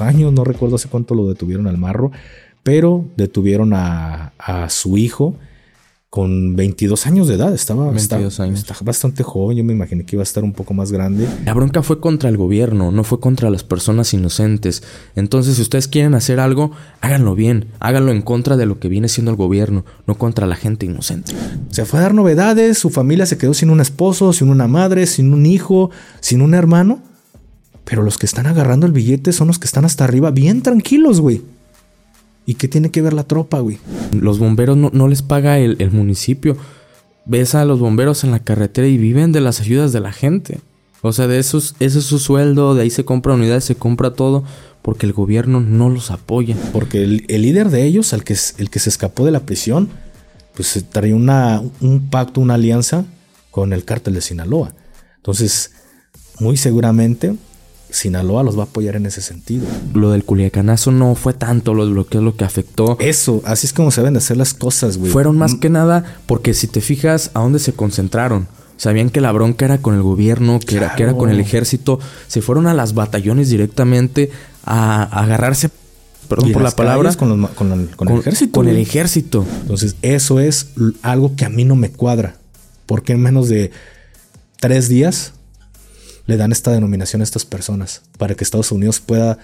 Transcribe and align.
años, 0.00 0.32
no 0.32 0.44
recuerdo 0.44 0.76
hace 0.76 0.88
cuánto 0.88 1.14
lo 1.14 1.28
detuvieron 1.28 1.66
al 1.66 1.78
marro, 1.78 2.10
pero 2.62 3.04
detuvieron 3.16 3.72
a, 3.74 4.32
a 4.38 4.70
su 4.70 4.96
hijo 4.96 5.36
con 6.14 6.54
22 6.54 7.08
años 7.08 7.26
de 7.26 7.34
edad. 7.34 7.52
Estaba, 7.52 7.90
22 7.90 8.38
años. 8.38 8.60
estaba 8.60 8.78
bastante 8.84 9.24
joven. 9.24 9.56
Yo 9.56 9.64
me 9.64 9.72
imaginé 9.72 10.06
que 10.06 10.14
iba 10.14 10.22
a 10.22 10.22
estar 10.22 10.44
un 10.44 10.52
poco 10.52 10.72
más 10.72 10.92
grande. 10.92 11.26
La 11.44 11.52
bronca 11.54 11.82
fue 11.82 11.98
contra 11.98 12.28
el 12.28 12.36
gobierno, 12.36 12.92
no 12.92 13.02
fue 13.02 13.18
contra 13.18 13.50
las 13.50 13.64
personas 13.64 14.14
inocentes. 14.14 14.84
Entonces, 15.16 15.56
si 15.56 15.62
ustedes 15.62 15.88
quieren 15.88 16.14
hacer 16.14 16.38
algo, 16.38 16.70
háganlo 17.00 17.34
bien. 17.34 17.66
Háganlo 17.80 18.12
en 18.12 18.22
contra 18.22 18.56
de 18.56 18.64
lo 18.64 18.78
que 18.78 18.86
viene 18.86 19.08
siendo 19.08 19.32
el 19.32 19.36
gobierno, 19.36 19.84
no 20.06 20.16
contra 20.16 20.46
la 20.46 20.54
gente 20.54 20.86
inocente. 20.86 21.32
Se 21.70 21.84
fue 21.84 21.98
a 21.98 22.02
dar 22.02 22.14
novedades. 22.14 22.78
Su 22.78 22.90
familia 22.90 23.26
se 23.26 23.36
quedó 23.36 23.52
sin 23.52 23.70
un 23.70 23.80
esposo, 23.80 24.32
sin 24.32 24.50
una 24.50 24.68
madre, 24.68 25.06
sin 25.06 25.32
un 25.32 25.46
hijo, 25.46 25.90
sin 26.20 26.42
un 26.42 26.54
hermano. 26.54 27.02
Pero 27.84 28.02
los 28.02 28.18
que 28.18 28.26
están 28.26 28.46
agarrando 28.46 28.86
el 28.86 28.92
billete 28.92 29.32
son 29.32 29.48
los 29.48 29.58
que 29.58 29.66
están 29.66 29.84
hasta 29.84 30.04
arriba, 30.04 30.30
bien 30.30 30.62
tranquilos, 30.62 31.20
güey. 31.20 31.42
¿Y 32.46 32.54
qué 32.54 32.68
tiene 32.68 32.90
que 32.90 33.02
ver 33.02 33.12
la 33.12 33.24
tropa, 33.24 33.60
güey? 33.60 33.78
Los 34.12 34.38
bomberos 34.38 34.76
no, 34.76 34.90
no 34.92 35.08
les 35.08 35.22
paga 35.22 35.58
el, 35.58 35.76
el 35.78 35.90
municipio. 35.90 36.56
Ves 37.24 37.54
a 37.54 37.64
los 37.64 37.78
bomberos 37.80 38.24
en 38.24 38.30
la 38.30 38.38
carretera 38.38 38.86
y 38.86 38.98
viven 38.98 39.32
de 39.32 39.40
las 39.40 39.60
ayudas 39.60 39.92
de 39.92 40.00
la 40.00 40.12
gente. 40.12 40.60
O 41.00 41.12
sea, 41.12 41.26
de 41.26 41.38
esos, 41.38 41.74
ese 41.80 41.98
es 41.98 42.04
su 42.04 42.18
sueldo, 42.18 42.74
de 42.74 42.82
ahí 42.82 42.90
se 42.90 43.04
compra 43.04 43.34
unidades, 43.34 43.64
se 43.64 43.74
compra 43.74 44.12
todo, 44.12 44.44
porque 44.82 45.06
el 45.06 45.12
gobierno 45.12 45.60
no 45.60 45.90
los 45.90 46.10
apoya. 46.10 46.56
Porque 46.72 47.02
el, 47.02 47.24
el 47.28 47.42
líder 47.42 47.70
de 47.70 47.84
ellos, 47.84 48.12
el 48.12 48.24
que, 48.24 48.36
el 48.58 48.70
que 48.70 48.78
se 48.78 48.90
escapó 48.90 49.24
de 49.24 49.30
la 49.30 49.40
prisión, 49.40 49.88
pues 50.54 50.84
traía 50.90 51.14
una, 51.14 51.62
un 51.80 52.08
pacto, 52.08 52.40
una 52.40 52.54
alianza 52.54 53.04
con 53.50 53.72
el 53.72 53.84
cártel 53.84 54.14
de 54.14 54.20
Sinaloa. 54.20 54.72
Entonces, 55.16 55.72
muy 56.40 56.56
seguramente 56.56 57.34
Sinaloa 57.94 58.42
los 58.42 58.56
va 58.58 58.62
a 58.62 58.66
apoyar 58.66 58.96
en 58.96 59.06
ese 59.06 59.20
sentido. 59.22 59.66
Lo 59.94 60.10
del 60.10 60.24
culiacanazo 60.24 60.90
no 60.90 61.14
fue 61.14 61.32
tanto 61.32 61.74
lo, 61.74 61.86
lo 61.86 62.06
que 62.06 62.18
es 62.18 62.24
lo 62.24 62.36
que 62.36 62.44
afectó. 62.44 62.96
Eso, 63.00 63.40
así 63.44 63.66
es 63.66 63.72
como 63.72 63.90
se 63.90 64.00
deben 64.00 64.14
de 64.14 64.18
hacer 64.18 64.36
las 64.36 64.52
cosas, 64.54 64.96
güey. 64.98 65.10
Fueron 65.12 65.38
más 65.38 65.54
que 65.54 65.70
nada 65.70 66.04
porque 66.26 66.54
si 66.54 66.66
te 66.66 66.80
fijas 66.80 67.30
a 67.34 67.40
dónde 67.40 67.58
se 67.60 67.72
concentraron. 67.72 68.48
Sabían 68.76 69.10
que 69.10 69.20
la 69.20 69.30
bronca 69.30 69.64
era 69.64 69.78
con 69.78 69.94
el 69.94 70.02
gobierno, 70.02 70.58
que, 70.58 70.76
era, 70.76 70.96
que 70.96 71.04
era 71.04 71.14
con 71.14 71.30
el 71.30 71.38
ejército. 71.38 72.00
Se 72.26 72.42
fueron 72.42 72.66
a 72.66 72.74
las 72.74 72.92
batallones 72.94 73.48
directamente 73.48 74.30
a, 74.64 75.02
a 75.04 75.22
agarrarse, 75.22 75.70
perdón 76.28 76.50
por 76.52 76.62
la 76.62 76.72
palabra, 76.72 77.14
Con, 77.14 77.40
los- 77.40 77.50
con 77.50 77.70
el, 77.72 77.88
con 77.94 78.08
el 78.08 78.18
ejército. 78.18 78.52
Con 78.52 78.68
el 78.68 78.76
ejército. 78.78 79.46
Entonces, 79.60 79.94
eso 80.02 80.40
es 80.40 80.70
algo 81.02 81.36
que 81.36 81.44
a 81.44 81.48
mí 81.48 81.64
no 81.64 81.76
me 81.76 81.90
cuadra. 81.90 82.36
Porque 82.86 83.12
en 83.12 83.20
menos 83.20 83.48
de 83.48 83.70
tres 84.58 84.88
días 84.88 85.32
le 86.26 86.36
dan 86.36 86.52
esta 86.52 86.72
denominación 86.72 87.20
a 87.20 87.24
estas 87.24 87.44
personas 87.44 88.02
para 88.18 88.34
que 88.34 88.44
Estados 88.44 88.72
Unidos 88.72 89.00
pueda 89.00 89.38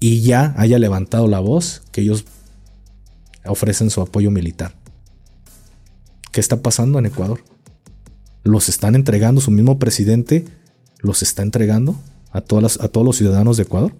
y 0.00 0.22
ya 0.22 0.54
haya 0.56 0.78
levantado 0.78 1.26
la 1.26 1.40
voz 1.40 1.82
que 1.92 2.02
ellos 2.02 2.24
ofrecen 3.44 3.90
su 3.90 4.00
apoyo 4.00 4.30
militar. 4.30 4.74
¿Qué 6.32 6.40
está 6.40 6.60
pasando 6.60 6.98
en 6.98 7.06
Ecuador? 7.06 7.40
Los 8.42 8.68
están 8.68 8.94
entregando, 8.94 9.40
su 9.40 9.50
mismo 9.50 9.78
presidente 9.78 10.44
los 10.98 11.22
está 11.22 11.42
entregando 11.42 11.96
a, 12.30 12.40
todas 12.40 12.80
a 12.80 12.88
todos 12.88 13.06
los 13.06 13.16
ciudadanos 13.16 13.56
de 13.56 13.62
Ecuador. 13.62 13.94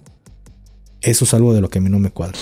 Eso 1.06 1.24
es 1.24 1.34
algo 1.34 1.54
de 1.54 1.60
lo 1.60 1.70
que 1.70 1.78
a 1.78 1.80
mí 1.80 1.88
no 1.88 2.00
me 2.00 2.10
cuadra. 2.10 2.36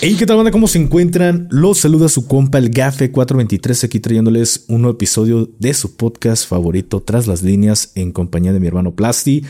Hey, 0.00 0.16
¿qué 0.18 0.24
tal, 0.24 0.36
banda? 0.38 0.50
¿Cómo 0.50 0.68
se 0.68 0.78
encuentran? 0.78 1.48
Los 1.50 1.78
saluda 1.80 2.08
su 2.08 2.26
compa, 2.26 2.56
el 2.56 2.70
Gafe423, 2.70 3.84
aquí 3.84 4.00
trayéndoles 4.00 4.64
un 4.68 4.80
nuevo 4.82 4.96
episodio 4.96 5.50
de 5.58 5.74
su 5.74 5.96
podcast 5.96 6.48
favorito, 6.48 7.02
Tras 7.02 7.26
las 7.26 7.42
Líneas, 7.42 7.92
en 7.94 8.12
compañía 8.12 8.54
de 8.54 8.60
mi 8.60 8.66
hermano 8.66 8.94
Plasti. 8.94 9.44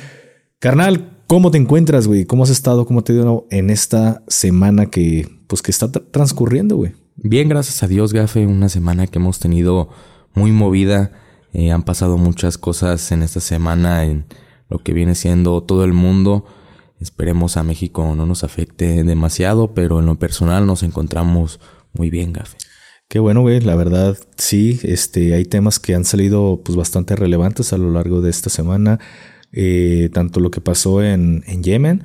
Carnal, 0.58 1.22
¿cómo 1.28 1.52
te 1.52 1.58
encuentras, 1.58 2.08
güey? 2.08 2.24
¿Cómo 2.26 2.42
has 2.42 2.50
estado? 2.50 2.86
¿Cómo 2.86 3.04
te 3.04 3.12
ha 3.12 3.16
ido 3.16 3.46
en 3.50 3.70
esta 3.70 4.24
semana 4.26 4.86
que, 4.86 5.28
pues, 5.46 5.62
que 5.62 5.70
está 5.70 5.86
tra- 5.92 6.04
transcurriendo, 6.10 6.76
güey? 6.76 6.92
Bien, 7.14 7.48
gracias 7.48 7.84
a 7.84 7.88
Dios, 7.88 8.12
Gafe. 8.12 8.46
Una 8.46 8.68
semana 8.68 9.06
que 9.06 9.20
hemos 9.20 9.38
tenido 9.38 9.90
muy 10.34 10.50
movida. 10.50 11.12
Eh, 11.52 11.70
han 11.70 11.84
pasado 11.84 12.18
muchas 12.18 12.58
cosas 12.58 13.12
en 13.12 13.22
esta 13.22 13.38
semana 13.40 14.04
en 14.04 14.26
lo 14.68 14.78
que 14.78 14.92
viene 14.92 15.14
siendo 15.14 15.62
todo 15.62 15.84
el 15.84 15.92
mundo. 15.92 16.44
Esperemos 17.00 17.56
a 17.56 17.62
México 17.62 18.14
no 18.16 18.26
nos 18.26 18.44
afecte 18.44 19.04
demasiado, 19.04 19.74
pero 19.74 20.00
en 20.00 20.06
lo 20.06 20.18
personal 20.18 20.66
nos 20.66 20.82
encontramos 20.82 21.60
muy 21.92 22.10
bien, 22.10 22.32
Gafe. 22.32 22.56
Qué 23.08 23.18
bueno, 23.18 23.42
güey. 23.42 23.60
La 23.60 23.76
verdad, 23.76 24.16
sí, 24.36 24.80
este, 24.82 25.34
hay 25.34 25.44
temas 25.44 25.78
que 25.78 25.94
han 25.94 26.04
salido 26.04 26.60
pues 26.64 26.76
bastante 26.76 27.14
relevantes 27.14 27.72
a 27.72 27.78
lo 27.78 27.90
largo 27.90 28.20
de 28.20 28.30
esta 28.30 28.50
semana. 28.50 28.98
Eh, 29.52 30.10
tanto 30.12 30.40
lo 30.40 30.50
que 30.50 30.60
pasó 30.60 31.02
en, 31.02 31.44
en 31.46 31.62
Yemen 31.62 32.04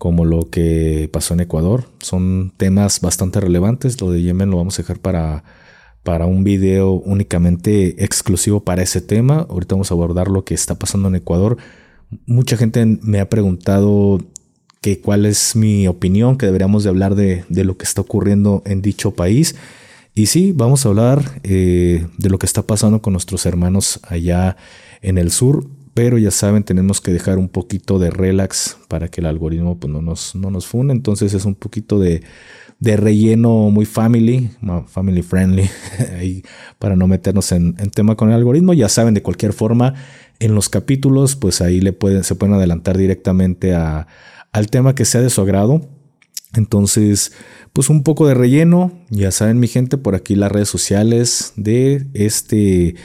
como 0.00 0.24
lo 0.24 0.48
que 0.48 1.10
pasó 1.12 1.34
en 1.34 1.40
Ecuador. 1.40 1.84
Son 2.00 2.52
temas 2.56 3.00
bastante 3.00 3.38
relevantes. 3.38 4.00
Lo 4.00 4.10
de 4.10 4.22
Yemen 4.22 4.50
lo 4.50 4.56
vamos 4.56 4.78
a 4.78 4.82
dejar 4.82 4.98
para, 4.98 5.44
para 6.02 6.26
un 6.26 6.42
video 6.42 6.92
únicamente 6.92 8.02
exclusivo 8.02 8.64
para 8.64 8.82
ese 8.82 9.02
tema. 9.02 9.46
Ahorita 9.48 9.74
vamos 9.74 9.90
a 9.90 9.94
abordar 9.94 10.28
lo 10.28 10.44
que 10.44 10.54
está 10.54 10.74
pasando 10.74 11.08
en 11.08 11.16
Ecuador. 11.16 11.58
Mucha 12.26 12.56
gente 12.56 12.84
me 12.84 13.20
ha 13.20 13.28
preguntado 13.28 14.20
que 14.80 15.00
cuál 15.00 15.26
es 15.26 15.56
mi 15.56 15.86
opinión, 15.86 16.38
que 16.38 16.46
deberíamos 16.46 16.84
de 16.84 16.90
hablar 16.90 17.14
de, 17.14 17.44
de 17.48 17.64
lo 17.64 17.76
que 17.76 17.84
está 17.84 18.00
ocurriendo 18.00 18.62
en 18.64 18.82
dicho 18.82 19.12
país. 19.12 19.54
Y 20.14 20.26
sí, 20.26 20.52
vamos 20.52 20.84
a 20.84 20.88
hablar 20.88 21.40
eh, 21.44 22.06
de 22.18 22.30
lo 22.30 22.38
que 22.38 22.46
está 22.46 22.62
pasando 22.62 23.00
con 23.00 23.12
nuestros 23.12 23.46
hermanos 23.46 24.00
allá 24.08 24.56
en 25.02 25.18
el 25.18 25.30
sur, 25.30 25.66
pero 25.94 26.18
ya 26.18 26.30
saben, 26.30 26.64
tenemos 26.64 27.00
que 27.00 27.12
dejar 27.12 27.38
un 27.38 27.48
poquito 27.48 27.98
de 27.98 28.10
relax 28.10 28.76
para 28.88 29.08
que 29.08 29.20
el 29.20 29.26
algoritmo 29.26 29.78
pues, 29.78 29.92
no, 29.92 30.02
nos, 30.02 30.34
no 30.34 30.50
nos 30.50 30.66
fune. 30.66 30.92
Entonces 30.92 31.34
es 31.34 31.44
un 31.44 31.54
poquito 31.54 31.98
de, 31.98 32.22
de 32.78 32.96
relleno 32.96 33.70
muy 33.70 33.86
family, 33.86 34.50
family 34.86 35.22
friendly, 35.22 35.68
para 36.78 36.96
no 36.96 37.06
meternos 37.06 37.52
en, 37.52 37.76
en 37.78 37.90
tema 37.90 38.16
con 38.16 38.30
el 38.30 38.36
algoritmo. 38.36 38.72
Ya 38.72 38.88
saben, 38.88 39.14
de 39.14 39.22
cualquier 39.22 39.52
forma, 39.52 39.94
en 40.40 40.54
los 40.54 40.68
capítulos, 40.68 41.36
pues 41.36 41.60
ahí 41.60 41.80
le 41.80 41.92
pueden, 41.92 42.24
se 42.24 42.34
pueden 42.34 42.54
adelantar 42.54 42.98
directamente 42.98 43.74
a, 43.74 44.08
al 44.52 44.68
tema 44.68 44.94
que 44.94 45.04
sea 45.04 45.20
de 45.20 45.30
su 45.30 45.40
agrado. 45.40 45.82
Entonces, 46.54 47.32
pues 47.72 47.90
un 47.90 48.02
poco 48.02 48.26
de 48.26 48.34
relleno. 48.34 48.92
Ya 49.10 49.30
saben, 49.30 49.60
mi 49.60 49.68
gente, 49.68 49.98
por 49.98 50.14
aquí 50.16 50.34
las 50.34 50.50
redes 50.50 50.68
sociales 50.68 51.52
de 51.56 52.06
este, 52.14 52.96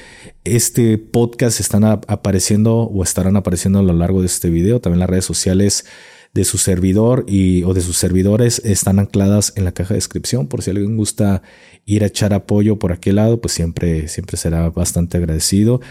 este 0.44 0.98
podcast 0.98 1.60
están 1.60 1.84
apareciendo 1.84 2.78
o 2.78 3.04
estarán 3.04 3.36
apareciendo 3.36 3.80
a 3.80 3.84
lo 3.84 3.94
largo 3.94 4.22
de 4.22 4.28
este 4.28 4.50
video. 4.50 4.82
También 4.82 5.00
las 5.00 5.10
redes 5.10 5.26
sociales 5.26 5.86
de 6.34 6.44
su 6.44 6.58
servidor 6.58 7.24
y 7.28 7.64
o 7.64 7.74
de 7.74 7.82
sus 7.82 7.98
servidores 7.98 8.62
están 8.66 9.00
ancladas 9.00 9.54
en 9.56 9.64
la 9.64 9.74
caja 9.74 9.90
de 9.94 10.00
descripción. 10.00 10.48
Por 10.48 10.64
si 10.64 10.72
alguien 10.72 10.98
gusta 10.98 11.44
ir 11.86 12.04
a 12.04 12.08
echar 12.08 12.34
apoyo 12.34 12.80
por 12.80 12.92
aquel 12.92 13.16
lado, 13.16 13.40
pues 13.40 13.54
siempre, 13.54 14.08
siempre 14.08 14.38
será 14.38 14.70
bastante 14.70 15.18
agradecido. 15.18 15.82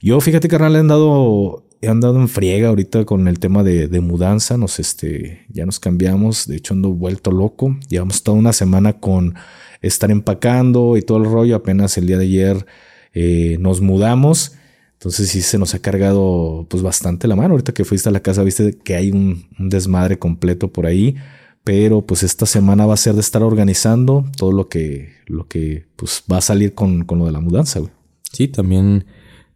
Yo, 0.00 0.20
fíjate, 0.20 0.48
carnal, 0.48 0.76
he 0.76 0.78
andado, 0.78 1.64
he 1.80 1.88
andado 1.88 2.20
en 2.20 2.28
friega 2.28 2.68
ahorita 2.68 3.04
con 3.04 3.26
el 3.26 3.40
tema 3.40 3.64
de, 3.64 3.88
mudanza. 4.00 4.56
Nos, 4.56 4.78
este, 4.78 5.44
ya 5.48 5.66
nos 5.66 5.80
cambiamos. 5.80 6.46
De 6.46 6.56
hecho, 6.56 6.74
ando 6.74 6.90
vuelto 6.90 7.32
loco. 7.32 7.76
Llevamos 7.88 8.22
toda 8.22 8.38
una 8.38 8.52
semana 8.52 9.00
con 9.00 9.34
estar 9.82 10.10
empacando 10.10 10.96
y 10.96 11.02
todo 11.02 11.18
el 11.18 11.24
rollo. 11.24 11.56
Apenas 11.56 11.98
el 11.98 12.06
día 12.06 12.18
de 12.18 12.24
ayer 12.24 12.66
eh, 13.12 13.56
nos 13.58 13.80
mudamos. 13.80 14.52
Entonces 14.94 15.30
sí 15.30 15.42
se 15.42 15.58
nos 15.58 15.74
ha 15.74 15.80
cargado 15.80 16.66
pues 16.70 16.82
bastante 16.82 17.26
la 17.26 17.34
mano. 17.34 17.54
Ahorita 17.54 17.72
que 17.72 17.84
fuiste 17.84 18.08
a 18.08 18.12
la 18.12 18.20
casa 18.20 18.44
viste 18.44 18.78
que 18.78 18.94
hay 18.94 19.10
un, 19.10 19.46
un 19.58 19.68
desmadre 19.68 20.18
completo 20.18 20.72
por 20.72 20.86
ahí. 20.86 21.16
Pero 21.64 22.06
pues 22.06 22.22
esta 22.22 22.46
semana 22.46 22.86
va 22.86 22.94
a 22.94 22.96
ser 22.96 23.14
de 23.14 23.20
estar 23.20 23.42
organizando 23.42 24.24
todo 24.36 24.52
lo 24.52 24.68
que, 24.68 25.10
lo 25.26 25.48
que 25.48 25.86
pues 25.96 26.22
va 26.30 26.38
a 26.38 26.40
salir 26.40 26.74
con, 26.74 27.04
con 27.04 27.18
lo 27.18 27.26
de 27.26 27.32
la 27.32 27.40
mudanza, 27.40 27.80
güey. 27.80 27.92
Sí, 28.32 28.48
también 28.48 29.04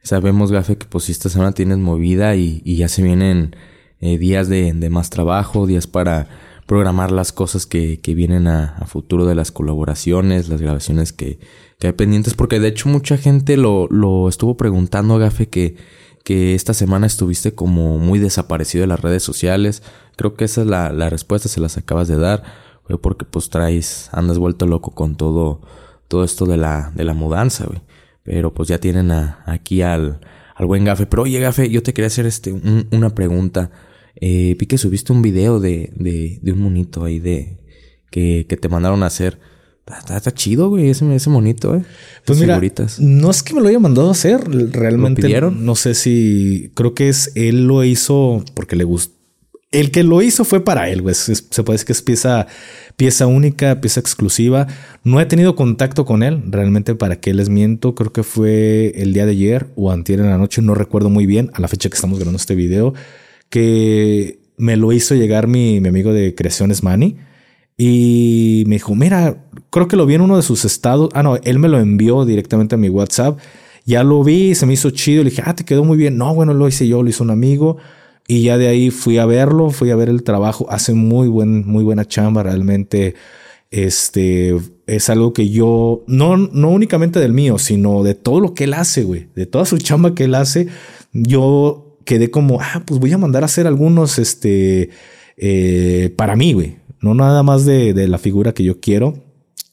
sabemos, 0.03 0.53
Gafe, 0.53 0.76
que 0.76 0.87
pues 0.87 1.05
si 1.05 1.12
esta 1.12 1.29
semana 1.29 1.53
tienes 1.53 1.79
movida 1.79 2.37
y, 2.37 2.62
y 2.65 2.76
ya 2.76 2.88
se 2.88 3.03
vienen 3.03 3.56
eh, 4.00 4.19
días 4.19 4.49
de, 4.49 4.73
de 4.73 4.91
más 4.91 5.11
trabajo, 5.11 5.67
días 5.67 5.87
para 5.87 6.29
programar 6.67 7.11
las 7.11 7.32
cosas 7.32 7.67
que, 7.67 8.00
que 8.00 8.15
vienen 8.15 8.47
a, 8.49 8.85
futuro 8.87 9.26
de 9.26 9.35
las 9.35 9.53
colaboraciones, 9.53 10.49
las 10.49 10.61
grabaciones 10.61 11.12
que, 11.12 11.38
que 11.79 11.88
hay 11.88 11.93
pendientes, 11.93 12.35
porque 12.35 12.61
de 12.61 12.69
hecho 12.69 12.88
mucha 12.88 13.17
gente 13.17 13.56
lo, 13.56 13.88
lo 13.88 14.29
estuvo 14.29 14.56
preguntando, 14.56 15.19
Gafe, 15.19 15.49
que, 15.49 15.76
que 16.25 16.55
esta 16.55 16.75
semana 16.75 17.06
estuviste 17.06 17.55
como 17.55 17.99
muy 17.99 18.19
desaparecido 18.19 18.82
de 18.82 18.88
las 18.88 19.00
redes 19.00 19.23
sociales. 19.23 19.82
Creo 20.17 20.35
que 20.35 20.44
esa 20.44 20.62
es 20.62 20.67
la, 20.67 20.93
la 20.93 21.11
respuesta, 21.11 21.49
se 21.49 21.61
las 21.61 21.76
acabas 21.76 22.09
de 22.09 22.17
dar, 22.17 22.43
fue 22.85 22.99
porque 22.99 23.25
pues 23.25 23.50
traes, 23.50 24.09
andas 24.12 24.38
vuelto 24.38 24.67
loco 24.67 24.93
con 24.93 25.17
todo, 25.17 25.61
todo 26.09 26.25
esto 26.25 26.47
de 26.47 26.56
la, 26.56 26.93
de 26.94 27.05
la 27.05 27.15
mudanza, 27.15 27.67
güey. 27.67 27.81
Pero 28.25 28.53
pues 28.55 28.69
ya 28.69 28.79
tienen 28.79 29.11
a- 29.11 29.43
aquí 29.47 29.83
al, 29.83 30.21
al 30.55 30.67
buen 30.67 30.85
Gafe. 30.85 31.07
Pero 31.07 31.23
oye, 31.25 31.41
Gafe, 31.41 31.69
yo 31.71 31.83
te 31.83 31.93
quería 31.93 32.07
hacer 32.09 32.27
este, 32.27 32.53
un- 32.53 32.87
una 32.93 33.15
pregunta. 33.15 33.71
Eh, 34.17 34.57
vi 34.59 34.67
que 34.67 34.79
subiste 34.79 35.13
un 35.13 35.23
video 35.23 35.59
de, 35.61 35.93
de, 35.97 36.39
de 36.43 36.53
un 36.53 36.61
monito 36.61 37.05
ahí 37.05 37.19
de 37.19 37.59
que, 38.11 38.47
que 38.49 38.57
te 38.57 38.69
mandaron 38.69 39.03
a 39.03 39.07
hacer. 39.07 39.39
Está, 39.81 39.99
está- 39.99 40.17
está 40.19 40.33
chido, 40.33 40.69
güey, 40.69 40.91
ese, 40.91 41.13
ese 41.15 41.29
monito, 41.31 41.75
eh. 41.75 41.83
Pues 42.25 42.39
mira, 42.39 42.55
figuritas. 42.55 43.01
no 43.01 43.31
es 43.31 43.43
que 43.43 43.53
me 43.55 43.61
lo 43.61 43.69
haya 43.69 43.81
mandado 43.81 44.09
a 44.09 44.13
hacer, 44.13 44.41
realmente 44.73 45.23
¿Lo 45.23 45.27
pidieron? 45.27 45.65
no 45.65 45.75
sé 45.75 45.95
si 45.95 46.71
creo 46.75 46.95
que 46.95 47.09
es 47.09 47.33
él 47.35 47.67
lo 47.67 47.83
hizo 47.83 48.45
porque 48.55 48.77
le 48.77 48.85
gustó. 48.85 49.17
El 49.73 49.91
que 49.91 50.05
lo 50.05 50.23
hizo 50.23 50.45
fue 50.45 50.63
para 50.63 50.89
él, 50.91 51.03
güey. 51.03 51.15
Se 51.15 51.35
puede 51.63 51.75
decir 51.75 51.87
que 51.87 51.93
es 51.93 52.03
pieza, 52.03 52.47
pieza 52.97 53.27
única, 53.27 53.81
pieza 53.81 54.01
exclusiva. 54.01 54.67
No 55.03 55.21
he 55.21 55.27
tenido 55.27 55.57
contacto 55.57 56.05
con 56.05 56.23
él, 56.23 56.43
realmente 56.49 56.95
para 56.95 57.17
que 57.17 57.35
les 57.35 57.49
miento. 57.49 57.95
Creo 57.95 58.13
que 58.13 58.23
fue 58.23 58.93
el 58.97 59.13
día 59.13 59.25
de 59.25 59.33
ayer 59.33 59.67
o 59.75 59.91
antier 59.91 60.21
en 60.21 60.29
la 60.29 60.39
noche, 60.39 60.63
no 60.63 60.75
recuerdo 60.75 61.11
muy 61.11 61.27
bien, 61.27 61.51
a 61.55 61.61
la 61.61 61.69
fecha 61.69 61.89
que 61.89 61.95
estamos 61.95 62.19
grabando 62.19 62.37
este 62.37 62.55
video, 62.55 62.93
que 63.49 64.39
me 64.59 64.77
lo 64.77 64.93
hizo 64.93 65.15
llegar 65.15 65.49
mi, 65.49 65.81
mi 65.81 65.89
amigo 65.89 66.13
de 66.13 66.35
Creaciones 66.35 66.83
Manny. 66.83 67.17
Y 67.79 68.65
me 68.67 68.77
dijo, 68.77 68.95
mira, 68.95 69.43
creo 69.71 69.89
que 69.89 69.97
lo 69.97 70.07
vi 70.07 70.15
en 70.15 70.21
uno 70.21 70.37
de 70.37 70.43
sus 70.43 70.65
estados. 70.65 71.09
Ah, 71.15 71.23
no, 71.23 71.37
él 71.37 71.59
me 71.59 71.69
lo 71.69 71.81
envió 71.81 72.25
directamente 72.25 72.75
a 72.75 72.79
mi 72.79 72.89
WhatsApp. 72.91 73.39
Ya 73.85 74.05
lo 74.05 74.23
vi, 74.23 74.55
se 74.55 74.67
me 74.67 74.75
hizo 74.75 74.91
chido. 74.91 75.25
Le 75.25 75.31
dije, 75.31 75.43
ah, 75.45 75.57
te 75.57 75.65
quedó 75.65 75.83
muy 75.83 75.97
bien. 75.97 76.17
No, 76.17 76.35
bueno, 76.35 76.53
lo 76.55 76.69
hice 76.69 76.87
yo, 76.87 77.03
lo 77.03 77.09
hizo 77.09 77.25
un 77.25 77.31
amigo. 77.31 77.79
Y 78.29 78.43
ya 78.43 78.57
de 78.59 78.69
ahí 78.69 78.91
fui 78.91 79.19
a 79.19 79.27
verlo, 79.27 79.71
fui 79.71 79.91
a 79.91 79.97
ver 79.97 80.09
el 80.09 80.23
trabajo. 80.23 80.67
Hace 80.71 80.95
muy, 80.95 81.29
buen, 81.29 81.67
muy 81.67 81.85
buena 81.85 82.07
chamba, 82.07 82.43
realmente. 82.43 83.15
Este 83.71 84.55
es 84.87 85.11
algo 85.11 85.33
que 85.33 85.49
yo, 85.49 86.05
no, 86.07 86.37
no 86.37 86.71
únicamente 86.71 87.19
del 87.19 87.33
mío, 87.33 87.59
sino 87.59 88.03
de 88.03 88.15
todo 88.15 88.41
lo 88.41 88.55
que 88.55 88.65
él 88.65 88.75
hace, 88.75 89.05
güey. 89.05 89.29
De 89.35 89.47
toda 89.47 89.65
su 89.65 89.79
chamba 89.79 90.15
que 90.15 90.25
él 90.25 90.35
hace. 90.35 90.69
Yo 91.13 91.99
quedé 92.05 92.31
como, 92.31 92.61
ah, 92.61 92.83
pues 92.87 93.01
voy 93.01 93.13
a 93.13 93.19
mandar 93.19 93.43
a 93.43 93.47
hacer 93.47 93.67
algunos, 93.67 94.19
este, 94.19 94.91
eh, 95.37 96.13
para 96.17 96.37
mí, 96.37 96.53
güey. 96.53 96.77
No 97.01 97.15
nada 97.15 97.43
más 97.43 97.65
de, 97.65 97.95
de 97.95 98.07
la 98.09 98.19
figura 98.19 98.53
que 98.55 98.63
yo 98.63 98.81
quiero, 98.81 99.25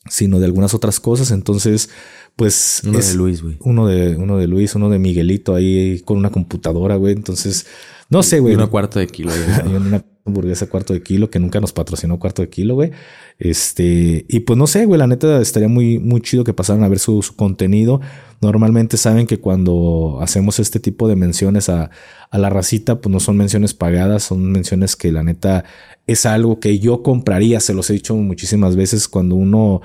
sino 0.10 0.40
de 0.40 0.46
algunas 0.46 0.74
otras 0.74 1.00
cosas. 1.00 1.32
Entonces, 1.32 1.90
pues. 2.40 2.82
Uno 2.86 3.00
de 3.00 3.14
Luis, 3.16 3.44
güey. 3.44 3.58
Uno 3.60 3.86
de, 3.86 4.16
uno 4.16 4.38
de 4.38 4.48
Luis, 4.48 4.74
uno 4.74 4.90
de 4.90 4.98
Miguelito 4.98 5.54
ahí 5.54 6.02
con 6.06 6.18
una 6.18 6.30
computadora, 6.30 6.96
güey. 6.96 7.14
Entonces, 7.14 7.68
no 8.10 8.24
sé, 8.24 8.40
güey. 8.40 8.54
Y 8.54 8.56
una 8.56 8.68
cuarto 8.68 8.98
de 8.98 9.08
kilo. 9.08 9.30
Hay 9.32 9.74
una 9.76 10.06
hamburguesa 10.26 10.68
cuarto 10.68 10.94
de 10.94 11.04
kilo 11.04 11.30
que 11.30 11.38
nunca 11.38 11.60
nos 11.60 11.74
patrocinó 11.74 12.18
cuarto 12.18 12.42
de 12.42 12.48
kilo, 12.48 12.76
güey. 12.76 12.92
Este, 13.40 14.26
y 14.30 14.40
pues 14.40 14.58
no 14.58 14.68
sé, 14.68 14.86
güey, 14.86 14.98
la 14.98 15.08
neta 15.08 15.42
estaría 15.42 15.68
muy, 15.68 16.00
muy 16.00 16.22
chido 16.22 16.46
que 16.46 16.54
pasaran 16.54 16.82
a 16.84 16.88
ver 16.88 17.00
su, 17.00 17.22
contenido. 17.36 18.00
Normalmente 18.40 18.96
saben 18.96 19.28
que 19.28 19.42
cuando 19.42 20.20
hacemos 20.22 20.60
este 20.60 20.80
tipo 20.80 21.10
de 21.10 21.18
menciones 21.18 21.68
a, 21.68 21.92
a 22.32 22.38
la 22.38 22.50
racita, 22.50 23.02
pues 23.02 23.12
no 23.12 23.20
son 23.20 23.36
menciones 23.36 23.74
pagadas, 23.74 24.24
son 24.24 24.50
menciones 24.50 24.96
que 24.96 25.12
la 25.12 25.24
neta 25.24 25.66
es 26.08 26.26
algo 26.26 26.62
que 26.62 26.80
yo 26.80 27.04
compraría, 27.04 27.60
se 27.60 27.74
los 27.74 27.90
he 27.90 27.94
dicho 27.94 28.16
muchísimas 28.16 28.78
veces 28.78 29.10
cuando 29.10 29.36
uno 29.36 29.82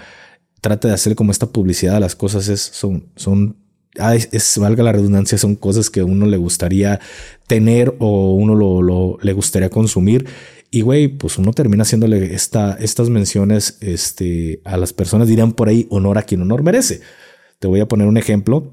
trata 0.64 0.88
de 0.88 0.94
hacer 0.94 1.14
como 1.14 1.30
esta 1.30 1.46
publicidad 1.46 1.96
a 1.96 2.00
las 2.00 2.16
cosas, 2.16 2.48
es, 2.48 2.62
son, 2.62 3.10
son 3.16 3.56
Ah, 3.98 4.16
es, 4.16 4.58
valga 4.58 4.82
la 4.82 4.92
redundancia, 4.92 5.38
son 5.38 5.54
cosas 5.54 5.88
que 5.88 6.02
uno 6.02 6.26
le 6.26 6.36
gustaría 6.36 6.98
tener 7.46 7.94
o 8.00 8.34
uno 8.34 8.54
lo, 8.56 9.18
le 9.22 9.32
gustaría 9.32 9.70
consumir. 9.70 10.26
Y 10.70 10.80
güey, 10.80 11.06
pues 11.06 11.38
uno 11.38 11.52
termina 11.52 11.82
haciéndole 11.82 12.34
esta, 12.34 12.72
estas 12.80 13.08
menciones 13.08 13.78
este, 13.80 14.60
a 14.64 14.76
las 14.76 14.92
personas, 14.92 15.28
dirán 15.28 15.52
por 15.52 15.68
ahí, 15.68 15.86
honor 15.90 16.18
a 16.18 16.22
quien 16.22 16.42
honor 16.42 16.64
merece. 16.64 17.02
Te 17.60 17.68
voy 17.68 17.78
a 17.78 17.86
poner 17.86 18.08
un 18.08 18.16
ejemplo. 18.16 18.72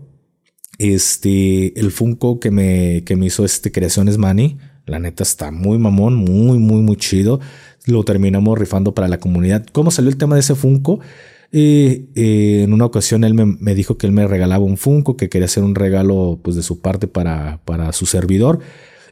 Este, 0.80 1.80
el 1.80 1.92
Funko 1.92 2.40
que 2.40 2.50
me, 2.50 3.04
que 3.06 3.16
me 3.16 3.28
hizo 3.28 3.46
este 3.46 3.72
Creaciones 3.72 4.18
Money, 4.18 4.58
la 4.88 4.98
neta 4.98 5.22
está 5.22 5.52
muy 5.52 5.78
mamón, 5.78 6.16
muy, 6.16 6.58
muy, 6.58 6.82
muy 6.82 6.96
chido. 6.96 7.40
Lo 7.86 8.04
terminamos 8.04 8.58
rifando 8.58 8.96
para 8.96 9.08
la 9.08 9.20
comunidad. 9.20 9.64
¿Cómo 9.72 9.92
salió 9.92 10.10
el 10.10 10.18
tema 10.18 10.36
de 10.36 10.42
ese 10.42 10.56
Funko? 10.56 11.02
Y 11.52 12.10
eh, 12.16 12.64
en 12.64 12.74
una 12.74 12.86
ocasión 12.86 13.24
él 13.24 13.34
me, 13.34 13.76
dijo 13.76 13.98
que 13.98 14.08
él 14.08 14.14
me 14.14 14.26
regalaba 14.26 14.64
un 14.64 14.78
Funko, 14.78 15.18
que 15.18 15.30
quería 15.30 15.46
hacer 15.46 15.64
un 15.64 15.76
regalo 15.76 16.40
pues 16.42 16.56
de 16.56 16.64
su 16.64 16.82
parte 16.82 17.08
para, 17.08 17.62
para 17.66 17.92
su 17.92 18.06
servidor. 18.06 18.60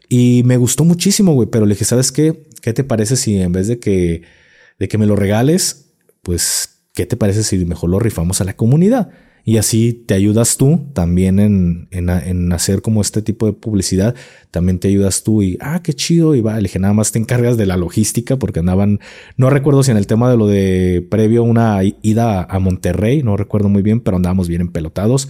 Y 0.08 0.44
me 0.46 0.58
gustó 0.58 0.86
muchísimo, 0.86 1.34
güey, 1.34 1.50
pero 1.50 1.66
le 1.66 1.76
dije, 1.76 1.86
¿sabes 1.86 2.12
qué? 2.12 2.48
¿Qué 2.62 2.74
te 2.74 2.84
parece 2.84 3.16
si 3.18 3.40
en 3.40 3.52
vez 3.52 3.68
de 3.68 3.80
que, 3.80 4.24
de 4.80 4.88
que 4.88 4.98
me 4.98 5.06
lo 5.06 5.16
regales, 5.16 5.92
pues, 6.22 6.82
¿qué 6.94 7.06
te 7.06 7.18
parece 7.18 7.44
si 7.44 7.64
mejor 7.66 7.90
lo 7.90 8.00
rifamos 8.00 8.42
a 8.42 8.46
la 8.46 8.56
comunidad? 8.56 9.10
Y 9.44 9.58
así 9.58 9.94
te 9.94 10.14
ayudas 10.14 10.58
tú 10.58 10.88
también 10.94 11.40
en, 11.40 11.88
en, 11.92 12.52
hacer 12.52 12.82
como 12.82 13.02
este 13.02 13.22
tipo 13.22 13.46
de 13.46 13.54
publicidad. 13.54 14.16
También 14.52 14.80
te 14.80 14.88
ayudas 14.88 15.24
tú 15.24 15.42
y, 15.42 15.58
ah, 15.62 15.82
qué 15.84 15.94
chido. 15.94 16.36
Y 16.36 16.42
va, 16.42 16.56
le 16.56 16.64
dije, 16.64 16.80
nada 16.80 16.94
más 16.94 17.12
te 17.12 17.20
encargas 17.20 17.58
de 17.58 17.66
la 17.66 17.78
logística 17.78 18.38
porque 18.38 18.60
andaban, 18.60 19.00
no 19.38 19.50
recuerdo 19.50 19.84
si 19.84 19.92
en 19.92 19.98
el 19.98 20.08
tema 20.08 20.30
de 20.30 20.38
lo 20.38 20.48
de 20.48 21.06
previo 21.10 21.44
una 21.44 21.80
ida 21.84 22.44
a 22.44 22.60
Monterrey, 22.60 23.24
no 23.24 23.38
recuerdo 23.38 23.70
muy 23.70 23.82
bien, 23.82 24.02
pero 24.02 24.18
andábamos 24.18 24.48
bien 24.48 24.62
empelotados. 24.62 25.30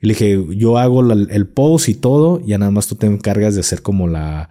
Y 0.00 0.06
le 0.06 0.14
dije, 0.14 0.46
yo 0.56 0.78
hago 0.78 1.02
el 1.12 1.46
post 1.48 1.88
y 1.88 1.94
todo, 1.94 2.40
ya 2.46 2.56
nada 2.58 2.70
más 2.70 2.86
tú 2.86 2.94
te 2.94 3.06
encargas 3.06 3.54
de 3.54 3.60
hacer 3.60 3.82
como 3.82 4.06
la, 4.06 4.48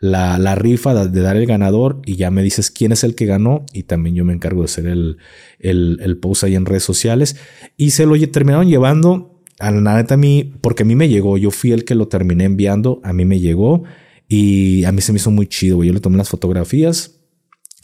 la, 0.00 0.38
la 0.38 0.54
rifa 0.54 1.06
de, 1.06 1.20
dar 1.20 1.36
el 1.36 1.46
ganador 1.46 2.00
y 2.06 2.16
ya 2.16 2.30
me 2.30 2.42
dices 2.42 2.70
quién 2.70 2.90
es 2.90 3.04
el 3.04 3.14
que 3.14 3.26
ganó 3.26 3.66
y 3.72 3.82
también 3.84 4.16
yo 4.16 4.24
me 4.24 4.32
encargo 4.32 4.62
de 4.62 4.64
hacer 4.64 4.86
el, 4.86 5.18
el, 5.58 5.98
el 6.02 6.16
post 6.16 6.44
ahí 6.44 6.56
en 6.56 6.64
redes 6.64 6.82
sociales. 6.82 7.36
Y 7.76 7.90
se 7.90 8.06
lo 8.06 8.18
terminaron 8.30 8.66
llevando 8.66 9.42
a 9.58 9.70
la 9.70 9.96
neta 9.96 10.14
a 10.14 10.16
mí, 10.16 10.54
porque 10.62 10.84
a 10.84 10.86
mí 10.86 10.96
me 10.96 11.10
llegó, 11.10 11.36
yo 11.36 11.50
fui 11.50 11.72
el 11.72 11.84
que 11.84 11.94
lo 11.94 12.08
terminé 12.08 12.44
enviando, 12.44 13.00
a 13.04 13.12
mí 13.12 13.26
me 13.26 13.40
llegó 13.40 13.84
y 14.26 14.84
a 14.84 14.92
mí 14.92 15.02
se 15.02 15.12
me 15.12 15.18
hizo 15.18 15.30
muy 15.30 15.46
chido, 15.46 15.84
yo 15.84 15.92
le 15.92 16.00
tomé 16.00 16.16
las 16.16 16.30
fotografías, 16.30 17.20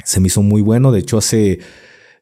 se 0.02 0.20
me 0.20 0.28
hizo 0.28 0.40
muy 0.40 0.62
bueno, 0.62 0.92
de 0.92 1.00
hecho 1.00 1.18
hace 1.18 1.58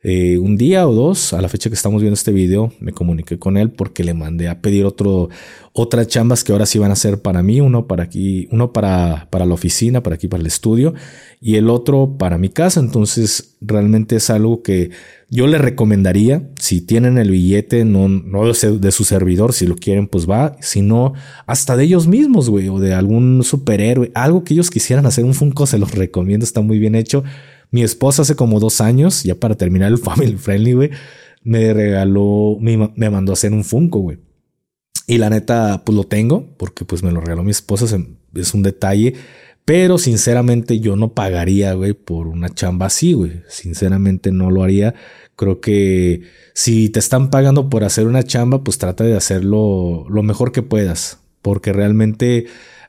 eh, 0.06 0.36
un 0.36 0.58
día 0.58 0.86
o 0.86 0.92
dos, 0.92 1.32
a 1.32 1.40
la 1.40 1.48
fecha 1.48 1.70
que 1.70 1.74
estamos 1.74 2.02
viendo 2.02 2.12
este 2.12 2.30
video, 2.30 2.70
me 2.78 2.92
comuniqué 2.92 3.38
con 3.38 3.56
él 3.56 3.70
porque 3.70 4.04
le 4.04 4.12
mandé 4.12 4.48
a 4.48 4.60
pedir 4.60 4.84
otro, 4.84 5.30
otras 5.72 6.08
chambas 6.08 6.44
que 6.44 6.52
ahora 6.52 6.66
sí 6.66 6.78
van 6.78 6.90
a 6.90 6.94
ser 6.94 7.22
para 7.22 7.42
mí, 7.42 7.62
uno 7.62 7.86
para 7.86 8.02
aquí, 8.02 8.46
uno 8.52 8.70
para, 8.70 9.28
para 9.30 9.46
la 9.46 9.54
oficina, 9.54 10.02
para 10.02 10.16
aquí, 10.16 10.28
para 10.28 10.42
el 10.42 10.46
estudio, 10.46 10.92
y 11.40 11.56
el 11.56 11.70
otro 11.70 12.18
para 12.18 12.36
mi 12.36 12.50
casa. 12.50 12.80
Entonces, 12.80 13.56
realmente 13.62 14.16
es 14.16 14.28
algo 14.28 14.62
que 14.62 14.90
yo 15.30 15.46
le 15.46 15.56
recomendaría, 15.56 16.50
si 16.60 16.82
tienen 16.82 17.16
el 17.16 17.30
billete, 17.30 17.86
no, 17.86 18.06
no 18.06 18.44
de 18.52 18.92
su 18.92 19.04
servidor, 19.04 19.54
si 19.54 19.66
lo 19.66 19.74
quieren, 19.74 20.06
pues 20.06 20.28
va, 20.28 20.58
sino 20.60 21.14
hasta 21.46 21.78
de 21.78 21.84
ellos 21.84 22.08
mismos, 22.08 22.50
güey, 22.50 22.68
o 22.68 22.78
de 22.78 22.92
algún 22.92 23.42
superhéroe, 23.42 24.12
algo 24.14 24.44
que 24.44 24.52
ellos 24.52 24.70
quisieran 24.70 25.06
hacer, 25.06 25.24
un 25.24 25.32
Funko, 25.32 25.66
se 25.66 25.78
los 25.78 25.94
recomiendo, 25.94 26.44
está 26.44 26.60
muy 26.60 26.78
bien 26.78 26.94
hecho 26.94 27.24
mi 27.74 27.82
esposa 27.82 28.22
hace 28.22 28.36
como 28.36 28.60
dos 28.60 28.80
años, 28.80 29.24
ya 29.24 29.34
para 29.34 29.56
terminar 29.56 29.90
el 29.90 29.98
Family 30.06 30.36
Friendly, 30.36 30.74
güey, 30.74 30.90
me 31.42 31.74
regaló, 31.74 32.56
me, 32.60 33.10
mandó 33.10 33.32
a 33.32 33.34
hacer 33.34 33.52
un 33.52 33.64
Funko, 33.64 33.98
güey. 33.98 34.18
Y 35.08 35.18
la 35.18 35.28
neta, 35.28 35.82
pues 35.84 35.96
lo 35.96 36.04
tengo, 36.04 36.54
porque 36.56 36.84
pues 36.84 37.02
me 37.02 37.10
lo 37.10 37.20
regaló 37.20 37.42
mi 37.42 37.50
esposa, 37.50 37.86
es 38.32 38.54
un 38.54 38.62
detalle. 38.62 39.14
Pero 39.64 39.98
sinceramente 39.98 40.78
yo 40.78 40.94
no 40.94 41.14
pagaría, 41.14 41.72
güey, 41.74 41.94
por 41.94 42.28
una 42.28 42.48
chamba 42.48 42.86
así, 42.86 43.12
güey. 43.12 43.42
Sinceramente 43.48 44.30
no 44.30 44.52
lo 44.52 44.62
haría. 44.62 44.94
Creo 45.34 45.60
que 45.60 46.22
si 46.52 46.90
te 46.90 47.00
están 47.00 47.28
pagando 47.28 47.70
por 47.70 47.82
hacer 47.82 48.06
una 48.06 48.22
chamba, 48.22 48.62
pues 48.62 48.78
trata 48.78 49.02
de 49.02 49.16
hacerlo 49.16 50.06
lo 50.08 50.22
mejor 50.22 50.52
que 50.52 50.62
puedas. 50.62 51.18
Porque 51.42 51.72
realmente 51.72 52.46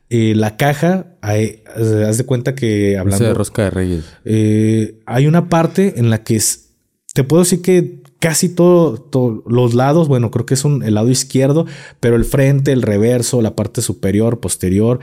eh, 0.09 0.33
la 0.35 0.55
caja, 0.55 1.17
hay, 1.21 1.63
haz 2.07 2.17
de 2.17 2.25
cuenta 2.25 2.53
que 2.53 2.97
hablando 2.97 3.25
de 3.25 3.33
rosca 3.33 3.63
de 3.63 3.69
reyes, 3.71 4.05
eh, 4.23 4.99
hay 5.05 5.25
una 5.25 5.49
parte 5.49 5.95
en 5.97 6.09
la 6.09 6.23
que 6.23 6.35
es, 6.35 6.75
te 7.13 7.23
puedo 7.23 7.43
decir 7.43 7.61
que 7.61 8.03
casi 8.19 8.49
todos 8.49 9.01
los 9.47 9.73
lados, 9.73 10.07
bueno, 10.07 10.31
creo 10.31 10.45
que 10.45 10.53
es 10.53 10.63
un, 10.63 10.83
el 10.83 10.95
lado 10.95 11.09
izquierdo, 11.09 11.65
pero 11.99 12.15
el 12.15 12.25
frente, 12.25 12.71
el 12.71 12.81
reverso, 12.81 13.41
la 13.41 13.55
parte 13.55 13.81
superior, 13.81 14.39
posterior 14.39 14.99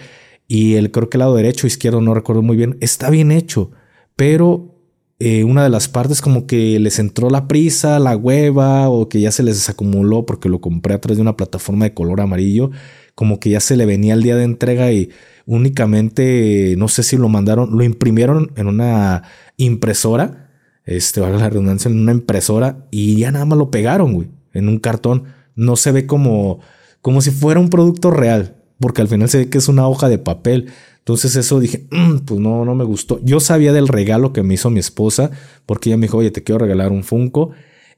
y 0.47 0.75
el 0.75 0.90
creo 0.90 1.09
que 1.09 1.16
el 1.16 1.21
lado 1.21 1.35
derecho, 1.35 1.66
izquierdo, 1.66 2.00
no 2.00 2.14
recuerdo 2.14 2.42
muy 2.42 2.56
bien, 2.56 2.78
está 2.80 3.11
bien 3.11 3.32
hecho, 3.32 3.71
pero 4.16 4.73
eh, 5.18 5.44
una 5.44 5.62
de 5.62 5.71
las 5.71 5.88
partes 5.88 6.21
como 6.21 6.47
que 6.47 6.78
les 6.80 6.99
entró 6.99 7.30
la 7.30 7.47
prisa, 7.47 7.99
la 7.99 8.16
hueva 8.16 8.88
o 8.88 9.09
que 9.09 9.21
ya 9.21 9.30
se 9.30 9.44
les 9.44 9.54
desacumuló 9.54 10.26
porque 10.26 10.49
lo 10.49 10.61
compré 10.61 10.94
a 10.94 11.00
través 11.00 11.16
de 11.16 11.23
una 11.23 11.37
plataforma 11.37 11.85
de 11.85 11.94
color 11.94 12.21
amarillo 12.21 12.73
como 13.14 13.40
que 13.40 13.50
ya 13.50 13.61
se 13.61 13.76
le 13.76 13.87
venía 13.87 14.14
el 14.14 14.23
día 14.23 14.37
de 14.37 14.45
entrega 14.45 14.90
y 14.92 15.11
únicamente, 15.47 16.75
no 16.78 16.88
sé 16.88 17.02
si 17.02 17.16
lo 17.16 17.28
mandaron, 17.28 17.76
lo 17.76 17.85
imprimieron 17.85 18.52
en 18.57 18.66
una 18.66 19.23
impresora, 19.57 20.50
este, 20.85 21.21
vale 21.21 21.38
la 21.38 21.49
redundancia, 21.49 21.90
en 21.90 21.99
una 21.99 22.12
impresora 22.12 22.87
y 22.90 23.16
ya 23.16 23.31
nada 23.31 23.45
más 23.45 23.59
lo 23.59 23.71
pegaron, 23.71 24.14
güey, 24.14 24.28
en 24.52 24.69
un 24.69 24.78
cartón. 24.78 25.25
No 25.54 25.76
se 25.76 25.92
ve 25.92 26.07
como, 26.07 26.61
como 27.00 27.21
si 27.21 27.31
fuera 27.31 27.61
un 27.61 27.69
producto 27.69 28.11
real, 28.11 28.57
porque 28.81 29.02
al 29.02 29.09
final 29.09 29.28
se 29.28 29.38
ve 29.38 29.49
que 29.49 29.59
es 29.59 29.69
una 29.69 29.87
hoja 29.87 30.09
de 30.09 30.19
papel. 30.19 30.71
Entonces 30.99 31.37
eso 31.37 31.61
dije, 31.61 31.87
mm, 31.90 32.19
pues 32.19 32.40
no, 32.40 32.64
no 32.64 32.75
me 32.75 32.85
gustó. 32.85 33.21
Yo 33.23 33.40
sabía 33.40 33.73
del 33.73 33.88
regalo 33.88 34.33
que 34.33 34.42
me 34.42 34.54
hizo 34.54 34.71
mi 34.71 34.81
esposa, 34.81 35.31
porque 35.66 35.90
ella 35.90 35.97
me 35.99 36.07
dijo, 36.07 36.19
oye, 36.19 36.31
te 36.31 36.42
quiero 36.42 36.61
regalar 36.61 36.92
un 36.92 37.04
Funko. 37.04 37.50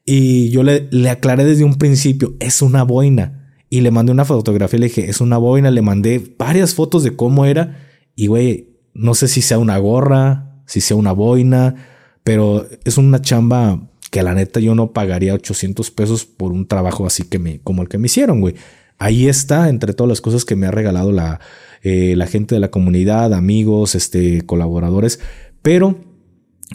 Y 0.04 0.50
yo 0.50 0.62
le, 0.62 0.88
le 0.90 1.08
aclaré 1.10 1.44
desde 1.44 1.64
un 1.64 1.76
principio, 1.76 2.34
es 2.40 2.60
una 2.60 2.82
boina 2.82 3.43
y 3.70 3.80
le 3.80 3.90
mandé 3.90 4.12
una 4.12 4.24
fotografía, 4.24 4.78
le 4.78 4.86
dije, 4.86 5.10
es 5.10 5.20
una 5.20 5.38
boina, 5.38 5.70
le 5.70 5.82
mandé 5.82 6.34
varias 6.38 6.74
fotos 6.74 7.02
de 7.02 7.16
cómo 7.16 7.44
era. 7.44 7.78
Y 8.14 8.28
güey, 8.28 8.68
no 8.94 9.14
sé 9.14 9.28
si 9.28 9.42
sea 9.42 9.58
una 9.58 9.78
gorra, 9.78 10.60
si 10.66 10.80
sea 10.80 10.96
una 10.96 11.12
boina, 11.12 11.74
pero 12.22 12.66
es 12.84 12.98
una 12.98 13.20
chamba 13.20 13.80
que 14.10 14.22
la 14.22 14.34
neta 14.34 14.60
yo 14.60 14.74
no 14.74 14.92
pagaría 14.92 15.34
800 15.34 15.90
pesos 15.90 16.24
por 16.24 16.52
un 16.52 16.68
trabajo 16.68 17.04
así 17.06 17.24
que 17.24 17.38
me, 17.38 17.60
como 17.60 17.82
el 17.82 17.88
que 17.88 17.98
me 17.98 18.06
hicieron, 18.06 18.40
güey. 18.40 18.54
ahí 18.98 19.26
está 19.26 19.68
entre 19.68 19.92
todas 19.92 20.08
las 20.08 20.20
cosas 20.20 20.44
que 20.44 20.54
me 20.54 20.66
ha 20.66 20.70
regalado 20.70 21.10
la, 21.10 21.40
eh, 21.82 22.14
la 22.16 22.28
gente 22.28 22.54
de 22.54 22.60
la 22.60 22.70
comunidad, 22.70 23.34
amigos, 23.34 23.96
este, 23.96 24.42
colaboradores, 24.42 25.18
pero 25.62 25.98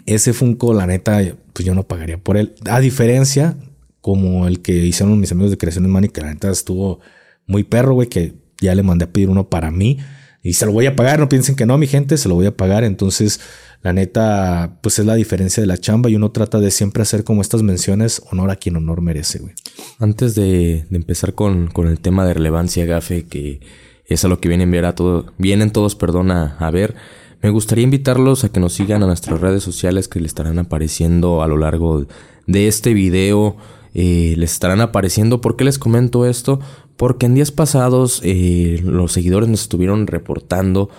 ese 0.06 0.32
Funko, 0.32 0.74
la 0.74 0.86
neta, 0.86 1.20
pues 1.52 1.64
yo 1.64 1.74
no 1.74 1.84
pagaría 1.84 2.18
por 2.18 2.36
él. 2.36 2.54
A 2.66 2.80
diferencia, 2.80 3.56
como 4.00 4.46
el 4.46 4.60
que 4.60 4.72
hicieron 4.72 5.18
mis 5.18 5.32
amigos 5.32 5.50
de 5.50 5.58
Creaciones 5.58 5.90
Money, 5.90 6.10
que 6.10 6.20
la 6.20 6.32
neta 6.32 6.50
estuvo 6.50 7.00
muy 7.46 7.64
perro, 7.64 7.94
güey, 7.94 8.08
que 8.08 8.34
ya 8.60 8.74
le 8.74 8.82
mandé 8.82 9.04
a 9.04 9.12
pedir 9.12 9.28
uno 9.28 9.48
para 9.48 9.70
mí 9.70 9.98
y 10.42 10.54
se 10.54 10.66
lo 10.66 10.72
voy 10.72 10.86
a 10.86 10.96
pagar. 10.96 11.18
No 11.18 11.28
piensen 11.28 11.56
que 11.56 11.66
no, 11.66 11.76
mi 11.78 11.86
gente, 11.86 12.16
se 12.16 12.28
lo 12.28 12.34
voy 12.34 12.46
a 12.46 12.56
pagar. 12.56 12.84
Entonces, 12.84 13.40
la 13.82 13.92
neta, 13.92 14.78
pues 14.82 14.98
es 14.98 15.06
la 15.06 15.14
diferencia 15.14 15.60
de 15.60 15.66
la 15.66 15.78
chamba 15.78 16.10
y 16.10 16.16
uno 16.16 16.30
trata 16.30 16.60
de 16.60 16.70
siempre 16.70 17.02
hacer 17.02 17.24
como 17.24 17.42
estas 17.42 17.62
menciones, 17.62 18.22
honor 18.30 18.50
a 18.50 18.56
quien 18.56 18.76
honor 18.76 19.00
merece, 19.00 19.38
güey. 19.38 19.54
Antes 19.98 20.34
de, 20.34 20.86
empezar 20.90 21.34
con, 21.34 21.68
con, 21.68 21.88
el 21.88 22.00
tema 22.00 22.24
de 22.26 22.34
relevancia, 22.34 22.84
Gafe, 22.86 23.24
que 23.24 23.60
es 24.06 24.24
a 24.24 24.28
lo 24.28 24.40
que 24.40 24.48
vienen, 24.48 24.70
ver 24.70 24.86
a 24.86 24.94
todo, 24.94 25.32
vienen 25.38 25.70
todos, 25.70 25.94
perdón, 25.94 26.30
a 26.30 26.70
ver. 26.70 26.94
Me 27.42 27.48
gustaría 27.48 27.84
invitarlos 27.84 28.44
a 28.44 28.50
que 28.50 28.60
nos 28.60 28.74
sigan 28.74 29.02
a 29.02 29.06
nuestras 29.06 29.40
redes 29.40 29.62
sociales 29.62 30.08
que 30.08 30.20
les 30.20 30.30
estarán 30.30 30.58
apareciendo 30.58 31.42
a 31.42 31.48
lo 31.48 31.56
largo 31.56 32.06
de 32.46 32.68
este 32.68 32.92
video. 32.92 33.56
Eh, 33.94 34.34
les 34.36 34.52
estarán 34.52 34.80
apareciendo. 34.80 35.40
¿Por 35.40 35.56
qué 35.56 35.64
les 35.64 35.78
comento 35.78 36.26
esto? 36.26 36.60
Porque 36.96 37.26
en 37.26 37.34
días 37.34 37.50
pasados 37.50 38.20
eh, 38.24 38.80
los 38.84 39.12
seguidores 39.12 39.48
nos 39.48 39.62
estuvieron 39.62 40.06
reportando 40.06 40.90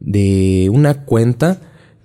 de 0.00 0.68
una 0.72 1.04
cuenta 1.04 1.60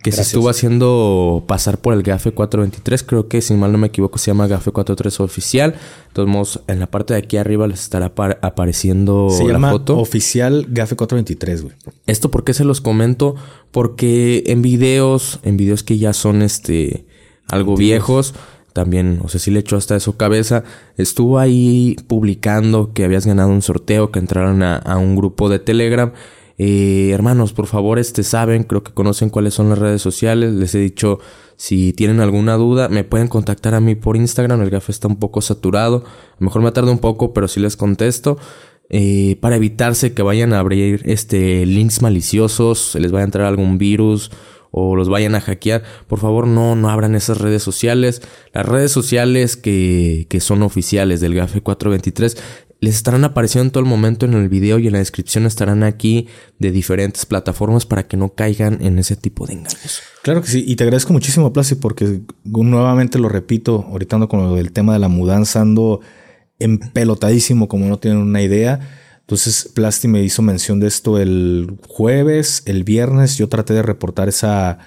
que 0.05 0.11
se 0.11 0.21
estuvo 0.21 0.49
haciendo 0.49 1.43
pasar 1.47 1.79
por 1.79 1.95
el 1.95 2.03
GAFE 2.03 2.31
423. 2.31 3.01
Creo 3.01 3.27
que, 3.27 3.41
si 3.41 3.55
mal 3.55 3.71
no 3.71 3.79
me 3.79 3.87
equivoco, 3.87 4.19
se 4.19 4.27
llama 4.27 4.45
GAFE 4.45 4.71
43 4.71 5.19
oficial. 5.19 5.75
Modos, 6.15 6.61
en 6.67 6.79
la 6.79 6.85
parte 6.85 7.15
de 7.15 7.19
aquí 7.19 7.37
arriba 7.37 7.65
les 7.65 7.81
estará 7.81 8.13
apareciendo 8.41 9.29
se 9.31 9.47
llama 9.47 9.73
Oficial 9.73 10.67
GAFE 10.69 10.95
423, 10.95 11.63
güey. 11.63 11.75
Esto, 12.05 12.29
¿por 12.29 12.43
qué 12.43 12.53
se 12.53 12.63
los 12.63 12.81
comento? 12.81 13.35
Porque 13.71 14.43
en 14.45 14.61
videos, 14.61 15.39
en 15.41 15.57
videos 15.57 15.81
que 15.81 15.97
ya 15.97 16.13
son 16.13 16.43
este 16.43 17.07
algo 17.47 17.75
viejos, 17.75 18.35
también, 18.75 19.21
o 19.23 19.29
sea, 19.29 19.39
sí 19.39 19.51
le 19.51 19.61
echó 19.61 19.77
hasta 19.77 19.95
eso 19.95 20.17
cabeza. 20.17 20.65
Estuvo 20.97 21.39
ahí 21.39 21.95
publicando 22.07 22.91
que 22.91 23.05
habías 23.05 23.25
ganado 23.25 23.47
un 23.47 23.61
sorteo, 23.61 24.11
que 24.11 24.19
entraron 24.19 24.63
a, 24.63 24.97
un 24.97 25.15
grupo 25.15 25.47
de 25.47 25.59
Telegram. 25.59 26.11
Eh, 26.57 27.11
hermanos, 27.13 27.53
por 27.53 27.67
favor, 27.67 27.99
este 27.99 28.21
saben, 28.23 28.63
creo 28.63 28.83
que 28.83 28.91
conocen 28.91 29.29
cuáles 29.29 29.53
son 29.53 29.69
las 29.69 29.79
redes 29.79 30.01
sociales. 30.01 30.51
Les 30.51 30.75
he 30.75 30.79
dicho, 30.79 31.19
si 31.55 31.93
tienen 31.93 32.19
alguna 32.19 32.55
duda, 32.55 32.89
me 32.89 33.05
pueden 33.05 33.29
contactar 33.29 33.75
a 33.75 33.79
mí 33.79 33.95
por 33.95 34.17
Instagram. 34.17 34.61
El 34.61 34.69
gafe 34.69 34.91
está 34.91 35.07
un 35.07 35.19
poco 35.19 35.39
saturado. 35.39 36.03
Mejor 36.39 36.61
me 36.61 36.69
tarda 36.73 36.91
un 36.91 36.99
poco, 36.99 37.33
pero 37.33 37.47
sí 37.47 37.61
les 37.61 37.77
contesto. 37.77 38.37
Eh, 38.89 39.37
para 39.39 39.55
evitarse 39.55 40.13
que 40.13 40.21
vayan 40.21 40.51
a 40.51 40.59
abrir 40.59 41.01
este 41.05 41.65
links 41.65 42.01
maliciosos, 42.01 42.91
se 42.91 42.99
les 42.99 43.13
vaya 43.13 43.23
a 43.23 43.27
entrar 43.27 43.45
algún 43.45 43.77
virus 43.77 44.31
o 44.77 44.97
los 44.97 45.07
vayan 45.07 45.35
a 45.35 45.41
hackear, 45.41 45.83
por 46.05 46.19
favor 46.19 46.47
no, 46.47 46.75
no 46.75 46.89
abran 46.89 47.15
esas 47.15 47.37
redes 47.37 47.63
sociales. 47.63 48.21
Las 48.53 48.65
redes 48.65 48.91
sociales 48.91 49.55
que, 49.55 50.27
que 50.29 50.41
son 50.41 50.63
oficiales 50.63 51.21
del 51.21 51.33
GAFE 51.33 51.61
423 51.61 52.35
les 52.81 52.95
estarán 52.95 53.23
apareciendo 53.23 53.67
en 53.67 53.71
todo 53.71 53.83
el 53.83 53.89
momento 53.89 54.25
en 54.25 54.33
el 54.33 54.49
video 54.49 54.77
y 54.77 54.87
en 54.87 54.93
la 54.93 54.99
descripción 54.99 55.45
estarán 55.45 55.81
aquí 55.83 56.27
de 56.59 56.71
diferentes 56.71 57.25
plataformas 57.25 57.85
para 57.85 58.05
que 58.05 58.17
no 58.17 58.33
caigan 58.35 58.79
en 58.81 58.99
ese 58.99 59.15
tipo 59.15 59.47
de 59.47 59.53
engaños. 59.53 60.01
Claro 60.23 60.41
que 60.41 60.49
sí, 60.49 60.65
y 60.67 60.75
te 60.75 60.83
agradezco 60.83 61.13
muchísimo, 61.13 61.53
Plasti, 61.53 61.75
porque 61.75 62.19
nuevamente 62.43 63.17
lo 63.17 63.29
repito, 63.29 63.85
ahorita 63.89 64.17
ando 64.17 64.27
con 64.27 64.55
del 64.57 64.73
tema 64.73 64.91
de 64.91 64.99
la 64.99 65.07
mudanza, 65.07 65.61
ando 65.61 66.01
empelotadísimo, 66.59 67.69
como 67.69 67.85
no 67.85 67.97
tienen 67.97 68.19
una 68.19 68.41
idea. 68.41 69.04
Entonces, 69.25 69.71
Plasti 69.73 70.07
me 70.07 70.21
hizo 70.23 70.43
mención 70.43 70.79
de 70.79 70.87
esto 70.87 71.17
el 71.17 71.79
jueves, 71.87 72.61
el 72.67 72.83
viernes. 72.83 73.37
Yo 73.37 73.49
traté 73.49 73.73
de 73.73 73.81
reportar 73.81 74.29
esa, 74.29 74.77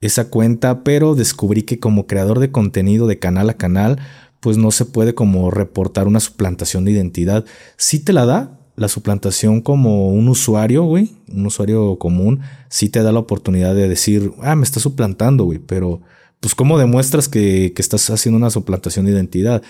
esa 0.00 0.28
cuenta, 0.28 0.82
pero 0.82 1.14
descubrí 1.14 1.62
que 1.62 1.78
como 1.78 2.08
creador 2.08 2.40
de 2.40 2.50
contenido 2.50 3.06
de 3.06 3.20
canal 3.20 3.48
a 3.48 3.54
canal, 3.54 4.00
pues 4.40 4.56
no 4.56 4.72
se 4.72 4.86
puede 4.86 5.14
como 5.14 5.52
reportar 5.52 6.08
una 6.08 6.18
suplantación 6.18 6.84
de 6.84 6.90
identidad. 6.92 7.44
Sí 7.76 8.00
te 8.00 8.12
la 8.12 8.26
da 8.26 8.58
la 8.74 8.88
suplantación 8.88 9.62
como 9.62 10.10
un 10.10 10.28
usuario, 10.28 10.82
güey, 10.84 11.12
un 11.32 11.46
usuario 11.46 11.96
común, 11.98 12.40
sí 12.68 12.88
te 12.88 13.02
da 13.02 13.10
la 13.10 13.20
oportunidad 13.20 13.74
de 13.74 13.88
decir, 13.88 14.32
ah, 14.42 14.54
me 14.54 14.64
está 14.64 14.80
suplantando, 14.80 15.44
güey, 15.44 15.58
pero 15.58 16.02
pues 16.40 16.54
cómo 16.54 16.78
demuestras 16.78 17.28
que, 17.28 17.72
que, 17.74 17.80
estás 17.80 18.10
haciendo 18.10 18.36
una 18.36 18.50
suplantación 18.50 19.06
de 19.06 19.12
identidad. 19.12 19.62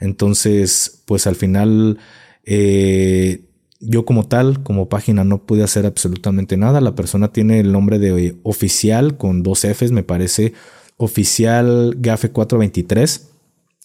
Entonces, 0.00 1.02
pues 1.04 1.26
al 1.26 1.36
final, 1.36 1.98
eh, 2.44 3.43
yo 3.84 4.04
como 4.04 4.26
tal, 4.26 4.62
como 4.62 4.88
página, 4.88 5.24
no 5.24 5.42
pude 5.42 5.62
hacer 5.62 5.86
absolutamente 5.86 6.56
nada. 6.56 6.80
La 6.80 6.94
persona 6.94 7.32
tiene 7.32 7.60
el 7.60 7.72
nombre 7.72 7.98
de 7.98 8.36
oficial 8.42 9.16
con 9.16 9.42
dos 9.42 9.64
Fs, 9.64 9.92
me 9.92 10.02
parece, 10.02 10.52
oficial 10.96 11.94
GAFE 11.98 12.30
423. 12.30 13.28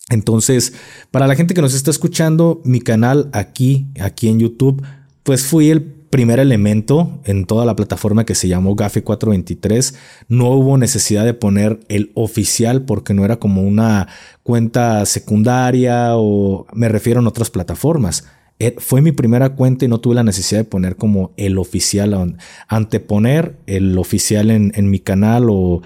Entonces, 0.09 0.73
para 1.11 1.27
la 1.27 1.35
gente 1.35 1.53
que 1.53 1.61
nos 1.61 1.73
está 1.73 1.91
escuchando, 1.91 2.61
mi 2.63 2.81
canal 2.81 3.29
aquí, 3.31 3.87
aquí 3.99 4.27
en 4.27 4.39
YouTube, 4.39 4.83
pues 5.23 5.45
fui 5.45 5.69
el 5.69 5.83
primer 6.09 6.39
elemento 6.39 7.19
en 7.25 7.45
toda 7.45 7.65
la 7.65 7.75
plataforma 7.75 8.25
que 8.25 8.33
se 8.33 8.47
llamó 8.47 8.75
GAFE 8.75 9.03
423. 9.03 9.95
No 10.27 10.49
hubo 10.49 10.77
necesidad 10.77 11.25
de 11.25 11.35
poner 11.35 11.79
el 11.87 12.11
oficial 12.15 12.83
porque 12.83 13.13
no 13.13 13.25
era 13.25 13.37
como 13.37 13.61
una 13.61 14.07
cuenta 14.43 15.05
secundaria 15.05 16.15
o 16.15 16.65
me 16.73 16.89
refiero 16.89 17.19
en 17.19 17.27
otras 17.27 17.51
plataformas. 17.51 18.25
Eh, 18.61 18.75
fue 18.77 19.01
mi 19.01 19.13
primera 19.13 19.55
cuenta 19.55 19.85
y 19.85 19.87
no 19.87 20.01
tuve 20.01 20.15
la 20.15 20.23
necesidad 20.23 20.59
de 20.59 20.65
poner 20.65 20.97
como 20.97 21.31
el 21.37 21.57
oficial, 21.57 22.37
anteponer 22.67 23.57
el 23.67 23.97
oficial 23.97 24.51
en, 24.51 24.73
en 24.75 24.89
mi 24.89 24.99
canal 24.99 25.47
o, 25.49 25.81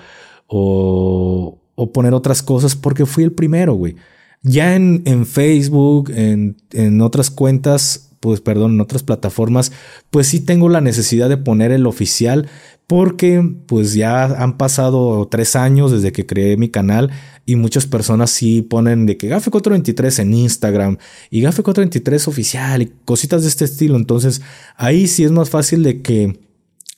o, 0.48 1.60
poner 1.94 2.16
otras 2.16 2.42
cosas 2.42 2.76
porque 2.76 3.06
fui 3.06 3.24
el 3.24 3.32
primero, 3.32 3.74
güey. 3.76 3.96
Ya 4.42 4.76
en, 4.76 5.04
en 5.06 5.28
Facebook, 5.28 6.12
en, 6.16 6.58
en, 6.72 7.00
otras 7.02 7.30
cuentas, 7.30 8.10
pues 8.20 8.42
perdón, 8.42 8.74
en 8.74 8.82
otras 8.82 9.04
plataformas, 9.04 9.72
pues 10.10 10.28
sí 10.28 10.40
tengo 10.40 10.68
la 10.68 10.82
necesidad 10.82 11.30
de 11.30 11.38
poner 11.38 11.72
el 11.72 11.86
oficial 11.86 12.50
porque 12.88 13.56
pues 13.66 13.94
ya 13.94 14.26
han 14.26 14.58
pasado 14.58 15.28
tres 15.30 15.56
años 15.56 15.92
desde 15.92 16.12
que 16.12 16.26
creé 16.26 16.58
mi 16.58 16.70
canal 16.70 17.12
y 17.46 17.56
muchas 17.56 17.86
personas 17.86 18.32
sí 18.32 18.62
ponen 18.62 19.06
de 19.06 19.18
que 19.18 19.28
Gafe 19.28 19.52
423 19.52 20.20
en 20.20 20.34
Instagram 20.34 20.98
y 21.30 21.42
Gafe 21.42 21.64
423 21.64 22.28
oficial 22.28 22.82
y 22.82 22.92
cositas 23.06 23.44
de 23.44 23.50
este 23.50 23.66
estilo. 23.66 23.96
Entonces 23.96 24.42
ahí 24.76 25.08
sí 25.08 25.24
es 25.24 25.32
más 25.32 25.50
fácil 25.50 25.84
de 25.84 26.02
que 26.02 26.40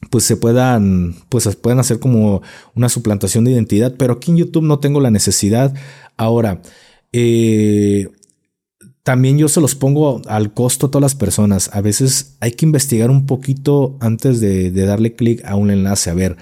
pues 0.09 0.23
se 0.23 0.37
puedan, 0.37 1.15
pues 1.29 1.47
puedan 1.55 1.79
hacer 1.79 1.99
como 1.99 2.41
una 2.75 2.89
suplantación 2.89 3.43
de 3.43 3.51
identidad, 3.51 3.95
pero 3.97 4.13
aquí 4.13 4.31
en 4.31 4.37
YouTube 4.37 4.63
no 4.63 4.79
tengo 4.79 4.99
la 4.99 5.11
necesidad. 5.11 5.73
Ahora, 6.17 6.61
eh, 7.11 8.09
también 9.05 9.37
yo 9.37 9.47
se 9.49 9.61
los 9.61 9.75
pongo 9.75 10.23
al 10.25 10.51
costo 10.51 10.87
a 10.87 10.89
todas 10.89 11.03
las 11.03 11.13
personas. 11.13 11.69
A 11.73 11.81
veces 11.81 12.37
hay 12.39 12.53
que 12.53 12.65
investigar 12.65 13.11
un 13.11 13.27
poquito 13.27 13.97
antes 13.99 14.39
de, 14.39 14.71
darle 14.71 15.13
clic 15.13 15.45
a 15.45 15.55
un 15.55 15.69
enlace, 15.69 16.09
a 16.09 16.15
ver 16.15 16.37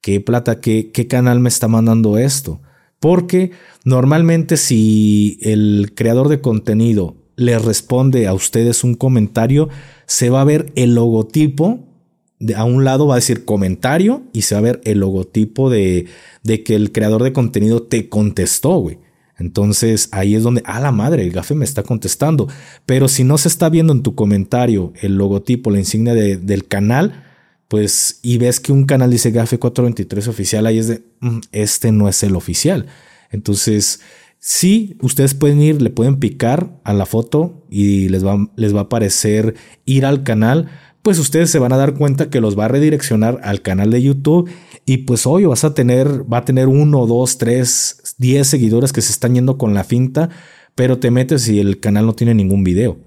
qué 0.00 0.20
plata, 0.20 0.60
qué, 0.60 0.90
qué 0.90 1.06
canal 1.06 1.38
me 1.38 1.48
está 1.48 1.68
mandando 1.68 2.18
esto. 2.18 2.60
Porque 2.98 3.52
normalmente 3.84 4.56
si 4.56 5.38
el 5.40 5.92
creador 5.94 6.28
de 6.28 6.40
contenido 6.40 7.14
le 7.36 7.56
responde 7.60 8.26
a 8.26 8.34
ustedes 8.34 8.82
un 8.82 8.96
comentario, 8.96 9.68
se 10.06 10.30
va 10.30 10.40
a 10.40 10.44
ver 10.44 10.72
el 10.74 10.96
logotipo. 10.96 11.78
De, 12.40 12.56
a 12.56 12.64
un 12.64 12.82
lado 12.82 13.06
va 13.06 13.14
a 13.14 13.18
decir 13.18 13.44
comentario 13.44 14.24
y 14.32 14.42
se 14.42 14.56
va 14.56 14.58
a 14.58 14.62
ver 14.62 14.80
el 14.82 14.98
logotipo 14.98 15.70
de, 15.70 16.06
de 16.42 16.64
que 16.64 16.74
el 16.74 16.90
creador 16.90 17.22
de 17.22 17.32
contenido 17.32 17.84
te 17.84 18.08
contestó, 18.08 18.78
güey. 18.78 18.98
Entonces 19.40 20.10
ahí 20.12 20.34
es 20.34 20.42
donde, 20.42 20.62
a 20.66 20.78
la 20.80 20.92
madre, 20.92 21.22
el 21.22 21.32
gafe 21.32 21.54
me 21.54 21.64
está 21.64 21.82
contestando. 21.82 22.46
Pero 22.84 23.08
si 23.08 23.24
no 23.24 23.38
se 23.38 23.48
está 23.48 23.70
viendo 23.70 23.92
en 23.92 24.02
tu 24.02 24.14
comentario 24.14 24.92
el 25.00 25.16
logotipo, 25.16 25.70
la 25.70 25.78
insignia 25.78 26.14
del 26.14 26.68
canal, 26.68 27.24
pues 27.66 28.20
y 28.22 28.36
ves 28.36 28.60
que 28.60 28.72
un 28.72 28.84
canal 28.84 29.10
dice 29.10 29.30
gafe 29.30 29.58
423 29.58 30.28
oficial, 30.28 30.66
ahí 30.66 30.78
es 30.78 30.88
de, 30.88 31.02
mm, 31.20 31.38
este 31.52 31.90
no 31.90 32.08
es 32.08 32.22
el 32.22 32.36
oficial. 32.36 32.86
Entonces, 33.30 34.00
sí, 34.38 34.98
ustedes 35.00 35.32
pueden 35.34 35.62
ir, 35.62 35.80
le 35.80 35.90
pueden 35.90 36.18
picar 36.18 36.78
a 36.84 36.92
la 36.92 37.06
foto 37.06 37.64
y 37.70 38.10
les 38.10 38.24
va, 38.24 38.50
les 38.56 38.74
va 38.74 38.80
a 38.80 38.84
aparecer 38.84 39.54
ir 39.86 40.04
al 40.04 40.22
canal 40.22 40.68
pues 41.02 41.18
ustedes 41.18 41.50
se 41.50 41.58
van 41.58 41.72
a 41.72 41.76
dar 41.76 41.94
cuenta 41.94 42.28
que 42.28 42.40
los 42.40 42.58
va 42.58 42.66
a 42.66 42.68
redireccionar 42.68 43.40
al 43.42 43.62
canal 43.62 43.90
de 43.90 44.02
YouTube 44.02 44.50
y 44.86 44.98
pues 44.98 45.26
hoy 45.26 45.44
vas 45.44 45.64
a 45.64 45.74
tener, 45.74 46.30
va 46.30 46.38
a 46.38 46.44
tener 46.44 46.68
uno, 46.68 47.06
dos, 47.06 47.38
tres, 47.38 48.14
diez 48.18 48.46
seguidores 48.48 48.92
que 48.92 49.02
se 49.02 49.12
están 49.12 49.34
yendo 49.34 49.58
con 49.58 49.74
la 49.74 49.84
finta, 49.84 50.30
pero 50.74 50.98
te 50.98 51.10
metes 51.10 51.48
y 51.48 51.60
el 51.60 51.80
canal 51.80 52.06
no 52.06 52.14
tiene 52.14 52.34
ningún 52.34 52.64
video. 52.64 52.98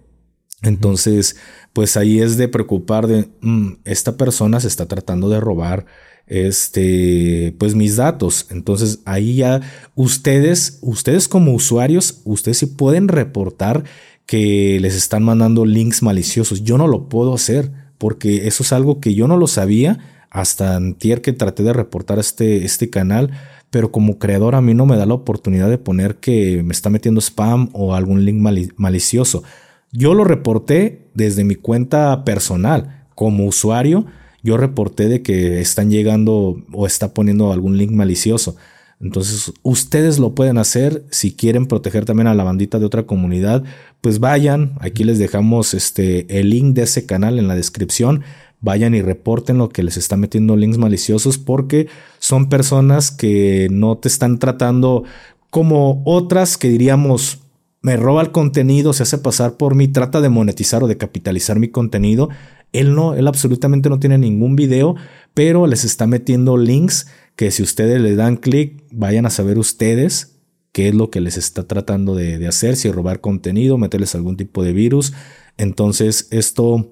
Entonces, 0.62 1.36
pues 1.74 1.98
ahí 1.98 2.20
es 2.20 2.38
de 2.38 2.48
preocupar 2.48 3.08
de, 3.08 3.30
mm, 3.42 3.80
esta 3.84 4.16
persona 4.16 4.60
se 4.60 4.68
está 4.68 4.88
tratando 4.88 5.30
de 5.30 5.40
robar 5.40 5.86
este, 6.28 7.56
pues 7.58 7.76
mis 7.76 7.98
datos. 7.98 8.48
Entonces 8.50 9.00
ahí 9.06 9.36
ya 9.36 9.62
ustedes, 9.96 10.80
ustedes 10.82 11.28
como 11.28 11.54
usuarios, 11.54 12.22
ustedes 12.24 12.58
sí 12.60 12.66
pueden 12.68 13.08
reportar 13.08 13.84
que 14.26 14.80
les 14.80 14.96
están 14.96 15.24
mandando 15.24 15.66
links 15.66 16.02
maliciosos. 16.02 16.64
Yo 16.64 16.78
no 16.78 16.88
lo 16.88 17.10
puedo 17.10 17.34
hacer 17.34 17.72
porque 17.98 18.48
eso 18.48 18.64
es 18.64 18.74
algo 18.74 19.00
que 19.00 19.14
yo 19.14 19.28
no 19.28 19.38
lo 19.38 19.48
sabía 19.48 20.23
hasta 20.34 20.76
antier 20.76 21.22
que 21.22 21.32
traté 21.32 21.64
de 21.64 21.72
reportar 21.72 22.18
este, 22.18 22.66
este 22.66 22.90
canal, 22.90 23.32
pero 23.70 23.92
como 23.92 24.18
creador 24.18 24.56
a 24.56 24.62
mí 24.62 24.74
no 24.74 24.88
me 24.88 24.98
da 24.98 25.06
la 25.06 25.14
oportunidad 25.14 25.70
de 25.70 25.78
poner 25.78 26.16
que 26.16 26.64
me 26.64 26.74
está 26.74 26.90
metiendo 26.90 27.22
spam 27.22 27.70
o 27.72 27.94
algún 27.94 28.26
link 28.26 28.42
malicioso. 28.76 29.44
Yo 29.92 30.16
lo 30.16 30.24
reporté 30.24 31.08
desde 31.14 31.44
mi 31.44 31.54
cuenta 31.54 32.26
personal 32.26 33.06
como 33.14 33.46
usuario. 33.46 34.08
Yo 34.42 34.58
reporté 34.58 35.08
de 35.08 35.22
que 35.22 35.62
están 35.62 35.92
llegando 35.92 36.58
o 36.74 36.88
está 36.88 37.14
poniendo 37.14 37.54
algún 37.54 37.78
link 37.78 37.92
malicioso. 37.92 38.56
Entonces, 39.00 39.54
ustedes 39.62 40.18
lo 40.18 40.34
pueden 40.34 40.58
hacer 40.58 41.04
si 41.12 41.36
quieren 41.36 41.68
proteger 41.68 42.06
también 42.06 42.28
a 42.28 42.34
la 42.34 42.44
bandita 42.44 42.80
de 42.80 42.86
otra 42.86 43.04
comunidad, 43.04 43.64
pues 44.02 44.20
vayan, 44.20 44.78
aquí 44.80 45.04
les 45.04 45.20
dejamos 45.20 45.74
este 45.74 46.40
el 46.40 46.50
link 46.50 46.74
de 46.74 46.84
ese 46.84 47.06
canal 47.06 47.38
en 47.38 47.48
la 47.48 47.56
descripción. 47.56 48.24
Vayan 48.64 48.96
y 48.96 49.04
reporten 49.04 49.60
lo 49.60 49.70
que 49.70 49.84
les 49.84 49.98
está 49.98 50.18
metiendo 50.18 50.56
links 50.56 50.80
maliciosos 50.80 51.38
porque 51.38 51.88
son 52.18 52.50
personas 52.50 53.12
que 53.12 53.68
no 53.70 54.00
te 54.00 54.08
están 54.08 54.40
tratando 54.40 55.04
como 55.52 56.02
otras 56.06 56.58
que 56.58 56.70
diríamos 56.70 57.44
me 57.84 57.98
roba 57.98 58.22
el 58.22 58.32
contenido, 58.32 58.94
se 58.94 59.04
hace 59.04 59.18
pasar 59.18 59.58
por 59.58 59.76
mí, 59.76 59.90
trata 59.90 60.22
de 60.22 60.30
monetizar 60.30 60.84
o 60.84 60.88
de 60.88 60.98
capitalizar 60.98 61.60
mi 61.60 61.68
contenido. 61.68 62.30
Él 62.72 62.96
no, 62.96 63.14
él 63.14 63.28
absolutamente 63.28 63.90
no 63.90 64.00
tiene 64.00 64.18
ningún 64.18 64.56
video, 64.56 64.96
pero 65.34 65.68
les 65.68 65.84
está 65.84 66.08
metiendo 66.08 66.56
links 66.56 67.08
que 67.36 67.52
si 67.52 67.62
ustedes 67.62 68.00
le 68.02 68.16
dan 68.16 68.38
clic, 68.38 68.84
vayan 68.92 69.26
a 69.26 69.30
saber 69.30 69.60
ustedes 69.60 70.40
qué 70.72 70.88
es 70.88 70.96
lo 70.96 71.10
que 71.10 71.20
les 71.20 71.36
está 71.36 71.68
tratando 71.68 72.16
de, 72.16 72.48
hacer, 72.48 72.78
si 72.78 72.90
robar 72.90 73.20
contenido, 73.20 73.78
meterles 73.78 74.16
algún 74.16 74.38
tipo 74.38 74.64
de 74.64 74.72
virus. 74.72 75.12
Entonces, 75.58 76.30
esto 76.32 76.90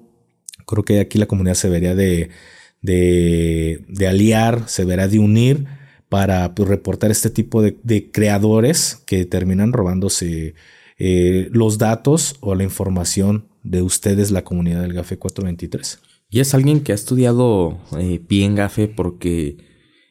creo 0.72 0.84
que 0.84 1.00
aquí 1.00 1.18
la 1.18 1.26
comunidad 1.26 1.54
se 1.54 1.68
vería 1.68 1.94
de, 1.94 2.30
de, 2.80 4.06
aliar, 4.08 4.64
se 4.66 4.84
verá 4.84 5.06
de 5.06 5.18
unir 5.18 5.66
para 6.08 6.54
pues, 6.54 6.68
reportar 6.68 7.10
este 7.10 7.30
tipo 7.30 7.62
de, 7.62 8.10
creadores 8.10 9.02
que 9.06 9.24
terminan 9.26 9.72
robándose 9.72 10.54
eh, 10.98 11.48
los 11.52 11.78
datos 11.78 12.36
o 12.40 12.54
la 12.54 12.64
información 12.64 13.48
de 13.62 13.82
ustedes, 13.82 14.30
la 14.30 14.44
comunidad 14.44 14.82
del 14.82 14.94
GAFE 14.94 15.18
423. 15.18 16.00
Y 16.30 16.40
es 16.40 16.54
alguien 16.54 16.80
que 16.80 16.92
ha 16.92 16.94
estudiado 16.94 17.78
eh, 17.98 18.20
bien 18.26 18.54
GAFE 18.54 18.88
porque 18.88 19.58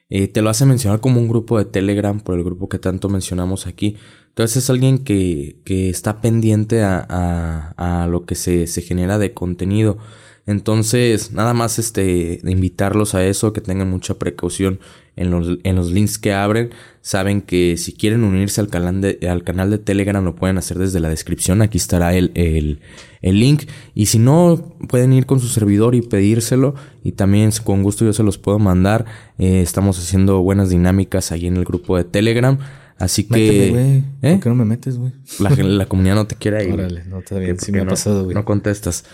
eh, 0.08 0.28
te 0.28 0.42
lo 0.42 0.50
hace 0.50 0.66
mencionar 0.66 1.00
como 1.00 1.20
un 1.20 1.28
grupo 1.28 1.58
de 1.58 1.64
Telegram, 1.64 2.20
por 2.20 2.36
el 2.36 2.44
grupo 2.44 2.68
que 2.68 2.78
tanto 2.78 3.08
mencionamos 3.08 3.66
aquí. 3.66 3.96
Entonces 4.28 4.64
es 4.64 4.70
alguien 4.70 4.98
que, 4.98 5.56
que 5.64 5.90
está 5.90 6.20
pendiente 6.20 6.82
a, 6.82 7.04
a, 7.08 8.02
a 8.02 8.06
lo 8.06 8.24
que 8.24 8.34
se, 8.34 8.66
se, 8.66 8.82
genera 8.82 9.18
de 9.18 9.34
contenido. 9.34 9.98
Entonces, 10.46 11.32
nada 11.32 11.54
más 11.54 11.78
este, 11.78 12.40
invitarlos 12.44 13.14
a 13.14 13.24
eso, 13.24 13.52
que 13.52 13.60
tengan 13.60 13.88
mucha 13.90 14.14
precaución 14.14 14.80
en 15.14 15.30
los, 15.30 15.58
en 15.62 15.76
los 15.76 15.92
links 15.92 16.18
que 16.18 16.32
abren. 16.32 16.70
Saben 17.00 17.42
que 17.42 17.76
si 17.76 17.92
quieren 17.92 18.24
unirse 18.24 18.60
al 18.60 18.68
canal, 18.68 19.00
de, 19.00 19.18
al 19.28 19.44
canal 19.44 19.70
de 19.70 19.78
Telegram 19.78 20.24
lo 20.24 20.34
pueden 20.34 20.58
hacer 20.58 20.78
desde 20.78 21.00
la 21.00 21.08
descripción. 21.08 21.62
Aquí 21.62 21.78
estará 21.78 22.14
el, 22.14 22.32
el, 22.34 22.80
el, 23.20 23.38
link. 23.38 23.64
Y 23.94 24.06
si 24.06 24.18
no, 24.18 24.74
pueden 24.88 25.12
ir 25.12 25.26
con 25.26 25.38
su 25.38 25.48
servidor 25.48 25.94
y 25.94 26.02
pedírselo. 26.02 26.74
Y 27.04 27.12
también 27.12 27.50
con 27.62 27.82
gusto 27.82 28.04
yo 28.04 28.12
se 28.12 28.22
los 28.24 28.38
puedo 28.38 28.58
mandar. 28.58 29.04
Eh, 29.38 29.62
estamos 29.62 29.98
haciendo 29.98 30.42
buenas 30.42 30.70
dinámicas 30.70 31.30
ahí 31.30 31.46
en 31.46 31.56
el 31.56 31.64
grupo 31.64 31.96
de 31.96 32.04
Telegram. 32.04 32.58
Así 32.98 33.24
que. 33.24 33.68
¿Eh? 33.68 34.02
¿Por 34.20 34.40
qué 34.40 34.48
no 34.48 34.54
me 34.54 34.64
metes, 34.64 34.98
güey? 34.98 35.12
La, 35.38 35.50
la, 35.50 35.86
comunidad 35.86 36.16
no 36.16 36.26
te 36.26 36.34
quiere 36.34 36.64
ir. 36.68 36.74
Órale, 36.74 37.04
no 37.04 37.18
está 37.18 37.38
bien. 37.38 37.58
Sí 37.58 37.70
me 37.70 37.80
ha 37.80 37.86
pasado, 37.86 38.24
güey. 38.24 38.34
No 38.34 38.44
contestas. 38.44 39.04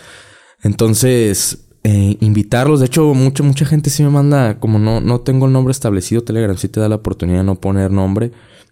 Entonces, 0.61 1.69
eh, 1.83 2.17
invitarlos. 2.19 2.79
De 2.79 2.87
hecho, 2.87 3.13
mucha, 3.13 3.43
mucha 3.43 3.65
gente 3.65 3.89
sí 3.89 4.03
me 4.03 4.09
manda, 4.09 4.59
como 4.59 4.79
no, 4.79 5.01
no 5.01 5.21
tengo 5.21 5.45
el 5.45 5.53
nombre 5.53 5.71
establecido, 5.71 6.23
Telegram 6.23 6.57
sí 6.57 6.67
te 6.67 6.79
da 6.79 6.89
la 6.89 6.95
oportunidad 6.95 7.39
de 7.39 7.43
no 7.45 7.55
poner 7.55 7.91
nombre, 7.91 8.31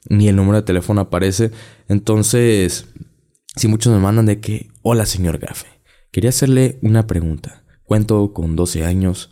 ni 0.09 0.27
el 0.27 0.35
número 0.35 0.57
de 0.57 0.63
teléfono 0.63 1.01
aparece. 1.01 1.51
Entonces, 1.87 2.87
sí 3.55 3.67
muchos 3.67 3.93
me 3.93 3.99
mandan 3.99 4.25
de 4.25 4.39
que, 4.39 4.69
hola 4.81 5.05
señor 5.05 5.37
Gafe, 5.39 5.67
quería 6.11 6.29
hacerle 6.29 6.79
una 6.81 7.07
pregunta. 7.07 7.63
Cuento 7.83 8.33
con 8.33 8.57
12 8.57 8.83
años 8.83 9.31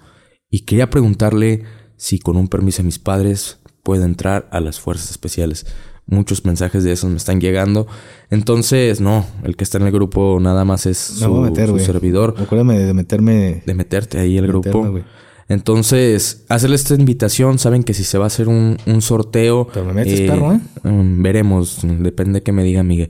y 0.50 0.62
quería 0.62 0.90
preguntarle 0.90 1.64
si 1.98 2.20
con 2.20 2.38
un 2.38 2.48
permiso 2.48 2.78
de 2.78 2.86
mis 2.86 3.00
padres 3.00 3.60
puedo 3.84 4.06
entrar 4.06 4.48
a 4.52 4.62
las 4.62 4.80
fuerzas 4.80 5.12
especiales 5.12 5.66
muchos 6.08 6.46
mensajes 6.46 6.84
de 6.84 6.92
esos 6.92 7.10
me 7.10 7.18
están 7.18 7.40
llegando. 7.42 7.88
Entonces, 8.30 9.02
no, 9.02 9.26
el 9.44 9.56
que 9.56 9.64
está 9.64 9.78
en 9.78 9.86
el 9.86 9.92
grupo 9.92 10.40
nada 10.42 10.66
más 10.66 10.86
es 10.86 10.98
su, 10.98 11.80
servidor. 11.80 12.36
Acuérdame 12.38 12.80
de 12.80 12.94
meterme. 12.94 13.64
De 13.66 13.74
meterte 13.74 14.20
ahí 14.20 14.38
el 14.38 14.48
grupo. 14.48 15.02
Entonces, 15.48 16.46
hacerle 16.50 16.76
esta 16.76 16.96
invitación. 16.96 17.60
Saben 17.60 17.84
que 17.84 17.94
si 17.94 18.04
se 18.04 18.18
va 18.18 18.26
a 18.26 18.28
hacer 18.28 18.48
un, 18.48 18.78
sorteo. 19.00 19.68
Pero 19.74 19.86
me 19.86 19.94
metes, 19.94 20.20
eh, 20.22 20.28
perro, 20.28 20.54
¿eh? 20.54 20.60
Mm, 20.84 21.22
veremos. 21.22 21.80
Depende 21.84 22.40
de 22.40 22.44
qué 22.44 22.52
me 22.52 22.64
diga 22.64 22.84
Miguel. 22.84 23.10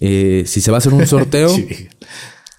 Eh, 0.00 0.44
si 0.46 0.60
se 0.60 0.70
va 0.70 0.76
a 0.76 0.78
hacer 0.78 0.92
un 0.92 1.06
sorteo. 1.06 1.50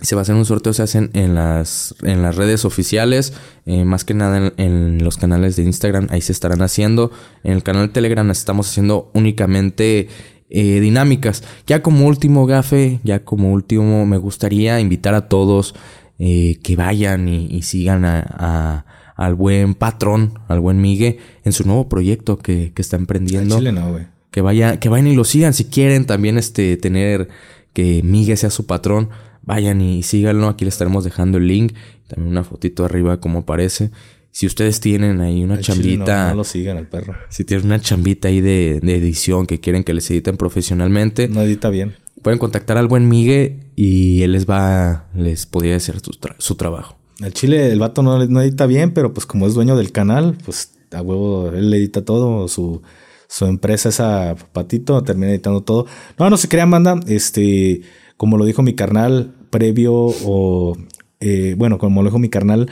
Se 0.01 0.15
va 0.15 0.21
a 0.21 0.23
hacer 0.23 0.35
un 0.35 0.45
sorteo, 0.45 0.73
se 0.73 0.81
hacen 0.81 1.11
en 1.13 1.35
las, 1.35 1.95
en 2.01 2.21
las 2.21 2.35
redes 2.35 2.65
oficiales, 2.65 3.33
eh, 3.65 3.85
más 3.85 4.03
que 4.03 4.13
nada 4.13 4.51
en, 4.57 5.03
los 5.03 5.17
canales 5.17 5.55
de 5.55 5.63
Instagram, 5.63 6.07
ahí 6.09 6.21
se 6.21 6.31
estarán 6.31 6.61
haciendo. 6.61 7.11
En 7.43 7.53
el 7.53 7.63
canal 7.63 7.87
de 7.87 7.93
Telegram 7.93 8.29
estamos 8.31 8.69
haciendo 8.69 9.11
únicamente 9.13 10.09
eh, 10.49 10.79
dinámicas. 10.79 11.43
Ya 11.67 11.83
como 11.83 12.07
último 12.07 12.45
gafe, 12.45 12.99
ya 13.03 13.23
como 13.23 13.51
último, 13.51 14.05
me 14.05 14.17
gustaría 14.17 14.79
invitar 14.79 15.13
a 15.13 15.29
todos 15.29 15.75
eh, 16.17 16.59
que 16.63 16.75
vayan 16.75 17.27
y, 17.27 17.61
sigan 17.61 18.05
a, 18.05 18.85
al 19.15 19.35
buen 19.35 19.75
patrón, 19.75 20.39
al 20.47 20.59
buen 20.59 20.81
Migue, 20.81 21.19
en 21.43 21.51
su 21.51 21.65
nuevo 21.65 21.89
proyecto 21.89 22.37
que, 22.37 22.73
que 22.73 22.81
está 22.81 22.95
emprendiendo. 22.95 23.57
Chile 23.57 23.71
no, 23.71 23.91
güey. 23.91 24.07
Que, 24.31 24.41
vaya, 24.41 24.79
que 24.79 24.89
vayan 24.89 25.07
y 25.07 25.15
lo 25.15 25.25
sigan 25.25 25.53
si 25.53 25.65
quieren 25.65 26.05
también 26.05 26.37
este, 26.37 26.77
tener 26.77 27.29
que 27.73 28.01
Migue 28.03 28.37
sea 28.37 28.49
su 28.49 28.65
patrón 28.65 29.09
vayan 29.41 29.81
y 29.81 30.03
síganlo. 30.03 30.47
Aquí 30.47 30.65
les 30.65 30.73
estaremos 30.73 31.03
dejando 31.03 31.37
el 31.37 31.47
link. 31.47 31.73
También 32.07 32.31
una 32.31 32.43
fotito 32.43 32.85
arriba 32.85 33.19
como 33.19 33.39
aparece. 33.39 33.91
Si 34.31 34.45
ustedes 34.45 34.79
tienen 34.79 35.19
ahí 35.19 35.43
una 35.43 35.59
chambita. 35.59 36.29
no, 36.29 36.37
lo 36.37 36.43
sigan 36.43 36.77
al 36.77 36.87
perro. 36.87 37.15
Si 37.29 37.43
tienen 37.43 37.65
una 37.65 37.81
chambita 37.81 38.29
ahí 38.29 38.39
de, 38.39 38.77
edición 38.77 39.45
que 39.45 39.59
quieren 39.59 39.83
que 39.83 39.93
les 39.93 40.09
editen 40.09 40.37
profesionalmente. 40.37 41.27
No 41.27 41.41
edita 41.41 41.69
bien. 41.69 41.95
Pueden 42.21 42.39
contactar 42.39 42.77
al 42.77 42.87
buen 42.87 43.09
Migue 43.09 43.59
y 43.75 44.21
él 44.21 44.33
les 44.33 44.45
va, 44.45 45.09
les 45.15 45.45
podría 45.45 45.75
hacer 45.75 45.97
su, 46.37 46.55
trabajo. 46.55 46.95
El 47.19 47.33
chile, 47.33 47.71
el 47.71 47.79
vato 47.79 48.03
no, 48.03 48.25
no, 48.25 48.41
edita 48.41 48.67
bien, 48.67 48.93
pero 48.93 49.13
pues 49.13 49.25
como 49.25 49.47
es 49.47 49.53
dueño 49.53 49.75
del 49.75 49.91
canal, 49.91 50.37
pues 50.45 50.73
a 50.91 51.01
huevo, 51.01 51.49
él 51.49 51.73
edita 51.73 52.05
todo, 52.05 52.47
su, 52.47 52.81
su 53.27 53.45
empresa, 53.45 53.89
esa 53.89 54.35
patito, 54.53 55.03
termina 55.03 55.31
editando 55.31 55.61
todo. 55.61 55.87
No, 56.19 56.29
no 56.29 56.37
se 56.37 56.47
crean, 56.47 56.69
banda. 56.69 56.99
Este, 57.07 57.81
como 58.21 58.37
lo 58.37 58.45
dijo 58.45 58.61
mi 58.61 58.75
carnal 58.75 59.33
previo 59.49 59.93
o, 59.95 60.77
eh, 61.21 61.55
bueno, 61.57 61.79
como 61.79 62.03
lo 62.03 62.09
dijo 62.09 62.19
mi 62.19 62.29
carnal, 62.29 62.69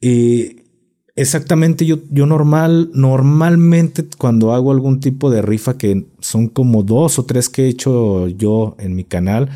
eh, 0.00 0.64
exactamente 1.16 1.84
yo, 1.84 1.98
yo 2.08 2.24
normal, 2.24 2.90
normalmente 2.94 4.06
cuando 4.16 4.54
hago 4.54 4.72
algún 4.72 5.00
tipo 5.00 5.30
de 5.30 5.42
rifa, 5.42 5.76
que 5.76 6.06
son 6.20 6.48
como 6.48 6.82
dos 6.82 7.18
o 7.18 7.26
tres 7.26 7.50
que 7.50 7.66
he 7.66 7.68
hecho 7.68 8.26
yo 8.28 8.74
en 8.78 8.96
mi 8.96 9.04
canal, 9.04 9.50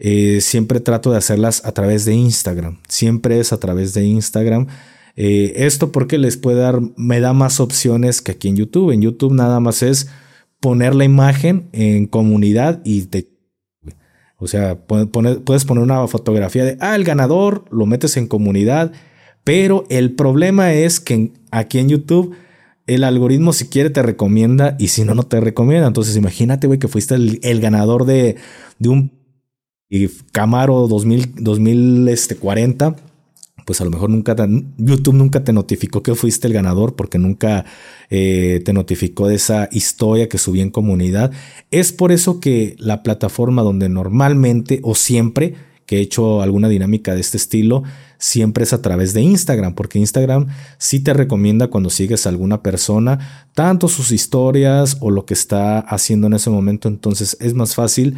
eh, 0.00 0.40
siempre 0.40 0.80
trato 0.80 1.12
de 1.12 1.18
hacerlas 1.18 1.64
a 1.64 1.70
través 1.70 2.04
de 2.04 2.14
Instagram, 2.14 2.80
siempre 2.88 3.38
es 3.38 3.52
a 3.52 3.60
través 3.60 3.94
de 3.94 4.04
Instagram. 4.04 4.66
esto 5.14 5.92
porque 5.92 6.18
les 6.18 6.36
puede 6.36 6.58
dar, 6.58 6.80
me 6.96 7.20
da 7.20 7.32
más 7.32 7.60
opciones 7.60 8.22
que 8.22 8.32
aquí 8.32 8.48
en 8.48 8.56
YouTube. 8.56 8.90
En 8.90 9.02
YouTube 9.02 9.34
nada 9.34 9.60
más 9.60 9.84
es 9.84 10.08
poner 10.58 10.96
la 10.96 11.04
imagen 11.04 11.68
en 11.70 12.08
comunidad 12.08 12.80
y 12.84 13.02
te 13.02 13.33
o 14.44 14.48
sea, 14.48 14.76
puedes 14.76 15.64
poner 15.64 15.82
una 15.82 16.06
fotografía 16.06 16.64
de, 16.64 16.76
ah, 16.80 16.94
el 16.94 17.04
ganador, 17.04 17.64
lo 17.70 17.86
metes 17.86 18.16
en 18.16 18.26
comunidad, 18.26 18.92
pero 19.42 19.86
el 19.88 20.12
problema 20.12 20.72
es 20.72 21.00
que 21.00 21.32
aquí 21.50 21.78
en 21.78 21.88
YouTube 21.88 22.36
el 22.86 23.04
algoritmo 23.04 23.54
si 23.54 23.68
quiere 23.68 23.88
te 23.88 24.02
recomienda 24.02 24.76
y 24.78 24.88
si 24.88 25.04
no, 25.04 25.14
no 25.14 25.22
te 25.22 25.40
recomienda. 25.40 25.86
Entonces 25.86 26.16
imagínate, 26.16 26.66
güey, 26.66 26.78
que 26.78 26.88
fuiste 26.88 27.14
el, 27.14 27.60
ganador 27.60 28.04
de, 28.04 28.36
de 28.78 28.88
un 28.90 29.12
Camaro 30.32 30.86
2000, 30.88 31.36
2040 31.36 32.96
pues 33.64 33.80
a 33.80 33.84
lo 33.84 33.90
mejor 33.90 34.10
nunca, 34.10 34.36
YouTube 34.78 35.14
nunca 35.14 35.44
te 35.44 35.52
notificó 35.52 36.02
que 36.02 36.14
fuiste 36.14 36.46
el 36.46 36.52
ganador 36.52 36.96
porque 36.96 37.18
nunca 37.18 37.64
eh, 38.10 38.62
te 38.64 38.72
notificó 38.72 39.28
de 39.28 39.36
esa 39.36 39.68
historia 39.72 40.28
que 40.28 40.38
subí 40.38 40.60
en 40.60 40.70
comunidad. 40.70 41.32
Es 41.70 41.92
por 41.92 42.12
eso 42.12 42.40
que 42.40 42.76
la 42.78 43.02
plataforma 43.02 43.62
donde 43.62 43.88
normalmente 43.88 44.80
o 44.82 44.94
siempre 44.94 45.54
que 45.86 45.98
he 45.98 46.00
hecho 46.00 46.42
alguna 46.42 46.68
dinámica 46.68 47.14
de 47.14 47.20
este 47.20 47.36
estilo, 47.36 47.82
siempre 48.18 48.64
es 48.64 48.72
a 48.72 48.80
través 48.80 49.12
de 49.12 49.20
Instagram, 49.20 49.74
porque 49.74 49.98
Instagram 49.98 50.46
sí 50.78 51.00
te 51.00 51.12
recomienda 51.12 51.68
cuando 51.68 51.90
sigues 51.90 52.26
a 52.26 52.30
alguna 52.30 52.62
persona, 52.62 53.46
tanto 53.54 53.88
sus 53.88 54.10
historias 54.10 54.96
o 55.00 55.10
lo 55.10 55.26
que 55.26 55.34
está 55.34 55.80
haciendo 55.80 56.26
en 56.26 56.34
ese 56.34 56.50
momento, 56.50 56.88
entonces 56.88 57.36
es 57.40 57.54
más 57.54 57.74
fácil 57.74 58.16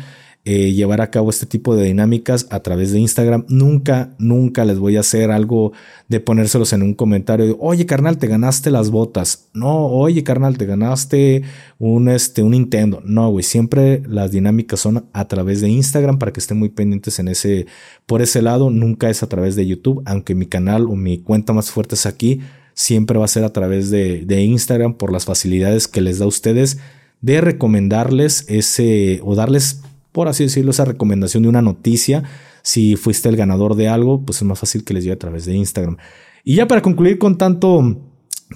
eh, 0.49 0.73
llevar 0.73 1.01
a 1.01 1.11
cabo 1.11 1.29
este 1.31 1.45
tipo 1.45 1.75
de 1.75 1.87
dinámicas 1.87 2.47
a 2.51 2.61
través 2.61 2.93
de 2.93 3.01
Instagram. 3.01 3.47
Nunca, 3.49 4.15
nunca 4.21 4.65
les 4.65 4.79
voy 4.79 4.97
a 4.97 5.01
hacer 5.01 5.33
algo 5.33 5.73
de 6.09 6.21
ponérselos 6.21 6.73
en 6.73 6.85
un 6.85 6.95
comentario. 6.95 7.57
oye, 7.59 7.85
carnal, 7.85 8.17
te 8.17 8.29
ganaste 8.29 8.71
las 8.71 8.91
botas. 8.91 9.49
No, 9.55 9.87
oye, 9.87 10.23
carnal, 10.23 10.57
te 10.57 10.65
ganaste 10.65 11.43
un, 11.81 12.09
este, 12.09 12.45
un 12.45 12.53
Nintendo. 12.53 13.03
No, 13.05 13.29
güey, 13.29 13.43
siempre 13.43 14.05
las 14.09 14.31
dinámicas 14.31 14.79
son 14.79 15.07
a 15.13 15.27
través 15.27 15.61
de 15.61 15.69
Instagram 15.69 16.21
para 16.21 16.33
que 16.33 16.39
estén 16.39 16.61
muy 16.61 16.69
pendientes 16.69 17.19
en 17.19 17.27
ese, 17.27 17.67
por 18.07 18.23
ese 18.23 18.41
lado. 18.41 18.71
Nunca 18.71 19.11
es 19.11 19.25
a 19.25 19.29
través 19.29 19.57
de 19.57 19.67
YouTube, 19.67 20.01
aunque 20.07 20.37
mi 20.37 20.47
canal 20.47 20.85
o 20.85 20.95
mi 20.95 21.19
cuenta 21.19 21.55
más 21.55 21.73
fuerte 21.73 21.97
es 21.97 22.07
aquí. 22.07 22.41
Siempre 22.73 23.19
va 23.19 23.25
a 23.25 23.29
ser 23.29 23.43
a 23.43 23.53
través 23.53 23.91
de, 23.91 24.25
de 24.25 24.43
Instagram 24.45 24.95
por 24.95 25.11
las 25.11 25.25
facilidades 25.25 25.89
que 25.89 26.01
les 26.01 26.21
da 26.21 26.27
a 26.27 26.29
ustedes 26.29 26.79
de 27.21 27.41
recomendarles 27.41 28.45
ese 28.49 29.21
o 29.25 29.35
darles 29.35 29.81
por 30.17 30.29
así 30.29 30.45
decirlo, 30.45 30.71
esa 30.71 30.87
recomendación 30.87 31.43
de 31.43 31.51
una 31.51 31.61
noticia. 31.61 32.23
Si 32.63 32.97
fuiste 32.97 33.29
el 33.29 33.37
ganador 33.37 33.75
de 33.75 33.89
algo, 33.89 34.25
pues 34.25 34.39
es 34.39 34.45
más 34.45 34.59
fácil 34.59 34.83
que 34.83 34.95
les 34.95 35.05
llegue 35.05 35.13
a 35.13 35.19
través 35.19 35.45
de 35.45 35.55
Instagram. 35.55 35.99
Y 36.43 36.55
ya 36.55 36.67
para 36.67 36.81
concluir 36.81 37.19
con 37.19 37.37
tanto, 37.37 38.01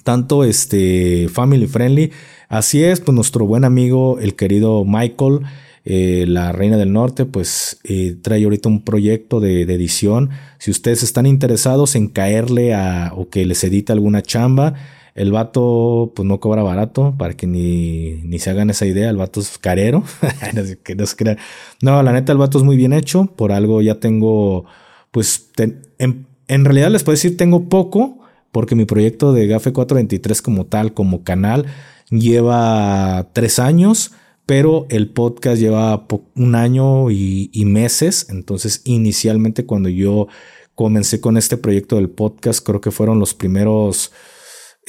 tanto 0.02 0.44
este 0.44 1.28
family 1.28 1.66
friendly, 1.66 2.12
así 2.48 2.82
es, 2.82 3.00
pues 3.00 3.14
nuestro 3.14 3.44
buen 3.44 3.66
amigo, 3.66 4.18
el 4.20 4.36
querido 4.36 4.86
Michael, 4.86 5.40
eh, 5.84 6.24
la 6.26 6.52
Reina 6.52 6.78
del 6.78 6.94
Norte, 6.94 7.26
pues 7.26 7.78
eh, 7.84 8.16
trae 8.22 8.42
ahorita 8.42 8.70
un 8.70 8.82
proyecto 8.82 9.38
de, 9.38 9.60
edición. 9.64 10.30
Si 10.58 10.70
ustedes 10.70 11.02
están 11.02 11.26
interesados 11.26 11.94
en 11.94 12.08
caerle 12.08 12.72
a 12.72 13.12
o 13.14 13.28
que 13.28 13.44
les 13.44 13.62
edite 13.64 13.92
alguna 13.92 14.22
chamba, 14.22 14.76
el 15.14 15.32
vato, 15.32 16.12
pues 16.14 16.26
no 16.26 16.40
cobra 16.40 16.62
barato, 16.62 17.14
para 17.18 17.34
que 17.34 17.46
ni, 17.46 18.22
ni 18.22 18.38
se 18.38 18.50
hagan 18.50 18.70
esa 18.70 18.86
idea. 18.86 19.10
El 19.10 19.16
vato 19.16 19.40
es 19.40 19.58
carero. 19.58 20.04
no, 21.82 22.02
la 22.02 22.12
neta, 22.12 22.32
el 22.32 22.38
vato 22.38 22.58
es 22.58 22.64
muy 22.64 22.76
bien 22.76 22.92
hecho. 22.92 23.26
Por 23.26 23.52
algo 23.52 23.82
ya 23.82 23.96
tengo, 23.96 24.64
pues, 25.10 25.50
en, 25.58 26.26
en, 26.48 26.64
realidad 26.64 26.90
les 26.90 27.02
puedo 27.02 27.14
decir, 27.14 27.36
tengo 27.36 27.68
poco, 27.68 28.18
porque 28.52 28.74
mi 28.74 28.84
proyecto 28.84 29.32
de 29.32 29.46
GAFE 29.46 29.72
423 29.72 30.42
como 30.42 30.66
tal, 30.66 30.94
como 30.94 31.24
canal, 31.24 31.66
lleva 32.10 33.30
tres 33.32 33.58
años. 33.58 34.12
Pero 34.46 34.86
el 34.90 35.10
podcast 35.10 35.60
lleva 35.60 36.08
un 36.34 36.56
año 36.56 37.12
y, 37.12 37.50
y 37.52 37.66
meses. 37.66 38.26
Entonces, 38.30 38.82
inicialmente, 38.84 39.64
cuando 39.64 39.88
yo 39.88 40.26
comencé 40.74 41.20
con 41.20 41.36
este 41.36 41.56
proyecto 41.56 41.96
del 41.96 42.10
podcast, 42.10 42.66
creo 42.66 42.80
que 42.80 42.90
fueron 42.90 43.20
los 43.20 43.32
primeros 43.32 44.10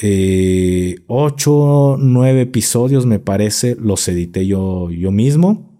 eh, 0.04 0.96
ocho, 1.06 1.96
nueve 1.96 2.40
episodios, 2.40 3.06
me 3.06 3.20
parece, 3.20 3.76
los 3.78 4.06
edité 4.08 4.46
yo, 4.46 4.90
yo 4.90 5.12
mismo. 5.12 5.70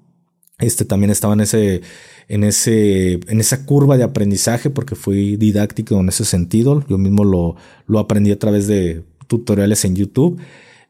Este 0.59 0.85
también 0.85 1.11
estaba 1.11 1.35
en 1.35 1.41
ese, 1.41 1.81
en 2.29 2.45
ese, 2.45 3.15
en 3.15 3.41
esa 3.41 3.67
curva 3.67 3.97
de 3.97 4.05
aprendizaje 4.05 4.71
porque 4.71 4.95
fui 4.95 5.37
didáctico 5.37 5.99
en 5.99 6.09
ese 6.09 6.25
sentido. 6.25 6.85
Yo 6.89 6.99
mismo 6.99 7.25
lo, 7.25 7.57
lo 7.87 7.99
aprendí 7.99 8.31
a 8.31 8.39
través 8.39 8.69
de 8.69 9.03
tutoriales 9.27 9.85
en 9.85 9.97
YouTube. 9.97 10.41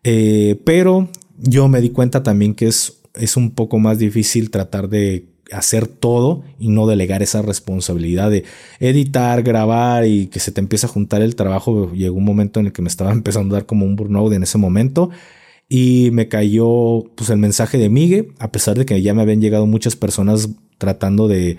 Eh, 0.05 0.61
pero 0.67 1.09
yo 1.39 1.69
me 1.69 1.81
di 1.81 1.89
cuenta 1.89 2.23
también 2.23 2.55
que 2.55 2.67
es, 2.67 3.01
es 3.15 3.39
un 3.39 3.53
poco 3.53 3.79
más 3.79 3.99
difícil 3.99 4.51
tratar 4.51 4.91
de 4.91 5.32
hacer 5.53 5.87
todo 5.87 6.43
y 6.59 6.69
no 6.69 6.87
delegar 6.87 7.23
esa 7.23 7.43
responsabilidad 7.43 8.31
de 8.31 8.45
editar, 8.81 9.43
grabar 9.43 10.07
y 10.07 10.27
que 10.27 10.41
se 10.41 10.53
te 10.53 10.61
empiece 10.61 10.87
a 10.87 10.89
juntar 10.89 11.23
el 11.23 11.37
trabajo. 11.37 11.93
Llegó 11.93 12.17
un 12.17 12.25
momento 12.25 12.61
en 12.61 12.67
el 12.67 12.73
que 12.73 12.83
me 12.83 12.89
estaba 12.89 13.13
empezando 13.13 13.55
a 13.55 13.59
dar 13.59 13.67
como 13.67 13.85
un 13.85 13.97
burnout 13.97 14.33
en 14.33 14.43
ese 14.43 14.59
momento 14.59 15.11
y 15.69 16.11
me 16.13 16.29
cayó 16.29 17.05
pues 17.15 17.31
el 17.31 17.39
mensaje 17.39 17.79
de 17.79 17.89
Migue, 17.89 18.29
a 18.39 18.53
pesar 18.53 18.77
de 18.77 18.85
que 18.85 19.01
ya 19.01 19.15
me 19.15 19.23
habían 19.23 19.41
llegado 19.41 19.67
muchas 19.67 19.97
personas 19.97 20.51
tratando 20.77 21.29
de, 21.29 21.57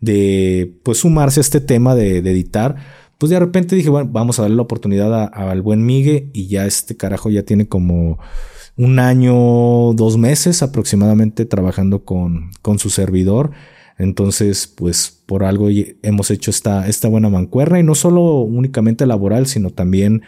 de 0.00 0.72
pues 0.82 0.98
sumarse 0.98 1.40
a 1.40 1.42
este 1.42 1.60
tema 1.60 1.94
de, 1.94 2.18
editar. 2.18 2.76
Pues 3.18 3.30
de 3.30 3.40
repente 3.40 3.74
dije, 3.74 3.88
bueno, 3.88 4.08
vamos 4.12 4.38
a 4.38 4.42
darle 4.42 4.56
la 4.56 4.62
oportunidad 4.62 5.30
al 5.32 5.62
buen 5.62 5.84
Migue 5.84 6.30
y 6.32 6.46
ya 6.48 6.66
este 6.66 6.96
carajo 6.96 7.30
ya 7.30 7.42
tiene 7.42 7.66
como 7.66 8.18
un 8.76 8.98
año, 8.98 9.94
dos 9.94 10.18
meses 10.18 10.62
aproximadamente 10.62 11.46
trabajando 11.46 12.04
con, 12.04 12.50
con 12.62 12.78
su 12.78 12.90
servidor. 12.90 13.52
Entonces, 13.98 14.66
pues 14.66 15.22
por 15.26 15.44
algo 15.44 15.68
hemos 16.02 16.30
hecho 16.30 16.50
esta, 16.50 16.86
esta 16.86 17.08
buena 17.08 17.30
mancuerna 17.30 17.80
y 17.80 17.82
no 17.82 17.94
solo 17.94 18.40
únicamente 18.40 19.06
laboral, 19.06 19.46
sino 19.46 19.70
también 19.70 20.22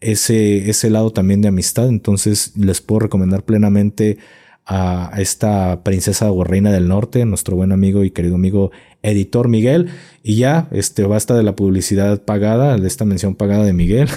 ese, 0.00 0.68
ese 0.68 0.90
lado 0.90 1.10
también 1.10 1.40
de 1.40 1.48
amistad. 1.48 1.88
Entonces, 1.88 2.52
les 2.56 2.82
puedo 2.82 3.00
recomendar 3.00 3.44
plenamente 3.44 4.18
a 4.66 5.12
esta 5.18 5.82
princesa 5.82 6.30
o 6.30 6.42
reina 6.42 6.72
del 6.72 6.88
norte, 6.88 7.24
nuestro 7.26 7.54
buen 7.54 7.70
amigo 7.70 8.02
y 8.02 8.10
querido 8.10 8.34
amigo 8.34 8.70
editor 9.02 9.48
Miguel. 9.48 9.88
Y 10.22 10.36
ya, 10.36 10.68
este, 10.70 11.04
basta 11.04 11.34
de 11.34 11.42
la 11.42 11.56
publicidad 11.56 12.22
pagada, 12.22 12.76
de 12.76 12.86
esta 12.86 13.06
mención 13.06 13.34
pagada 13.34 13.64
de 13.64 13.72
Miguel. 13.72 14.08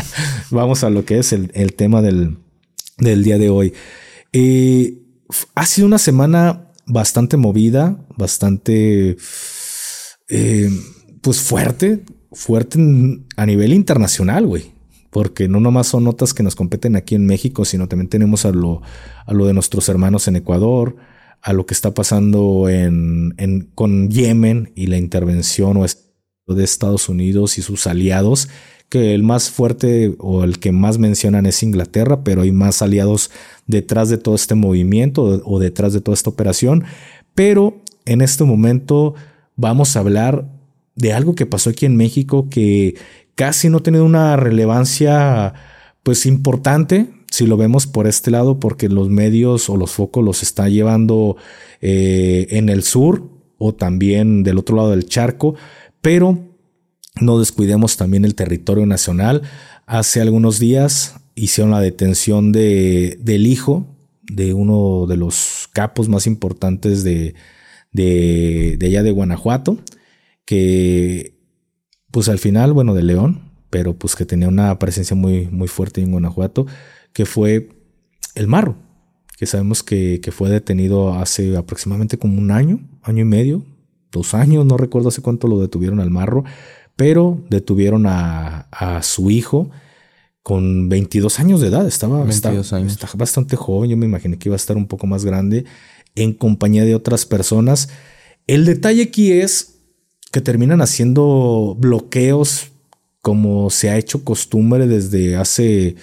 Vamos 0.50 0.82
a 0.82 0.90
lo 0.90 1.04
que 1.04 1.18
es 1.18 1.32
el, 1.32 1.50
el 1.54 1.74
tema 1.74 2.02
del, 2.02 2.38
del 2.98 3.22
día 3.22 3.38
de 3.38 3.50
hoy. 3.50 3.72
Eh, 4.32 4.98
ha 5.54 5.66
sido 5.66 5.86
una 5.86 5.98
semana 5.98 6.72
bastante 6.86 7.36
movida, 7.36 7.98
bastante, 8.16 9.16
eh, 10.28 10.70
pues 11.20 11.40
fuerte, 11.40 12.04
fuerte 12.32 12.78
a 13.36 13.46
nivel 13.46 13.72
internacional, 13.72 14.46
güey. 14.46 14.72
Porque 15.10 15.48
no 15.48 15.60
nomás 15.60 15.86
son 15.86 16.04
notas 16.04 16.34
que 16.34 16.42
nos 16.42 16.54
competen 16.54 16.96
aquí 16.96 17.14
en 17.14 17.26
México, 17.26 17.64
sino 17.64 17.88
también 17.88 18.08
tenemos 18.08 18.44
a 18.44 18.50
lo, 18.50 18.82
a 19.24 19.32
lo 19.32 19.46
de 19.46 19.54
nuestros 19.54 19.88
hermanos 19.88 20.28
en 20.28 20.36
Ecuador, 20.36 20.96
a 21.40 21.52
lo 21.52 21.64
que 21.64 21.74
está 21.74 21.94
pasando 21.94 22.68
en, 22.68 23.34
en, 23.38 23.70
con 23.74 24.10
Yemen 24.10 24.72
y 24.74 24.88
la 24.88 24.98
intervención 24.98 25.80
de 26.46 26.64
Estados 26.64 27.08
Unidos 27.08 27.56
y 27.56 27.62
sus 27.62 27.86
aliados 27.86 28.48
que 28.88 29.14
el 29.14 29.22
más 29.22 29.50
fuerte 29.50 30.14
o 30.18 30.44
el 30.44 30.58
que 30.58 30.72
más 30.72 30.98
mencionan 30.98 31.46
es 31.46 31.62
Inglaterra, 31.62 32.22
pero 32.22 32.42
hay 32.42 32.52
más 32.52 32.82
aliados 32.82 33.30
detrás 33.66 34.08
de 34.08 34.18
todo 34.18 34.34
este 34.34 34.54
movimiento 34.54 35.42
o 35.44 35.58
detrás 35.58 35.92
de 35.92 36.00
toda 36.00 36.14
esta 36.14 36.30
operación. 36.30 36.84
Pero 37.34 37.80
en 38.04 38.20
este 38.20 38.44
momento 38.44 39.14
vamos 39.56 39.96
a 39.96 40.00
hablar 40.00 40.48
de 40.94 41.12
algo 41.12 41.34
que 41.34 41.46
pasó 41.46 41.70
aquí 41.70 41.86
en 41.86 41.96
México 41.96 42.48
que 42.48 42.94
casi 43.34 43.68
no 43.68 43.80
tiene 43.80 44.00
una 44.00 44.36
relevancia 44.36 45.54
pues 46.02 46.24
importante 46.24 47.10
si 47.30 47.46
lo 47.46 47.56
vemos 47.56 47.86
por 47.86 48.06
este 48.06 48.30
lado 48.30 48.60
porque 48.60 48.88
los 48.88 49.08
medios 49.10 49.68
o 49.68 49.76
los 49.76 49.92
focos 49.92 50.24
los 50.24 50.42
está 50.42 50.68
llevando 50.68 51.36
eh, 51.80 52.46
en 52.50 52.68
el 52.68 52.82
sur 52.82 53.28
o 53.58 53.74
también 53.74 54.42
del 54.42 54.58
otro 54.58 54.76
lado 54.76 54.90
del 54.90 55.06
charco, 55.06 55.54
pero 56.00 56.38
no 57.20 57.38
descuidemos 57.38 57.96
también 57.96 58.24
el 58.24 58.34
territorio 58.34 58.86
nacional. 58.86 59.42
Hace 59.86 60.20
algunos 60.20 60.58
días 60.58 61.16
hicieron 61.34 61.70
la 61.70 61.80
detención 61.80 62.52
de, 62.52 63.18
del 63.20 63.46
hijo 63.46 63.86
de 64.22 64.54
uno 64.54 65.06
de 65.06 65.16
los 65.16 65.68
capos 65.72 66.08
más 66.08 66.26
importantes 66.26 67.04
de, 67.04 67.34
de, 67.92 68.78
allá 68.82 69.02
de 69.02 69.12
Guanajuato, 69.12 69.78
que 70.44 71.34
pues 72.10 72.28
al 72.28 72.38
final, 72.38 72.72
bueno, 72.72 72.94
de 72.94 73.02
León, 73.02 73.52
pero 73.70 73.94
pues 73.94 74.16
que 74.16 74.26
tenía 74.26 74.48
una 74.48 74.78
presencia 74.78 75.16
muy, 75.16 75.46
muy 75.46 75.68
fuerte 75.68 76.02
en 76.02 76.12
Guanajuato, 76.12 76.66
que 77.12 77.26
fue 77.26 77.68
el 78.34 78.46
Marro, 78.46 78.76
que 79.38 79.46
sabemos 79.46 79.82
que, 79.82 80.20
que 80.20 80.32
fue 80.32 80.48
detenido 80.48 81.14
hace 81.14 81.56
aproximadamente 81.56 82.18
como 82.18 82.38
un 82.38 82.50
año, 82.50 82.80
año 83.02 83.22
y 83.22 83.26
medio, 83.26 83.64
dos 84.10 84.34
años, 84.34 84.64
no 84.64 84.76
recuerdo 84.76 85.08
hace 85.08 85.22
cuánto 85.22 85.46
lo 85.46 85.60
detuvieron 85.60 86.00
al 86.00 86.10
Marro, 86.10 86.44
pero 86.96 87.44
detuvieron 87.50 88.06
a, 88.06 88.68
su 89.02 89.30
hijo 89.30 89.70
con 90.42 90.88
22 90.88 91.38
años 91.38 91.60
de 91.60 91.68
edad. 91.68 91.86
Estaba, 91.86 92.24
bastante 93.14 93.56
joven, 93.56 93.90
yo 93.90 93.96
me 93.96 94.06
imaginé 94.06 94.38
que 94.38 94.48
iba 94.48 94.54
a 94.54 94.56
estar 94.56 94.76
un 94.76 94.86
poco 94.86 95.06
más 95.06 95.24
grande 95.24 95.66
en 96.14 96.32
compañía 96.32 96.84
de 96.84 96.94
otras 96.94 97.26
personas. 97.26 97.90
El 98.46 98.64
detalle 98.64 99.02
aquí 99.02 99.32
es 99.32 99.74
que 100.32 100.40
terminan 100.40 100.80
haciendo 100.80 101.76
bloqueos 101.78 102.72
como 103.20 103.70
se 103.70 103.90
ha 103.90 103.98
hecho 103.98 104.24
costumbre 104.24 104.86
desde 104.86 105.36
hace, 105.36 105.96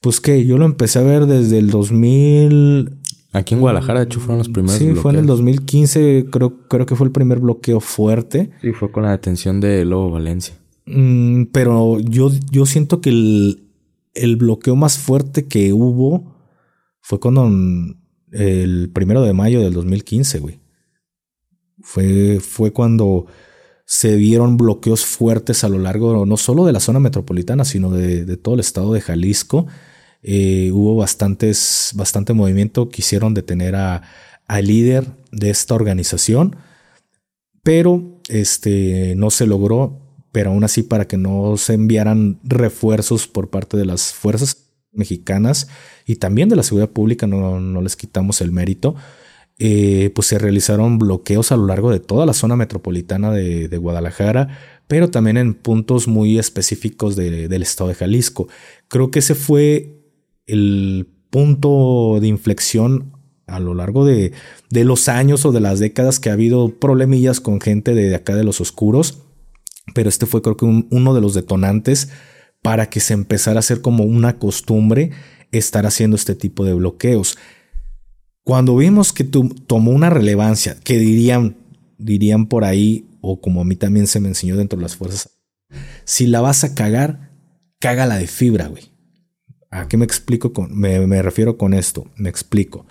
pues 0.00 0.20
que 0.20 0.44
yo 0.44 0.58
lo 0.58 0.66
empecé 0.66 0.98
a 0.98 1.02
ver 1.02 1.26
desde 1.26 1.58
el 1.58 1.70
2000, 1.70 2.98
Aquí 3.34 3.54
en 3.54 3.60
Guadalajara, 3.60 3.98
de 3.98 4.06
hecho, 4.06 4.20
fueron 4.20 4.38
los 4.38 4.48
primeros. 4.48 4.78
Sí, 4.78 4.94
fue 4.94 5.10
en 5.10 5.18
el 5.18 5.26
2015, 5.26 6.26
creo, 6.30 6.68
creo 6.68 6.86
que 6.86 6.94
fue 6.94 7.08
el 7.08 7.12
primer 7.12 7.40
bloqueo 7.40 7.80
fuerte. 7.80 8.52
Sí, 8.62 8.70
fue 8.70 8.92
con 8.92 9.02
la 9.02 9.10
detención 9.10 9.60
de 9.60 9.84
Lobo 9.84 10.12
Valencia. 10.12 10.54
Mm, 10.86 11.46
pero 11.46 11.98
yo, 11.98 12.30
yo 12.52 12.64
siento 12.64 13.00
que 13.00 13.10
el, 13.10 13.64
el, 14.14 14.36
bloqueo 14.36 14.76
más 14.76 14.98
fuerte 14.98 15.48
que 15.48 15.72
hubo 15.72 16.36
fue 17.00 17.18
cuando 17.18 17.50
el 18.30 18.90
primero 18.94 19.22
de 19.22 19.32
mayo 19.32 19.60
del 19.62 19.72
2015, 19.72 20.38
güey. 20.38 20.60
Fue, 21.82 22.38
fue 22.38 22.72
cuando 22.72 23.26
se 23.84 24.14
vieron 24.14 24.56
bloqueos 24.56 25.04
fuertes 25.04 25.64
a 25.64 25.68
lo 25.68 25.80
largo 25.80 26.24
no 26.24 26.36
solo 26.36 26.66
de 26.66 26.72
la 26.72 26.78
zona 26.78 27.00
metropolitana, 27.00 27.64
sino 27.64 27.90
de, 27.90 28.24
de 28.24 28.36
todo 28.36 28.54
el 28.54 28.60
estado 28.60 28.92
de 28.92 29.00
Jalisco. 29.00 29.66
Eh, 30.26 30.70
hubo 30.72 30.96
bastantes, 30.96 31.92
bastante 31.94 32.32
movimiento, 32.32 32.88
quisieron 32.88 33.34
detener 33.34 33.76
a, 33.76 34.02
al 34.46 34.66
líder 34.66 35.06
de 35.30 35.50
esta 35.50 35.74
organización, 35.74 36.56
pero 37.62 38.20
este, 38.28 39.14
no 39.16 39.30
se 39.30 39.46
logró, 39.46 40.00
pero 40.32 40.50
aún 40.50 40.64
así 40.64 40.82
para 40.82 41.06
que 41.06 41.18
no 41.18 41.58
se 41.58 41.74
enviaran 41.74 42.40
refuerzos 42.42 43.28
por 43.28 43.50
parte 43.50 43.76
de 43.76 43.84
las 43.84 44.14
fuerzas 44.14 44.70
mexicanas 44.92 45.68
y 46.06 46.16
también 46.16 46.48
de 46.48 46.56
la 46.56 46.62
seguridad 46.62 46.90
pública, 46.90 47.26
no, 47.26 47.82
les 47.82 47.94
quitamos 47.94 48.40
el 48.40 48.50
mérito, 48.50 48.94
eh, 49.58 50.10
pues 50.14 50.28
se 50.28 50.38
realizaron 50.38 50.98
bloqueos 50.98 51.52
a 51.52 51.56
lo 51.56 51.66
largo 51.66 51.90
de 51.90 52.00
toda 52.00 52.24
la 52.24 52.32
zona 52.32 52.56
metropolitana 52.56 53.30
de, 53.30 53.76
Guadalajara, 53.76 54.58
pero 54.88 55.10
también 55.10 55.36
en 55.36 55.54
puntos 55.54 56.08
muy 56.08 56.38
específicos 56.38 57.14
del 57.14 57.62
estado 57.62 57.88
de 57.88 57.94
Jalisco. 57.94 58.48
Creo 58.88 59.10
que 59.10 59.18
ese 59.18 59.34
fue 59.34 59.93
el 60.46 61.08
punto 61.30 62.18
de 62.20 62.28
inflexión 62.28 63.12
a 63.46 63.60
lo 63.60 63.74
largo 63.74 64.04
de, 64.04 64.32
los 64.70 65.08
años 65.08 65.44
o 65.44 65.52
de 65.52 65.60
las 65.60 65.78
décadas 65.78 66.20
que 66.20 66.30
ha 66.30 66.34
habido 66.34 66.78
problemillas 66.78 67.40
con 67.40 67.60
gente 67.60 67.94
de 67.94 68.14
acá 68.14 68.34
de 68.34 68.44
los 68.44 68.60
oscuros, 68.60 69.18
pero 69.94 70.08
este 70.08 70.26
fue 70.26 70.42
creo 70.42 70.56
que 70.56 70.64
uno 70.64 71.14
de 71.14 71.20
los 71.20 71.34
detonantes 71.34 72.08
para 72.62 72.88
que 72.88 73.00
se 73.00 73.14
empezara 73.14 73.58
a 73.58 73.60
hacer 73.60 73.80
como 73.80 74.04
una 74.04 74.38
costumbre 74.38 75.10
estar 75.52 75.86
haciendo 75.86 76.16
este 76.16 76.34
tipo 76.34 76.64
de 76.64 76.74
bloqueos. 76.74 77.36
Cuando 78.42 78.76
vimos 78.76 79.12
que 79.12 79.24
tomó 79.24 79.90
una 79.90 80.10
relevancia, 80.10 80.76
que 80.82 80.98
dirían, 80.98 81.56
dirían 81.98 82.46
por 82.46 82.64
ahí, 82.64 83.08
o 83.20 83.40
como 83.40 83.60
a 83.60 83.64
mí 83.64 83.76
también 83.76 84.06
se 84.06 84.20
me 84.20 84.28
enseñó 84.28 84.56
dentro 84.56 84.78
de 84.78 84.82
las 84.82 84.96
fuerzas, 84.96 85.30
si 86.04 86.26
la 86.26 86.40
vas 86.40 86.64
a 86.64 86.74
cagar, 86.74 87.30
cágala 87.80 88.16
de 88.16 88.26
fibra, 88.26 88.68
güey. 88.68 88.93
¿A 89.74 89.88
qué 89.88 89.96
me 89.96 90.04
explico 90.04 90.52
con, 90.52 90.78
me, 90.78 91.20
refiero 91.20 91.58
con 91.58 91.74
esto? 91.74 92.06
Me 92.16 92.28
explico. 92.28 92.86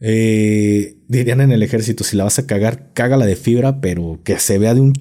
Eh, 0.00 0.96
dirían 1.06 1.42
en 1.42 1.52
el 1.52 1.62
ejército, 1.62 2.02
si 2.02 2.16
la 2.16 2.24
vas 2.24 2.38
a 2.38 2.46
cagar, 2.46 2.94
cágala 2.94 3.26
de 3.26 3.36
fibra, 3.36 3.82
pero 3.82 4.18
que 4.24 4.38
se 4.38 4.58
vea 4.58 4.72
de 4.72 4.80
un 4.80 4.94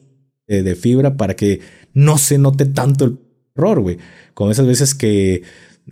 de 0.48 0.76
fibra 0.76 1.16
para 1.16 1.36
que 1.36 1.62
no 1.94 2.18
se 2.18 2.38
note 2.38 2.66
tanto 2.66 3.06
el 3.06 3.20
error, 3.56 3.80
güey. 3.80 4.00
Como 4.34 4.52
esas 4.52 4.68
veces 4.68 4.96
que 4.96 5.44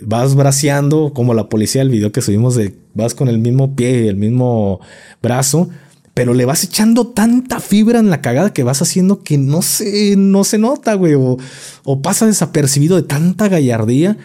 vas 0.02 0.36
braceando, 0.36 1.14
como 1.14 1.34
la 1.34 1.48
policía 1.48 1.82
del 1.82 1.92
video 1.92 2.12
que 2.12 2.22
subimos 2.22 2.56
de 2.56 2.74
vas 2.94 3.16
con 3.16 3.30
el 3.30 3.38
mismo 3.38 3.74
pie 3.74 4.04
y 4.04 4.08
el 4.10 4.18
mismo 4.18 4.82
brazo, 5.22 5.70
pero 6.14 6.34
le 6.34 6.44
vas 6.44 6.66
echando 6.66 7.08
tanta 7.08 7.62
fibra 7.62 8.00
en 8.00 8.10
la 8.10 8.22
cagada 8.22 8.52
que 8.52 8.64
vas 8.64 8.82
haciendo 8.82 9.24
que 9.24 9.38
no 9.38 9.62
se, 9.62 10.16
no 10.18 10.44
se 10.44 10.58
nota, 10.58 10.94
güey, 10.96 11.14
o 11.16 12.02
pasa 12.02 12.26
desapercibido 12.26 12.98
de 12.98 13.04
tanta 13.04 13.48
gallardía, 13.48 14.18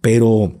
pero 0.00 0.52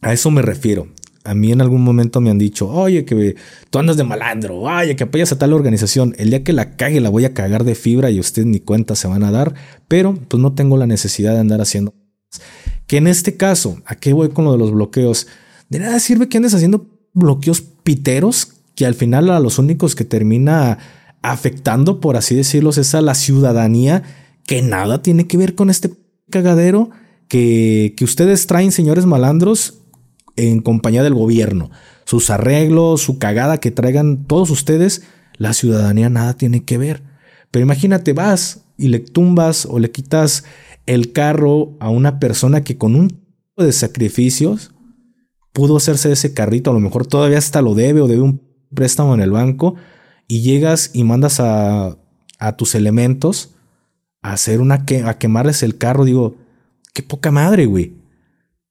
a 0.00 0.12
eso 0.12 0.30
me 0.30 0.42
refiero. 0.42 0.88
A 1.24 1.34
mí 1.34 1.52
en 1.52 1.62
algún 1.62 1.82
momento 1.82 2.20
me 2.20 2.30
han 2.30 2.38
dicho, 2.38 2.68
oye, 2.68 3.06
que 3.06 3.36
tú 3.70 3.78
andas 3.78 3.96
de 3.96 4.04
malandro, 4.04 4.60
oye, 4.60 4.94
que 4.94 5.04
apoyas 5.04 5.32
a 5.32 5.38
tal 5.38 5.54
organización. 5.54 6.14
El 6.18 6.28
día 6.28 6.44
que 6.44 6.52
la 6.52 6.76
cague 6.76 7.00
la 7.00 7.08
voy 7.08 7.24
a 7.24 7.32
cagar 7.32 7.64
de 7.64 7.74
fibra 7.74 8.10
y 8.10 8.20
ustedes 8.20 8.46
ni 8.46 8.60
cuenta 8.60 8.94
se 8.94 9.08
van 9.08 9.24
a 9.24 9.30
dar, 9.30 9.54
pero 9.88 10.14
pues 10.14 10.42
no 10.42 10.52
tengo 10.52 10.76
la 10.76 10.86
necesidad 10.86 11.32
de 11.32 11.40
andar 11.40 11.62
haciendo. 11.62 11.94
Que 12.86 12.98
en 12.98 13.06
este 13.06 13.38
caso, 13.38 13.78
¿a 13.86 13.94
qué 13.94 14.12
voy 14.12 14.28
con 14.28 14.44
lo 14.44 14.52
de 14.52 14.58
los 14.58 14.72
bloqueos? 14.72 15.26
De 15.70 15.78
nada 15.78 15.98
sirve 15.98 16.28
que 16.28 16.36
andes 16.36 16.52
haciendo 16.52 16.86
bloqueos 17.14 17.62
piteros 17.62 18.52
que 18.74 18.86
al 18.86 18.94
final 18.94 19.30
a 19.30 19.40
los 19.40 19.58
únicos 19.58 19.94
que 19.94 20.04
termina 20.04 20.78
afectando, 21.22 22.00
por 22.00 22.16
así 22.16 22.34
decirlo, 22.34 22.70
es 22.70 22.94
a 22.94 23.00
la 23.00 23.14
ciudadanía 23.14 24.02
que 24.46 24.62
nada 24.62 25.00
tiene 25.00 25.26
que 25.26 25.38
ver 25.38 25.54
con 25.54 25.70
este 25.70 25.90
cagadero 26.30 26.90
que, 27.34 28.04
ustedes 28.04 28.46
traen, 28.46 28.70
señores 28.70 29.06
malandros, 29.06 29.80
en 30.36 30.60
compañía 30.60 31.02
del 31.02 31.14
gobierno. 31.14 31.70
Sus 32.04 32.30
arreglos, 32.30 33.00
su 33.00 33.18
cagada 33.18 33.58
que 33.58 33.72
traigan 33.72 34.26
todos 34.26 34.50
ustedes, 34.50 35.02
la 35.36 35.52
ciudadanía 35.52 36.08
nada 36.08 36.36
tiene 36.36 36.64
que 36.64 36.78
ver. 36.78 37.02
Pero 37.50 37.64
imagínate, 37.64 38.12
vas 38.12 38.60
y 38.76 38.86
le 38.86 39.00
tumbas 39.00 39.66
o 39.66 39.80
le 39.80 39.90
quitas 39.90 40.44
el 40.86 41.10
carro 41.10 41.76
a 41.80 41.88
una 41.88 42.20
persona 42.20 42.62
que 42.62 42.78
con 42.78 42.94
un 42.94 43.08
tipo 43.08 43.64
de 43.64 43.72
sacrificios 43.72 44.70
pudo 45.52 45.76
hacerse 45.76 46.12
ese 46.12 46.34
carrito, 46.34 46.70
a 46.70 46.74
lo 46.74 46.80
mejor 46.80 47.04
todavía 47.04 47.38
hasta 47.38 47.62
lo 47.62 47.74
debe 47.74 48.00
o 48.00 48.06
debe 48.06 48.22
un 48.22 48.42
préstamo 48.74 49.12
en 49.12 49.20
el 49.20 49.32
banco 49.32 49.74
y 50.28 50.42
llegas 50.42 50.90
y 50.94 51.02
mandas 51.02 51.40
a, 51.40 51.96
a 52.38 52.56
tus 52.56 52.76
elementos 52.76 53.54
a 54.22 54.32
hacer 54.34 54.60
una 54.60 54.84
que, 54.84 55.02
a 55.02 55.18
quemarles 55.18 55.62
el 55.64 55.78
carro, 55.78 56.04
digo, 56.04 56.43
qué 56.94 57.02
poca 57.02 57.30
madre, 57.30 57.66
güey. 57.66 57.92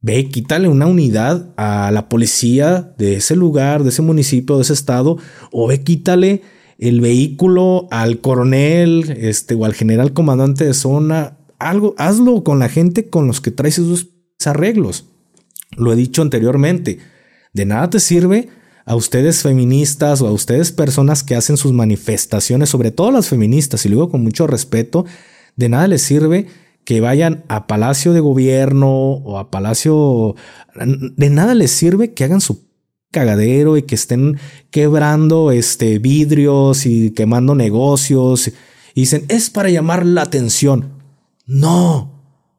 Ve, 0.02 0.28
quítale 0.30 0.68
una 0.68 0.88
unidad 0.88 1.54
a 1.56 1.92
la 1.92 2.10
policía 2.10 2.94
de 2.98 3.16
ese 3.16 3.36
lugar, 3.36 3.84
de 3.84 3.90
ese 3.90 4.02
municipio, 4.02 4.56
de 4.56 4.64
ese 4.64 4.74
estado, 4.74 5.18
o 5.52 5.68
ve, 5.68 5.84
quítale 5.84 6.42
el 6.80 7.00
vehículo 7.00 7.88
al 7.92 8.20
coronel, 8.20 9.16
este, 9.18 9.54
o 9.56 9.66
al 9.66 9.74
general 9.74 10.14
comandante 10.14 10.66
de 10.66 10.74
zona. 10.74 11.38
Algo, 11.60 11.96
hazlo 11.98 12.44
con 12.44 12.60
la 12.60 12.68
gente 12.68 13.10
con 13.10 13.28
los 13.28 13.40
que 13.40 13.52
traes 13.52 13.78
esos 13.78 14.08
arreglos. 14.46 15.06
Lo 15.78 15.94
he 15.94 15.96
dicho 15.96 16.22
anteriormente. 16.22 17.00
De 17.54 17.66
nada 17.66 17.90
te 17.90 18.00
sirve 18.00 18.50
a 18.86 18.96
ustedes 18.96 19.42
feministas 19.42 20.22
o 20.22 20.28
a 20.28 20.32
ustedes 20.32 20.72
personas 20.72 21.24
que 21.24 21.36
hacen 21.36 21.56
sus 21.56 21.72
manifestaciones, 21.72 22.70
sobre 22.70 22.92
todo 22.92 23.12
las 23.12 23.30
feministas, 23.30 23.86
y 23.86 23.90
luego 23.90 24.10
con 24.10 24.24
mucho 24.24 24.48
respeto, 24.48 25.06
de 25.56 25.70
nada 25.70 25.88
les 25.88 26.02
sirve 26.02 26.48
que 26.86 27.02
vayan 27.02 27.44
a 27.48 27.68
Palacio 27.68 28.14
de 28.14 28.20
Gobierno 28.20 28.90
o 28.90 29.38
a 29.38 29.52
Palacio... 29.52 30.36
De 30.76 31.30
nada 31.30 31.54
les 31.54 31.72
sirve 31.72 32.14
que 32.14 32.24
hagan 32.24 32.42
su 32.42 32.66
cagadero 33.12 33.78
y 33.78 33.84
que 33.84 33.96
estén 33.96 34.38
quebrando 34.72 35.52
este, 35.52 36.00
vidrios 36.00 36.86
y 36.86 37.12
quemando 37.12 37.56
negocios. 37.56 38.50
Y 38.94 39.02
dicen, 39.02 39.26
es 39.30 39.50
para 39.50 39.70
llamar 39.70 40.06
la 40.06 40.24
atención. 40.24 40.90
No, 41.46 42.12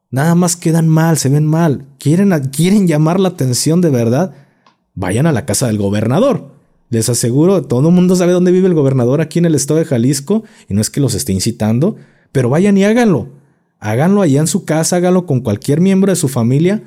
nada 0.09 0.33
más 0.33 0.55
quedan 0.55 0.87
mal, 0.87 1.17
se 1.17 1.29
ven 1.29 1.45
mal. 1.45 1.85
¿Quieren, 1.99 2.31
quieren 2.49 2.87
llamar 2.87 3.19
la 3.19 3.29
atención 3.29 3.81
de 3.81 3.89
verdad? 3.89 4.33
Vayan 4.93 5.27
a 5.27 5.31
la 5.31 5.45
casa 5.45 5.67
del 5.67 5.77
gobernador. 5.77 6.55
Les 6.89 7.09
aseguro, 7.09 7.63
todo 7.63 7.89
el 7.89 7.95
mundo 7.95 8.15
sabe 8.15 8.31
dónde 8.31 8.51
vive 8.51 8.67
el 8.67 8.73
gobernador 8.73 9.19
aquí 9.19 9.39
en 9.39 9.45
el 9.45 9.55
estado 9.55 9.79
de 9.79 9.85
Jalisco 9.85 10.43
y 10.69 10.73
no 10.73 10.81
es 10.81 10.89
que 10.89 11.01
los 11.01 11.15
esté 11.15 11.33
incitando, 11.33 11.97
pero 12.31 12.49
vayan 12.49 12.77
y 12.77 12.85
háganlo. 12.85 13.29
Háganlo 13.85 14.23
allá 14.23 14.39
en 14.39 14.47
su 14.47 14.65
casa, 14.65 14.95
háganlo 14.95 15.27
con 15.27 15.41
cualquier 15.41 15.79
miembro 15.79 16.11
de 16.11 16.15
su 16.15 16.27
familia 16.27 16.81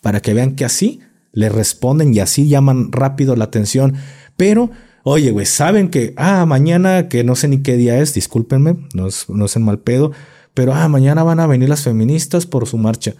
para 0.00 0.20
que 0.20 0.32
vean 0.32 0.54
que 0.54 0.64
así 0.64 1.00
le 1.32 1.48
responden 1.48 2.14
y 2.14 2.20
así 2.20 2.46
llaman 2.46 2.92
rápido 2.92 3.34
la 3.34 3.46
atención. 3.46 3.96
Pero, 4.36 4.70
oye, 5.02 5.32
güey, 5.32 5.44
saben 5.44 5.88
que, 5.88 6.14
ah, 6.16 6.46
mañana, 6.46 7.08
que 7.08 7.24
no 7.24 7.34
sé 7.34 7.48
ni 7.48 7.62
qué 7.62 7.76
día 7.76 7.98
es, 7.98 8.14
discúlpenme, 8.14 8.76
no 8.94 9.08
es, 9.08 9.28
no 9.28 9.46
es 9.46 9.56
en 9.56 9.64
mal 9.64 9.80
pedo, 9.80 10.12
pero, 10.54 10.72
ah, 10.72 10.86
mañana 10.86 11.24
van 11.24 11.40
a 11.40 11.48
venir 11.48 11.68
las 11.68 11.82
feministas 11.82 12.46
por 12.46 12.68
su 12.68 12.78
marcha. 12.78 13.14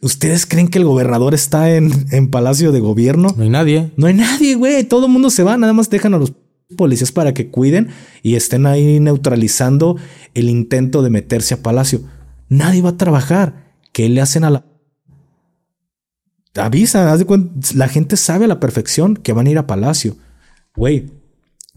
¿Ustedes 0.00 0.46
creen 0.46 0.68
que 0.68 0.78
el 0.78 0.84
gobernador 0.84 1.34
está 1.34 1.74
en, 1.74 1.90
en 2.12 2.30
Palacio 2.30 2.70
de 2.70 2.78
Gobierno? 2.78 3.34
No 3.36 3.42
hay 3.42 3.50
nadie. 3.50 3.90
No 3.96 4.06
hay 4.06 4.14
nadie, 4.14 4.54
güey. 4.54 4.84
Todo 4.84 5.06
el 5.06 5.12
mundo 5.12 5.28
se 5.28 5.42
va, 5.42 5.56
nada 5.56 5.72
más 5.72 5.90
dejan 5.90 6.14
a 6.14 6.18
los 6.18 6.32
policías 6.74 7.12
para 7.12 7.34
que 7.34 7.50
cuiden 7.50 7.88
y 8.22 8.34
estén 8.34 8.66
ahí 8.66 9.00
neutralizando 9.00 9.96
el 10.34 10.48
intento 10.48 11.02
de 11.02 11.10
meterse 11.10 11.54
a 11.54 11.62
Palacio. 11.62 12.02
Nadie 12.48 12.82
va 12.82 12.90
a 12.90 12.96
trabajar. 12.96 13.72
¿Qué 13.92 14.08
le 14.08 14.20
hacen 14.20 14.44
a 14.44 14.50
la... 14.50 14.66
Avisa, 16.56 17.12
haz 17.12 17.18
de 17.18 17.24
cuenta, 17.24 17.52
la 17.74 17.88
gente 17.88 18.16
sabe 18.16 18.44
a 18.44 18.48
la 18.48 18.60
perfección 18.60 19.16
que 19.16 19.32
van 19.32 19.46
a 19.46 19.50
ir 19.50 19.58
a 19.58 19.66
Palacio. 19.66 20.16
Güey, 20.76 21.10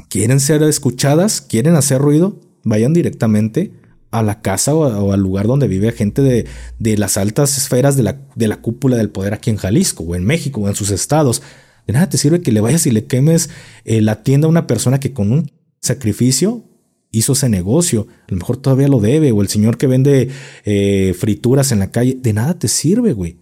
¿quieren 0.10 0.40
ser 0.40 0.62
escuchadas? 0.64 1.42
¿Quieren 1.42 1.76
hacer 1.76 2.00
ruido? 2.00 2.40
Vayan 2.64 2.94
directamente 2.94 3.74
a 4.12 4.24
la 4.24 4.42
casa 4.42 4.74
o, 4.76 5.12
al 5.12 5.20
lugar 5.22 5.48
donde 5.48 5.68
vive 5.68 5.92
gente 5.92 6.22
de, 6.22 6.46
de 6.80 6.98
las 6.98 7.18
altas 7.18 7.58
esferas 7.58 7.98
de 7.98 8.04
la, 8.04 8.22
de 8.36 8.48
la 8.48 8.62
cúpula 8.62 8.98
del 8.98 9.10
poder 9.10 9.34
aquí 9.34 9.50
en 9.50 9.58
Jalisco 9.58 10.04
o 10.04 10.16
en 10.16 10.26
México 10.26 10.62
o 10.62 10.68
en 10.68 10.76
sus 10.76 10.92
estados. 10.92 11.42
De 11.88 11.94
nada 11.94 12.10
te 12.10 12.18
sirve 12.18 12.42
que 12.42 12.52
le 12.52 12.60
vayas 12.60 12.86
y 12.86 12.92
le 12.92 13.06
quemes 13.06 13.50
eh, 13.86 14.02
la 14.02 14.22
tienda 14.22 14.48
a 14.48 14.50
una 14.50 14.68
persona 14.68 15.00
que 15.00 15.14
con 15.14 15.32
un 15.32 15.52
sacrificio 15.80 16.64
hizo 17.12 17.32
ese 17.34 17.48
negocio. 17.48 18.08
A 18.28 18.32
lo 18.32 18.38
mejor 18.38 18.58
todavía 18.58 18.90
lo 18.90 19.00
debe. 19.00 19.32
O 19.32 19.42
el 19.42 19.48
señor 19.48 19.78
que 19.78 19.88
vende 19.88 20.30
eh, 20.66 21.16
frituras 21.18 21.72
en 21.72 21.80
la 21.80 21.92
calle. 21.92 22.18
De 22.22 22.34
nada 22.34 22.60
te 22.60 22.68
sirve, 22.68 23.14
güey. 23.14 23.40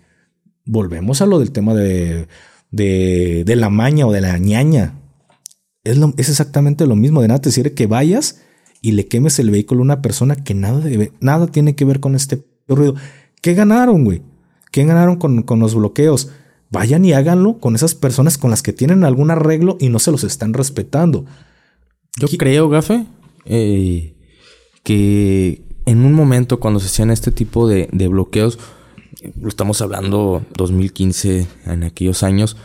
Volvemos 0.64 1.22
a 1.22 1.26
lo 1.26 1.40
del 1.40 1.52
tema 1.52 1.74
de, 1.74 2.28
de, 2.72 3.56
la 3.56 3.70
maña 3.72 4.06
o 4.06 4.12
de 4.12 4.22
la 4.22 4.38
ñaña. 4.38 5.00
Es, 5.84 5.98
es, 6.18 6.30
exactamente 6.30 6.86
lo 6.86 6.96
mismo. 6.96 7.22
De 7.22 7.28
nada 7.28 7.42
te 7.42 7.52
sirve 7.52 7.74
que 7.74 7.88
vayas 7.88 8.42
y 8.80 8.92
le 8.92 9.08
quemes 9.08 9.40
el 9.40 9.50
vehículo 9.50 9.82
a 9.82 9.86
una 9.86 10.02
persona 10.04 10.36
que 10.36 10.54
nada, 10.54 10.84
nada 11.20 11.48
tiene 11.48 11.76
que 11.76 11.86
ver 11.86 12.00
con 12.00 12.14
este 12.14 12.46
ruido. 12.68 12.96
¿Qué 13.42 13.56
ganaron, 13.56 14.04
güey? 14.04 14.22
¿Qué 14.72 14.86
ganaron 14.86 15.18
con, 15.18 15.42
con 15.42 15.60
los 15.60 15.74
bloqueos? 15.74 16.32
Vayan 16.76 17.06
y 17.06 17.14
háganlo 17.14 17.58
con 17.60 17.74
esas 17.74 17.96
personas 17.96 18.38
con 18.38 18.52
las 18.52 18.62
que 18.62 18.74
tienen 18.74 19.06
algún 19.06 19.32
arreglo 19.32 19.78
y 19.80 19.88
no 19.88 19.98
se 19.98 20.12
los 20.12 20.26
están 20.26 20.54
respetando. 20.54 21.24
Yo 22.20 22.28
creo, 22.38 22.68
Gafe, 22.68 23.06
eh, 23.46 24.14
que 24.84 25.62
en 25.86 26.06
un 26.06 26.12
momento 26.12 26.60
cuando 26.60 26.82
se 26.82 26.88
hacían 26.88 27.12
este 27.12 27.32
tipo 27.32 27.70
de, 27.70 27.88
bloqueos, 28.10 28.60
lo 29.40 29.48
estamos 29.48 29.82
hablando 29.82 30.44
2015, 30.58 31.48
en 31.66 31.84
aquellos 31.84 32.24
años, 32.24 32.58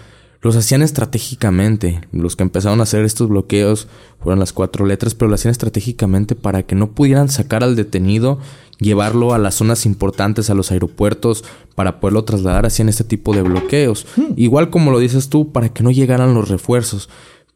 los 0.42 0.56
hacían 0.56 0.82
estratégicamente. 0.82 2.00
Los 2.12 2.36
que 2.36 2.42
empezaron 2.42 2.80
a 2.80 2.84
hacer 2.84 3.04
estos 3.04 3.28
bloqueos 3.28 3.88
fueron 4.20 4.38
las 4.38 4.52
cuatro 4.52 4.86
letras, 4.86 5.14
pero 5.14 5.28
lo 5.28 5.34
hacían 5.34 5.52
estratégicamente 5.52 6.34
para 6.34 6.62
que 6.62 6.74
no 6.74 6.92
pudieran 6.92 7.28
sacar 7.28 7.62
al 7.62 7.76
detenido, 7.76 8.38
llevarlo 8.78 9.34
a 9.34 9.38
las 9.38 9.56
zonas 9.56 9.84
importantes, 9.84 10.48
a 10.48 10.54
los 10.54 10.70
aeropuertos, 10.72 11.44
para 11.74 12.00
poderlo 12.00 12.24
trasladar. 12.24 12.64
Hacían 12.64 12.88
este 12.88 13.04
tipo 13.04 13.34
de 13.34 13.42
bloqueos. 13.42 14.06
Hmm. 14.16 14.32
Igual 14.36 14.70
como 14.70 14.90
lo 14.90 14.98
dices 14.98 15.28
tú, 15.28 15.52
para 15.52 15.68
que 15.68 15.82
no 15.82 15.90
llegaran 15.90 16.34
los 16.34 16.48
refuerzos. 16.48 17.10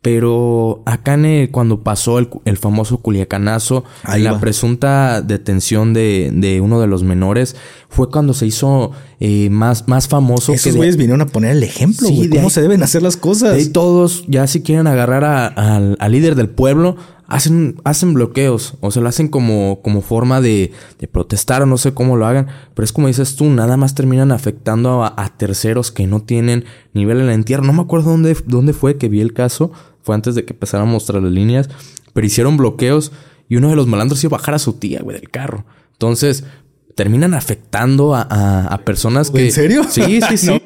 Pero 0.04 0.82
acá 0.84 1.16
cuando 1.50 1.82
pasó 1.82 2.18
el, 2.18 2.58
famoso 2.58 2.98
culiacanazo, 2.98 3.84
la 4.18 4.38
presunta 4.38 5.22
detención 5.22 5.94
de, 5.94 6.30
de, 6.30 6.60
uno 6.60 6.78
de 6.78 6.86
los 6.86 7.02
menores, 7.02 7.56
fue 7.88 8.10
cuando 8.10 8.34
se 8.34 8.44
hizo 8.44 8.90
eh, 9.18 9.48
más, 9.48 9.88
más 9.88 10.06
famoso. 10.06 10.52
Esos 10.52 10.76
güeyes 10.76 10.98
vinieron 10.98 11.22
a 11.22 11.26
poner 11.26 11.52
el 11.52 11.62
ejemplo, 11.62 12.06
de 12.10 12.28
cómo 12.28 12.50
se 12.50 12.60
deben 12.60 12.82
hacer 12.82 13.02
las 13.02 13.16
cosas. 13.16 13.58
Y 13.58 13.70
todos, 13.70 14.26
ya 14.28 14.46
si 14.46 14.60
quieren 14.60 14.86
agarrar 14.86 15.24
al 15.24 16.12
líder 16.12 16.34
del 16.34 16.50
pueblo, 16.50 16.96
hacen, 17.26 17.76
hacen 17.84 18.12
bloqueos. 18.12 18.74
O 18.80 18.90
se 18.90 19.00
lo 19.00 19.08
hacen 19.08 19.28
como, 19.28 19.80
como 19.80 20.02
forma 20.02 20.42
de, 20.42 20.72
de, 20.98 21.08
protestar 21.08 21.62
o 21.62 21.66
no 21.66 21.78
sé 21.78 21.94
cómo 21.94 22.18
lo 22.18 22.26
hagan. 22.26 22.48
Pero 22.74 22.84
es 22.84 22.92
como 22.92 23.06
dices 23.06 23.36
tú, 23.36 23.46
nada 23.46 23.78
más 23.78 23.94
terminan 23.94 24.32
afectando 24.32 25.02
a, 25.02 25.14
a 25.16 25.30
terceros 25.30 25.92
que 25.92 26.06
no 26.06 26.20
tienen 26.20 26.66
nivel 26.92 27.20
en 27.20 27.28
la 27.28 27.32
entierro. 27.32 27.64
No 27.64 27.72
me 27.72 27.80
acuerdo 27.80 28.10
dónde, 28.10 28.36
dónde 28.44 28.74
fue 28.74 28.98
que 28.98 29.08
vi 29.08 29.22
el 29.22 29.32
caso 29.32 29.72
fue 30.04 30.14
antes 30.14 30.34
de 30.34 30.44
que 30.44 30.52
empezaran 30.52 30.86
a 30.86 30.90
mostrar 30.92 31.22
las 31.22 31.32
líneas, 31.32 31.68
pero 32.12 32.26
hicieron 32.26 32.56
bloqueos 32.56 33.10
y 33.48 33.56
uno 33.56 33.70
de 33.70 33.76
los 33.76 33.86
malandros 33.86 34.22
iba 34.22 34.36
a 34.36 34.38
bajar 34.38 34.54
a 34.54 34.58
su 34.58 34.74
tía, 34.74 35.00
güey, 35.02 35.18
del 35.18 35.30
carro. 35.30 35.64
Entonces, 35.92 36.44
terminan 36.94 37.34
afectando 37.34 38.14
a, 38.14 38.22
a, 38.22 38.78
personas 38.84 39.30
que... 39.30 39.46
¿En 39.46 39.52
serio? 39.52 39.84
Sí, 39.88 40.20
sí, 40.28 40.36
sí. 40.36 40.62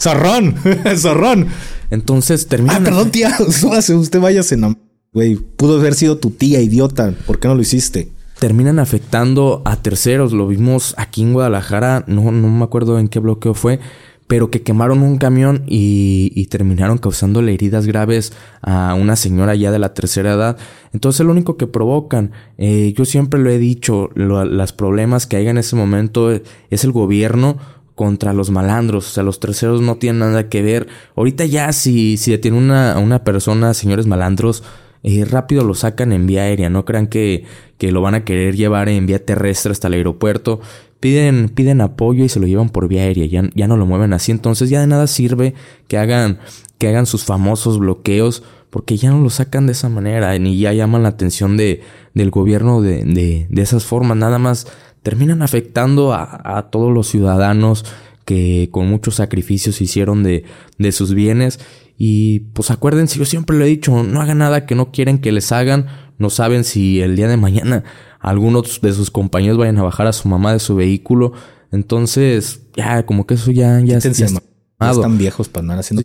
Zorrón, 0.00 0.56
zorrón. 0.96 1.46
Entonces 1.90 2.48
terminan... 2.48 2.82
Ah, 2.82 2.84
perdón, 2.84 3.10
tía, 3.10 3.36
usted 3.94 4.20
váyase, 4.20 4.56
no. 4.56 4.76
Güey, 5.12 5.36
pudo 5.36 5.78
haber 5.78 5.94
sido 5.94 6.18
tu 6.18 6.30
tía, 6.30 6.60
idiota. 6.60 7.14
¿Por 7.26 7.38
qué 7.38 7.48
no 7.48 7.54
lo 7.54 7.62
hiciste? 7.62 8.12
Terminan 8.38 8.78
afectando 8.78 9.62
a 9.64 9.76
terceros. 9.76 10.32
Lo 10.32 10.46
vimos 10.46 10.94
aquí 10.98 11.22
en 11.22 11.32
Guadalajara. 11.32 12.04
No, 12.06 12.30
no 12.30 12.48
me 12.48 12.64
acuerdo 12.64 12.98
en 12.98 13.08
qué 13.08 13.18
bloqueo 13.18 13.54
fue 13.54 13.80
pero 14.30 14.48
que 14.48 14.62
quemaron 14.62 15.02
un 15.02 15.18
camión 15.18 15.64
y, 15.66 16.46
terminaron 16.50 16.98
causándole 16.98 17.52
heridas 17.52 17.84
graves 17.84 18.32
a 18.62 18.94
una 18.94 19.16
señora 19.16 19.56
ya 19.56 19.72
de 19.72 19.80
la 19.80 19.92
tercera 19.92 20.34
edad. 20.34 20.56
Entonces 20.92 21.26
lo 21.26 21.32
único 21.32 21.56
que 21.56 21.66
provocan, 21.66 22.30
eh, 22.56 22.94
yo 22.96 23.04
siempre 23.04 23.40
lo 23.40 23.50
he 23.50 23.58
dicho, 23.58 24.08
los 24.14 24.72
problemas 24.72 25.26
que 25.26 25.34
hay 25.34 25.48
en 25.48 25.58
ese 25.58 25.74
momento 25.74 26.30
es 26.30 26.84
el 26.84 26.92
gobierno 26.92 27.58
contra 27.96 28.32
los 28.32 28.50
malandros, 28.52 29.08
o 29.08 29.10
sea, 29.10 29.24
los 29.24 29.40
terceros 29.40 29.80
no 29.80 29.96
tienen 29.96 30.20
nada 30.20 30.48
que 30.48 30.62
ver. 30.62 30.86
Ahorita 31.16 31.44
ya 31.44 31.72
si, 31.72 32.16
si 32.16 32.30
detiene 32.30 32.56
una, 32.56 32.92
a 32.92 32.98
una 33.00 33.24
persona, 33.24 33.74
señores 33.74 34.06
malandros, 34.06 34.62
eh, 35.02 35.24
rápido 35.24 35.64
lo 35.64 35.74
sacan 35.74 36.12
en 36.12 36.28
vía 36.28 36.42
aérea, 36.42 36.70
no 36.70 36.84
crean 36.84 37.08
que, 37.08 37.46
que 37.78 37.90
lo 37.90 38.00
van 38.00 38.14
a 38.14 38.24
querer 38.24 38.54
llevar 38.54 38.88
en 38.88 39.06
vía 39.06 39.24
terrestre 39.24 39.72
hasta 39.72 39.88
el 39.88 39.94
aeropuerto 39.94 40.60
piden, 41.00 41.48
piden 41.48 41.80
apoyo 41.80 42.24
y 42.24 42.28
se 42.28 42.40
lo 42.40 42.46
llevan 42.46 42.68
por 42.68 42.88
vía 42.88 43.02
aérea, 43.02 43.26
ya, 43.26 43.48
ya 43.54 43.66
no 43.66 43.76
lo 43.76 43.86
mueven 43.86 44.12
así, 44.12 44.30
entonces 44.30 44.70
ya 44.70 44.80
de 44.80 44.86
nada 44.86 45.06
sirve 45.06 45.54
que 45.88 45.98
hagan, 45.98 46.38
que 46.78 46.88
hagan 46.88 47.06
sus 47.06 47.24
famosos 47.24 47.78
bloqueos, 47.78 48.42
porque 48.70 48.96
ya 48.96 49.10
no 49.10 49.20
lo 49.20 49.30
sacan 49.30 49.66
de 49.66 49.72
esa 49.72 49.88
manera, 49.88 50.38
ni 50.38 50.58
ya 50.58 50.72
llaman 50.72 51.02
la 51.02 51.08
atención 51.08 51.56
de, 51.56 51.82
del 52.14 52.30
gobierno 52.30 52.82
de, 52.82 53.04
de, 53.04 53.46
de 53.50 53.62
esas 53.62 53.84
formas, 53.84 54.16
nada 54.16 54.38
más 54.38 54.66
terminan 55.02 55.42
afectando 55.42 56.12
a, 56.12 56.58
a 56.58 56.70
todos 56.70 56.92
los 56.92 57.08
ciudadanos 57.08 57.84
que 58.24 58.68
con 58.70 58.88
muchos 58.88 59.16
sacrificios 59.16 59.80
hicieron 59.80 60.22
de, 60.22 60.44
de 60.78 60.92
sus 60.92 61.14
bienes. 61.14 61.58
Y 61.98 62.40
pues 62.54 62.70
acuérdense, 62.70 63.18
yo 63.18 63.24
siempre 63.24 63.58
lo 63.58 63.64
he 63.64 63.68
dicho, 63.68 64.04
no 64.04 64.20
hagan 64.20 64.38
nada 64.38 64.66
que 64.66 64.74
no 64.74 64.92
quieren 64.92 65.18
que 65.18 65.32
les 65.32 65.50
hagan, 65.52 65.86
no 66.20 66.30
saben 66.30 66.64
si 66.64 67.00
el 67.00 67.16
día 67.16 67.26
de 67.28 67.36
mañana 67.36 67.82
algunos 68.20 68.80
de 68.82 68.92
sus 68.92 69.10
compañeros 69.10 69.58
vayan 69.58 69.78
a 69.78 69.82
bajar 69.82 70.06
a 70.06 70.12
su 70.12 70.28
mamá 70.28 70.52
de 70.52 70.58
su 70.58 70.76
vehículo. 70.76 71.32
Entonces, 71.72 72.60
ya, 72.76 73.06
como 73.06 73.26
que 73.26 73.34
eso 73.34 73.50
ya, 73.50 73.80
ya, 73.80 73.98
ya, 73.98 74.08
están 74.08 75.18
viejos 75.18 75.48
para 75.48 75.62
andar 75.62 75.78
haciendo. 75.78 76.02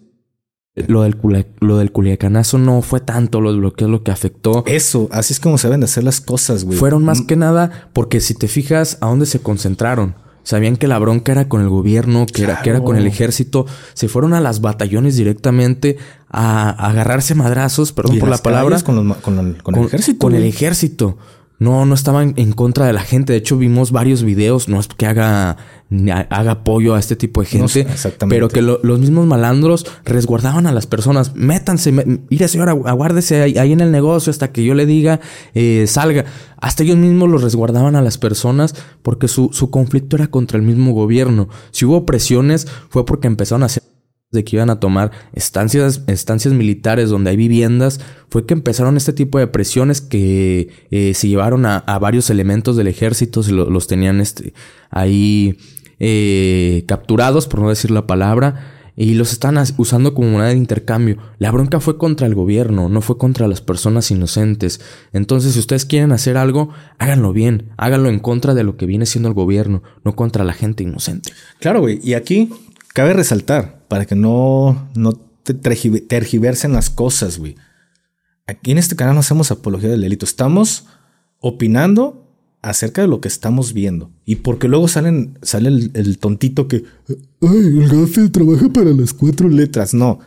Lo 0.87 1.03
del, 1.03 1.17
lo 1.59 1.77
del 1.77 1.91
culiacanazo 1.91 2.57
no 2.57 2.81
fue 2.81 2.99
tanto 3.01 3.39
lo 3.41 3.55
bloqueos 3.55 3.91
lo 3.91 4.03
que 4.03 4.11
afectó. 4.11 4.63
Eso, 4.67 5.09
así 5.11 5.33
es 5.33 5.39
como 5.39 5.57
de 5.57 5.85
hacer 5.85 6.03
las 6.03 6.21
cosas, 6.21 6.63
güey. 6.63 6.77
Fueron 6.77 7.03
más 7.03 7.21
mm. 7.21 7.25
que 7.27 7.35
nada 7.35 7.89
porque 7.93 8.21
si 8.21 8.33
te 8.33 8.47
fijas 8.47 8.97
a 9.01 9.07
dónde 9.07 9.25
se 9.25 9.39
concentraron. 9.39 10.15
Sabían 10.45 10.77
que 10.77 10.87
la 10.87 10.99
bronca 10.99 11.31
era 11.31 11.49
con 11.49 11.61
el 11.61 11.69
gobierno, 11.69 12.27
que, 12.27 12.43
era, 12.43 12.61
que 12.61 12.69
era 12.69 12.81
con 12.81 12.95
el 12.95 13.07
ejército. 13.07 13.65
Se 13.95 14.07
fueron 14.07 14.33
a 14.33 14.39
las 14.39 14.61
batallones 14.61 15.17
directamente 15.17 15.97
a, 16.29 16.69
agarrarse 16.69 17.33
madrazos, 17.33 17.91
perdón 17.91 18.19
por 18.19 18.29
la 18.29 18.37
palabra. 18.37 18.79
Con, 18.81 19.15
con, 19.15 19.39
el 19.39 19.85
ejército. 19.85 20.19
Con 20.19 20.35
el 20.35 20.43
ejército 20.43 21.17
no, 21.57 21.85
no 21.85 21.95
estaban 21.95 22.33
en 22.35 22.51
contra 22.51 22.85
de 22.85 22.93
la 22.93 23.01
gente. 23.01 23.33
De 23.33 23.39
hecho, 23.39 23.57
vimos 23.57 23.91
varios 23.91 24.23
videos. 24.23 24.67
No 24.67 24.79
es 24.79 24.87
que 24.87 25.05
haga, 25.05 25.57
haga 26.29 26.51
apoyo 26.51 26.95
a 26.95 26.99
este 26.99 27.15
tipo 27.15 27.41
de 27.41 27.47
gente. 27.47 27.81
exactamente. 27.81 28.35
Pero 28.35 28.49
que 28.49 28.61
los 28.61 28.99
mismos 28.99 29.25
malandros 29.25 29.85
resguardaban 30.03 30.67
a 30.67 30.71
las 30.71 30.85
personas. 30.85 31.35
Métanse, 31.35 31.91
mire 31.91 32.47
señora, 32.47 32.71
aguárdese 32.71 33.41
ahí, 33.41 33.71
en 33.71 33.81
el 33.81 33.91
negocio 33.91 34.31
hasta 34.31 34.51
que 34.51 34.63
yo 34.63 34.73
le 34.73 34.85
diga 34.85 35.21
eh, 35.53 35.85
salga. 35.87 36.25
Hasta 36.57 36.83
ellos 36.83 36.97
mismos 36.97 37.29
los 37.29 37.43
resguardaban 37.43 37.95
a 37.95 38.01
las 38.01 38.17
personas 38.17 38.75
porque 39.01 39.27
su, 39.27 39.49
su 39.53 39.69
conflicto 39.69 40.15
era 40.15 40.27
contra 40.27 40.57
el 40.57 40.63
mismo 40.63 40.93
gobierno. 40.93 41.47
Si 41.71 41.85
hubo 41.85 42.05
presiones 42.05 42.67
fue 42.89 43.05
porque 43.05 43.27
empezaron 43.27 43.63
a 43.63 43.67
hacer 43.67 43.83
de 44.35 44.43
que 44.43 44.57
iban 44.57 44.69
a 44.69 44.79
tomar 44.79 45.09
estancias, 45.33 46.03
estancias 46.05 46.53
militares 46.53 47.09
donde 47.09 47.31
hay 47.31 47.37
viviendas, 47.37 47.99
fue 48.29 48.45
que 48.45 48.53
empezaron 48.53 48.97
este 48.97 49.13
tipo 49.13 49.39
de 49.39 49.47
presiones 49.47 50.01
que 50.01 50.69
eh, 50.91 51.13
se 51.15 51.27
llevaron 51.27 51.65
a, 51.65 51.81
varios 51.99 52.29
elementos 52.29 52.75
del 52.75 52.87
ejército, 52.87 53.41
se 53.41 53.51
los 53.51 53.87
tenían 53.87 54.21
este, 54.21 54.53
ahí 54.91 55.57
eh, 55.99 56.83
capturados, 56.87 57.47
por 57.47 57.61
no 57.61 57.69
decir 57.69 57.89
la 57.89 58.05
palabra, 58.05 58.73
y 58.95 59.13
los 59.15 59.33
están 59.33 59.61
usando 59.77 60.13
como 60.13 60.29
moneda 60.29 60.49
de 60.49 60.57
intercambio. 60.57 61.17
La 61.37 61.51
bronca 61.51 61.79
fue 61.79 61.97
contra 61.97 62.27
el 62.27 62.35
gobierno, 62.35 62.89
no 62.89 63.01
fue 63.01 63.17
contra 63.17 63.47
las 63.47 63.61
personas 63.61 64.09
inocentes. 64.11 64.79
Entonces, 65.11 65.53
si 65.53 65.59
ustedes 65.59 65.85
quieren 65.85 66.11
hacer 66.11 66.37
algo, 66.37 66.69
háganlo 66.97 67.33
bien, 67.33 67.71
háganlo 67.77 68.09
en 68.09 68.19
contra 68.19 68.53
de 68.53 68.63
lo 68.63 68.77
que 68.77 68.85
viene 68.85 69.05
siendo 69.05 69.27
el 69.27 69.35
gobierno, 69.35 69.83
no 70.03 70.15
contra 70.15 70.43
la 70.43 70.53
gente 70.53 70.83
inocente. 70.83 71.31
Claro, 71.59 71.81
güey, 71.81 71.99
y 72.03 72.13
aquí 72.13 72.49
cabe 72.95 73.13
resaltar, 73.13 73.85
para 73.89 74.05
que 74.05 74.15
no, 74.15 74.89
no 74.95 75.11
tergiversen 75.43 76.71
las 76.71 76.89
cosas, 76.89 77.37
güey. 77.37 77.57
Aquí 78.47 78.71
en 78.71 78.77
este 78.77 78.95
canal 78.95 79.15
no 79.15 79.19
hacemos 79.19 79.51
apología 79.51 79.89
del 79.89 79.99
delito. 79.99 80.25
Estamos 80.25 80.85
opinando 81.41 82.25
acerca 82.61 83.01
de 83.01 83.09
lo 83.09 83.19
que 83.19 83.27
estamos 83.27 83.73
viendo. 83.73 84.11
Y 84.23 84.37
porque 84.37 84.69
luego 84.69 84.87
salen, 84.87 85.37
sale 85.41 85.67
el, 85.67 86.17
tontito 86.19 86.69
que, 86.69 86.85
ay, 87.41 87.57
el 87.57 87.89
gafe 87.89 88.29
trabaja 88.29 88.69
para 88.69 88.91
las 88.91 89.13
cuatro 89.13 89.49
letras. 89.49 89.93
No, 89.93 90.19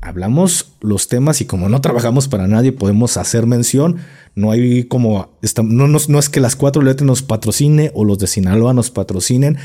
hablamos 0.00 0.72
los 0.82 1.08
temas 1.08 1.40
y 1.40 1.46
como 1.46 1.68
no 1.68 1.80
trabajamos 1.80 2.28
para 2.28 2.46
nadie, 2.46 2.70
podemos 2.70 3.16
hacer 3.16 3.46
mención. 3.46 3.96
No 4.36 4.52
hay 4.52 4.84
como, 4.84 5.36
no, 5.64 5.88
no, 5.88 5.98
no 6.06 6.18
es 6.20 6.28
que 6.28 6.40
las 6.40 6.54
cuatro 6.54 6.80
letras 6.80 7.06
nos 7.06 7.22
patrocine 7.22 7.90
o 7.92 8.04
los 8.04 8.20
de 8.20 8.28
Sinaloa 8.28 8.72
nos 8.72 8.92
patrocinen, 8.92 9.58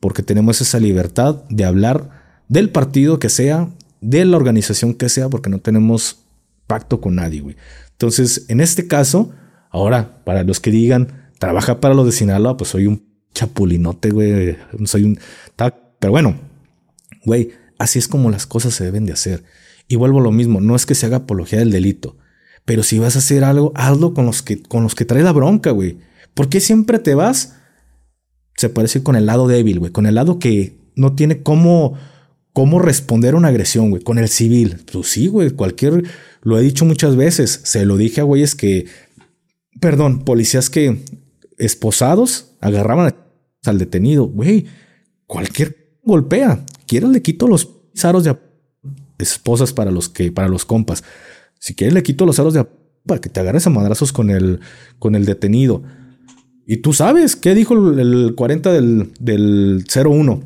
porque 0.00 0.22
tenemos 0.22 0.60
esa 0.60 0.78
libertad 0.78 1.42
de 1.48 1.64
hablar 1.64 2.10
del 2.48 2.70
partido 2.70 3.18
que 3.18 3.28
sea, 3.28 3.70
de 4.00 4.24
la 4.24 4.36
organización 4.36 4.94
que 4.94 5.08
sea, 5.08 5.28
porque 5.28 5.50
no 5.50 5.58
tenemos 5.58 6.20
pacto 6.66 7.00
con 7.00 7.16
nadie, 7.16 7.40
güey. 7.40 7.56
Entonces, 7.92 8.44
en 8.48 8.60
este 8.60 8.86
caso, 8.86 9.32
ahora, 9.70 10.22
para 10.24 10.44
los 10.44 10.60
que 10.60 10.70
digan, 10.70 11.30
trabaja 11.38 11.80
para 11.80 11.94
los 11.94 12.06
de 12.06 12.12
Sinaloa, 12.12 12.56
pues 12.56 12.70
soy 12.70 12.86
un 12.86 13.04
chapulinote, 13.34 14.10
güey. 14.10 14.56
Soy 14.84 15.04
un... 15.04 15.18
Pero 15.56 16.12
bueno, 16.12 16.38
güey, 17.24 17.50
así 17.78 17.98
es 17.98 18.06
como 18.06 18.30
las 18.30 18.46
cosas 18.46 18.74
se 18.74 18.84
deben 18.84 19.04
de 19.04 19.12
hacer. 19.12 19.42
Y 19.88 19.96
vuelvo 19.96 20.20
a 20.20 20.22
lo 20.22 20.32
mismo, 20.32 20.60
no 20.60 20.76
es 20.76 20.86
que 20.86 20.94
se 20.94 21.06
haga 21.06 21.18
apología 21.18 21.58
del 21.58 21.72
delito, 21.72 22.16
pero 22.64 22.82
si 22.82 22.98
vas 22.98 23.16
a 23.16 23.20
hacer 23.20 23.44
algo, 23.44 23.72
hazlo 23.74 24.12
con 24.12 24.26
los 24.26 24.42
que, 24.42 24.62
con 24.62 24.82
los 24.82 24.94
que 24.94 25.06
trae 25.06 25.22
la 25.22 25.32
bronca, 25.32 25.70
güey. 25.70 25.98
¿Por 26.34 26.50
qué 26.50 26.60
siempre 26.60 26.98
te 26.98 27.14
vas? 27.14 27.54
Se 28.58 28.68
parece 28.68 29.02
con 29.02 29.16
el 29.16 29.24
lado 29.24 29.48
débil, 29.48 29.78
güey, 29.78 29.90
con 29.90 30.04
el 30.04 30.16
lado 30.16 30.38
que 30.38 30.76
no 30.94 31.14
tiene 31.14 31.42
cómo 31.42 31.94
cómo 32.58 32.80
responder 32.80 33.34
a 33.34 33.36
una 33.36 33.48
agresión, 33.48 33.90
güey, 33.90 34.02
con 34.02 34.18
el 34.18 34.28
civil. 34.28 34.78
Pues 34.90 35.06
sí, 35.06 35.28
güey, 35.28 35.50
cualquier, 35.50 36.02
lo 36.42 36.58
he 36.58 36.62
dicho 36.62 36.84
muchas 36.84 37.14
veces, 37.14 37.60
se 37.62 37.86
lo 37.86 37.96
dije 37.96 38.20
a 38.20 38.24
güeyes 38.24 38.56
que, 38.56 38.86
perdón, 39.80 40.24
policías 40.24 40.68
que 40.68 41.04
esposados 41.56 42.56
agarraban 42.60 43.14
al 43.64 43.78
detenido, 43.78 44.24
güey, 44.24 44.66
cualquier 45.28 46.00
golpea, 46.02 46.66
quiero 46.88 47.08
le 47.08 47.22
quito 47.22 47.46
los 47.46 47.68
aros 48.02 48.24
de 48.24 48.36
esposas 49.18 49.72
para 49.72 49.92
los 49.92 50.08
que, 50.08 50.32
para 50.32 50.48
los 50.48 50.64
compas. 50.64 51.04
Si 51.60 51.76
quieres 51.76 51.94
le 51.94 52.02
quito 52.02 52.26
los 52.26 52.40
aros 52.40 52.54
de 52.54 52.66
para 53.06 53.20
que 53.20 53.28
te 53.28 53.38
agarres 53.38 53.68
a 53.68 53.70
madrazos 53.70 54.12
con 54.12 54.30
el, 54.30 54.58
con 54.98 55.14
el 55.14 55.26
detenido. 55.26 55.84
Y 56.70 56.76
tú 56.76 56.92
sabes 56.92 57.34
qué 57.34 57.54
dijo 57.54 57.74
el, 57.74 58.34
40 58.36 58.72
del, 58.74 59.10
del 59.18 59.84
01 60.04 60.42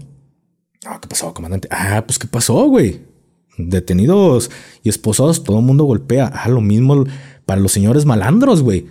Ah, 0.85 0.99
¿qué 1.03 1.09
pasó, 1.09 1.35
comandante? 1.35 1.67
Ah, 1.71 2.05
pues 2.07 2.19
¿qué 2.19 2.29
pasó, 2.29 2.65
güey? 2.69 3.01
Detenidos 3.59 4.49
y 4.85 4.89
esposados, 4.89 5.43
todo 5.43 5.59
el 5.59 5.65
mundo 5.65 5.83
golpea. 5.83 6.31
Ah, 6.33 6.49
lo 6.49 6.61
mismo 6.61 7.05
para 7.45 7.61
los 7.61 7.73
señores 7.73 8.05
malandros, 8.05 8.63
güey. 8.63 8.87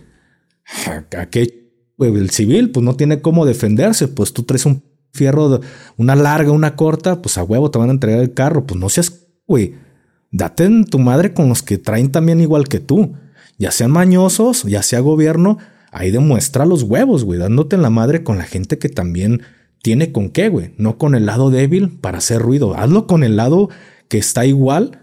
¿A 1.17 1.25
qué? 1.27 1.71
El 1.99 2.29
civil, 2.31 2.71
pues 2.71 2.83
no 2.83 2.97
tiene 2.97 3.21
cómo 3.21 3.45
defenderse. 3.45 4.09
Pues 4.09 4.33
tú 4.33 4.43
traes 4.43 4.65
un 4.65 4.83
fierro, 5.13 5.61
una 5.95 6.17
larga, 6.17 6.51
una 6.51 6.75
corta, 6.75 7.21
pues 7.21 7.37
a 7.37 7.43
huevo 7.43 7.71
te 7.71 7.79
van 7.79 7.89
a 7.89 7.93
entregar 7.93 8.19
el 8.19 8.33
carro. 8.33 8.65
Pues 8.65 8.77
no 8.77 8.89
seas, 8.89 9.25
güey. 9.47 9.75
Date 10.31 10.65
en 10.65 10.83
tu 10.83 10.99
madre 10.99 11.33
con 11.33 11.47
los 11.47 11.63
que 11.63 11.77
traen 11.77 12.11
también 12.11 12.41
igual 12.41 12.67
que 12.67 12.81
tú. 12.81 13.13
Ya 13.57 13.71
sean 13.71 13.91
mañosos, 13.91 14.63
ya 14.63 14.83
sea 14.83 14.99
gobierno, 14.99 15.59
ahí 15.91 16.09
demuestra 16.09 16.65
los 16.65 16.83
huevos, 16.83 17.23
güey, 17.23 17.39
dándote 17.39 17.75
en 17.75 17.81
la 17.81 17.89
madre 17.89 18.23
con 18.23 18.37
la 18.37 18.45
gente 18.45 18.79
que 18.79 18.89
también 18.89 19.41
tiene 19.81 20.11
con 20.11 20.29
qué, 20.29 20.49
güey. 20.49 20.73
No 20.77 20.97
con 20.97 21.15
el 21.15 21.25
lado 21.25 21.49
débil 21.49 21.89
para 21.89 22.19
hacer 22.19 22.41
ruido. 22.41 22.75
Hazlo 22.75 23.07
con 23.07 23.23
el 23.23 23.35
lado 23.35 23.69
que 24.07 24.17
está 24.17 24.45
igual 24.45 25.01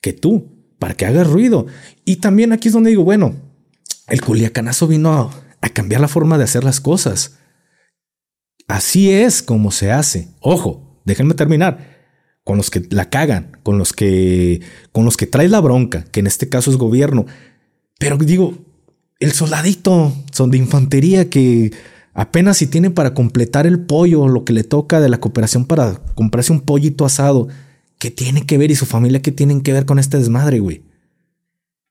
que 0.00 0.12
tú, 0.12 0.48
para 0.78 0.94
que 0.94 1.06
hagas 1.06 1.26
ruido. 1.28 1.66
Y 2.04 2.16
también 2.16 2.52
aquí 2.52 2.68
es 2.68 2.74
donde 2.74 2.90
digo, 2.90 3.04
bueno, 3.04 3.36
el 4.08 4.20
culiacanazo 4.20 4.86
vino 4.88 5.12
a, 5.12 5.68
cambiar 5.70 6.00
la 6.00 6.08
forma 6.08 6.38
de 6.38 6.44
hacer 6.44 6.64
las 6.64 6.80
cosas. 6.80 7.38
Así 8.68 9.10
es 9.10 9.42
como 9.42 9.70
se 9.70 9.92
hace. 9.92 10.28
Ojo, 10.40 11.00
déjenme 11.04 11.34
terminar. 11.34 11.92
Con 12.44 12.56
los 12.56 12.70
que 12.70 12.82
la 12.90 13.08
cagan, 13.08 13.58
con 13.62 13.78
los 13.78 13.92
que, 13.92 14.60
con 14.90 15.04
los 15.04 15.16
que 15.16 15.28
traes 15.28 15.52
la 15.52 15.60
bronca, 15.60 16.04
que 16.10 16.20
en 16.20 16.26
este 16.26 16.48
caso 16.48 16.70
es 16.72 16.76
gobierno. 16.76 17.26
Pero 17.98 18.16
digo, 18.16 18.58
el 19.22 19.32
soldadito 19.32 20.12
son 20.32 20.50
de 20.50 20.58
infantería 20.58 21.30
que 21.30 21.72
apenas 22.12 22.56
si 22.56 22.66
tiene 22.66 22.90
para 22.90 23.14
completar 23.14 23.66
el 23.66 23.80
pollo, 23.80 24.26
lo 24.28 24.44
que 24.44 24.52
le 24.52 24.64
toca 24.64 25.00
de 25.00 25.08
la 25.08 25.20
cooperación 25.20 25.64
para 25.64 25.94
comprarse 26.14 26.52
un 26.52 26.60
pollito 26.60 27.04
asado, 27.04 27.48
¿qué 27.98 28.10
tiene 28.10 28.44
que 28.46 28.58
ver 28.58 28.70
y 28.70 28.74
su 28.74 28.84
familia 28.84 29.22
qué 29.22 29.32
tienen 29.32 29.60
que 29.60 29.72
ver 29.72 29.86
con 29.86 29.98
este 29.98 30.18
desmadre, 30.18 30.58
güey? 30.58 30.82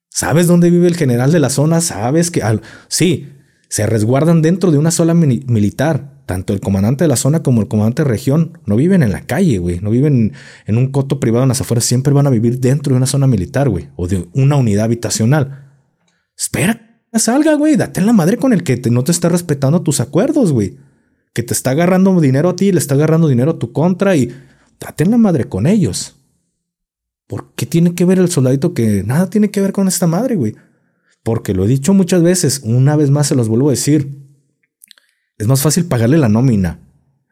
¿Sabes 0.09 0.47
dónde 0.47 0.69
vive 0.69 0.87
el 0.87 0.97
general 0.97 1.31
de 1.31 1.39
la 1.39 1.49
zona? 1.49 1.79
¿Sabes 1.79 2.31
que 2.31 2.43
sí, 2.89 3.29
se 3.69 3.87
resguardan 3.87 4.41
dentro 4.41 4.71
de 4.71 4.77
una 4.77 4.91
sola 4.91 5.13
militar? 5.13 6.11
Tanto 6.25 6.53
el 6.53 6.59
comandante 6.59 7.05
de 7.05 7.07
la 7.07 7.15
zona 7.15 7.43
como 7.43 7.61
el 7.61 7.67
comandante 7.67 8.03
de 8.03 8.09
región 8.09 8.59
no 8.65 8.75
viven 8.75 9.03
en 9.03 9.11
la 9.11 9.21
calle, 9.21 9.57
güey. 9.57 9.79
No 9.79 9.89
viven 9.89 10.33
en 10.65 10.77
un 10.77 10.91
coto 10.91 11.19
privado 11.19 11.43
en 11.43 11.49
las 11.49 11.61
afueras. 11.61 11.85
Siempre 11.85 12.13
van 12.13 12.27
a 12.27 12.29
vivir 12.29 12.59
dentro 12.59 12.93
de 12.93 12.97
una 12.97 13.05
zona 13.05 13.27
militar, 13.27 13.67
güey. 13.69 13.89
O 13.95 14.07
de 14.07 14.27
una 14.33 14.55
unidad 14.55 14.85
habitacional. 14.85 15.71
Espera 16.37 16.90
salga, 17.19 17.55
güey. 17.55 17.75
Date 17.75 17.99
en 17.99 18.05
la 18.05 18.13
madre 18.13 18.37
con 18.37 18.53
el 18.53 18.63
que 18.63 18.77
no 18.89 19.03
te 19.03 19.11
está 19.11 19.29
respetando 19.29 19.81
tus 19.81 19.99
acuerdos, 19.99 20.51
güey. 20.51 20.77
Que 21.33 21.43
te 21.43 21.53
está 21.53 21.71
agarrando 21.71 22.19
dinero 22.19 22.49
a 22.49 22.55
ti, 22.55 22.71
le 22.71 22.79
está 22.79 22.95
agarrando 22.95 23.27
dinero 23.27 23.51
a 23.51 23.59
tu 23.59 23.71
contra 23.71 24.15
y 24.15 24.33
date 24.79 25.03
en 25.03 25.11
la 25.11 25.17
madre 25.17 25.45
con 25.45 25.67
ellos. 25.67 26.15
¿Por 27.27 27.53
qué 27.55 27.65
tiene 27.65 27.95
que 27.95 28.05
ver 28.05 28.19
el 28.19 28.29
soldadito 28.29 28.73
que 28.73 29.03
nada 29.03 29.29
tiene 29.29 29.51
que 29.51 29.61
ver 29.61 29.71
con 29.71 29.87
esta 29.87 30.07
madre, 30.07 30.35
güey? 30.35 30.55
Porque 31.23 31.53
lo 31.53 31.65
he 31.65 31.67
dicho 31.67 31.93
muchas 31.93 32.23
veces, 32.23 32.61
una 32.63 32.95
vez 32.95 33.09
más 33.09 33.27
se 33.27 33.35
los 33.35 33.47
vuelvo 33.47 33.69
a 33.69 33.71
decir. 33.71 34.27
Es 35.37 35.47
más 35.47 35.61
fácil 35.61 35.85
pagarle 35.85 36.17
la 36.17 36.29
nómina 36.29 36.79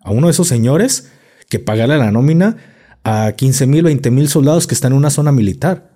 a 0.01 0.11
uno 0.11 0.27
de 0.27 0.31
esos 0.31 0.47
señores 0.47 1.09
que 1.49 1.59
pagarle 1.59 1.97
la 1.97 2.11
nómina 2.11 2.57
a 3.03 3.33
15 3.33 3.67
mil, 3.67 3.83
20 3.83 4.11
mil 4.11 4.29
soldados 4.29 4.67
que 4.67 4.75
están 4.75 4.93
en 4.93 4.97
una 4.97 5.09
zona 5.09 5.31
militar. 5.31 5.91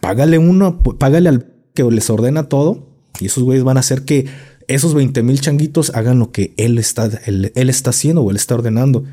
Págale 0.00 0.38
uno, 0.38 0.82
págale 0.82 1.28
al 1.28 1.54
que 1.74 1.84
les 1.84 2.10
ordena 2.10 2.48
todo 2.48 2.85
y 3.20 3.26
esos 3.26 3.42
güeyes 3.42 3.64
van 3.64 3.76
a 3.76 3.80
hacer 3.80 4.04
que 4.04 4.26
esos 4.68 4.94
20 4.94 5.22
mil 5.22 5.40
changuitos 5.40 5.90
hagan 5.94 6.18
lo 6.18 6.32
que 6.32 6.54
él 6.56 6.78
está, 6.78 7.08
él, 7.26 7.52
está 7.54 7.90
haciendo 7.90 8.22
o 8.22 8.30
él 8.30 8.36
está 8.36 8.54
ordenando. 8.54 9.04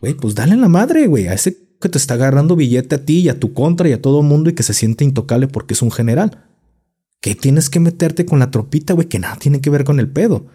Güey, 0.00 0.14
pues 0.14 0.34
dale 0.34 0.56
la 0.56 0.68
madre, 0.68 1.06
güey, 1.06 1.28
a 1.28 1.34
ese 1.34 1.56
que 1.80 1.88
te 1.88 1.98
está 1.98 2.14
agarrando 2.14 2.56
billete 2.56 2.96
a 2.96 3.04
ti 3.04 3.20
y 3.20 3.28
a 3.28 3.38
tu 3.38 3.52
contra 3.52 3.88
y 3.88 3.92
a 3.92 4.00
todo 4.00 4.22
mundo 4.22 4.50
y 4.50 4.54
que 4.54 4.62
se 4.62 4.74
siente 4.74 5.04
intocable 5.04 5.48
porque 5.48 5.74
es 5.74 5.82
un 5.82 5.90
general. 5.90 6.44
Que 7.20 7.34
tienes 7.34 7.70
que 7.70 7.80
meterte 7.80 8.26
con 8.26 8.40
la 8.40 8.50
tropita, 8.50 8.94
güey, 8.94 9.08
que 9.08 9.18
nada 9.18 9.36
tiene 9.36 9.60
que 9.60 9.70
ver 9.70 9.84
con 9.84 10.00
el 10.00 10.08
pedo. 10.08 10.46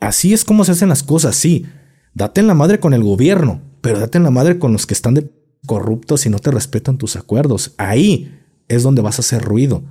Así 0.00 0.32
es 0.32 0.44
como 0.44 0.64
se 0.64 0.72
hacen 0.72 0.88
las 0.88 1.02
cosas, 1.02 1.36
sí. 1.36 1.66
Date 2.14 2.40
en 2.40 2.48
la 2.48 2.54
madre 2.54 2.80
con 2.80 2.94
el 2.94 3.04
gobierno, 3.04 3.60
pero 3.80 4.00
date 4.00 4.18
en 4.18 4.24
la 4.24 4.30
madre 4.30 4.58
con 4.58 4.72
los 4.72 4.86
que 4.86 4.94
están 4.94 5.14
de 5.14 5.30
corruptos 5.66 6.26
y 6.26 6.30
no 6.30 6.38
te 6.38 6.50
respetan 6.50 6.98
tus 6.98 7.16
acuerdos. 7.16 7.74
Ahí 7.76 8.36
es 8.68 8.82
donde 8.82 9.02
vas 9.02 9.18
a 9.18 9.22
hacer 9.22 9.42
ruido. 9.42 9.82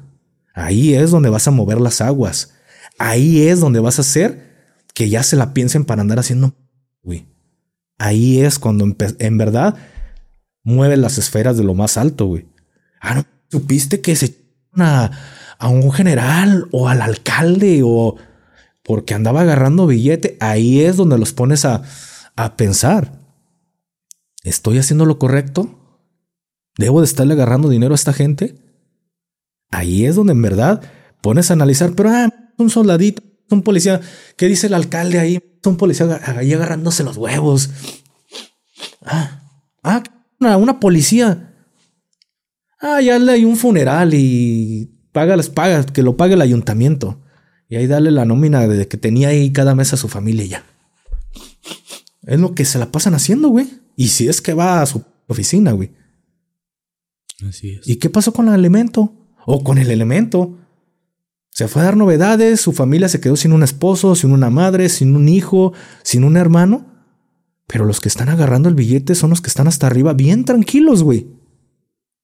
Ahí 0.54 0.94
es 0.94 1.12
donde 1.12 1.30
vas 1.30 1.48
a 1.48 1.52
mover 1.52 1.80
las 1.80 2.02
aguas. 2.02 2.54
Ahí 2.98 3.48
es 3.48 3.60
donde 3.60 3.80
vas 3.80 3.98
a 3.98 4.02
hacer 4.02 4.50
que 4.94 5.10
ya 5.10 5.24
se 5.24 5.36
la 5.36 5.54
piensen 5.54 5.86
para 5.86 6.02
andar 6.02 6.20
haciendo. 6.20 6.54
Güey. 7.04 7.28
Ahí 7.98 8.42
es 8.42 8.60
cuando 8.60 8.86
en 8.86 9.38
verdad 9.38 9.76
mueve 10.64 10.98
las 10.98 11.18
esferas 11.18 11.58
de 11.58 11.64
lo 11.64 11.74
más 11.74 11.98
alto, 11.98 12.26
güey. 12.26 12.48
Ah, 13.02 13.16
no 13.16 13.26
supiste 13.50 14.02
que 14.02 14.16
se 14.16 14.36
a, 14.78 15.12
a 15.58 15.68
un 15.68 15.92
general 15.92 16.68
o 16.72 16.90
al 16.90 17.02
alcalde 17.02 17.82
o 17.84 18.18
porque 18.84 19.14
andaba 19.14 19.42
agarrando 19.42 19.88
billete. 19.88 20.38
Ahí 20.40 20.82
es 20.82 20.98
donde 20.98 21.18
los 21.18 21.34
pones 21.34 21.66
a, 21.66 21.84
a 22.36 22.58
pensar. 22.58 23.20
¿Estoy 24.44 24.78
haciendo 24.78 25.06
lo 25.06 25.20
correcto? 25.20 25.80
¿Debo 26.78 27.02
de 27.02 27.06
estarle 27.06 27.34
agarrando 27.34 27.70
dinero 27.70 27.94
a 27.94 27.96
esta 27.96 28.14
gente? 28.14 28.56
Ahí 29.72 30.06
es 30.06 30.16
donde 30.16 30.34
en 30.34 30.42
verdad 30.42 30.82
pones 31.22 31.50
a 31.50 31.54
analizar, 31.54 31.94
pero 31.94 32.10
ah, 32.10 32.34
un 32.58 32.70
soldadito, 32.70 33.24
un 33.50 33.64
policía, 33.64 34.02
¿qué 34.38 34.48
dice 34.48 34.68
el 34.68 34.74
alcalde 34.74 35.20
ahí? 35.20 35.40
Un 35.66 35.78
policía 35.78 36.20
ahí 36.38 36.54
agarrándose 36.54 37.04
los 37.04 37.18
huevos. 37.18 37.70
Ah, 39.04 39.44
ah 39.84 40.04
una, 40.40 40.80
policía. 40.80 41.54
Ah, 42.80 43.02
ya 43.02 43.20
le 43.20 43.34
hay 43.34 43.46
un 43.46 43.58
funeral 43.58 44.14
y 44.14 44.90
paga 45.12 45.36
las 45.36 45.50
pagas, 45.50 45.88
que 45.88 46.02
lo 46.02 46.16
pague 46.16 46.36
el 46.36 46.42
ayuntamiento. 46.42 47.22
Y 47.68 47.76
ahí 47.76 47.88
dale 47.88 48.10
la 48.12 48.26
nómina 48.26 48.68
de 48.68 48.88
que 48.88 48.98
tenía 48.98 49.30
ahí 49.30 49.52
cada 49.52 49.76
mes 49.76 49.94
a 49.94 49.98
su 49.98 50.08
familia 50.08 50.46
ya. 50.46 50.64
Es 52.24 52.40
lo 52.40 52.56
que 52.56 52.66
se 52.66 52.80
la 52.80 52.92
pasan 52.92 53.16
haciendo, 53.16 53.50
güey. 53.50 53.68
Y 53.96 54.08
si 54.08 54.28
es 54.28 54.42
que 54.42 54.54
va 54.54 54.82
a 54.82 54.86
su 54.86 55.04
oficina, 55.28 55.74
güey. 55.74 55.92
Así 57.48 57.72
es. 57.72 57.88
¿Y 57.88 57.98
qué 57.98 58.10
pasó 58.10 58.34
con 58.34 58.48
el 58.48 58.56
elemento? 58.56 59.19
O 59.52 59.64
con 59.64 59.80
el 59.80 59.90
elemento. 59.90 60.60
Se 61.50 61.68
fue 61.68 61.82
a 61.82 61.86
dar 61.86 61.98
novedades, 61.98 62.62
su 62.62 62.72
familia 62.72 63.10
se 63.10 63.20
quedó 63.20 63.36
sin 63.36 63.52
un 63.52 63.64
esposo, 63.64 64.14
sin 64.16 64.32
una 64.32 64.52
madre, 64.52 64.90
sin 64.90 65.16
un 65.16 65.28
hijo, 65.28 65.74
sin 66.04 66.24
un 66.24 66.38
hermano. 66.38 66.86
Pero 67.66 67.86
los 67.86 68.00
que 68.00 68.10
están 68.10 68.30
agarrando 68.30 68.70
el 68.70 68.76
billete 68.76 69.16
son 69.16 69.32
los 69.32 69.42
que 69.42 69.48
están 69.48 69.68
hasta 69.68 69.88
arriba 69.88 70.14
bien 70.14 70.46
tranquilos, 70.46 71.02
güey. 71.02 71.30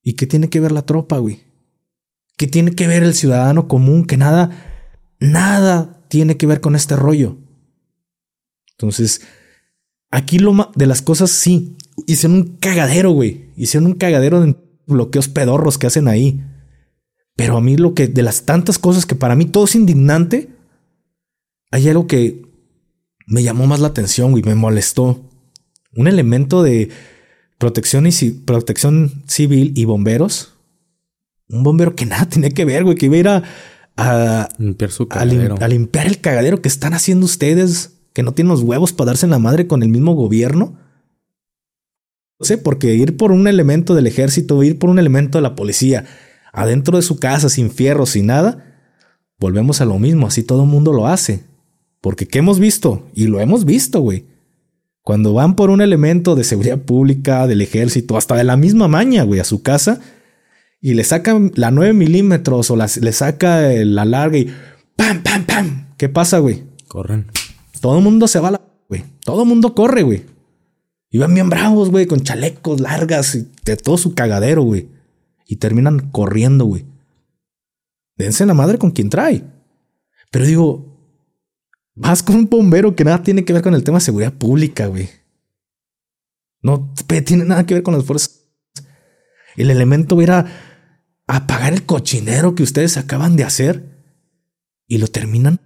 ¿Y 0.03 0.13
qué 0.13 0.27
tiene 0.27 0.51
que 0.51 0.59
ver 0.59 0.71
la 0.71 0.85
tropa, 0.85 1.17
güey? 1.17 1.41
¿Qué 2.37 2.45
tiene 2.45 2.75
que 2.75 2.87
ver 2.87 3.01
el 3.01 3.15
ciudadano 3.15 3.67
común 3.67 4.05
que 4.05 4.17
nada, 4.17 4.51
nada 5.19 6.05
tiene 6.09 6.37
que 6.37 6.45
ver 6.45 6.61
con 6.61 6.75
este 6.75 6.95
rollo? 6.95 7.39
Entonces, 8.73 9.21
aquí 10.11 10.37
lo 10.37 10.69
de 10.75 10.85
las 10.85 11.01
cosas 11.01 11.31
sí, 11.31 11.75
hicieron 12.05 12.37
un 12.37 12.57
cagadero, 12.57 13.13
güey. 13.13 13.49
Hicieron 13.55 13.87
un 13.87 13.95
cagadero 13.95 14.41
de 14.41 14.55
bloqueos 14.85 15.27
pedorros 15.27 15.79
que 15.79 15.87
hacen 15.87 16.07
ahí. 16.07 16.43
Pero 17.35 17.57
a 17.57 17.61
mí 17.61 17.77
lo 17.77 17.93
que, 17.93 18.07
de 18.07 18.23
las 18.23 18.43
tantas 18.43 18.79
cosas 18.79 19.05
que 19.05 19.15
para 19.15 19.35
mí 19.35 19.45
todo 19.45 19.65
es 19.65 19.75
indignante, 19.75 20.49
hay 21.71 21.89
algo 21.89 22.07
que 22.07 22.45
me 23.27 23.43
llamó 23.43 23.67
más 23.67 23.79
la 23.79 23.87
atención, 23.87 24.31
güey, 24.31 24.43
me 24.43 24.55
molestó. 24.55 25.21
Un 25.95 26.07
elemento 26.07 26.63
de 26.63 26.89
protección, 27.57 28.07
y 28.07 28.11
protección 28.45 29.23
civil 29.27 29.73
y 29.75 29.85
bomberos. 29.85 30.53
Un 31.49 31.63
bombero 31.63 31.95
que 31.95 32.05
nada 32.05 32.27
tiene 32.29 32.51
que 32.51 32.65
ver, 32.65 32.83
güey, 32.83 32.95
que 32.95 33.07
iba 33.07 33.15
a 33.15 33.19
ir 33.19 33.27
a, 33.97 34.49
limpiar 34.57 34.91
su. 34.91 35.07
A, 35.09 35.25
limpiar 35.25 36.07
el 36.07 36.19
cagadero 36.19 36.61
que 36.61 36.67
están 36.67 36.93
haciendo 36.93 37.25
ustedes, 37.25 37.97
que 38.13 38.23
no 38.23 38.33
tienen 38.33 38.51
los 38.51 38.61
huevos 38.61 38.93
para 38.93 39.07
darse 39.07 39.25
en 39.25 39.31
la 39.31 39.39
madre 39.39 39.67
con 39.67 39.83
el 39.83 39.89
mismo 39.89 40.13
gobierno. 40.13 40.77
No 42.39 42.45
sé, 42.45 42.57
porque 42.57 42.93
ir 42.95 43.15
por 43.15 43.31
un 43.31 43.47
elemento 43.47 43.95
del 43.95 44.07
ejército, 44.07 44.61
ir 44.63 44.77
por 44.77 44.89
un 44.89 44.99
elemento 44.99 45.37
de 45.37 45.41
la 45.41 45.55
policía, 45.55 46.05
adentro 46.55 46.97
de 46.97 47.03
su 47.03 47.19
casa, 47.19 47.49
sin 47.49 47.69
fierro, 47.69 48.05
sin 48.05 48.27
nada, 48.27 48.63
volvemos 49.37 49.81
a 49.81 49.85
lo 49.85 49.99
mismo, 49.99 50.27
así 50.27 50.41
todo 50.41 50.63
el 50.63 50.69
mundo 50.69 50.93
lo 50.93 51.07
hace. 51.07 51.43
Porque 52.01 52.27
¿qué 52.27 52.39
hemos 52.39 52.59
visto? 52.59 53.07
Y 53.13 53.27
lo 53.27 53.41
hemos 53.41 53.65
visto, 53.65 53.99
güey. 53.99 54.25
Cuando 55.01 55.33
van 55.33 55.55
por 55.55 55.69
un 55.69 55.81
elemento 55.81 56.33
de 56.33 56.43
seguridad 56.43 56.79
pública, 56.79 57.45
del 57.45 57.61
ejército, 57.61 58.17
hasta 58.17 58.35
de 58.35 58.45
la 58.45 58.55
misma 58.55 58.87
maña, 58.87 59.23
güey, 59.23 59.39
a 59.39 59.43
su 59.43 59.61
casa, 59.61 59.99
y 60.81 60.93
le 60.93 61.03
sacan 61.03 61.51
la 61.55 61.71
9 61.71 61.93
milímetros 61.93 62.71
o 62.71 62.77
le 62.77 63.11
saca 63.11 63.61
la 63.69 64.05
larga 64.05 64.37
y 64.37 64.47
¡pam, 64.95 65.21
pam, 65.23 65.45
pam! 65.45 65.87
¿Qué 65.97 66.09
pasa, 66.09 66.39
güey? 66.39 66.63
Corren. 66.87 67.27
Todo 67.81 67.97
el 67.97 68.03
mundo 68.03 68.27
se 68.27 68.39
va 68.39 68.47
a 68.47 68.51
la... 68.51 68.61
güey. 68.87 69.03
Todo 69.23 69.43
el 69.43 69.49
mundo 69.49 69.75
corre, 69.75 70.03
güey. 70.03 70.23
Y 71.09 71.17
van 71.17 71.33
bien 71.33 71.49
bravos, 71.49 71.91
güey, 71.91 72.05
con 72.05 72.21
chalecos 72.21 72.79
largas 72.79 73.35
y 73.35 73.47
de 73.65 73.75
todo 73.77 73.97
su 73.97 74.13
cagadero, 74.13 74.63
güey 74.63 74.94
y 75.45 75.57
terminan 75.57 76.11
corriendo, 76.11 76.65
güey. 76.65 76.85
Dense 78.17 78.45
la 78.45 78.53
madre 78.53 78.77
con 78.77 78.91
quien 78.91 79.09
trae. 79.09 79.43
Pero 80.31 80.45
digo, 80.45 80.95
vas 81.93 82.23
con 82.23 82.35
un 82.35 82.49
bombero 82.49 82.95
que 82.95 83.03
nada 83.03 83.23
tiene 83.23 83.45
que 83.45 83.53
ver 83.53 83.61
con 83.61 83.73
el 83.73 83.83
tema 83.83 83.99
de 83.99 84.05
seguridad 84.05 84.33
pública, 84.33 84.87
güey. 84.87 85.09
No 86.61 86.93
tiene 87.25 87.45
nada 87.45 87.65
que 87.65 87.75
ver 87.75 87.83
con 87.83 87.93
las 87.93 88.05
fuerzas. 88.05 88.41
El 89.55 89.69
elemento 89.69 90.21
era 90.21 90.45
apagar 91.27 91.73
el 91.73 91.85
cochinero 91.85 92.55
que 92.55 92.63
ustedes 92.63 92.97
acaban 92.97 93.35
de 93.35 93.43
hacer 93.43 94.03
y 94.87 94.97
lo 94.97 95.07
terminan 95.07 95.59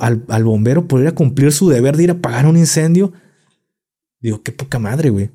al, 0.00 0.24
al 0.28 0.44
bombero 0.44 0.86
por 0.86 1.00
ir 1.00 1.08
a 1.08 1.14
cumplir 1.14 1.52
su 1.52 1.68
deber 1.68 1.96
de 1.96 2.04
ir 2.04 2.10
a 2.10 2.14
apagar 2.14 2.46
un 2.46 2.56
incendio. 2.56 3.12
Digo, 4.20 4.42
qué 4.42 4.52
poca 4.52 4.78
madre, 4.78 5.10
güey. 5.10 5.30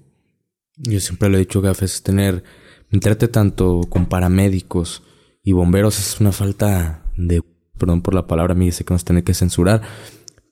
Yo 0.78 1.00
siempre 1.00 1.30
lo 1.30 1.38
he 1.38 1.42
dicho, 1.42 1.62
Gafes, 1.62 2.04
tener, 2.04 2.44
entrarte 2.92 3.28
tanto 3.28 3.82
con 3.90 4.06
paramédicos 4.06 5.04
y 5.44 5.52
bomberos 5.52 6.00
es 6.00 6.20
una 6.20 6.32
falta 6.32 7.04
de, 7.18 7.42
perdón 7.78 8.02
por 8.02 8.14
la 8.14 8.28
palabra, 8.28 8.56
me 8.56 8.66
dice 8.66 8.84
que 8.84 8.94
nos 8.94 9.06
tiene 9.06 9.24
que 9.24 9.34
censurar, 9.34 9.82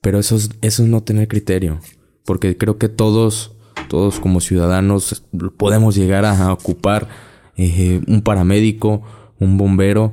pero 0.00 0.18
eso 0.18 0.36
es, 0.36 0.50
eso 0.62 0.82
es 0.82 0.88
no 0.88 1.02
tener 1.02 1.28
criterio, 1.28 1.80
porque 2.24 2.56
creo 2.56 2.78
que 2.78 2.88
todos, 2.88 3.56
todos 3.88 4.20
como 4.20 4.40
ciudadanos 4.40 5.24
podemos 5.56 5.94
llegar 5.96 6.24
a 6.24 6.52
ocupar 6.52 7.08
eh, 7.56 8.00
un 8.06 8.22
paramédico, 8.22 9.02
un 9.40 9.56
bombero, 9.56 10.12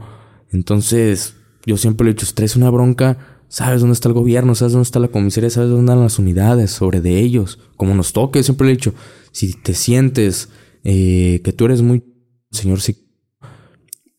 entonces 0.51 1.35
yo 1.65 1.77
siempre 1.77 2.05
le 2.05 2.11
he 2.11 2.13
dicho, 2.13 2.25
si 2.25 2.33
traes 2.33 2.55
una 2.55 2.69
bronca, 2.69 3.17
sabes 3.47 3.81
dónde 3.81 3.93
está 3.93 4.07
el 4.07 4.15
gobierno, 4.15 4.55
sabes 4.55 4.73
dónde 4.73 4.85
está 4.85 4.99
la 4.99 5.09
comisaría, 5.09 5.49
sabes 5.49 5.69
dónde 5.69 5.91
están 5.91 6.03
las 6.03 6.19
unidades, 6.19 6.71
sobre 6.71 7.01
de 7.01 7.19
ellos, 7.19 7.59
como 7.77 7.93
nos 7.93 8.13
toque, 8.13 8.43
siempre 8.43 8.65
le 8.65 8.73
he 8.73 8.75
dicho, 8.77 8.93
si 9.31 9.53
te 9.53 9.73
sientes 9.73 10.49
eh, 10.83 11.41
que 11.43 11.53
tú 11.53 11.65
eres 11.65 11.81
muy 11.81 12.03
señor 12.51 12.79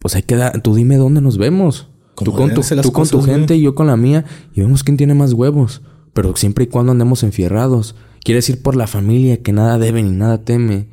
pues 0.03 0.16
hay 0.16 0.24
que 0.24 0.35
dar, 0.35 0.61
tú 0.62 0.74
dime 0.74 0.97
dónde 0.97 1.20
nos 1.20 1.39
vemos. 1.39 1.89
Tú 2.16 2.33
con 2.33 2.53
tu, 2.53 2.61
tú 2.83 2.93
con 2.93 3.09
tu 3.09 3.22
gente 3.22 3.57
y 3.57 3.62
yo 3.62 3.74
con 3.74 3.87
la 3.87 3.97
mía 3.97 4.24
y 4.53 4.61
vemos 4.61 4.83
quién 4.83 4.97
tiene 4.97 5.14
más 5.14 5.33
huevos. 5.33 5.83
Pero 6.12 6.37
siempre 6.37 6.64
y 6.64 6.66
cuando 6.66 6.93
andemos 6.93 7.22
enfierrados. 7.22 7.95
Quiere 8.24 8.39
decir 8.39 8.62
por 8.62 8.76
la 8.76 8.87
familia 8.87 9.43
que 9.43 9.53
nada 9.53 9.78
debe 9.78 10.03
ni 10.03 10.11
nada 10.11 10.45
teme. 10.45 10.89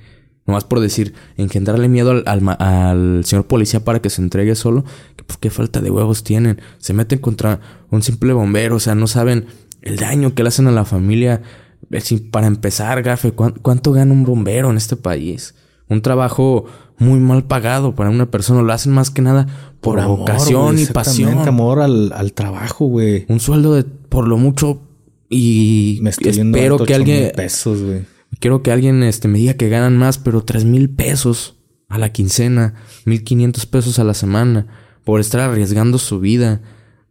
Nomás 0.46 0.64
por 0.64 0.80
decir, 0.80 1.14
engendrarle 1.38 1.90
miedo 1.90 2.24
al, 2.26 2.56
al, 2.60 3.26
señor 3.26 3.46
policía 3.46 3.84
para 3.84 4.00
que 4.00 4.10
se 4.10 4.22
entregue 4.22 4.56
solo. 4.56 4.84
Que, 5.16 5.24
pues, 5.24 5.38
qué 5.38 5.50
falta 5.50 5.82
de 5.82 5.92
huevos 5.92 6.24
tienen. 6.24 6.62
Se 6.78 6.94
meten 6.94 7.20
contra 7.20 7.60
un 7.90 8.02
simple 8.02 8.34
bombero. 8.34 8.76
O 8.76 8.80
sea, 8.80 8.96
no 8.96 9.08
saben 9.08 9.48
el 9.82 9.98
daño 9.98 10.36
que 10.36 10.44
le 10.44 10.50
hacen 10.50 10.68
a 10.68 10.72
la 10.72 10.86
familia. 10.86 11.42
Para 12.32 12.48
empezar, 12.48 13.02
gafe, 13.02 13.32
¿cuánto 13.32 13.92
gana 13.92 14.14
un 14.14 14.24
bombero 14.24 14.70
en 14.70 14.78
este 14.78 14.96
país? 14.96 15.56
Un 15.88 16.02
trabajo 16.02 16.66
muy 17.00 17.20
mal 17.20 17.46
pagado 17.46 17.96
para 17.96 18.10
una 18.10 18.30
persona. 18.30 18.62
Lo 18.62 18.72
hacen 18.72 18.94
más 18.94 19.10
que 19.10 19.22
nada 19.22 19.48
por, 19.82 20.04
vocación 20.06 20.78
y 20.78 20.86
pasión. 20.86 21.40
amor 21.48 21.82
al, 21.82 22.12
al 22.14 22.34
trabajo, 22.34 22.86
güey. 22.86 23.26
Un 23.30 23.40
sueldo 23.40 23.74
de 23.74 23.84
por 23.84 24.28
lo 24.28 24.38
mucho 24.38 24.82
y 25.30 26.00
me 26.02 26.10
estoy 26.10 26.32
espero 26.32 26.80
que 26.80 26.94
alguien 26.94 27.32
pesos, 27.36 27.82
güey. 27.82 28.02
Quiero 28.40 28.62
que 28.62 28.72
alguien 28.72 29.02
este 29.04 29.28
me 29.28 29.40
diga 29.40 29.56
que 29.56 29.70
ganan 29.70 29.98
más, 29.98 30.18
pero 30.18 30.44
tres 30.44 30.66
mil 30.66 30.90
pesos 30.90 31.56
a 31.88 31.98
la 31.98 32.12
quincena, 32.12 32.76
mil 33.06 33.24
quinientos 33.24 33.66
pesos 33.66 34.00
a 34.00 34.04
la 34.04 34.14
semana 34.14 34.68
por 35.04 35.20
estar 35.20 35.42
arriesgando 35.42 35.98
su 35.98 36.20
vida, 36.20 36.62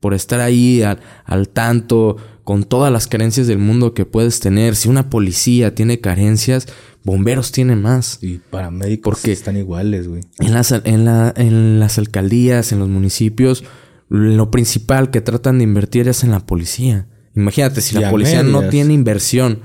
por 0.01 0.15
estar 0.15 0.41
ahí 0.41 0.83
al, 0.83 1.01
al 1.25 1.49
tanto 1.49 2.17
con 2.49 2.65
todas 2.65 2.91
las 2.91 3.07
carencias 3.07 3.47
del 3.47 3.59
mundo 3.59 3.93
que 3.93 4.07
puedes 4.07 4.41
tener. 4.41 4.75
Si 4.75 4.89
una 4.89 5.11
policía 5.11 5.75
tiene 5.75 6.01
carencias, 6.01 6.67
bomberos 7.05 7.53
tienen 7.53 7.83
más. 7.83 8.21
Y 8.23 8.39
paramédicos 8.39 9.17
porque 9.17 9.33
están 9.33 9.59
iguales, 9.59 10.09
güey. 10.09 10.23
En 10.39 10.55
las, 10.55 10.73
en, 10.73 11.05
la, 11.05 11.35
en 11.37 11.79
las 11.79 11.99
alcaldías, 11.99 12.73
en 12.73 12.79
los 12.79 12.89
municipios, 12.89 13.65
lo 14.09 14.51
principal 14.51 15.11
que 15.11 15.21
tratan 15.21 15.59
de 15.59 15.65
invertir 15.65 16.09
es 16.09 16.25
en 16.25 16.31
la 16.31 16.41
policía. 16.41 17.07
Imagínate, 17.37 17.83
si 17.83 17.95
la 17.97 18.11
policía 18.11 18.43
no 18.43 18.71
tiene 18.71 18.95
inversión, 18.95 19.61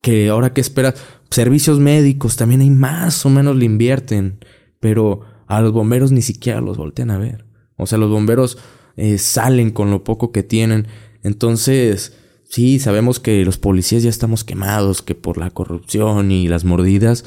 que 0.00 0.28
ahora 0.28 0.52
que 0.52 0.60
esperas, 0.60 0.94
servicios 1.30 1.78
médicos 1.78 2.34
también 2.34 2.62
hay 2.62 2.70
más 2.70 3.24
o 3.26 3.30
menos 3.30 3.54
le 3.54 3.64
invierten, 3.64 4.44
pero 4.80 5.20
a 5.46 5.60
los 5.60 5.70
bomberos 5.70 6.10
ni 6.10 6.22
siquiera 6.22 6.60
los 6.60 6.78
voltean 6.78 7.12
a 7.12 7.18
ver. 7.18 7.46
O 7.76 7.86
sea, 7.86 7.96
los 7.96 8.10
bomberos 8.10 8.58
eh, 8.96 9.18
salen 9.18 9.70
con 9.70 9.92
lo 9.92 10.02
poco 10.02 10.32
que 10.32 10.42
tienen 10.42 10.88
entonces, 11.22 12.12
sí, 12.48 12.78
sabemos 12.78 13.20
que 13.20 13.44
los 13.44 13.58
policías 13.58 14.02
ya 14.02 14.10
estamos 14.10 14.44
quemados, 14.44 15.02
que 15.02 15.14
por 15.14 15.38
la 15.38 15.50
corrupción 15.50 16.30
y 16.30 16.48
las 16.48 16.64
mordidas, 16.64 17.24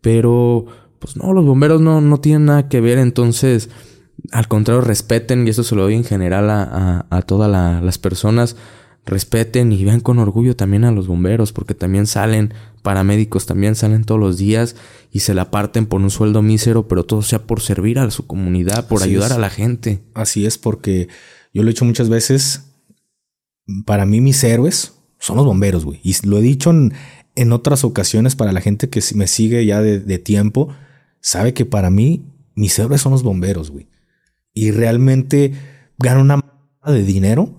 pero 0.00 0.66
pues 0.98 1.16
no, 1.16 1.32
los 1.32 1.44
bomberos 1.44 1.80
no, 1.80 2.00
no 2.00 2.20
tienen 2.20 2.46
nada 2.46 2.68
que 2.68 2.80
ver, 2.80 2.98
entonces, 2.98 3.70
al 4.30 4.46
contrario, 4.46 4.82
respeten, 4.82 5.46
y 5.46 5.50
eso 5.50 5.64
se 5.64 5.74
lo 5.74 5.82
doy 5.82 5.94
en 5.94 6.04
general 6.04 6.48
a, 6.48 7.06
a, 7.10 7.22
todas 7.22 7.50
las 7.50 7.98
personas, 7.98 8.56
respeten 9.04 9.72
y 9.72 9.84
vean 9.84 9.98
con 9.98 10.20
orgullo 10.20 10.54
también 10.54 10.84
a 10.84 10.92
los 10.92 11.08
bomberos, 11.08 11.52
porque 11.52 11.74
también 11.74 12.06
salen, 12.06 12.54
paramédicos 12.82 13.46
también 13.46 13.74
salen 13.74 14.04
todos 14.04 14.20
los 14.20 14.38
días 14.38 14.76
y 15.10 15.20
se 15.20 15.34
la 15.34 15.50
parten 15.50 15.86
por 15.86 16.00
un 16.00 16.10
sueldo 16.10 16.40
mísero, 16.40 16.86
pero 16.86 17.04
todo 17.04 17.22
sea 17.22 17.42
por 17.42 17.60
servir 17.60 17.98
a 17.98 18.08
su 18.12 18.26
comunidad, 18.26 18.86
por 18.86 19.02
ayudar 19.02 19.32
a 19.32 19.38
la 19.38 19.50
gente. 19.50 20.02
Así 20.14 20.46
es, 20.46 20.56
porque 20.56 21.08
yo 21.52 21.64
lo 21.64 21.68
he 21.68 21.72
hecho 21.72 21.84
muchas 21.84 22.08
veces, 22.08 22.71
para 23.84 24.06
mí 24.06 24.20
mis 24.20 24.42
héroes 24.44 24.94
son 25.18 25.36
los 25.36 25.46
bomberos, 25.46 25.84
güey. 25.84 26.00
Y 26.02 26.14
lo 26.26 26.38
he 26.38 26.42
dicho 26.42 26.70
en, 26.70 27.52
otras 27.52 27.84
ocasiones 27.84 28.36
para 28.36 28.52
la 28.52 28.60
gente 28.60 28.88
que 28.88 29.00
me 29.14 29.26
sigue 29.26 29.64
ya 29.64 29.80
de, 29.80 30.18
tiempo, 30.18 30.68
sabe 31.20 31.54
que 31.54 31.64
para 31.64 31.90
mí 31.90 32.26
mis 32.54 32.78
héroes 32.78 33.00
son 33.00 33.12
los 33.12 33.22
bomberos, 33.22 33.70
güey. 33.70 33.88
Y 34.52 34.70
realmente 34.70 35.52
gano 35.98 36.20
una 36.20 36.44
de 36.86 37.04
dinero 37.04 37.54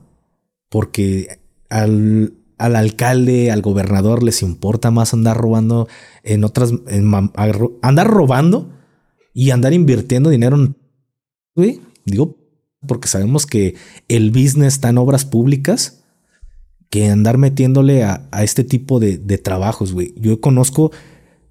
porque 0.70 1.40
al, 1.70 2.34
al, 2.58 2.76
alcalde, 2.76 3.52
al 3.52 3.62
gobernador 3.62 4.24
les 4.24 4.42
importa 4.42 4.92
más 4.92 5.14
andar 5.14 5.38
robando 5.38 5.88
en 6.24 6.44
otras, 6.44 6.74
andar 7.82 8.08
robando 8.08 8.72
y 9.34 9.52
andar 9.52 9.74
invirtiendo 9.74 10.30
dinero 10.30 10.58
en, 10.58 10.76
güey. 11.56 11.80
Digo, 12.06 12.43
porque 12.88 13.08
sabemos 13.08 13.46
que 13.46 13.76
el 14.08 14.32
business 14.32 14.76
está 14.76 14.90
en 14.90 14.98
obras 14.98 15.26
públicas 15.26 16.04
que 16.90 17.10
andar 17.10 17.40
metiéndole 17.40 18.04
a, 18.04 18.30
este 18.44 18.64
tipo 18.64 19.00
de, 19.00 19.18
trabajos, 19.40 19.94
güey. 19.94 20.14
Yo 20.16 20.40
conozco 20.42 20.92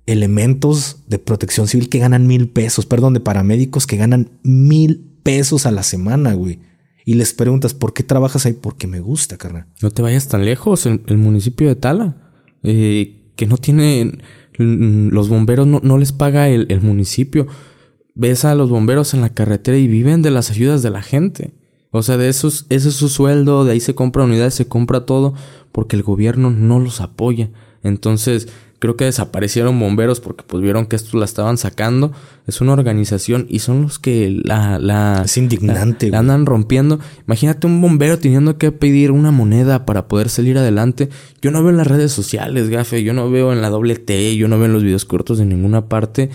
elementos 0.06 0.98
de 1.08 1.18
protección 1.18 1.66
civil 1.66 1.88
que 1.88 1.98
ganan 1.98 2.26
mil 2.28 2.48
pesos, 2.48 2.86
perdón, 2.86 3.14
de 3.14 3.20
paramédicos 3.20 3.86
que 3.86 3.96
ganan 3.96 4.30
mil 4.44 5.04
pesos 5.22 5.66
a 5.66 5.72
la 5.72 5.82
semana, 5.82 6.34
güey. 6.34 6.60
Y 7.04 7.14
les 7.14 7.32
preguntas, 7.32 7.74
¿por 7.74 7.92
qué 7.92 8.04
trabajas 8.04 8.46
ahí? 8.46 8.52
Porque 8.52 8.86
me 8.86 9.00
gusta, 9.00 9.36
carnal. 9.36 9.66
No 9.80 9.90
te 9.90 10.02
vayas 10.02 10.28
tan 10.28 10.44
lejos, 10.44 10.86
el, 10.86 11.02
el 11.08 11.18
municipio 11.18 11.66
de 11.66 11.74
Tala, 11.74 12.16
eh, 12.62 13.32
que 13.34 13.46
no 13.46 13.56
tiene, 13.56 14.18
los 14.58 15.28
bomberos 15.28 15.66
no, 15.66 15.98
les 15.98 16.12
paga 16.12 16.48
el 16.48 16.80
municipio 16.82 17.48
ves 18.14 18.44
a 18.44 18.54
los 18.54 18.70
bomberos 18.70 19.14
en 19.14 19.20
la 19.20 19.30
carretera 19.30 19.78
y 19.78 19.88
viven 19.88 20.22
de 20.22 20.30
las 20.30 20.50
ayudas 20.50 20.82
de 20.82 20.90
la 20.90 21.02
gente. 21.02 21.52
O 21.90 22.02
sea, 22.02 22.16
de 22.16 22.28
esos, 22.28 22.66
ese 22.70 22.88
es 22.88 22.94
su 22.94 23.08
sueldo, 23.08 23.64
de 23.64 23.72
ahí 23.72 23.80
se 23.80 23.94
compra 23.94 24.24
unidades, 24.24 24.54
se 24.54 24.66
compra 24.66 25.04
todo, 25.04 25.34
porque 25.72 25.96
el 25.96 26.02
gobierno 26.02 26.50
no 26.50 26.80
los 26.80 27.02
apoya. 27.02 27.50
Entonces, 27.82 28.48
creo 28.78 28.96
que 28.96 29.04
desaparecieron 29.04 29.78
bomberos 29.78 30.20
porque 30.20 30.42
pues 30.46 30.62
vieron 30.62 30.86
que 30.86 30.96
esto 30.96 31.18
la 31.18 31.26
estaban 31.26 31.58
sacando. 31.58 32.12
Es 32.46 32.62
una 32.62 32.72
organización 32.72 33.46
y 33.48 33.58
son 33.58 33.82
los 33.82 33.98
que 33.98 34.40
la... 34.42 34.78
la 34.78 35.22
es 35.24 35.36
indignante. 35.36 36.08
La, 36.08 36.20
andan 36.20 36.46
rompiendo. 36.46 36.98
Imagínate 37.26 37.66
un 37.66 37.80
bombero 37.82 38.18
teniendo 38.18 38.56
que 38.56 38.72
pedir 38.72 39.10
una 39.10 39.30
moneda 39.30 39.84
para 39.84 40.08
poder 40.08 40.30
salir 40.30 40.56
adelante. 40.56 41.10
Yo 41.42 41.50
no 41.50 41.62
veo 41.62 41.70
en 41.70 41.76
las 41.76 41.86
redes 41.86 42.12
sociales, 42.12 42.70
gafe. 42.70 43.02
Yo 43.02 43.12
no 43.12 43.30
veo 43.30 43.52
en 43.52 43.60
la 43.60 43.68
doble 43.68 43.96
T. 43.96 44.34
Yo 44.36 44.48
no 44.48 44.56
veo 44.56 44.66
en 44.66 44.72
los 44.72 44.82
videos 44.82 45.04
cortos 45.04 45.36
de 45.36 45.44
ninguna 45.44 45.88
parte 45.88 46.30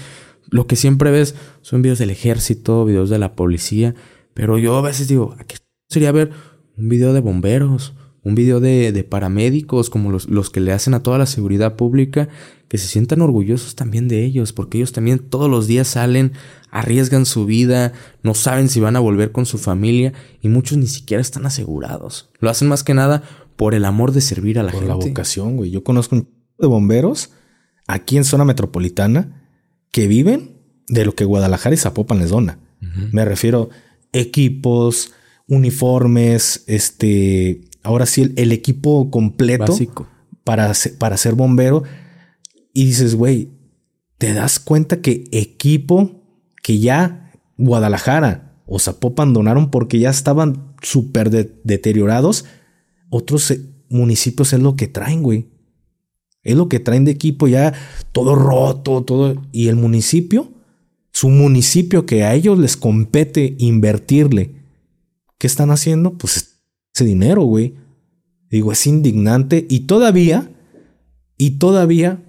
lo 0.49 0.67
que 0.67 0.75
siempre 0.75 1.11
ves 1.11 1.35
son 1.61 1.81
videos 1.81 1.99
del 1.99 2.09
ejército, 2.09 2.85
videos 2.85 3.09
de 3.09 3.19
la 3.19 3.35
policía, 3.35 3.95
pero 4.33 4.57
yo 4.57 4.77
a 4.77 4.81
veces 4.81 5.07
digo, 5.07 5.35
¿qué 5.47 5.55
sería 5.89 6.11
ver 6.11 6.31
un 6.77 6.89
video 6.89 7.13
de 7.13 7.21
bomberos, 7.21 7.93
un 8.23 8.35
video 8.35 8.59
de, 8.59 8.91
de 8.91 9.03
paramédicos, 9.03 9.89
como 9.89 10.11
los, 10.11 10.29
los, 10.29 10.49
que 10.49 10.59
le 10.59 10.73
hacen 10.73 10.93
a 10.93 11.01
toda 11.01 11.17
la 11.17 11.25
seguridad 11.25 11.75
pública, 11.75 12.27
que 12.67 12.77
se 12.77 12.87
sientan 12.87 13.21
orgullosos 13.21 13.75
también 13.75 14.07
de 14.07 14.25
ellos, 14.25 14.51
porque 14.51 14.77
ellos 14.77 14.91
también 14.91 15.19
todos 15.19 15.49
los 15.49 15.65
días 15.65 15.87
salen, 15.87 16.33
arriesgan 16.69 17.25
su 17.25 17.45
vida, 17.45 17.93
no 18.23 18.33
saben 18.33 18.67
si 18.67 18.79
van 18.81 18.97
a 18.97 18.99
volver 18.99 19.31
con 19.31 19.45
su 19.45 19.57
familia 19.57 20.13
y 20.41 20.49
muchos 20.49 20.77
ni 20.77 20.87
siquiera 20.87 21.21
están 21.21 21.45
asegurados. 21.45 22.29
Lo 22.39 22.49
hacen 22.49 22.67
más 22.67 22.83
que 22.83 22.93
nada 22.93 23.23
por 23.55 23.73
el 23.73 23.85
amor 23.85 24.11
de 24.11 24.21
servir 24.21 24.59
a 24.59 24.63
la 24.63 24.71
gente. 24.71 24.87
Por 24.87 24.97
la 24.97 25.05
vocación, 25.05 25.55
güey. 25.55 25.71
Yo 25.71 25.83
conozco 25.83 26.15
un 26.15 26.29
de 26.59 26.67
bomberos 26.67 27.31
aquí 27.87 28.17
en 28.17 28.25
zona 28.25 28.43
metropolitana 28.43 29.46
que 29.91 30.07
viven 30.07 30.57
de 30.87 31.05
lo 31.05 31.15
que 31.15 31.25
Guadalajara 31.25 31.75
y 31.75 31.77
Zapopan 31.77 32.19
les 32.19 32.29
dona. 32.29 32.59
Me 33.11 33.25
refiero 33.25 33.69
equipos, 34.13 35.11
uniformes, 35.47 36.63
este, 36.67 37.61
ahora 37.83 38.05
sí, 38.05 38.33
el, 38.35 38.51
equipo 38.51 39.09
completo 39.09 39.75
Para, 40.43 40.73
para 40.99 41.17
ser 41.17 41.33
bombero. 41.33 41.83
Y 42.73 42.85
dices, 42.85 43.15
güey, 43.15 43.49
te 44.17 44.33
das 44.33 44.59
cuenta 44.59 45.01
que 45.01 45.25
equipo 45.31 46.23
que 46.61 46.79
ya 46.79 47.31
Guadalajara 47.57 48.61
o 48.65 48.79
Zapopan 48.79 49.33
donaron 49.33 49.71
porque 49.71 49.99
ya 49.99 50.09
estaban 50.09 50.75
súper 50.81 51.29
deteriorados, 51.63 52.45
otros 53.09 53.49
eh, 53.51 53.61
municipios 53.89 54.53
es 54.53 54.59
lo 54.59 54.75
que 54.75 54.87
traen, 54.87 55.23
güey. 55.23 55.47
Es 56.47 56.55
lo 56.55 56.69
que 56.69 56.79
traen 56.79 57.05
de 57.05 57.11
equipo 57.11 57.47
ya 57.47 57.73
todo 58.11 58.35
roto, 58.35 59.03
todo. 59.03 59.35
Y 59.51 59.67
el 59.67 59.75
municipio 59.75 60.51
su 61.17 61.29
municipio 61.29 62.05
que 62.05 62.23
a 62.23 62.35
ellos 62.35 62.59
les 62.59 62.77
compete 62.77 63.55
invertirle, 63.57 64.53
¿qué 65.39 65.47
están 65.47 65.71
haciendo? 65.71 66.15
Pues 66.15 66.59
ese 66.93 67.05
dinero, 67.05 67.41
güey. 67.41 67.73
Digo, 68.51 68.71
es 68.71 68.85
indignante 68.85 69.65
y 69.67 69.87
todavía, 69.87 70.51
y 71.35 71.57
todavía 71.57 72.23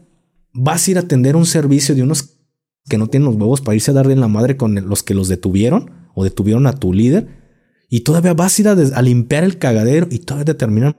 vas 0.55 0.89
a 0.89 0.91
ir 0.91 0.97
a 0.97 1.01
atender 1.01 1.37
un 1.37 1.45
servicio 1.45 1.95
de 1.95 2.03
unos 2.03 2.39
que 2.89 2.97
no 2.97 3.09
tienen 3.09 3.27
los 3.27 3.37
huevos 3.37 3.61
para 3.61 3.75
irse 3.75 3.91
a 3.91 3.95
darle 3.95 4.15
en 4.15 4.21
la 4.21 4.29
madre 4.29 4.57
con 4.57 4.75
los 4.89 5.03
que 5.03 5.13
los 5.13 5.29
detuvieron 5.29 5.91
o 6.15 6.25
detuvieron 6.25 6.67
a 6.67 6.73
tu 6.73 6.95
líder 6.95 7.29
y 7.91 8.01
todavía 8.01 8.33
vas 8.33 8.59
a 8.59 8.63
ir 8.63 8.69
a, 8.69 9.03
limpiar 9.03 9.45
el 9.45 9.59
cagadero 9.59 10.09
y 10.11 10.21
todavía 10.21 10.47
te 10.47 10.55
terminan. 10.55 10.97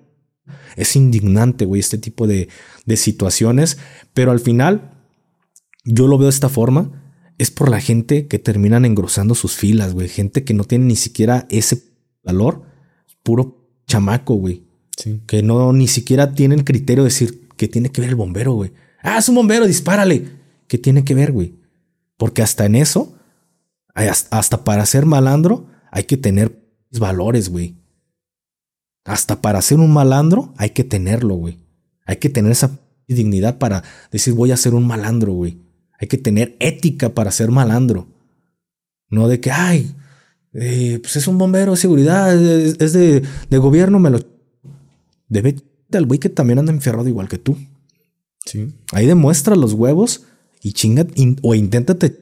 Es 0.76 0.96
indignante, 0.96 1.66
güey, 1.66 1.80
este 1.80 1.98
tipo 1.98 2.28
de, 2.28 2.50
de 2.86 2.98
situaciones, 2.98 3.78
pero 4.14 4.32
al 4.32 4.40
final 4.40 4.92
yo 5.84 6.08
lo 6.08 6.18
veo 6.18 6.28
de 6.28 6.32
esta 6.32 6.50
forma. 6.50 7.04
Es 7.38 7.52
por 7.52 7.70
la 7.70 7.80
gente 7.80 8.28
que 8.28 8.38
terminan 8.38 8.86
engrosando 8.86 9.34
sus 9.34 9.56
filas, 9.56 9.94
güey. 9.94 10.10
Gente 10.10 10.44
que 10.44 10.54
no 10.54 10.66
tiene 10.66 10.86
ni 10.86 10.96
siquiera 10.96 11.48
ese 11.50 11.82
valor. 12.24 12.64
Puro 13.24 13.70
chamaco, 13.88 14.36
güey. 14.36 14.66
Que 15.28 15.42
no 15.42 15.72
ni 15.72 15.88
siquiera 15.88 16.34
tienen 16.34 16.64
criterio 16.64 17.04
de 17.04 17.10
decir 17.10 17.48
que 17.56 17.70
tiene 17.70 17.90
que 17.90 18.02
ver 18.02 18.10
el 18.10 18.16
bombero, 18.16 18.54
güey. 18.54 18.74
Ah, 19.02 19.18
es 19.18 19.30
un 19.30 19.36
bombero, 19.36 19.66
dispárale. 19.66 20.30
¿Qué 20.68 20.78
tiene 20.78 21.04
que 21.04 21.16
ver, 21.16 21.32
güey? 21.32 21.56
Porque 22.18 22.42
hasta 22.42 22.66
en 22.66 22.76
eso, 22.76 23.16
hasta 23.96 24.64
para 24.64 24.86
ser 24.86 25.06
malandro, 25.06 25.68
hay 25.92 26.04
que 26.04 26.18
tener 26.18 26.62
valores, 26.92 27.50
güey. 27.50 27.78
Hasta 29.06 29.42
para 29.42 29.62
ser 29.62 29.80
un 29.80 29.92
malandro, 29.92 30.54
hay 30.58 30.72
que 30.72 30.84
tenerlo, 30.84 31.36
güey. 31.36 31.58
Hay 32.06 32.18
que 32.18 32.30
tener 32.30 32.52
esa 32.52 32.80
dignidad 33.08 33.58
para 33.58 33.84
decir 34.12 34.34
voy 34.34 34.52
a 34.52 34.58
ser 34.58 34.74
un 34.74 34.86
malandro, 34.86 35.34
güey. 35.34 35.58
Hay 36.00 36.08
que 36.08 36.18
tener 36.18 36.56
ética 36.60 37.10
para 37.10 37.32
ser 37.32 37.52
malandro. 37.52 38.08
No 39.10 39.28
de 39.28 39.40
que, 39.40 39.52
ay, 39.52 39.96
eh, 40.54 41.00
pues 41.02 41.16
es 41.16 41.28
un 41.28 41.38
bombero 41.38 41.72
de 41.72 41.78
seguridad, 41.78 42.34
es, 42.36 42.94
de, 42.94 43.24
gobierno, 43.58 44.00
me 44.00 44.10
lo... 44.10 44.20
Debe 45.28 45.56
al 45.94 46.06
güey 46.06 46.20
que 46.20 46.30
también 46.30 46.60
anda 46.60 46.72
enferrado 46.72 47.08
igual 47.08 47.28
que 47.28 47.38
tú. 47.38 47.58
Sí. 48.46 48.74
Ahí 48.92 49.06
demuestra 49.06 49.56
los 49.56 49.74
huevos 49.74 50.24
y 50.62 50.74
chinga 50.74 51.06
o 51.42 51.56
inténtate 51.56 52.20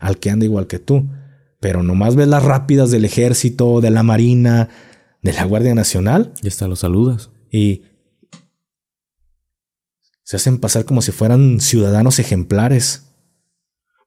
al 0.00 0.18
que 0.18 0.30
anda 0.30 0.44
igual 0.44 0.66
que 0.66 0.78
tú. 0.78 1.08
Pero 1.60 1.82
nomás 1.82 2.16
ves 2.16 2.28
las 2.28 2.42
rápidas 2.42 2.90
del 2.90 3.04
ejército, 3.04 3.80
de 3.80 3.90
la 3.90 4.02
marina, 4.02 4.68
de 5.22 5.32
la 5.32 5.44
Guardia 5.44 5.74
Nacional. 5.74 6.32
Y 6.42 6.48
hasta 6.48 6.68
los 6.68 6.80
saludas. 6.80 7.30
Y 7.50 7.82
se 10.22 10.36
hacen 10.36 10.58
pasar 10.58 10.84
como 10.84 11.02
si 11.02 11.12
fueran 11.12 11.60
ciudadanos 11.60 12.18
ejemplares. 12.18 13.06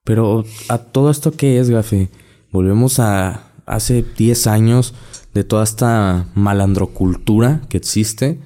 Pero 0.04 0.44
a 0.68 0.78
todo 0.78 1.10
esto 1.10 1.32
que 1.32 1.58
es, 1.58 1.70
Gafe, 1.70 2.10
volvemos 2.50 2.98
a 2.98 3.52
hace 3.66 4.04
10 4.16 4.46
años 4.46 4.94
de 5.32 5.44
toda 5.44 5.64
esta 5.64 6.28
malandrocultura 6.34 7.62
que 7.68 7.76
existe. 7.76 8.40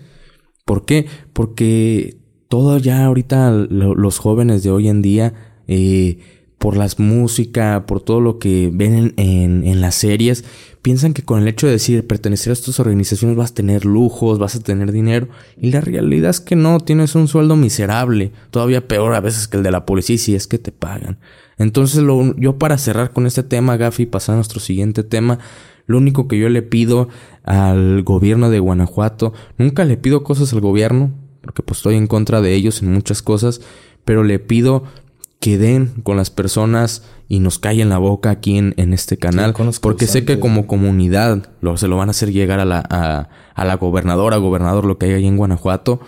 ¿Por 0.65 0.85
qué? 0.85 1.07
Porque 1.33 2.19
todo 2.49 2.79
ya 2.79 3.05
ahorita 3.05 3.51
los 3.51 4.19
jóvenes 4.19 4.63
de 4.63 4.71
hoy 4.71 4.89
en 4.89 5.03
día, 5.03 5.63
eh, 5.67 6.19
por 6.59 6.77
las 6.77 6.99
música, 6.99 7.85
por 7.87 8.01
todo 8.01 8.21
lo 8.21 8.39
que 8.39 8.71
ven 8.73 9.15
en, 9.17 9.65
en, 9.65 9.81
las 9.81 9.95
series, 9.95 10.45
piensan 10.83 11.15
que 11.15 11.23
con 11.23 11.41
el 11.41 11.47
hecho 11.47 11.67
de 11.67 11.73
decir 11.73 12.05
pertenecer 12.07 12.51
a 12.51 12.55
estas 12.55 12.81
organizaciones 12.81 13.37
vas 13.37 13.53
a 13.53 13.55
tener 13.55 13.85
lujos, 13.85 14.41
vas 14.41 14.57
a 14.57 14.61
tener 14.61 14.91
dinero, 14.91 15.29
y 15.57 15.71
la 15.71 15.81
realidad 15.81 16.31
es 16.31 16.41
que 16.41 16.57
no, 16.57 16.81
tienes 16.81 17.15
un 17.15 17.29
sueldo 17.29 17.55
miserable, 17.55 18.33
todavía 18.51 18.89
peor 18.89 19.15
a 19.15 19.21
veces 19.21 19.47
que 19.47 19.57
el 19.57 19.63
de 19.63 19.71
la 19.71 19.87
policía 19.87 20.19
si 20.19 20.35
es 20.35 20.49
que 20.49 20.59
te 20.59 20.73
pagan. 20.73 21.19
Entonces 21.59 22.03
lo, 22.03 22.35
yo 22.37 22.59
para 22.59 22.77
cerrar 22.77 23.13
con 23.13 23.27
este 23.27 23.45
tema, 23.45 23.77
Gafi, 23.77 24.07
pasar 24.07 24.35
a 24.35 24.37
nuestro 24.37 24.59
siguiente 24.59 25.05
tema, 25.05 25.39
lo 25.87 25.99
único 25.99 26.27
que 26.29 26.39
yo 26.39 26.49
le 26.49 26.63
pido 26.63 27.09
al 27.45 28.03
gobierno 28.03 28.51
de 28.51 28.59
Guanajuato, 28.59 29.33
nunca 29.59 29.85
le 29.85 29.97
pido 29.97 30.25
cosas 30.25 30.53
al 30.53 30.61
gobierno, 30.61 31.13
porque 31.41 31.63
pues 31.63 31.79
estoy 31.79 31.95
en 31.95 32.09
contra 32.09 32.41
de 32.41 32.55
ellos 32.55 32.83
en 32.83 32.93
muchas 32.93 33.23
cosas, 33.23 33.61
pero 34.05 34.25
le 34.25 34.39
pido 34.39 34.85
que 35.41 35.57
den 35.57 35.93
con 36.03 36.17
las 36.17 36.31
personas 36.31 37.05
y 37.29 37.39
nos 37.41 37.59
callen 37.59 37.91
la 37.91 37.99
boca 37.99 38.31
aquí 38.31 38.59
en, 38.59 38.75
en 38.77 38.93
este 38.93 39.19
canal, 39.19 39.55
porque 39.81 40.07
sé 40.07 40.25
que 40.25 40.41
como 40.41 40.67
comunidad 40.67 41.51
lo, 41.61 41.77
se 41.77 41.87
lo 41.87 41.97
van 41.97 42.09
a 42.09 42.11
hacer 42.11 42.33
llegar 42.33 42.59
a 42.59 42.65
la, 42.65 42.85
a, 42.89 43.29
a 43.55 43.65
la 43.65 43.77
gobernadora, 43.77 44.37
gobernador, 44.39 44.85
lo 44.85 44.99
que 44.99 45.07
hay 45.07 45.13
ahí 45.13 45.27
en 45.27 45.37
Guanajuato, 45.37 46.01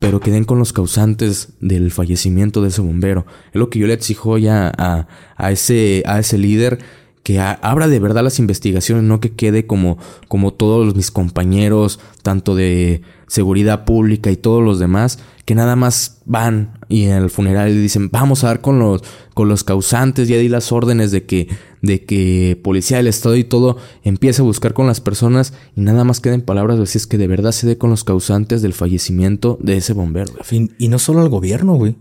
pero 0.00 0.18
que 0.18 0.32
den 0.32 0.44
con 0.44 0.58
los 0.58 0.72
causantes 0.72 1.54
del 1.60 1.92
fallecimiento 1.92 2.62
de 2.62 2.68
ese 2.68 2.80
bombero. 2.80 3.24
Es 3.52 3.60
lo 3.60 3.70
que 3.70 3.78
yo 3.78 3.86
le 3.86 3.94
exijo 3.94 4.36
ya 4.38 4.72
a, 4.76 5.06
a, 5.36 5.52
ese, 5.52 6.02
a 6.06 6.18
ese 6.18 6.38
líder 6.38 6.80
que 7.22 7.38
abra 7.38 7.86
de 7.86 8.00
verdad 8.00 8.24
las 8.24 8.40
investigaciones, 8.40 9.04
no 9.04 9.20
que 9.20 9.32
quede 9.32 9.66
como, 9.66 9.98
como 10.26 10.52
todos 10.52 10.96
mis 10.96 11.12
compañeros, 11.12 12.00
tanto 12.22 12.56
de 12.56 13.02
seguridad 13.28 13.84
pública 13.84 14.32
y 14.32 14.36
todos 14.36 14.62
los 14.62 14.80
demás, 14.80 15.20
que 15.44 15.54
nada 15.54 15.74
más 15.74 16.22
van 16.24 16.78
y 16.88 17.04
en 17.04 17.12
el 17.12 17.30
funeral 17.30 17.74
dicen, 17.74 18.10
vamos 18.10 18.44
a 18.44 18.48
dar 18.48 18.60
con 18.60 18.78
los, 18.78 19.02
con 19.34 19.48
los 19.48 19.64
causantes, 19.64 20.28
ya 20.28 20.36
di 20.36 20.48
las 20.48 20.70
órdenes 20.70 21.10
de 21.10 21.24
que, 21.24 21.48
de 21.80 22.04
que 22.04 22.60
policía 22.62 22.98
del 22.98 23.08
estado 23.08 23.36
y 23.36 23.44
todo 23.44 23.76
empiece 24.04 24.42
a 24.42 24.44
buscar 24.44 24.72
con 24.72 24.86
las 24.86 25.00
personas 25.00 25.52
y 25.74 25.80
nada 25.80 26.04
más 26.04 26.20
queden 26.20 26.42
palabras 26.42 26.78
así 26.78 26.98
es 26.98 27.06
que 27.06 27.18
de 27.18 27.26
verdad 27.26 27.52
se 27.52 27.66
dé 27.66 27.76
con 27.76 27.90
los 27.90 28.04
causantes 28.04 28.62
del 28.62 28.72
fallecimiento 28.72 29.58
de 29.60 29.78
ese 29.78 29.92
bombero. 29.92 30.32
Y 30.78 30.88
no 30.88 30.98
solo 30.98 31.22
al 31.22 31.28
gobierno, 31.28 31.74
güey, 31.74 31.96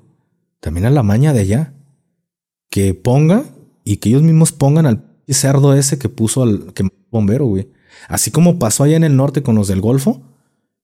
también 0.59 0.85
a 0.85 0.91
la 0.91 1.03
maña 1.03 1.33
de 1.33 1.41
allá. 1.41 1.73
Que 2.69 2.93
ponga 2.93 3.43
y 3.83 3.97
que 3.97 4.09
ellos 4.09 4.21
mismos 4.21 4.53
pongan 4.53 4.85
al 4.85 5.03
cerdo 5.27 5.73
ese 5.73 5.97
que 5.97 6.07
puso 6.07 6.43
al 6.43 6.73
que 6.73 6.87
bombero, 7.09 7.45
güey. 7.45 7.69
Así 8.07 8.31
como 8.31 8.59
pasó 8.59 8.83
allá 8.83 8.95
en 8.95 9.03
el 9.03 9.15
norte 9.15 9.43
con 9.43 9.55
los 9.55 9.67
del 9.67 9.81
Golfo, 9.81 10.21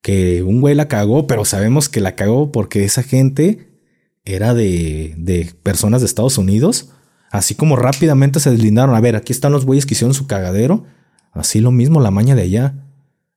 que 0.02 0.44
un 0.44 0.62
güey 0.62 0.76
la 0.76 0.88
cagó, 0.88 1.28
pero 1.28 1.46
sabemos 1.46 1.90
que 1.90 2.02
la 2.02 2.16
cagó 2.16 2.52
porque 2.52 2.84
esa 2.84 3.04
gente 3.04 3.82
era 4.26 4.54
de, 4.54 5.16
de 5.18 5.52
personas 5.64 6.02
de 6.02 6.08
Estados 6.08 6.38
Unidos. 6.38 6.92
Así 7.32 7.56
como 7.56 7.76
rápidamente 7.76 8.40
se 8.40 8.52
deslindaron. 8.52 8.96
A 8.96 9.02
ver, 9.02 9.16
aquí 9.16 9.34
están 9.34 9.52
los 9.52 9.66
güeyes 9.66 9.86
que 9.86 9.94
hicieron 9.94 10.14
su 10.14 10.28
cagadero. 10.28 10.86
Así 11.34 11.60
lo 11.60 11.72
mismo 11.72 12.00
la 12.00 12.12
maña 12.12 12.36
de 12.36 12.44
allá. 12.44 12.74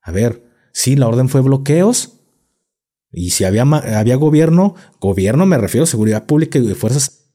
A 0.02 0.12
ver, 0.12 0.44
sí, 0.72 0.96
la 0.96 1.08
orden 1.08 1.28
fue 1.28 1.40
bloqueos. 1.40 2.20
Y 3.12 3.30
si 3.30 3.44
había, 3.44 3.62
había 3.62 4.16
gobierno, 4.16 4.76
gobierno 5.00 5.46
me 5.46 5.58
refiero 5.58 5.84
a 5.84 5.88
seguridad 5.88 6.26
pública 6.26 6.58
y 6.58 6.74
fuerzas. 6.74 7.32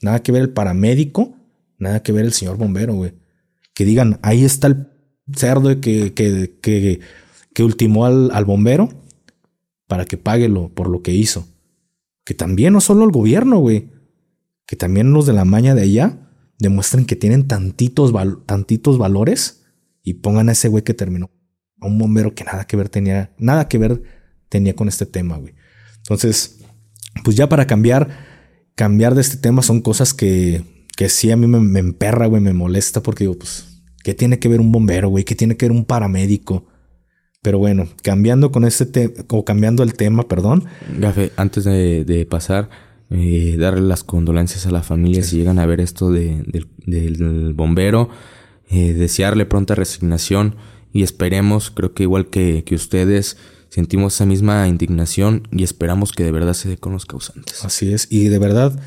Nada 0.00 0.22
que 0.22 0.32
ver 0.32 0.42
el 0.42 0.50
paramédico 0.50 1.34
Nada 1.80 2.02
que 2.02 2.12
ver 2.12 2.26
el 2.26 2.32
señor 2.32 2.58
bombero, 2.58 2.94
güey. 2.94 3.14
Que 3.74 3.84
digan, 3.84 4.20
ahí 4.22 4.44
está 4.44 4.68
el 4.68 4.86
cerdo 5.34 5.80
que, 5.80 6.12
que, 6.12 6.58
que, 6.60 7.00
que 7.54 7.62
ultimó 7.62 8.06
al, 8.06 8.30
al, 8.32 8.44
bombero 8.44 8.88
para 9.86 10.04
que 10.04 10.16
pague 10.16 10.48
lo, 10.48 10.68
por 10.68 10.88
lo 10.88 11.02
que 11.02 11.12
hizo. 11.12 11.48
Que 12.24 12.34
también 12.34 12.72
no 12.72 12.80
solo 12.80 13.04
el 13.04 13.10
gobierno, 13.10 13.58
güey. 13.58 13.90
Que 14.66 14.76
también 14.76 15.12
los 15.12 15.26
de 15.26 15.32
la 15.32 15.44
maña 15.44 15.74
de 15.74 15.82
allá 15.82 16.30
demuestren 16.58 17.06
que 17.06 17.16
tienen 17.16 17.48
tantitos, 17.48 18.12
tantitos 18.46 18.98
valores 18.98 19.64
y 20.02 20.14
pongan 20.14 20.48
a 20.48 20.52
ese 20.52 20.68
güey 20.68 20.84
que 20.84 20.94
terminó. 20.94 21.30
A 21.80 21.86
un 21.86 21.98
bombero 21.98 22.34
que 22.34 22.44
nada 22.44 22.66
que 22.66 22.76
ver 22.76 22.88
tenía, 22.88 23.34
nada 23.38 23.68
que 23.68 23.78
ver 23.78 24.02
tenía 24.48 24.76
con 24.76 24.88
este 24.88 25.06
tema, 25.06 25.38
güey. 25.38 25.54
Entonces, 25.96 26.60
pues 27.24 27.36
ya 27.36 27.48
para 27.48 27.66
cambiar, 27.66 28.08
cambiar 28.74 29.14
de 29.14 29.22
este 29.22 29.38
tema 29.38 29.62
son 29.62 29.80
cosas 29.80 30.14
que 30.14 30.64
que 31.00 31.08
sí 31.08 31.30
a 31.30 31.36
mí 31.38 31.46
me, 31.46 31.80
emperra, 31.80 32.26
güey, 32.26 32.42
me 32.42 32.52
molesta 32.52 33.02
porque 33.02 33.24
digo, 33.24 33.38
pues, 33.38 33.82
¿qué 34.04 34.12
tiene 34.12 34.38
que 34.38 34.48
ver 34.48 34.60
un 34.60 34.70
bombero, 34.70 35.08
güey? 35.08 35.24
¿Qué 35.24 35.34
tiene 35.34 35.56
que 35.56 35.64
ver 35.64 35.72
un 35.72 35.86
paramédico? 35.86 36.66
Pero 37.42 37.58
bueno, 37.58 37.88
cambiando 38.02 38.52
con 38.52 38.64
este 38.64 38.86
tema, 38.86 39.14
o 39.28 39.44
cambiando 39.44 39.82
el 39.82 39.94
tema, 39.94 40.28
perdón. 40.28 40.64
Gafe, 40.98 41.32
antes 41.36 41.64
de, 41.64 42.26
pasar, 42.28 42.68
eh, 43.10 43.56
darle 43.58 43.80
las 43.80 44.04
condolencias 44.04 44.66
a 44.66 44.70
la 44.70 44.82
familia 44.82 45.22
si 45.22 45.38
llegan 45.38 45.58
a 45.58 45.66
ver 45.66 45.80
esto 45.80 46.10
de, 46.10 46.42
del 46.86 47.54
bombero, 47.54 48.10
eh, 48.68 48.92
desearle 48.92 49.46
pronta 49.46 49.74
resignación 49.74 50.56
y 50.92 51.02
esperemos, 51.02 51.70
creo 51.70 51.94
que 51.94 52.02
igual 52.02 52.28
que, 52.28 52.62
que 52.64 52.74
ustedes, 52.74 53.38
sentimos 53.70 54.14
esa 54.14 54.26
misma 54.26 54.68
indignación 54.68 55.48
y 55.50 55.62
esperamos 55.62 56.12
que 56.12 56.24
de 56.24 56.32
verdad 56.32 56.54
se 56.54 56.68
dé 56.68 56.76
con 56.76 56.92
los 56.92 57.06
causantes. 57.06 57.64
Así 57.64 57.92
es, 57.92 58.06
y 58.10 58.28
de 58.28 58.38
verdad 58.38 58.78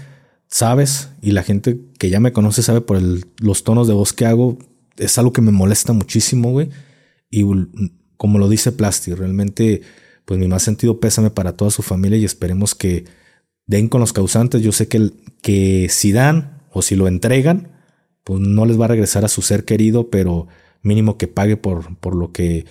sabes, 0.47 1.09
y 1.21 1.31
la 1.31 1.41
gente 1.41 1.79
que 1.97 2.11
ya 2.11 2.19
me 2.19 2.33
conoce 2.33 2.61
sabe 2.61 2.81
por 2.81 3.01
los 3.41 3.63
tonos 3.63 3.87
de 3.87 3.93
voz 3.93 4.13
que 4.13 4.27
hago, 4.27 4.59
es 4.97 5.17
algo 5.17 5.33
que 5.33 5.41
me 5.41 5.51
molesta 5.51 5.93
muchísimo, 5.93 6.51
güey. 6.51 6.69
Y 7.31 7.43
como 8.23 8.39
lo 8.39 8.47
dice 8.47 8.71
Plasti, 8.71 9.13
realmente, 9.13 9.81
pues 10.23 10.39
mi 10.39 10.47
más 10.47 10.63
sentido 10.63 11.01
pésame 11.01 11.29
para 11.29 11.57
toda 11.57 11.71
su 11.71 11.81
familia 11.81 12.17
y 12.17 12.23
esperemos 12.23 12.73
que 12.73 13.03
den 13.65 13.89
con 13.89 13.99
los 13.99 14.13
causantes. 14.13 14.61
Yo 14.61 14.71
sé 14.71 14.87
que, 14.87 15.11
que 15.41 15.87
si 15.89 16.13
dan 16.13 16.61
o 16.71 16.81
si 16.81 16.95
lo 16.95 17.09
entregan, 17.09 17.73
pues 18.23 18.39
no 18.39 18.65
les 18.65 18.79
va 18.79 18.85
a 18.85 18.87
regresar 18.87 19.25
a 19.25 19.27
su 19.27 19.41
ser 19.41 19.65
querido, 19.65 20.09
pero 20.09 20.47
mínimo 20.83 21.17
que 21.17 21.27
pague 21.27 21.57
por, 21.57 21.97
por 21.97 22.15
lo 22.15 22.31
que 22.31 22.65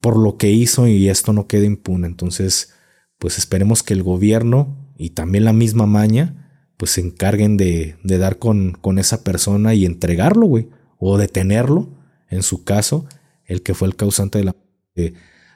por 0.00 0.18
lo 0.18 0.36
que 0.36 0.50
hizo 0.50 0.88
y 0.88 1.08
esto 1.08 1.32
no 1.32 1.46
quede 1.46 1.66
impune. 1.66 2.08
Entonces, 2.08 2.74
pues 3.20 3.38
esperemos 3.38 3.84
que 3.84 3.94
el 3.94 4.02
gobierno 4.02 4.90
y 4.98 5.10
también 5.10 5.44
la 5.44 5.52
misma 5.52 5.86
maña 5.86 6.66
pues 6.76 6.90
se 6.90 7.02
encarguen 7.02 7.56
de, 7.56 7.94
de 8.02 8.18
dar 8.18 8.40
con, 8.40 8.72
con 8.72 8.98
esa 8.98 9.22
persona 9.22 9.74
y 9.74 9.86
entregarlo, 9.86 10.48
güey, 10.48 10.70
o 10.98 11.18
detenerlo, 11.18 11.88
en 12.30 12.42
su 12.42 12.64
caso, 12.64 13.06
el 13.44 13.62
que 13.62 13.74
fue 13.74 13.86
el 13.86 13.94
causante 13.94 14.38
de 14.38 14.44
la 14.46 14.56
de, 14.94 15.14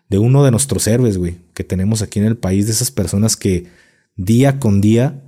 de 0.08 0.18
uno 0.18 0.44
de 0.44 0.50
nuestros 0.50 0.86
héroes, 0.86 1.18
güey, 1.18 1.36
que 1.54 1.64
tenemos 1.64 2.02
aquí 2.02 2.18
en 2.18 2.26
el 2.26 2.36
país, 2.36 2.66
de 2.66 2.72
esas 2.72 2.90
personas 2.90 3.36
que 3.36 3.66
día 4.16 4.58
con 4.58 4.80
día 4.80 5.22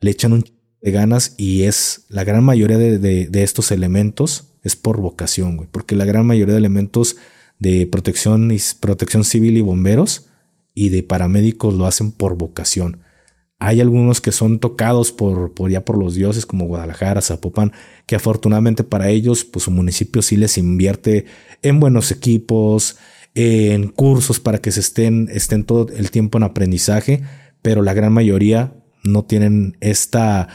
le 0.00 0.10
echan 0.10 0.32
un 0.32 0.44
de 0.82 0.90
ganas 0.90 1.34
y 1.38 1.62
es 1.62 2.04
la 2.08 2.24
gran 2.24 2.44
mayoría 2.44 2.76
de, 2.76 2.98
de, 2.98 3.42
estos 3.42 3.70
elementos 3.70 4.48
es 4.64 4.76
por 4.76 5.00
vocación, 5.00 5.56
güey, 5.56 5.68
porque 5.70 5.94
la 5.94 6.04
gran 6.04 6.26
mayoría 6.26 6.54
de 6.54 6.58
elementos 6.58 7.16
de 7.58 7.86
protección, 7.86 8.50
y, 8.50 8.58
protección 8.80 9.24
civil 9.24 9.56
y 9.56 9.60
bomberos 9.60 10.26
y 10.74 10.88
de 10.88 11.04
paramédicos 11.04 11.74
lo 11.74 11.86
hacen 11.86 12.10
por 12.10 12.36
vocación. 12.36 12.98
Hay 13.60 13.80
algunos 13.80 14.20
que 14.20 14.32
son 14.32 14.58
tocados 14.58 15.12
por, 15.12 15.54
por 15.54 15.70
ya 15.70 15.84
por 15.84 15.96
los 15.96 16.16
dioses 16.16 16.46
como 16.46 16.66
Guadalajara, 16.66 17.22
Zapopan, 17.22 17.72
que 18.06 18.16
afortunadamente 18.16 18.82
para 18.82 19.08
ellos, 19.08 19.44
pues 19.44 19.66
su 19.66 19.70
municipio 19.70 20.20
sí 20.20 20.36
les 20.36 20.58
invierte 20.58 21.26
en 21.62 21.78
buenos 21.78 22.10
equipos, 22.10 22.96
en 23.34 23.88
cursos 23.88 24.40
para 24.40 24.58
que 24.58 24.72
se 24.72 24.80
estén, 24.80 25.28
estén 25.32 25.64
todo 25.64 25.88
el 25.92 26.10
tiempo 26.10 26.38
en 26.38 26.44
aprendizaje, 26.44 27.22
pero 27.62 27.82
la 27.82 27.94
gran 27.94 28.12
mayoría 28.12 28.74
no 29.04 29.24
tienen 29.24 29.76
esta, 29.80 30.48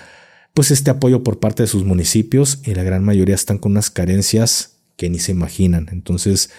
pues 0.54 0.72
este 0.72 0.92
apoyo 0.92 1.24
por 1.24 1.40
parte 1.40 1.64
de 1.64 1.68
sus 1.68 1.86
municipios 1.86 2.62
y 2.64 2.76
la 2.76 2.84
gran 2.84 3.04
mayoría 3.04 3.36
están 3.36 3.58
con 3.58 3.72
unas 3.72 3.90
carencias 3.90 4.80
que 4.96 5.10
ni 5.10 5.20
se 5.20 5.32
imaginan. 5.32 5.88
Entonces, 5.92 6.50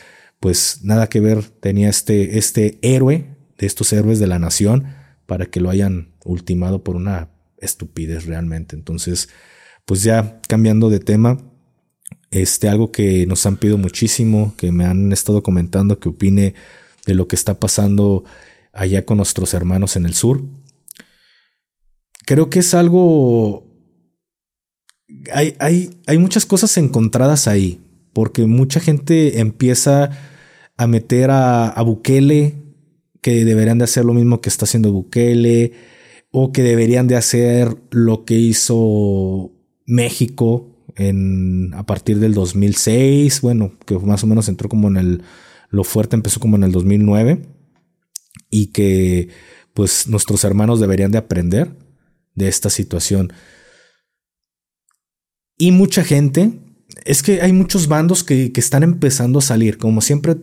pues 0.41 0.81
nada 0.83 1.09
que 1.09 1.21
ver 1.21 1.45
tenía 1.45 1.89
este, 1.89 2.39
este 2.39 2.79
héroe 2.83 3.37
de 3.59 3.67
estos 3.67 3.93
héroes 3.93 4.19
de 4.19 4.27
la 4.27 4.39
nación 4.39 4.87
para 5.27 5.47
que 5.47 5.61
lo 5.61 5.71
hayan 5.71 6.15
ultimado 6.25 6.85
por 6.85 6.97
una 6.97 7.31
estupidez 7.59 8.27
realmente. 8.27 8.77
Entonces, 8.77 9.29
pues 9.85 10.03
ya 10.03 10.41
cambiando 10.49 10.91
de 10.91 11.01
tema, 11.01 11.39
este, 12.31 12.69
algo 12.69 12.93
que 12.93 13.27
nos 13.27 13.47
han 13.47 13.57
pedido 13.57 13.79
muchísimo, 13.79 14.55
que 14.57 14.73
me 14.73 14.85
han 14.85 15.13
estado 15.13 15.43
comentando 15.43 15.99
que 15.99 16.11
opine 16.11 16.55
de 17.07 17.15
lo 17.15 17.27
que 17.27 17.37
está 17.37 17.59
pasando 17.59 18.25
allá 18.73 19.05
con 19.05 19.17
nuestros 19.17 19.55
hermanos 19.55 19.97
en 19.97 20.07
el 20.07 20.15
sur. 20.15 20.43
Creo 22.27 22.51
que 22.51 22.59
es 22.61 22.75
algo... 22.75 23.67
Hay, 25.33 25.57
hay, 25.59 25.99
hay 26.07 26.19
muchas 26.19 26.45
cosas 26.45 26.77
encontradas 26.77 27.49
ahí, 27.49 27.81
porque 28.13 28.47
mucha 28.47 28.79
gente 28.79 29.41
empieza 29.41 30.11
a 30.77 30.87
meter 30.87 31.31
a, 31.31 31.69
a 31.69 31.83
Bukele, 31.83 32.57
que 33.23 33.45
deberían 33.45 33.79
de 33.79 33.85
hacer 33.85 34.05
lo 34.05 34.13
mismo 34.13 34.43
que 34.43 34.51
está 34.51 34.67
haciendo 34.67 34.93
Bukele, 34.93 35.73
o 36.31 36.53
que 36.53 36.63
deberían 36.63 37.09
de 37.09 37.17
hacer 37.17 37.75
lo 37.91 38.27
que 38.27 38.35
hizo 38.35 39.51
México 39.87 40.68
en, 40.99 41.73
a 41.75 41.87
partir 41.87 42.19
del 42.19 42.35
2006, 42.35 43.41
bueno, 43.41 43.73
que 43.87 43.99
más 43.99 44.25
o 44.25 44.27
menos 44.27 44.49
entró 44.49 44.69
como 44.69 44.89
en 44.89 44.97
el, 44.97 45.23
lo 45.71 45.85
fuerte 45.85 46.17
empezó 46.17 46.41
como 46.41 46.57
en 46.57 46.65
el 46.65 46.73
2009 46.73 47.43
y 48.51 48.67
que 48.69 49.29
pues 49.75 50.09
nuestros 50.09 50.45
hermanos 50.45 50.81
deberían 50.81 51.13
de 51.13 51.19
aprender 51.19 51.71
de 52.35 52.49
esta 52.49 52.69
situación. 52.69 53.33
Y 55.57 55.71
mucha 55.71 56.05
gente, 56.05 56.53
es 57.05 57.23
que 57.23 57.43
hay 57.43 57.53
muchos 57.53 57.89
bandos 57.89 58.25
que, 58.25 58.53
que 58.53 58.61
están 58.61 58.83
empezando 58.83 59.39
a 59.39 59.43
salir, 59.43 59.79
como 59.79 60.01
siempre, 60.01 60.37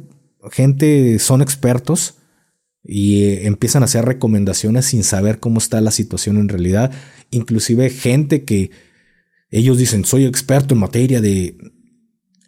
gente 0.52 1.20
son 1.20 1.42
expertos 1.42 2.16
y 2.84 3.24
eh, 3.24 3.48
empiezan 3.48 3.82
a 3.82 3.86
hacer 3.86 4.06
recomendaciones 4.06 4.86
sin 4.86 5.04
saber 5.04 5.40
cómo 5.40 5.58
está 5.58 5.82
la 5.82 5.92
situación 5.92 6.38
en 6.38 6.50
realidad, 6.50 6.92
inclusive 7.32 7.90
gente 7.90 8.44
que 8.44 8.72
ellos 9.56 9.78
dicen, 9.78 10.04
soy 10.04 10.26
experto 10.26 10.74
en 10.74 10.82
materia 10.82 11.22
de... 11.22 11.56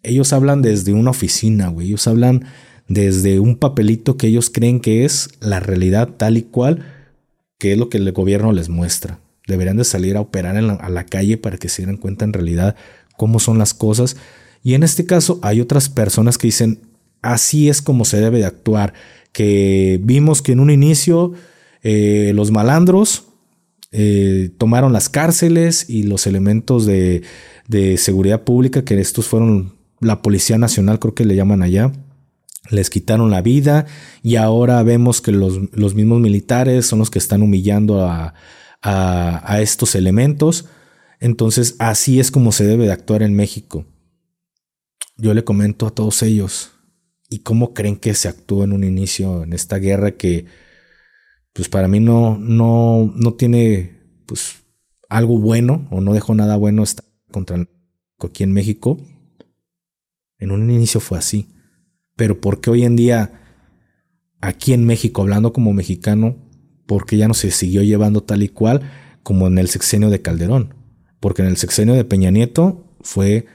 Ellos 0.03 0.33
hablan 0.33 0.61
desde 0.61 0.91
una 0.91 1.11
oficina, 1.11 1.69
güey. 1.69 1.87
Ellos 1.87 2.05
hablan 2.05 2.45
desde 2.89 3.39
un 3.39 3.55
papelito 3.55 4.17
que 4.17 4.27
ellos 4.27 4.49
creen 4.49 4.81
que 4.81 5.05
es 5.05 5.29
la 5.39 5.61
realidad 5.61 6.09
tal 6.17 6.35
y 6.35 6.41
cual, 6.41 6.85
que 7.59 7.71
es 7.71 7.77
lo 7.77 7.87
que 7.87 7.97
el 7.97 8.11
gobierno 8.11 8.51
les 8.51 8.67
muestra. 8.67 9.21
Deberían 9.47 9.77
de 9.77 9.85
salir 9.85 10.17
a 10.17 10.21
operar 10.21 10.57
a 10.57 10.89
la 10.89 11.05
calle 11.05 11.37
para 11.37 11.57
que 11.57 11.69
se 11.69 11.85
den 11.85 11.95
cuenta 11.95 12.25
en 12.25 12.33
realidad 12.33 12.75
cómo 13.15 13.39
son 13.39 13.57
las 13.57 13.73
cosas. 13.73 14.17
Y 14.61 14.73
en 14.73 14.83
este 14.83 15.05
caso 15.05 15.39
hay 15.43 15.61
otras 15.61 15.87
personas 15.87 16.37
que 16.37 16.47
dicen, 16.47 16.81
así 17.21 17.69
es 17.69 17.81
como 17.81 18.03
se 18.03 18.19
debe 18.19 18.39
de 18.39 18.45
actuar. 18.45 18.93
Que 19.31 19.97
vimos 20.03 20.41
que 20.41 20.51
en 20.51 20.59
un 20.59 20.71
inicio 20.71 21.31
eh, 21.83 22.33
los 22.35 22.51
malandros 22.51 23.26
eh, 23.91 24.51
tomaron 24.57 24.91
las 24.91 25.09
cárceles 25.09 25.89
y 25.89 26.03
los 26.03 26.27
elementos 26.27 26.85
de, 26.85 27.23
seguridad 27.97 28.43
pública, 28.43 28.83
que 28.83 28.99
estos 28.99 29.27
fueron 29.27 29.75
la 29.99 30.21
Policía 30.21 30.57
Nacional, 30.57 30.99
creo 30.99 31.15
que 31.15 31.25
le 31.25 31.35
llaman 31.35 31.63
allá, 31.63 31.91
les 32.69 32.89
quitaron 32.89 33.31
la 33.31 33.41
vida 33.41 33.85
y 34.21 34.35
ahora 34.35 34.83
vemos 34.83 35.21
que 35.21 35.31
los, 35.31 35.73
los 35.73 35.95
mismos 35.95 36.19
militares 36.19 36.85
son 36.85 36.99
los 36.99 37.09
que 37.09 37.19
están 37.19 37.41
humillando 37.41 38.05
a, 38.05 38.33
a, 38.81 39.61
estos 39.61 39.95
elementos. 39.95 40.65
Entonces 41.19 41.75
así 41.79 42.19
es 42.19 42.31
como 42.31 42.51
se 42.51 42.65
debe 42.65 42.85
de 42.85 42.91
actuar 42.91 43.23
en 43.23 43.35
México. 43.35 43.85
Yo 45.17 45.33
le 45.33 45.43
comento 45.43 45.87
a 45.87 45.91
todos 45.91 46.21
ellos, 46.23 46.71
¿y 47.29 47.39
cómo 47.39 47.73
creen 47.73 47.95
que 47.95 48.13
se 48.13 48.27
actuó 48.27 48.63
en 48.63 48.71
un 48.71 48.83
inicio 48.83 49.43
en 49.43 49.53
esta 49.53 49.77
guerra 49.77 50.11
que 50.11 50.45
pues 51.57 51.69
para 51.69 51.87
mí 51.87 51.99
no, 51.99 52.37
no, 52.37 53.11
no 53.15 53.33
tiene 53.33 53.97
pues 54.27 54.63
algo 55.09 55.39
bueno 55.39 55.87
o 55.89 56.01
no 56.01 56.13
dejó 56.13 56.35
nada 56.35 56.55
bueno 56.55 56.83
estar 56.83 57.03
contra 57.31 57.67
aquí 58.19 58.43
en 58.43 58.51
México. 58.51 58.99
En 60.37 60.51
un 60.51 60.69
inicio 60.69 60.99
fue 60.99 61.17
así. 61.17 61.47
Pero 62.15 62.39
¿por 62.39 62.61
qué 62.61 62.69
hoy 62.69 62.83
en 62.83 62.95
día 62.95 63.41
aquí 64.39 64.73
en 64.73 64.85
México, 64.85 65.23
hablando 65.23 65.51
como 65.51 65.73
mexicano, 65.73 66.37
por 66.85 67.07
qué 67.07 67.17
ya 67.17 67.27
no 67.27 67.33
se 67.33 67.49
siguió 67.49 67.81
llevando 67.81 68.21
tal 68.21 68.43
y 68.43 68.49
cual 68.49 68.91
como 69.23 69.47
en 69.47 69.57
el 69.57 69.67
sexenio 69.67 70.11
de 70.11 70.21
Calderón? 70.21 70.75
Porque 71.19 71.41
en 71.41 71.47
el 71.47 71.57
sexenio 71.57 71.95
de 71.95 72.05
Peña 72.05 72.29
Nieto 72.29 72.93
fue, 73.01 73.47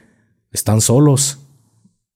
están 0.51 0.81
solos 0.81 1.39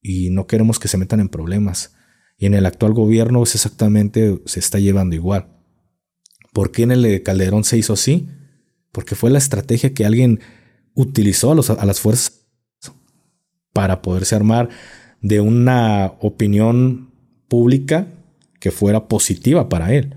y 0.01 0.31
no 0.31 0.47
queremos 0.47 0.79
que 0.79 0.89
se 0.89 0.97
metan 0.97 1.21
en 1.21 1.29
problemas. 1.29 1.95
Y 2.37 2.45
en 2.45 2.55
el 2.55 2.65
actual 2.65 2.91
gobierno 2.91 3.41
es 3.41 3.55
exactamente, 3.55 4.41
se 4.43 4.59
está 4.59 4.79
llevando 4.79 5.15
igual. 5.15 5.53
¿Por 6.53 6.71
qué 6.71 6.83
en 6.83 6.91
el 6.91 7.01
de 7.03 7.23
Calderón 7.23 7.63
se 7.63 7.77
hizo 7.77 7.93
así? 7.93 8.27
Porque 8.91 9.15
fue 9.15 9.29
la 9.29 9.37
estrategia 9.37 9.93
que 9.93 10.05
alguien 10.05 10.39
utilizó 10.95 11.51
a, 11.51 11.85
las 11.85 11.99
fuerzas 11.99 12.47
para 13.71 14.01
poderse 14.01 14.35
armar 14.35 14.69
de 15.21 15.39
una 15.39 16.13
opinión 16.19 17.11
pública 17.47 18.07
que 18.59 18.71
fuera 18.71 19.07
positiva 19.07 19.69
para 19.69 19.93
él, 19.93 20.15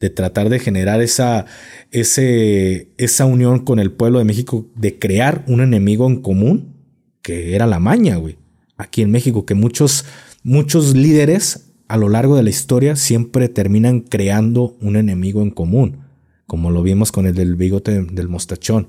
de 0.00 0.10
tratar 0.10 0.48
de 0.48 0.58
generar 0.58 1.00
esa, 1.00 1.46
esa 1.92 3.26
unión 3.26 3.60
con 3.60 3.78
el 3.78 3.92
pueblo 3.92 4.18
de 4.18 4.24
México, 4.24 4.66
de 4.74 4.98
crear 4.98 5.44
un 5.46 5.60
enemigo 5.60 6.08
en 6.08 6.20
común, 6.20 6.74
que 7.22 7.54
era 7.54 7.66
la 7.66 7.78
maña, 7.78 8.16
güey. 8.16 8.36
Aquí 8.76 9.02
en 9.02 9.10
México, 9.10 9.46
que 9.46 9.54
muchos, 9.54 10.04
muchos 10.42 10.96
líderes 10.96 11.67
a 11.88 11.96
lo 11.96 12.08
largo 12.08 12.36
de 12.36 12.42
la 12.42 12.50
historia 12.50 12.96
siempre 12.96 13.48
terminan 13.48 14.00
creando 14.00 14.76
un 14.80 14.96
enemigo 14.96 15.42
en 15.42 15.50
común, 15.50 16.04
como 16.46 16.70
lo 16.70 16.82
vimos 16.82 17.12
con 17.12 17.26
el 17.26 17.34
del 17.34 17.56
bigote 17.56 18.02
del 18.02 18.28
mostachón, 18.28 18.88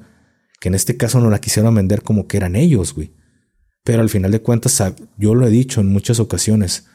que 0.60 0.68
en 0.68 0.76
este 0.76 0.98
caso 0.98 1.22
no 1.22 1.30
la 1.30 1.40
quisieron 1.40 1.74
vender 1.74 2.04
como 2.04 2.28
que 2.28 2.38
eran 2.38 2.56
ellos, 2.56 2.94
güey. 2.94 3.14
Pero 3.84 4.02
al 4.02 4.10
final 4.10 4.32
de 4.32 4.42
cuentas, 4.42 4.84
yo 5.18 5.34
lo 5.34 5.48
he 5.48 5.50
dicho 5.50 5.80
en 5.80 5.92
muchas 5.92 6.20
ocasiones, 6.20 6.88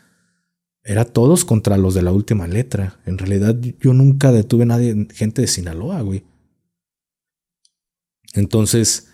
era 0.85 1.07
todos 1.07 1.47
contra 1.47 1.79
los 1.79 1.95
de 1.95 2.03
la 2.03 2.13
última 2.13 2.47
letra. 2.47 3.01
En 3.07 3.17
realidad 3.17 3.59
yo 3.81 3.95
nunca 3.95 4.31
detuve 4.31 4.65
a 4.65 4.67
nadie, 4.67 5.09
gente 5.15 5.41
de 5.41 5.49
Sinaloa, 5.49 6.03
güey. 6.03 6.25
Entonces, 8.35 9.09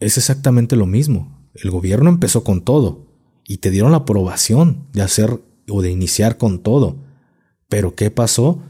es 0.00 0.16
exactamente 0.16 0.76
lo 0.76 0.86
mismo. 0.86 1.50
El 1.52 1.70
gobierno 1.70 2.08
empezó 2.08 2.44
con 2.44 2.62
todo 2.62 3.06
y 3.46 3.58
te 3.58 3.70
dieron 3.70 3.90
la 3.90 3.98
aprobación 3.98 4.86
de 4.92 5.02
hacer 5.02 5.40
o 5.68 5.82
de 5.82 5.90
iniciar 5.90 6.36
con 6.36 6.62
todo. 6.62 6.96
Pero 7.68 7.94
¿qué 7.94 8.10
pasó 8.10 8.62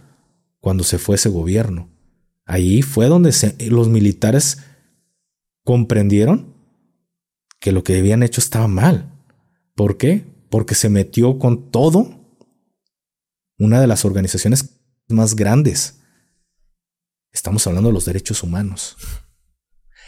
cuando 0.61 0.85
se 0.85 0.99
fue 0.99 1.17
ese 1.17 1.29
gobierno? 1.29 1.91
Ahí 2.45 2.83
fue 2.83 3.07
donde 3.07 3.33
los 3.69 3.89
militares 3.89 4.59
comprendieron 5.65 6.55
que 7.61 7.73
lo 7.73 7.85
que 7.85 7.99
habían 7.99 8.23
hecho 8.23 8.41
estaba 8.41 8.69
mal. 8.69 9.13
¿Por 9.75 9.99
qué? 9.99 10.25
Porque 10.51 10.75
se 10.75 10.89
metió 10.89 11.39
con 11.39 11.71
todo 11.71 12.19
una 13.59 13.81
de 13.81 13.87
las 13.87 14.05
organizaciones 14.05 14.81
más 15.09 15.37
grandes. 15.37 16.01
Estamos 17.33 17.67
hablando 17.67 17.91
de 17.91 17.95
los 17.95 18.07
derechos 18.07 18.43
humanos. 18.43 18.97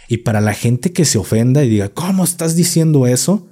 Y 0.09 0.19
para 0.19 0.41
la 0.41 0.55
gente 0.55 0.93
que 0.93 1.05
se 1.05 1.19
ofenda 1.19 1.63
y 1.63 1.69
diga, 1.69 1.91
¿cómo 1.91 2.25
estás 2.25 2.57
diciendo 2.57 3.07
eso? 3.07 3.49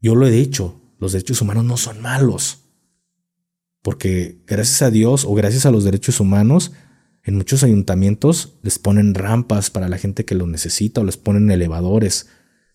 Yo 0.00 0.14
lo 0.14 0.26
he 0.26 0.30
dicho, 0.30 0.81
los 1.02 1.10
derechos 1.10 1.42
humanos 1.42 1.64
no 1.64 1.76
son 1.76 2.00
malos. 2.00 2.60
Porque 3.82 4.40
gracias 4.46 4.82
a 4.82 4.90
Dios 4.92 5.24
o 5.24 5.34
gracias 5.34 5.66
a 5.66 5.72
los 5.72 5.82
derechos 5.82 6.20
humanos 6.20 6.70
En 7.24 7.36
muchos 7.36 7.62
ayuntamientos 7.64 8.58
les 8.62 8.78
ponen 8.78 9.14
rampas 9.14 9.70
para 9.70 9.88
la 9.88 9.98
gente 9.98 10.24
que 10.24 10.34
lo 10.34 10.46
necesita 10.46 11.00
o 11.00 11.04
les 11.04 11.16
ponen 11.16 11.50
elevadores. 11.50 12.28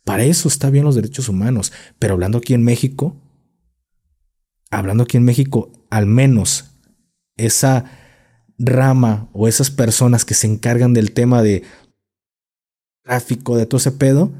Para 0.05 0.23
eso 0.23 0.47
está 0.47 0.69
bien 0.69 0.85
los 0.85 0.95
derechos 0.95 1.27
humanos. 1.27 1.73
Pero 1.99 2.13
hablando 2.13 2.37
aquí 2.37 2.53
en 2.53 2.63
México, 2.63 3.21
hablando 4.71 5.03
aquí 5.03 5.17
en 5.17 5.25
México, 5.25 5.71
al 5.89 6.05
menos 6.05 6.71
esa 7.35 7.85
rama 8.57 9.29
o 9.33 9.49
esas 9.49 9.69
personas 9.69 10.23
que 10.23 10.33
se 10.33 10.47
encargan 10.47 10.93
del 10.93 11.11
tema 11.11 11.41
de 11.41 11.63
tráfico, 13.03 13.57
de 13.57 13.65
todo 13.65 13.79
ese 13.79 13.91
pedo, 13.91 14.31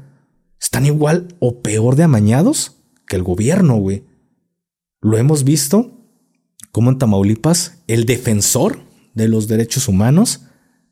están 0.58 0.86
igual 0.86 1.28
o 1.38 1.60
peor 1.60 1.96
de 1.96 2.04
amañados 2.04 2.77
que 3.08 3.16
el 3.16 3.22
gobierno, 3.22 3.76
güey. 3.76 4.04
Lo 5.00 5.16
hemos 5.16 5.44
visto 5.44 5.98
como 6.72 6.90
en 6.90 6.98
Tamaulipas 6.98 7.82
el 7.86 8.04
defensor 8.04 8.80
de 9.14 9.28
los 9.28 9.48
derechos 9.48 9.88
humanos 9.88 10.42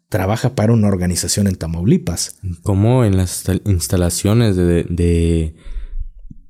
trabaja 0.08 0.54
para 0.54 0.72
una 0.72 0.88
organización 0.88 1.46
en 1.46 1.56
Tamaulipas. 1.56 2.38
Como 2.62 3.04
en 3.04 3.16
las 3.16 3.44
instalaciones 3.64 4.56
de, 4.56 4.84
de, 4.84 5.54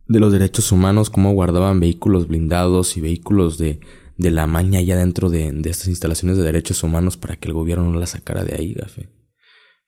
los 0.08 0.32
derechos 0.32 0.72
humanos, 0.72 1.10
cómo 1.10 1.32
guardaban 1.32 1.80
vehículos 1.80 2.28
blindados 2.28 2.96
y 2.96 3.00
vehículos 3.00 3.58
de, 3.58 3.80
de 4.16 4.30
la 4.30 4.46
maña 4.46 4.78
allá 4.78 4.96
dentro 4.96 5.30
de, 5.30 5.50
de, 5.52 5.70
estas 5.70 5.88
instalaciones 5.88 6.36
de 6.36 6.44
derechos 6.44 6.82
humanos 6.82 7.16
para 7.16 7.36
que 7.36 7.48
el 7.48 7.54
gobierno 7.54 7.90
no 7.90 7.98
la 7.98 8.06
sacara 8.06 8.44
de 8.44 8.54
ahí, 8.54 8.74
gafe. 8.74 9.08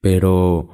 Pero 0.01 0.71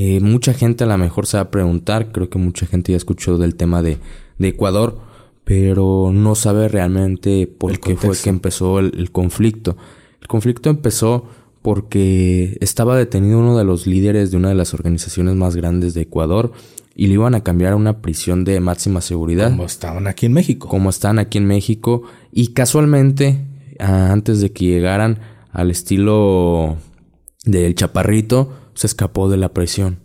eh, 0.00 0.20
mucha 0.20 0.54
gente 0.54 0.84
a 0.84 0.86
lo 0.86 0.96
mejor 0.96 1.26
se 1.26 1.38
va 1.38 1.42
a 1.42 1.50
preguntar, 1.50 2.12
creo 2.12 2.30
que 2.30 2.38
mucha 2.38 2.66
gente 2.66 2.92
ya 2.92 2.96
escuchó 2.96 3.36
del 3.36 3.56
tema 3.56 3.82
de, 3.82 3.98
de 4.38 4.46
Ecuador, 4.46 5.00
pero 5.42 6.12
no 6.14 6.36
sabe 6.36 6.68
realmente 6.68 7.48
por 7.48 7.80
qué 7.80 7.96
fue 7.96 8.16
que 8.16 8.28
empezó 8.28 8.78
el, 8.78 9.10
conflicto. 9.10 9.76
El 10.20 10.28
conflicto 10.28 10.70
empezó 10.70 11.24
porque 11.62 12.56
estaba 12.60 12.96
detenido 12.96 13.40
uno 13.40 13.58
de 13.58 13.64
los 13.64 13.88
líderes 13.88 14.30
de 14.30 14.36
una 14.36 14.50
de 14.50 14.54
las 14.54 14.72
organizaciones 14.72 15.34
más 15.34 15.56
grandes 15.56 15.94
de 15.94 16.02
Ecuador 16.02 16.52
y 16.94 17.08
le 17.08 17.14
iban 17.14 17.34
a 17.34 17.42
cambiar 17.42 17.72
a 17.72 17.76
una 17.76 18.00
prisión 18.00 18.44
de 18.44 18.60
máxima 18.60 19.00
seguridad. 19.00 19.50
Como 19.50 19.64
estaban 19.64 20.06
aquí 20.06 20.26
en 20.26 20.32
México. 20.32 20.68
Como 20.68 20.90
están 20.90 21.18
aquí 21.18 21.38
en 21.38 21.46
México. 21.46 22.04
Y 22.30 22.52
casualmente, 22.52 23.44
antes 23.80 24.40
de 24.40 24.52
que 24.52 24.66
llegaran 24.66 25.18
al 25.50 25.72
estilo 25.72 26.76
del 27.44 27.74
chaparrito, 27.74 28.52
se 28.78 28.86
escapó 28.86 29.28
de 29.28 29.36
la 29.36 29.52
prisión. 29.52 29.98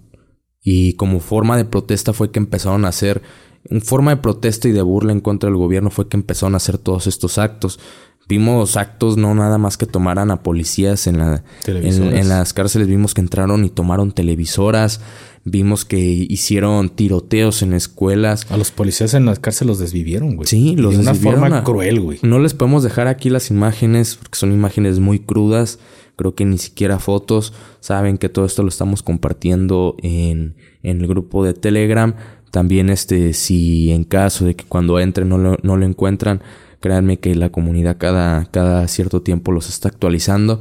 Y 0.63 0.93
como 0.93 1.19
forma 1.19 1.57
de 1.57 1.65
protesta 1.65 2.11
fue 2.11 2.31
que 2.31 2.39
empezaron 2.39 2.85
a 2.85 2.87
hacer, 2.87 3.21
en 3.65 3.81
forma 3.81 4.15
de 4.15 4.21
protesta 4.21 4.67
y 4.67 4.71
de 4.71 4.81
burla 4.81 5.11
en 5.11 5.21
contra 5.21 5.47
del 5.47 5.57
gobierno 5.57 5.91
fue 5.91 6.09
que 6.09 6.17
empezaron 6.17 6.55
a 6.55 6.57
hacer 6.57 6.79
todos 6.79 7.05
estos 7.05 7.37
actos. 7.37 7.79
Vimos 8.27 8.75
actos 8.75 9.15
no 9.15 9.35
nada 9.35 9.59
más 9.59 9.77
que 9.77 9.85
tomaran 9.85 10.31
a 10.31 10.41
policías 10.41 11.05
en, 11.05 11.19
la, 11.19 11.43
en, 11.67 12.29
las 12.29 12.53
cárceles, 12.53 12.87
vimos 12.87 13.13
que 13.13 13.21
entraron 13.21 13.63
y 13.65 13.69
tomaron 13.69 14.13
televisoras, 14.13 15.01
vimos 15.43 15.85
que 15.85 15.99
hicieron 15.99 16.89
tiroteos 16.89 17.61
en 17.61 17.73
escuelas. 17.73 18.49
A 18.49 18.57
los 18.57 18.71
policías 18.71 19.13
en 19.13 19.25
las 19.25 19.39
cárceles 19.39 19.67
los 19.67 19.79
desvivieron, 19.79 20.37
güey. 20.37 20.47
Sí, 20.47 20.75
los 20.75 20.95
de 20.95 21.01
una 21.01 21.13
forma 21.13 21.63
cruel, 21.63 21.99
güey. 21.99 22.19
No 22.23 22.39
les 22.39 22.55
podemos 22.55 22.81
dejar 22.81 23.07
aquí 23.07 23.29
las 23.29 23.51
imágenes 23.51 24.15
porque 24.15 24.39
son 24.39 24.51
imágenes 24.51 24.99
muy 24.99 25.19
crudas, 25.19 25.79
creo 26.23 26.35
que 26.35 26.45
ni 26.45 26.57
siquiera 26.57 26.97
fotos. 26.99 27.53
Saben 27.79 28.17
que 28.17 28.29
todo 28.29 28.45
esto 28.45 28.63
lo 28.63 28.69
estamos 28.69 29.03
compartiendo 29.03 29.95
en, 30.01 30.55
en 30.81 31.01
el 31.01 31.07
grupo 31.07 31.43
de 31.43 31.53
Telegram. 31.53 32.15
También 32.51 32.89
este, 32.89 33.33
si 33.33 33.91
en 33.91 34.03
caso 34.03 34.45
de 34.45 34.55
que 34.55 34.65
cuando 34.65 34.99
entren 34.99 35.29
no 35.29 35.37
lo, 35.37 35.57
no 35.61 35.77
lo 35.77 35.85
encuentran, 35.85 36.41
Créanme 36.83 37.17
que 37.17 37.33
la 37.33 37.49
comunidad 37.49 37.95
cada, 37.97 38.43
cada 38.51 38.85
cierto 38.89 39.21
tiempo 39.21 39.53
los 39.53 39.69
está 39.69 39.87
actualizando. 39.87 40.59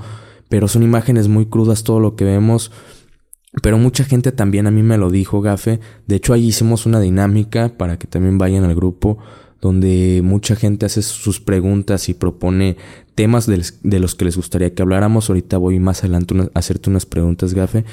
Pero 0.49 0.69
son 0.69 0.85
imágenes 0.85 1.27
muy 1.27 1.47
crudas 1.47 1.83
todo 1.83 1.99
lo 1.99 2.15
que 2.15 2.25
vemos. 2.25 2.71
Pero 3.61 3.77
mucha 3.77 4.05
gente 4.05 4.31
también 4.31 4.69
a 4.69 4.71
mí 4.71 4.85
me 4.85 4.99
lo 4.99 5.11
dijo, 5.11 5.41
Gafe. 5.41 5.81
De 6.07 6.15
hecho, 6.15 6.33
ahí 6.33 6.47
hicimos 6.47 6.87
una 6.87 7.01
dinámica 7.01 7.77
para 7.77 7.99
que 7.99 8.07
también 8.07 8.39
vayan 8.39 8.63
al 8.63 8.77
grupo 8.77 9.19
donde 9.61 10.21
mucha 10.23 10.55
gente 10.55 10.87
hace 10.87 11.03
sus 11.03 11.41
preguntas 11.41 12.09
y 12.09 12.15
propone 12.15 12.77
temas 13.15 13.47
de, 13.47 13.99
los 14.01 14.15
que 14.15 14.25
les 14.25 14.37
gustaría 14.37 14.75
que 14.75 14.83
habláramos. 14.83 15.29
Ahorita 15.29 15.59
voy 15.59 15.79
más 15.79 16.01
adelante 16.01 16.35
a 16.39 16.59
hacerte 16.59 16.91
unas 16.91 17.07
preguntas, 17.07 17.55
Gafe. 17.55 17.85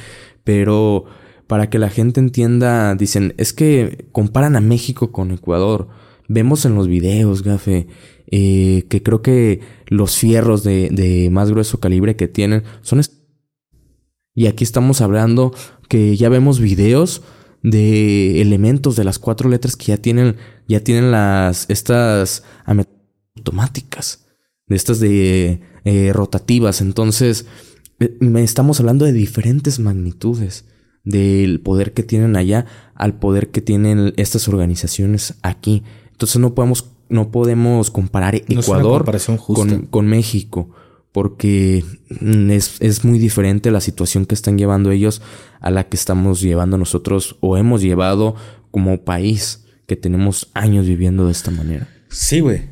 Pero 0.44 1.06
para 1.48 1.70
que 1.70 1.80
la 1.80 1.90
gente 1.90 2.20
entienda, 2.20 2.96
dicen, 2.96 3.34
es 3.38 3.54
que 3.54 4.08
comparan 4.12 4.56
a 4.56 4.62
México 4.62 5.12
con 5.12 5.32
Ecuador. 5.32 5.88
Vemos 6.28 6.66
en 6.66 6.76
los 6.76 6.88
videos, 6.88 7.44
Gafe, 7.44 7.88
eh, 8.32 8.86
que 8.90 9.02
creo 9.02 9.22
que 9.22 9.62
los 9.88 10.16
fierros 10.16 10.64
de, 10.64 10.90
de 10.92 11.30
más 11.32 11.50
grueso 11.50 11.80
calibre 11.80 12.16
que 12.16 12.28
tienen 12.28 12.64
son... 12.82 13.02
Y 14.36 14.48
aquí 14.48 14.64
estamos 14.64 15.02
hablando 15.02 15.54
que 15.90 16.16
ya 16.16 16.30
vemos 16.30 16.60
videos 16.60 17.24
de 17.64 18.42
elementos 18.42 18.96
de 18.96 19.04
las 19.04 19.20
cuatro 19.20 19.50
letras 19.50 19.76
que 19.76 19.88
ya 19.88 19.98
tienen, 19.98 20.38
ya 20.68 20.82
tienen 20.82 21.12
las, 21.12 21.66
estas 21.70 22.44
automáticas, 23.36 24.29
de 24.70 24.76
estas 24.76 25.00
de 25.00 25.62
eh, 25.84 26.14
rotativas. 26.14 26.82
Entonces, 26.82 27.46
eh, 28.00 28.18
estamos 28.38 28.80
hablando 28.80 29.06
de 29.06 29.14
diferentes 29.14 29.80
magnitudes 29.80 30.66
del 31.04 31.60
poder 31.60 31.94
que 31.94 32.04
tienen 32.04 32.36
allá 32.36 32.66
al 32.94 33.18
poder 33.20 33.50
que 33.50 33.62
tienen 33.62 34.14
estas 34.18 34.48
organizaciones 34.48 35.36
aquí. 35.42 35.84
Entonces 36.12 36.40
no 36.40 36.54
podemos 36.54 36.92
no 37.10 37.32
podemos 37.32 37.90
comparar 37.90 38.36
Ecuador 38.36 39.04
con, 39.48 39.88
con, 39.88 40.06
México, 40.06 40.70
porque 41.12 41.84
es, 42.20 42.76
es, 42.82 43.04
muy 43.04 43.18
diferente 43.18 43.72
la 43.72 43.82
situación 43.82 44.28
que 44.28 44.36
están 44.36 44.60
llevando 44.60 44.92
ellos 44.92 45.24
a 45.60 45.72
la 45.72 45.90
que 45.90 45.98
estamos 45.98 46.40
llevando 46.40 46.78
nosotros 46.78 47.38
o 47.40 47.58
hemos 47.58 47.82
llevado 47.82 48.36
como 48.70 49.04
país 49.04 49.66
que 49.88 49.96
tenemos 49.96 50.52
años 50.54 50.86
viviendo 50.86 51.26
de 51.26 51.32
esta 51.32 51.50
manera. 51.50 51.90
Sí, 52.10 52.42
güey. 52.42 52.70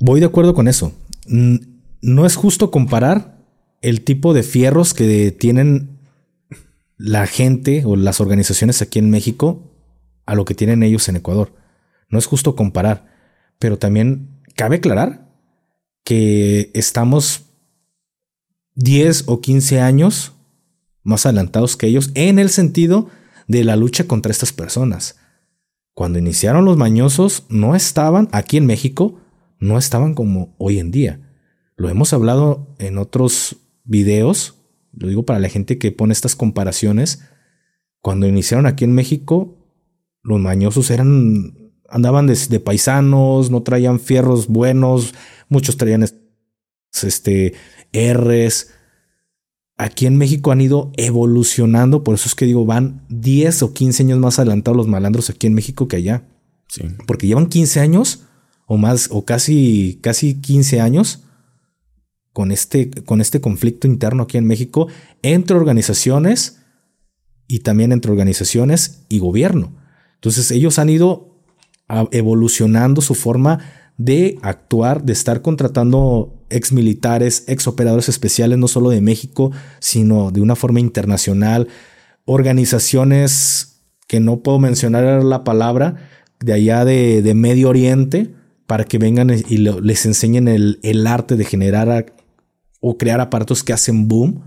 Voy 0.00 0.20
de 0.20 0.26
acuerdo 0.26 0.54
con 0.54 0.68
eso. 0.68 0.92
No 1.28 2.26
es 2.26 2.36
justo 2.36 2.70
comparar 2.70 3.44
el 3.82 4.02
tipo 4.02 4.34
de 4.34 4.42
fierros 4.42 4.94
que 4.94 5.30
tienen 5.32 5.98
la 6.96 7.26
gente 7.26 7.84
o 7.84 7.96
las 7.96 8.20
organizaciones 8.20 8.82
aquí 8.82 8.98
en 8.98 9.10
México 9.10 9.72
a 10.24 10.34
lo 10.34 10.44
que 10.44 10.54
tienen 10.54 10.82
ellos 10.82 11.08
en 11.08 11.16
Ecuador. 11.16 11.52
No 12.08 12.18
es 12.18 12.26
justo 12.26 12.56
comparar. 12.56 13.14
Pero 13.58 13.78
también 13.78 14.42
cabe 14.54 14.76
aclarar 14.76 15.28
que 16.04 16.70
estamos 16.74 17.46
10 18.74 19.24
o 19.26 19.40
15 19.40 19.80
años 19.80 20.32
más 21.02 21.24
adelantados 21.26 21.76
que 21.76 21.86
ellos 21.86 22.10
en 22.14 22.38
el 22.38 22.50
sentido 22.50 23.08
de 23.46 23.64
la 23.64 23.76
lucha 23.76 24.04
contra 24.04 24.32
estas 24.32 24.52
personas. 24.52 25.16
Cuando 25.94 26.18
iniciaron 26.18 26.64
los 26.64 26.76
mañosos 26.76 27.44
no 27.48 27.74
estaban 27.74 28.28
aquí 28.32 28.56
en 28.56 28.66
México, 28.66 29.20
no 29.58 29.78
estaban 29.78 30.14
como 30.14 30.54
hoy 30.58 30.78
en 30.78 30.90
día. 30.90 31.20
Lo 31.76 31.88
hemos 31.88 32.12
hablado 32.12 32.74
en 32.78 32.98
otros 32.98 33.56
videos, 33.84 34.54
lo 34.92 35.08
digo 35.08 35.24
para 35.24 35.38
la 35.38 35.48
gente 35.48 35.78
que 35.78 35.92
pone 35.92 36.12
estas 36.12 36.36
comparaciones. 36.36 37.22
Cuando 38.00 38.26
iniciaron 38.26 38.66
aquí 38.66 38.84
en 38.84 38.92
México, 38.92 39.56
los 40.22 40.40
mañosos 40.40 40.90
eran 40.90 41.66
andaban 41.88 42.26
de, 42.26 42.60
paisanos, 42.60 43.50
no 43.50 43.62
traían 43.62 44.00
fierros 44.00 44.48
buenos, 44.48 45.14
muchos 45.48 45.76
traían 45.76 46.06
este 46.92 47.54
R's. 47.92 48.72
Aquí 49.78 50.06
en 50.06 50.16
México 50.16 50.52
han 50.52 50.62
ido 50.62 50.90
evolucionando, 50.96 52.02
por 52.02 52.14
eso 52.14 52.28
es 52.28 52.34
que 52.34 52.46
digo, 52.46 52.64
van 52.64 53.04
10 53.10 53.62
o 53.62 53.74
15 53.74 54.04
años 54.04 54.18
más 54.18 54.38
adelantados 54.38 54.76
los 54.76 54.88
malandros 54.88 55.28
aquí 55.28 55.46
en 55.46 55.54
México 55.54 55.86
que 55.86 55.96
allá. 55.96 56.24
Sí. 56.68 56.82
Porque 57.06 57.26
llevan 57.26 57.46
15 57.46 57.80
años 57.80 58.25
o 58.66 58.76
más, 58.76 59.08
o 59.10 59.24
casi, 59.24 59.98
casi 60.02 60.40
15 60.40 60.80
años 60.80 61.22
con 62.32 62.52
este, 62.52 62.90
con 62.90 63.20
este 63.20 63.40
conflicto 63.40 63.86
interno 63.86 64.24
aquí 64.24 64.36
en 64.36 64.46
México 64.46 64.88
entre 65.22 65.56
organizaciones 65.56 66.58
y 67.48 67.60
también 67.60 67.92
entre 67.92 68.10
organizaciones 68.10 69.04
y 69.08 69.20
gobierno. 69.20 69.72
Entonces 70.14 70.50
ellos 70.50 70.78
han 70.78 70.90
ido 70.90 71.42
evolucionando 72.10 73.00
su 73.00 73.14
forma 73.14 73.60
de 73.96 74.38
actuar, 74.42 75.04
de 75.04 75.12
estar 75.12 75.40
contratando 75.40 76.44
ex 76.50 76.72
militares, 76.72 77.44
ex 77.46 77.66
operadores 77.66 78.08
especiales, 78.08 78.58
no 78.58 78.68
solo 78.68 78.90
de 78.90 79.00
México, 79.00 79.52
sino 79.78 80.30
de 80.30 80.40
una 80.40 80.56
forma 80.56 80.80
internacional, 80.80 81.68
organizaciones 82.24 83.82
que 84.06 84.20
no 84.20 84.40
puedo 84.40 84.58
mencionar 84.58 85.24
la 85.24 85.44
palabra, 85.44 86.10
de 86.40 86.52
allá 86.52 86.84
de, 86.84 87.32
Medio 87.34 87.70
Oriente, 87.70 88.34
para 88.66 88.84
que 88.84 88.98
vengan 88.98 89.30
y 89.30 89.58
les 89.58 90.06
enseñen 90.06 90.48
el, 90.48 90.80
el 90.82 91.06
arte 91.06 91.36
de 91.36 91.44
generar 91.44 92.14
o 92.80 92.98
crear 92.98 93.20
aparatos 93.20 93.62
que 93.62 93.72
hacen 93.72 94.08
boom, 94.08 94.42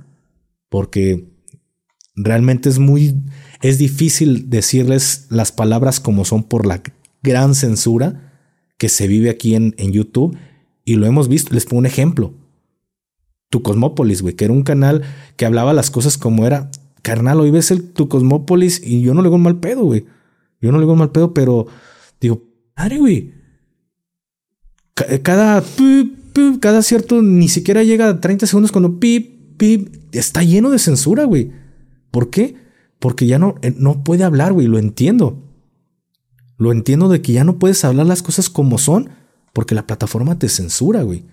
porque 0.70 1.30
realmente 2.16 2.70
es 2.70 2.80
muy, 2.80 3.16
es 3.62 3.78
difícil 3.78 4.50
decirles 4.50 5.28
las 5.30 5.52
palabras 5.52 6.00
como 6.00 6.26
son 6.26 6.44
por 6.44 6.66
la 6.66 6.82
gran 7.24 7.56
censura 7.56 8.34
que 8.78 8.90
se 8.90 9.08
vive 9.08 9.30
aquí 9.30 9.56
en, 9.56 9.76
en 9.78 9.92
YouTube 9.92 10.38
y 10.86 10.96
lo 10.96 11.06
hemos 11.06 11.28
visto. 11.28 11.54
Les 11.54 11.66
pongo 11.66 11.80
un 11.80 11.86
ejemplo. 11.86 12.34
Tu 13.50 13.62
Cosmópolis, 13.62 14.22
güey, 14.22 14.36
que 14.36 14.46
era 14.46 14.54
un 14.54 14.64
canal 14.64 15.04
que 15.36 15.46
hablaba 15.46 15.74
las 15.74 15.92
cosas 15.92 16.18
como 16.18 16.46
era. 16.46 16.70
Carnal, 17.02 17.40
hoy 17.40 17.52
ves 17.52 17.72
el 17.72 17.94
Tu 17.94 18.08
Cosmópolis 18.08 18.82
y 18.86 19.02
yo 19.02 19.14
no 19.14 19.22
le 19.22 19.28
digo 19.28 19.36
un 19.36 19.44
mal 19.44 19.60
pedo, 19.60 19.84
güey. 19.84 20.06
Yo 20.62 20.72
no 20.72 20.78
le 20.78 20.84
digo 20.84 20.94
un 20.94 21.00
mal 21.00 21.12
pedo, 21.12 21.34
pero 21.34 21.68
digo, 22.20 22.44
madre, 22.76 23.00
güey. 23.00 23.39
Eh, 25.08 25.22
cada, 25.22 25.64
cada 26.60 26.84
cierto, 26.84 27.22
ni 27.22 27.48
siquiera 27.48 27.84
llega 27.84 28.10
a 28.10 28.20
30 28.20 28.48
segundos 28.48 28.72
cuando 28.72 29.00
pip, 29.00 29.58
pip, 29.58 29.96
está 30.12 30.44
lleno 30.44 30.72
de 30.72 30.80
censura, 30.80 31.24
güey. 31.24 31.52
¿Por 32.12 32.30
qué? 32.30 32.56
Porque 33.00 33.28
ya 33.28 33.40
no, 33.40 33.56
eh, 33.62 33.74
no 33.78 34.04
puede 34.04 34.24
hablar, 34.24 34.54
güey, 34.54 34.68
lo 34.68 34.80
entiendo. 34.80 35.44
Lo 36.58 36.72
entiendo 36.72 37.08
de 37.08 37.22
que 37.22 37.32
ya 37.32 37.44
no 37.44 37.58
puedes 37.58 37.86
hablar 37.86 38.06
las 38.06 38.22
cosas 38.22 38.50
como 38.50 38.78
son 38.78 39.10
porque 39.54 39.76
la 39.76 39.88
plataforma 39.88 40.38
te 40.38 40.50
censura, 40.50 41.04
güey. 41.04 41.26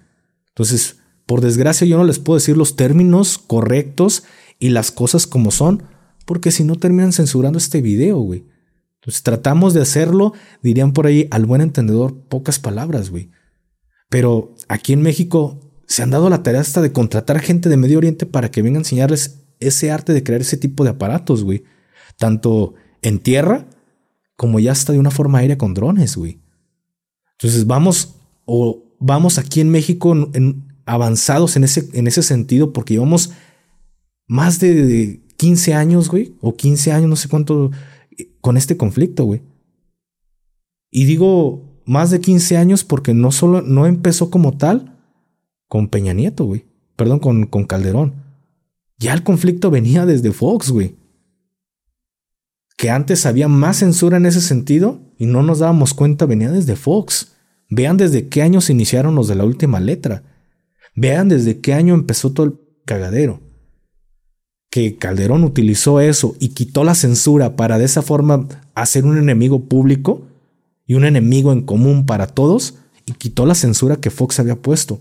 Entonces, 0.48 0.98
por 1.26 1.40
desgracia 1.40 1.86
yo 1.86 1.98
no 1.98 2.04
les 2.04 2.18
puedo 2.18 2.38
decir 2.38 2.56
los 2.56 2.76
términos 2.76 3.38
correctos 3.38 4.24
y 4.58 4.70
las 4.70 4.90
cosas 4.90 5.26
como 5.26 5.50
son, 5.50 5.82
porque 6.24 6.50
si 6.50 6.64
no 6.64 6.76
terminan 6.76 7.12
censurando 7.12 7.58
este 7.58 7.82
video, 7.82 8.18
güey. 8.18 8.44
Entonces 9.00 9.22
tratamos 9.22 9.74
de 9.74 9.82
hacerlo, 9.82 10.32
dirían 10.62 10.92
por 10.92 11.06
ahí, 11.06 11.28
al 11.30 11.46
buen 11.46 11.60
entendedor, 11.60 12.16
pocas 12.28 12.58
palabras, 12.58 13.10
güey. 13.10 13.30
Pero 14.08 14.54
aquí 14.68 14.92
en 14.92 15.02
México 15.02 15.60
se 15.86 16.02
han 16.02 16.10
dado 16.10 16.30
la 16.30 16.42
tarea 16.42 16.60
hasta 16.60 16.80
de 16.80 16.92
contratar 16.92 17.40
gente 17.40 17.68
de 17.68 17.76
Medio 17.76 17.98
Oriente 17.98 18.26
para 18.26 18.50
que 18.50 18.62
venga 18.62 18.78
a 18.78 18.80
enseñarles 18.80 19.42
ese 19.60 19.90
arte 19.90 20.12
de 20.12 20.22
crear 20.22 20.40
ese 20.40 20.56
tipo 20.56 20.84
de 20.84 20.90
aparatos, 20.90 21.44
güey. 21.44 21.64
Tanto 22.18 22.74
en 23.02 23.18
tierra 23.18 23.66
como 24.36 24.60
ya 24.60 24.72
está 24.72 24.92
de 24.92 24.98
una 24.98 25.10
forma 25.10 25.38
aérea 25.38 25.58
con 25.58 25.74
drones, 25.74 26.16
güey. 26.16 26.40
Entonces 27.32 27.66
vamos 27.66 28.16
o 28.44 28.84
vamos 28.98 29.38
aquí 29.38 29.60
en 29.60 29.70
México 29.70 30.14
avanzados 30.84 31.56
en 31.56 31.64
ese, 31.64 31.88
en 31.92 32.06
ese 32.06 32.22
sentido 32.22 32.72
porque 32.72 32.94
llevamos 32.94 33.32
más 34.26 34.58
de 34.60 35.20
15 35.36 35.74
años, 35.74 36.08
güey, 36.08 36.34
o 36.40 36.56
15 36.56 36.92
años, 36.92 37.08
no 37.08 37.16
sé 37.16 37.28
cuánto, 37.28 37.70
con 38.40 38.56
este 38.56 38.76
conflicto, 38.76 39.24
güey. 39.24 39.42
Y 40.90 41.04
digo 41.04 41.65
más 41.86 42.10
de 42.10 42.20
15 42.20 42.56
años 42.56 42.84
porque 42.84 43.14
no 43.14 43.32
solo, 43.32 43.62
no 43.62 43.86
empezó 43.86 44.28
como 44.30 44.56
tal 44.58 44.98
con 45.68 45.88
Peña 45.88 46.12
Nieto, 46.12 46.44
güey. 46.44 46.66
Perdón, 46.96 47.20
con, 47.20 47.46
con 47.46 47.64
Calderón. 47.64 48.14
Ya 48.98 49.14
el 49.14 49.22
conflicto 49.22 49.70
venía 49.70 50.04
desde 50.04 50.32
Fox, 50.32 50.70
güey. 50.70 50.96
Que 52.76 52.90
antes 52.90 53.24
había 53.24 53.48
más 53.48 53.78
censura 53.78 54.16
en 54.16 54.26
ese 54.26 54.40
sentido 54.40 55.00
y 55.16 55.26
no 55.26 55.42
nos 55.42 55.60
dábamos 55.60 55.94
cuenta, 55.94 56.26
venía 56.26 56.50
desde 56.50 56.76
Fox. 56.76 57.36
Vean 57.70 57.96
desde 57.96 58.28
qué 58.28 58.42
años 58.42 58.68
iniciaron 58.68 59.14
los 59.14 59.28
de 59.28 59.34
la 59.34 59.44
última 59.44 59.80
letra. 59.80 60.22
Vean 60.94 61.28
desde 61.28 61.60
qué 61.60 61.74
año 61.74 61.94
empezó 61.94 62.32
todo 62.32 62.46
el 62.46 62.60
cagadero. 62.84 63.40
Que 64.70 64.96
Calderón 64.96 65.44
utilizó 65.44 66.00
eso 66.00 66.34
y 66.38 66.48
quitó 66.50 66.84
la 66.84 66.94
censura 66.94 67.56
para 67.56 67.78
de 67.78 67.84
esa 67.84 68.02
forma 68.02 68.48
hacer 68.74 69.04
un 69.04 69.18
enemigo 69.18 69.68
público 69.68 70.26
y 70.86 70.94
un 70.94 71.04
enemigo 71.04 71.52
en 71.52 71.62
común 71.62 72.06
para 72.06 72.26
todos 72.26 72.74
y 73.06 73.12
quitó 73.12 73.46
la 73.46 73.54
censura 73.54 73.96
que 73.96 74.10
Fox 74.10 74.38
había 74.40 74.56
puesto. 74.56 75.00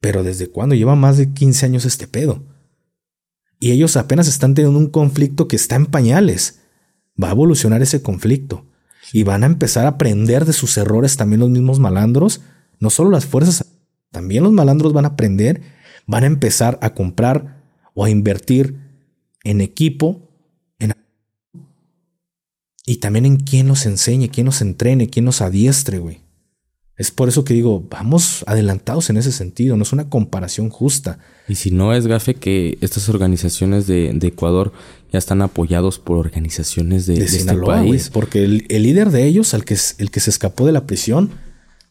Pero 0.00 0.22
¿desde 0.22 0.48
cuándo? 0.48 0.74
Lleva 0.74 0.94
más 0.94 1.16
de 1.16 1.32
15 1.32 1.66
años 1.66 1.84
este 1.84 2.06
pedo. 2.06 2.42
Y 3.60 3.72
ellos 3.72 3.96
apenas 3.96 4.28
están 4.28 4.54
teniendo 4.54 4.78
un 4.78 4.88
conflicto 4.88 5.48
que 5.48 5.56
está 5.56 5.76
en 5.76 5.86
pañales. 5.86 6.60
Va 7.20 7.28
a 7.28 7.32
evolucionar 7.32 7.82
ese 7.82 8.02
conflicto. 8.02 8.64
Y 9.12 9.24
van 9.24 9.42
a 9.42 9.46
empezar 9.46 9.86
a 9.86 9.90
aprender 9.90 10.44
de 10.44 10.52
sus 10.52 10.76
errores 10.76 11.16
también 11.16 11.40
los 11.40 11.50
mismos 11.50 11.80
malandros. 11.80 12.42
No 12.78 12.90
solo 12.90 13.10
las 13.10 13.26
fuerzas, 13.26 13.64
también 14.10 14.44
los 14.44 14.52
malandros 14.52 14.92
van 14.92 15.06
a 15.06 15.08
aprender. 15.08 15.62
Van 16.06 16.22
a 16.22 16.28
empezar 16.28 16.78
a 16.80 16.94
comprar 16.94 17.62
o 17.94 18.04
a 18.04 18.10
invertir 18.10 18.76
en 19.42 19.60
equipo. 19.60 20.27
Y 22.88 22.96
también 22.96 23.26
en 23.26 23.36
quién 23.36 23.68
nos 23.68 23.84
enseñe, 23.84 24.30
quién 24.30 24.46
nos 24.46 24.62
entrene, 24.62 25.10
quién 25.10 25.26
nos 25.26 25.42
adiestre, 25.42 25.98
güey. 25.98 26.22
Es 26.96 27.10
por 27.10 27.28
eso 27.28 27.44
que 27.44 27.52
digo, 27.52 27.86
vamos 27.90 28.44
adelantados 28.46 29.10
en 29.10 29.18
ese 29.18 29.30
sentido, 29.30 29.76
no 29.76 29.82
es 29.82 29.92
una 29.92 30.08
comparación 30.08 30.70
justa. 30.70 31.18
Y 31.48 31.56
si 31.56 31.70
no 31.70 31.92
es 31.92 32.06
gafe 32.06 32.36
que 32.36 32.78
estas 32.80 33.10
organizaciones 33.10 33.86
de, 33.86 34.16
Ecuador 34.22 34.72
ya 35.12 35.18
están 35.18 35.42
apoyados 35.42 35.98
por 35.98 36.16
organizaciones 36.16 37.04
de, 37.04 37.22
este 37.22 37.54
país. 37.58 38.08
porque 38.08 38.44
el, 38.44 38.82
líder 38.82 39.10
de 39.10 39.26
ellos, 39.26 39.52
el 39.52 39.66
que, 39.66 39.76
el 39.98 40.10
que 40.10 40.20
se 40.20 40.30
escapó 40.30 40.64
de 40.64 40.72
la 40.72 40.86
prisión, 40.86 41.32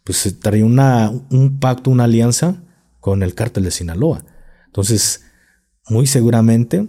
pues 0.03 0.35
traía 0.39 0.65
una, 0.65 1.11
un 1.29 1.59
pacto, 1.59 1.91
una 1.91 2.05
alianza 2.05 2.63
con 2.99 3.21
el 3.21 3.35
cártel 3.35 3.65
de 3.65 3.71
Sinaloa. 3.71 4.25
Entonces, 4.65 5.21
muy 5.89 6.07
seguramente 6.07 6.87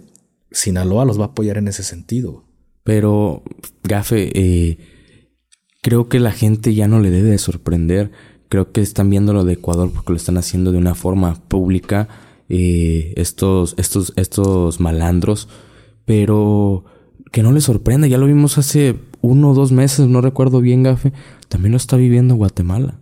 Sinaloa 0.49 1.05
los 1.05 1.19
va 1.19 1.25
a 1.25 1.27
apoyar 1.27 1.59
en 1.59 1.67
ese 1.67 1.83
sentido. 1.83 2.48
Pero, 2.83 3.43
Gafe, 3.83 4.31
eh, 4.33 4.77
creo 5.81 6.09
que 6.09 6.19
la 6.19 6.31
gente 6.31 6.73
ya 6.73 6.87
no 6.87 6.99
le 6.99 7.09
debe 7.09 7.29
de 7.29 7.37
sorprender. 7.37 8.11
Creo 8.49 8.71
que 8.71 8.81
están 8.81 9.09
viendo 9.09 9.33
lo 9.33 9.43
de 9.43 9.53
Ecuador 9.53 9.91
porque 9.93 10.11
lo 10.11 10.17
están 10.17 10.37
haciendo 10.37 10.71
de 10.71 10.77
una 10.77 10.95
forma 10.95 11.35
pública. 11.47 12.07
Eh, 12.49 13.13
estos, 13.15 13.75
estos, 13.77 14.13
estos 14.15 14.79
malandros. 14.79 15.47
Pero 16.05 16.85
que 17.31 17.43
no 17.43 17.51
les 17.51 17.65
sorprenda. 17.65 18.07
Ya 18.07 18.17
lo 18.17 18.25
vimos 18.25 18.57
hace 18.57 18.95
uno 19.21 19.51
o 19.51 19.53
dos 19.53 19.71
meses, 19.71 20.07
no 20.07 20.21
recuerdo 20.21 20.61
bien, 20.61 20.83
Gafe. 20.83 21.13
También 21.47 21.71
lo 21.71 21.77
está 21.77 21.97
viviendo 21.97 22.35
Guatemala. 22.35 22.99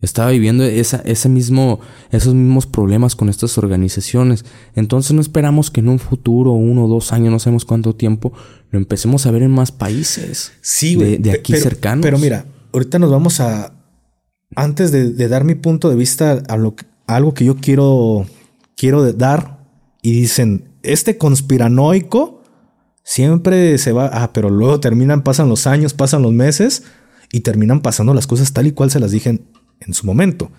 Estaba 0.00 0.30
viviendo 0.30 0.62
esa, 0.62 0.98
ese 0.98 1.28
mismo, 1.28 1.80
esos 2.12 2.32
mismos 2.32 2.66
problemas 2.66 3.16
con 3.16 3.28
estas 3.28 3.58
organizaciones. 3.58 4.44
Entonces 4.76 5.12
no 5.12 5.20
esperamos 5.20 5.72
que 5.72 5.80
en 5.80 5.88
un 5.88 5.98
futuro, 5.98 6.52
uno 6.52 6.84
o 6.84 6.88
dos 6.88 7.12
años, 7.12 7.32
no 7.32 7.40
sabemos 7.40 7.64
cuánto 7.64 7.96
tiempo, 7.96 8.32
lo 8.70 8.78
empecemos 8.78 9.26
a 9.26 9.32
ver 9.32 9.42
en 9.42 9.50
más 9.50 9.72
países. 9.72 10.52
Sí, 10.60 10.94
De, 10.94 11.32
aquí 11.32 11.56
cercanos. 11.56 12.04
Pero 12.04 12.16
mira, 12.18 12.46
ahorita 12.72 13.00
nos 13.00 13.10
vamos 13.10 13.40
a. 13.40 13.74
Antes 14.54 14.92
de, 14.92 15.28
dar 15.28 15.42
mi 15.42 15.56
punto 15.56 15.90
de 15.90 15.96
vista 15.96 16.44
a, 16.48 16.56
lo, 16.56 16.76
algo 17.08 17.34
que 17.34 17.44
yo 17.44 17.56
quiero, 17.56 18.24
quiero 18.76 19.12
dar, 19.12 19.66
y 20.00 20.12
dicen: 20.12 20.78
Este 20.84 21.18
conspiranoico 21.18 22.44
siempre 23.02 23.78
se 23.78 23.90
va. 23.90 24.06
Ah, 24.12 24.32
pero 24.32 24.48
luego 24.48 24.78
terminan, 24.78 25.24
pasan 25.24 25.48
los 25.48 25.66
años, 25.66 25.92
pasan 25.92 26.22
los 26.22 26.32
meses 26.32 26.84
y 27.32 27.40
terminan 27.40 27.82
pasando 27.82 28.14
las 28.14 28.28
cosas 28.28 28.52
tal 28.52 28.68
y 28.68 28.72
cual 28.72 28.92
se 28.92 29.00
las 29.00 29.10
dije 29.10 29.40
en 29.80 29.94
su 29.94 30.06
momento. 30.06 30.50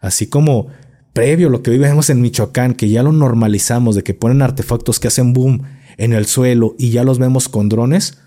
Así 0.00 0.26
como 0.26 0.68
previo 1.12 1.48
a 1.48 1.50
lo 1.50 1.62
que 1.62 1.70
hoy 1.70 1.78
vemos 1.78 2.10
en 2.10 2.20
Michoacán, 2.20 2.74
que 2.74 2.88
ya 2.88 3.02
lo 3.02 3.12
normalizamos 3.12 3.94
de 3.94 4.02
que 4.02 4.14
ponen 4.14 4.42
artefactos 4.42 4.98
que 4.98 5.08
hacen 5.08 5.32
boom 5.32 5.62
en 5.98 6.12
el 6.12 6.26
suelo 6.26 6.74
y 6.78 6.90
ya 6.90 7.04
los 7.04 7.18
vemos 7.18 7.48
con 7.48 7.68
drones. 7.68 8.18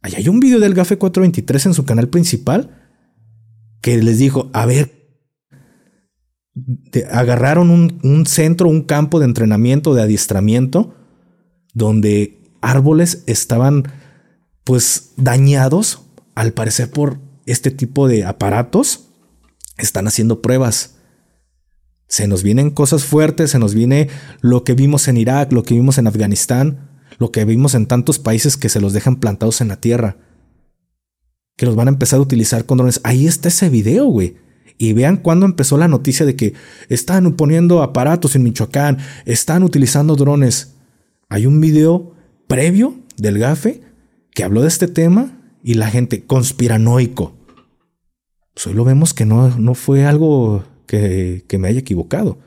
Ahí 0.00 0.14
hay 0.16 0.28
un 0.28 0.40
video 0.40 0.58
del 0.58 0.74
GAFE 0.74 0.98
423 0.98 1.66
en 1.66 1.74
su 1.74 1.84
canal 1.84 2.08
principal 2.08 2.78
que 3.80 4.02
les 4.02 4.18
dijo, 4.18 4.50
a 4.52 4.66
ver, 4.66 4.90
agarraron 7.10 7.70
un, 7.70 8.00
un 8.02 8.26
centro, 8.26 8.68
un 8.68 8.82
campo 8.82 9.18
de 9.18 9.26
entrenamiento, 9.26 9.94
de 9.94 10.02
adiestramiento, 10.02 10.94
donde 11.74 12.42
árboles 12.60 13.24
estaban 13.26 13.84
pues 14.64 15.12
dañados, 15.16 16.02
al 16.34 16.52
parecer 16.52 16.90
por 16.90 17.18
este 17.46 17.70
tipo 17.70 18.08
de 18.08 18.24
aparatos 18.24 19.11
están 19.86 20.06
haciendo 20.06 20.42
pruebas. 20.42 20.96
Se 22.08 22.28
nos 22.28 22.42
vienen 22.42 22.70
cosas 22.70 23.04
fuertes, 23.04 23.50
se 23.50 23.58
nos 23.58 23.74
viene 23.74 24.08
lo 24.40 24.64
que 24.64 24.74
vimos 24.74 25.08
en 25.08 25.16
Irak, 25.16 25.52
lo 25.52 25.62
que 25.62 25.74
vimos 25.74 25.98
en 25.98 26.06
Afganistán, 26.06 26.90
lo 27.18 27.32
que 27.32 27.44
vimos 27.44 27.74
en 27.74 27.86
tantos 27.86 28.18
países 28.18 28.56
que 28.56 28.68
se 28.68 28.80
los 28.80 28.92
dejan 28.92 29.16
plantados 29.16 29.60
en 29.60 29.68
la 29.68 29.80
tierra. 29.80 30.16
Que 31.56 31.66
los 31.66 31.76
van 31.76 31.88
a 31.88 31.92
empezar 31.92 32.18
a 32.18 32.22
utilizar 32.22 32.66
con 32.66 32.78
drones. 32.78 33.00
Ahí 33.04 33.26
está 33.26 33.48
ese 33.48 33.70
video, 33.70 34.06
güey. 34.06 34.36
Y 34.78 34.92
vean 34.94 35.16
cuándo 35.16 35.46
empezó 35.46 35.78
la 35.78 35.88
noticia 35.88 36.26
de 36.26 36.36
que 36.36 36.54
están 36.88 37.32
poniendo 37.34 37.82
aparatos 37.82 38.34
en 38.36 38.42
Michoacán, 38.42 38.98
están 39.26 39.62
utilizando 39.62 40.16
drones. 40.16 40.74
Hay 41.28 41.46
un 41.46 41.60
video 41.60 42.14
previo 42.46 42.96
del 43.16 43.38
GAFE 43.38 43.80
que 44.34 44.44
habló 44.44 44.62
de 44.62 44.68
este 44.68 44.88
tema 44.88 45.40
y 45.62 45.74
la 45.74 45.88
gente 45.88 46.24
conspiranoico 46.26 47.41
pues 48.54 48.66
hoy 48.66 48.74
lo 48.74 48.84
vemos 48.84 49.14
que 49.14 49.24
no, 49.24 49.56
no 49.58 49.74
fue 49.74 50.04
algo 50.04 50.64
que, 50.86 51.58
me 51.58 51.68
haya 51.68 51.80
equivocado. 51.80 52.38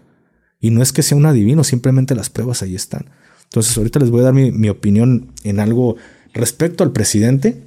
Y 0.60 0.70
no 0.72 0.82
es 0.82 0.94
que 0.94 1.04
sea 1.04 1.18
un 1.18 1.26
adivino, 1.26 1.64
simplemente 1.64 2.16
las 2.16 2.30
pruebas 2.30 2.62
ahí 2.62 2.76
están. 2.76 3.10
Entonces 3.46 3.76
ahorita 3.78 4.00
les 4.00 4.10
voy 4.10 4.22
a 4.22 4.26
dar 4.26 4.34
mi, 4.34 4.70
opinión 4.70 5.34
en 5.44 5.60
algo 5.60 5.96
respecto 6.34 6.84
al 6.84 6.92
presidente 6.92 7.62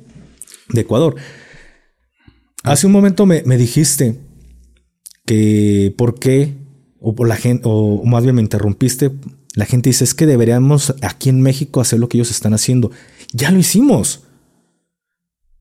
de 0.69 0.81
Ecuador. 0.81 1.17
Hace 2.63 2.87
un 2.87 2.93
momento 2.93 3.27
me, 3.27 3.43
dijiste 3.43 4.21
que 5.25 5.95
por 5.97 6.19
qué, 6.19 6.55
o, 7.01 7.25
la 7.25 7.37
gente, 7.37 7.63
o 7.65 8.05
más 8.05 8.25
bien 8.25 8.35
me 8.35 8.43
interrumpiste, 8.43 9.13
la 9.55 9.65
gente 9.65 9.91
dice 9.91 10.05
es 10.05 10.15
que 10.15 10.27
deberíamos 10.27 10.95
aquí 11.03 11.29
en 11.29 11.41
México 11.41 11.81
hacer 11.81 11.99
lo 11.99 12.09
que 12.09 12.19
ellos 12.19 12.31
están 12.31 12.55
haciendo. 12.55 12.91
Ya 13.33 13.51
lo 13.51 13.59
hicimos. 13.59 14.25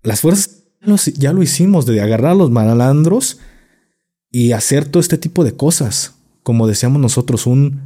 Las 0.03 0.21
fuerzas 0.21 0.56
ya 0.95 1.33
lo 1.33 1.43
hicimos, 1.43 1.85
de 1.85 2.01
agarrar 2.01 2.31
a 2.31 2.35
los 2.35 2.51
malandros 2.51 3.39
y 4.31 4.53
hacer 4.53 4.85
todo 4.85 5.01
este 5.01 5.17
tipo 5.17 5.43
de 5.43 5.55
cosas 5.55 6.17
como 6.47 6.65
decíamos 6.65 7.01
nosotros, 7.01 7.45
un, 7.45 7.81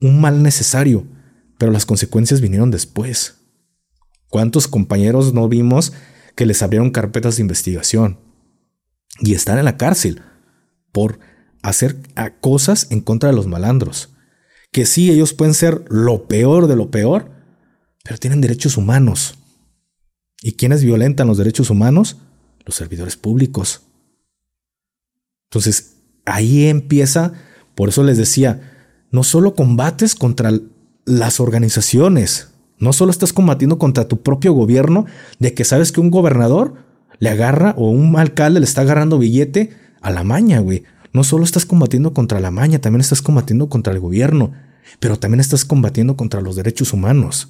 un 0.00 0.22
mal 0.22 0.42
necesario, 0.42 1.04
pero 1.58 1.70
las 1.70 1.84
consecuencias 1.84 2.40
vinieron 2.40 2.70
después. 2.70 3.34
¿Cuántos 4.30 4.68
compañeros 4.68 5.34
no 5.34 5.46
vimos 5.50 5.92
que 6.34 6.46
les 6.46 6.62
abrieron 6.62 6.92
carpetas 6.92 7.36
de 7.36 7.42
investigación 7.42 8.18
y 9.18 9.34
están 9.34 9.58
en 9.58 9.66
la 9.66 9.76
cárcel 9.76 10.22
por 10.92 11.18
hacer 11.60 11.98
cosas 12.40 12.86
en 12.88 13.02
contra 13.02 13.28
de 13.28 13.36
los 13.36 13.46
malandros? 13.46 14.14
Que 14.72 14.86
sí, 14.86 15.10
ellos 15.10 15.34
pueden 15.34 15.52
ser 15.52 15.84
lo 15.90 16.26
peor 16.26 16.68
de 16.68 16.76
lo 16.76 16.90
peor, 16.90 17.30
pero 18.02 18.16
tienen 18.16 18.40
derechos 18.40 18.78
humanos. 18.78 19.34
¿Y 20.40 20.52
quiénes 20.52 20.82
violentan 20.82 21.26
los 21.26 21.36
derechos 21.36 21.68
humanos? 21.68 22.16
Los 22.70 22.76
servidores 22.76 23.16
públicos. 23.16 23.82
Entonces, 25.48 25.96
ahí 26.24 26.66
empieza, 26.66 27.32
por 27.74 27.88
eso 27.88 28.04
les 28.04 28.16
decía, 28.16 28.60
no 29.10 29.24
solo 29.24 29.56
combates 29.56 30.14
contra 30.14 30.52
las 31.04 31.40
organizaciones, 31.40 32.52
no 32.78 32.92
solo 32.92 33.10
estás 33.10 33.32
combatiendo 33.32 33.76
contra 33.76 34.06
tu 34.06 34.22
propio 34.22 34.52
gobierno, 34.52 35.06
de 35.40 35.52
que 35.52 35.64
sabes 35.64 35.90
que 35.90 36.00
un 36.00 36.12
gobernador 36.12 36.76
le 37.18 37.30
agarra 37.30 37.74
o 37.76 37.90
un 37.90 38.16
alcalde 38.16 38.60
le 38.60 38.66
está 38.66 38.82
agarrando 38.82 39.18
billete 39.18 39.70
a 40.00 40.12
la 40.12 40.22
maña, 40.22 40.60
güey. 40.60 40.84
No 41.12 41.24
solo 41.24 41.42
estás 41.42 41.66
combatiendo 41.66 42.14
contra 42.14 42.38
la 42.38 42.52
maña, 42.52 42.80
también 42.80 43.00
estás 43.00 43.20
combatiendo 43.20 43.68
contra 43.68 43.92
el 43.92 43.98
gobierno, 43.98 44.52
pero 45.00 45.18
también 45.18 45.40
estás 45.40 45.64
combatiendo 45.64 46.16
contra 46.16 46.40
los 46.40 46.54
derechos 46.54 46.92
humanos. 46.92 47.48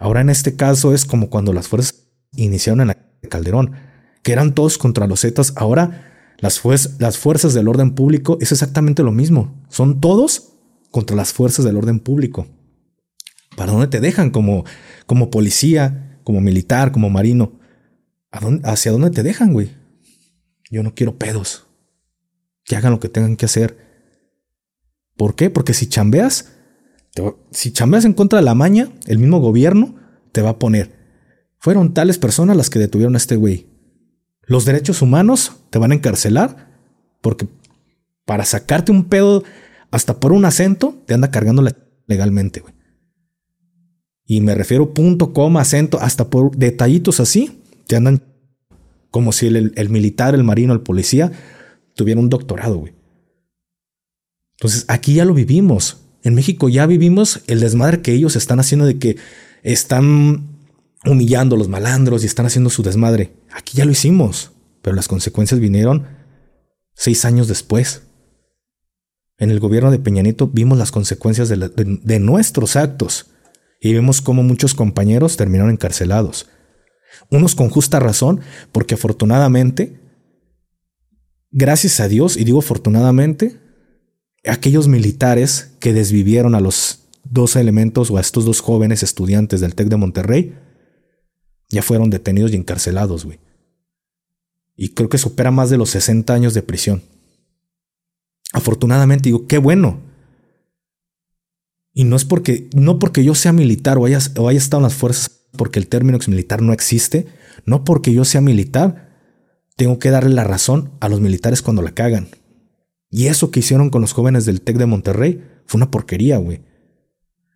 Ahora 0.00 0.20
en 0.20 0.30
este 0.30 0.56
caso 0.56 0.92
es 0.92 1.04
como 1.04 1.30
cuando 1.30 1.52
las 1.52 1.68
fuerzas 1.68 2.08
iniciaron 2.34 2.80
en 2.80 2.88
la 2.88 2.98
Calderón, 3.28 3.91
que 4.22 4.32
eran 4.32 4.54
todos 4.54 4.78
contra 4.78 5.06
los 5.06 5.20
Zetas. 5.20 5.52
Ahora 5.56 6.34
las, 6.38 6.62
las 6.98 7.18
fuerzas 7.18 7.54
del 7.54 7.68
orden 7.68 7.94
público 7.94 8.38
es 8.40 8.52
exactamente 8.52 9.02
lo 9.02 9.12
mismo. 9.12 9.64
Son 9.68 10.00
todos 10.00 10.54
contra 10.90 11.16
las 11.16 11.32
fuerzas 11.32 11.64
del 11.64 11.76
orden 11.76 12.00
público. 12.00 12.46
¿Para 13.56 13.72
dónde 13.72 13.86
te 13.86 14.00
dejan 14.00 14.30
como, 14.30 14.64
como 15.06 15.30
policía, 15.30 16.18
como 16.24 16.40
militar, 16.40 16.92
como 16.92 17.10
marino? 17.10 17.60
¿Hacia 18.64 18.92
dónde 18.92 19.10
te 19.10 19.22
dejan, 19.22 19.52
güey? 19.52 19.70
Yo 20.70 20.82
no 20.82 20.94
quiero 20.94 21.16
pedos. 21.16 21.66
Que 22.64 22.76
hagan 22.76 22.92
lo 22.92 23.00
que 23.00 23.08
tengan 23.08 23.36
que 23.36 23.44
hacer. 23.44 23.76
¿Por 25.16 25.34
qué? 25.34 25.50
Porque 25.50 25.74
si 25.74 25.86
chambeas, 25.86 26.52
si 27.50 27.72
chambeas 27.72 28.04
en 28.04 28.14
contra 28.14 28.38
de 28.38 28.44
la 28.44 28.54
maña, 28.54 28.90
el 29.06 29.18
mismo 29.18 29.40
gobierno 29.40 29.96
te 30.32 30.40
va 30.40 30.50
a 30.50 30.58
poner. 30.58 30.90
Fueron 31.58 31.94
tales 31.94 32.18
personas 32.18 32.56
las 32.56 32.70
que 32.70 32.78
detuvieron 32.78 33.14
a 33.14 33.18
este 33.18 33.36
güey. 33.36 33.71
Los 34.44 34.64
derechos 34.64 35.02
humanos 35.02 35.52
te 35.70 35.78
van 35.78 35.92
a 35.92 35.94
encarcelar 35.94 36.72
porque 37.20 37.46
para 38.24 38.44
sacarte 38.44 38.92
un 38.92 39.04
pedo 39.04 39.44
hasta 39.90 40.18
por 40.20 40.32
un 40.32 40.44
acento 40.44 40.96
te 41.06 41.14
anda 41.14 41.30
cargando 41.30 41.64
legalmente, 42.06 42.60
güey. 42.60 42.74
Y 44.24 44.40
me 44.40 44.54
refiero 44.54 44.94
punto, 44.94 45.32
coma, 45.32 45.60
acento, 45.60 46.00
hasta 46.00 46.30
por 46.30 46.56
detallitos 46.56 47.20
así, 47.20 47.62
te 47.86 47.96
andan 47.96 48.22
como 49.10 49.32
si 49.32 49.46
el, 49.46 49.90
militar, 49.90 50.34
el 50.34 50.44
marino, 50.44 50.72
el 50.72 50.80
policía 50.80 51.30
tuviera 51.94 52.18
un 52.18 52.30
doctorado, 52.30 52.78
güey. 52.78 52.94
Entonces, 54.52 54.86
aquí 54.88 55.14
ya 55.14 55.26
lo 55.26 55.34
vivimos. 55.34 55.98
En 56.22 56.34
México 56.34 56.68
ya 56.68 56.86
vivimos 56.86 57.42
el 57.46 57.60
desmadre 57.60 58.00
que 58.00 58.12
ellos 58.12 58.36
están 58.36 58.58
haciendo 58.58 58.86
de 58.86 58.98
que 58.98 59.16
están 59.62 60.51
humillando 61.04 61.56
a 61.56 61.58
los 61.58 61.68
malandros 61.68 62.22
y 62.22 62.26
están 62.26 62.46
haciendo 62.46 62.70
su 62.70 62.82
desmadre. 62.82 63.32
Aquí 63.52 63.76
ya 63.78 63.84
lo 63.84 63.92
hicimos, 63.92 64.52
pero 64.82 64.94
las 64.94 65.08
consecuencias 65.08 65.60
vinieron 65.60 66.06
seis 66.94 67.24
años 67.24 67.48
después. 67.48 68.02
En 69.38 69.50
el 69.50 69.60
gobierno 69.60 69.90
de 69.90 69.98
Peña 69.98 70.22
Nieto 70.22 70.46
vimos 70.46 70.78
las 70.78 70.92
consecuencias 70.92 71.48
de, 71.48 71.56
de 71.56 72.20
nuestros 72.20 72.76
actos 72.76 73.26
y 73.80 73.92
vemos 73.92 74.20
cómo 74.20 74.42
muchos 74.42 74.74
compañeros 74.74 75.36
terminaron 75.36 75.72
encarcelados. 75.72 76.48
Unos 77.30 77.54
con 77.54 77.68
justa 77.68 77.98
razón, 77.98 78.40
porque 78.70 78.94
afortunadamente, 78.94 80.00
gracias 81.50 81.98
a 82.00 82.08
Dios, 82.08 82.36
y 82.36 82.44
digo 82.44 82.60
afortunadamente, 82.60 83.60
aquellos 84.46 84.88
militares 84.88 85.72
que 85.80 85.92
desvivieron 85.92 86.54
a 86.54 86.60
los 86.60 87.08
dos 87.24 87.56
elementos 87.56 88.10
o 88.10 88.16
a 88.16 88.20
estos 88.20 88.44
dos 88.44 88.60
jóvenes 88.60 89.02
estudiantes 89.02 89.60
del 89.60 89.74
TEC 89.74 89.88
de 89.88 89.96
Monterrey, 89.96 90.58
ya 91.72 91.82
fueron 91.82 92.10
detenidos 92.10 92.52
y 92.52 92.56
encarcelados, 92.56 93.24
güey. 93.24 93.40
Y 94.76 94.90
creo 94.90 95.08
que 95.08 95.18
supera 95.18 95.50
más 95.50 95.70
de 95.70 95.78
los 95.78 95.90
60 95.90 96.32
años 96.32 96.54
de 96.54 96.62
prisión. 96.62 97.02
Afortunadamente 98.52 99.24
digo, 99.24 99.46
qué 99.46 99.58
bueno, 99.58 100.00
y 101.94 102.04
no 102.04 102.16
es 102.16 102.24
porque, 102.24 102.70
no 102.74 102.98
porque 102.98 103.24
yo 103.24 103.34
sea 103.34 103.52
militar 103.52 103.98
o 103.98 104.06
haya, 104.06 104.18
estado 104.18 104.78
en 104.78 104.84
las 104.84 104.94
fuerzas, 104.94 105.30
porque 105.56 105.78
el 105.78 105.88
término 105.88 106.16
ex 106.16 106.28
militar 106.28 106.62
no 106.62 106.72
existe, 106.72 107.26
no 107.66 107.84
porque 107.84 108.12
yo 108.12 108.24
sea 108.24 108.40
militar, 108.40 109.10
tengo 109.76 109.98
que 109.98 110.10
darle 110.10 110.34
la 110.34 110.44
razón 110.44 110.92
a 111.00 111.08
los 111.08 111.20
militares 111.20 111.60
cuando 111.60 111.82
la 111.82 111.92
cagan. 111.92 112.28
Y 113.10 113.26
eso 113.26 113.50
que 113.50 113.60
hicieron 113.60 113.90
con 113.90 114.00
los 114.00 114.14
jóvenes 114.14 114.46
del 114.46 114.62
TEC 114.62 114.78
de 114.78 114.86
Monterrey 114.86 115.44
fue 115.66 115.78
una 115.78 115.90
porquería, 115.90 116.38
güey. 116.38 116.62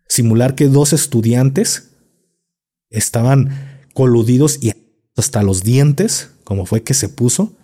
Simular 0.07 0.53
que 0.53 0.67
dos 0.67 0.93
estudiantes 0.93 1.95
estaban 2.89 3.66
coludidos 3.97 4.59
y 4.61 4.73
hasta 5.15 5.41
los 5.41 5.63
dientes, 5.63 6.29
como 6.43 6.67
fue 6.67 6.83
que 6.83 6.93
se 6.93 7.09
puso. 7.09 7.57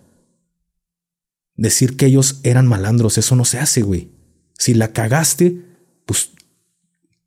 Decir 1.55 1.95
que 1.95 2.07
ellos 2.07 2.39
eran 2.41 2.65
malandros, 2.65 3.19
eso 3.19 3.35
no 3.35 3.45
se 3.45 3.59
hace, 3.59 3.83
güey. 3.83 4.09
Si 4.57 4.73
la 4.73 4.93
cagaste, 4.93 5.61
pues 6.07 6.31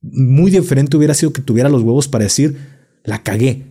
muy 0.01 0.51
diferente 0.51 0.97
hubiera 0.97 1.15
sido 1.15 1.33
que 1.33 1.41
tuviera 1.41 1.69
los 1.69 1.83
huevos 1.83 2.09
para 2.09 2.25
decir, 2.25 2.59
la 3.05 3.23
cagué. 3.23 3.67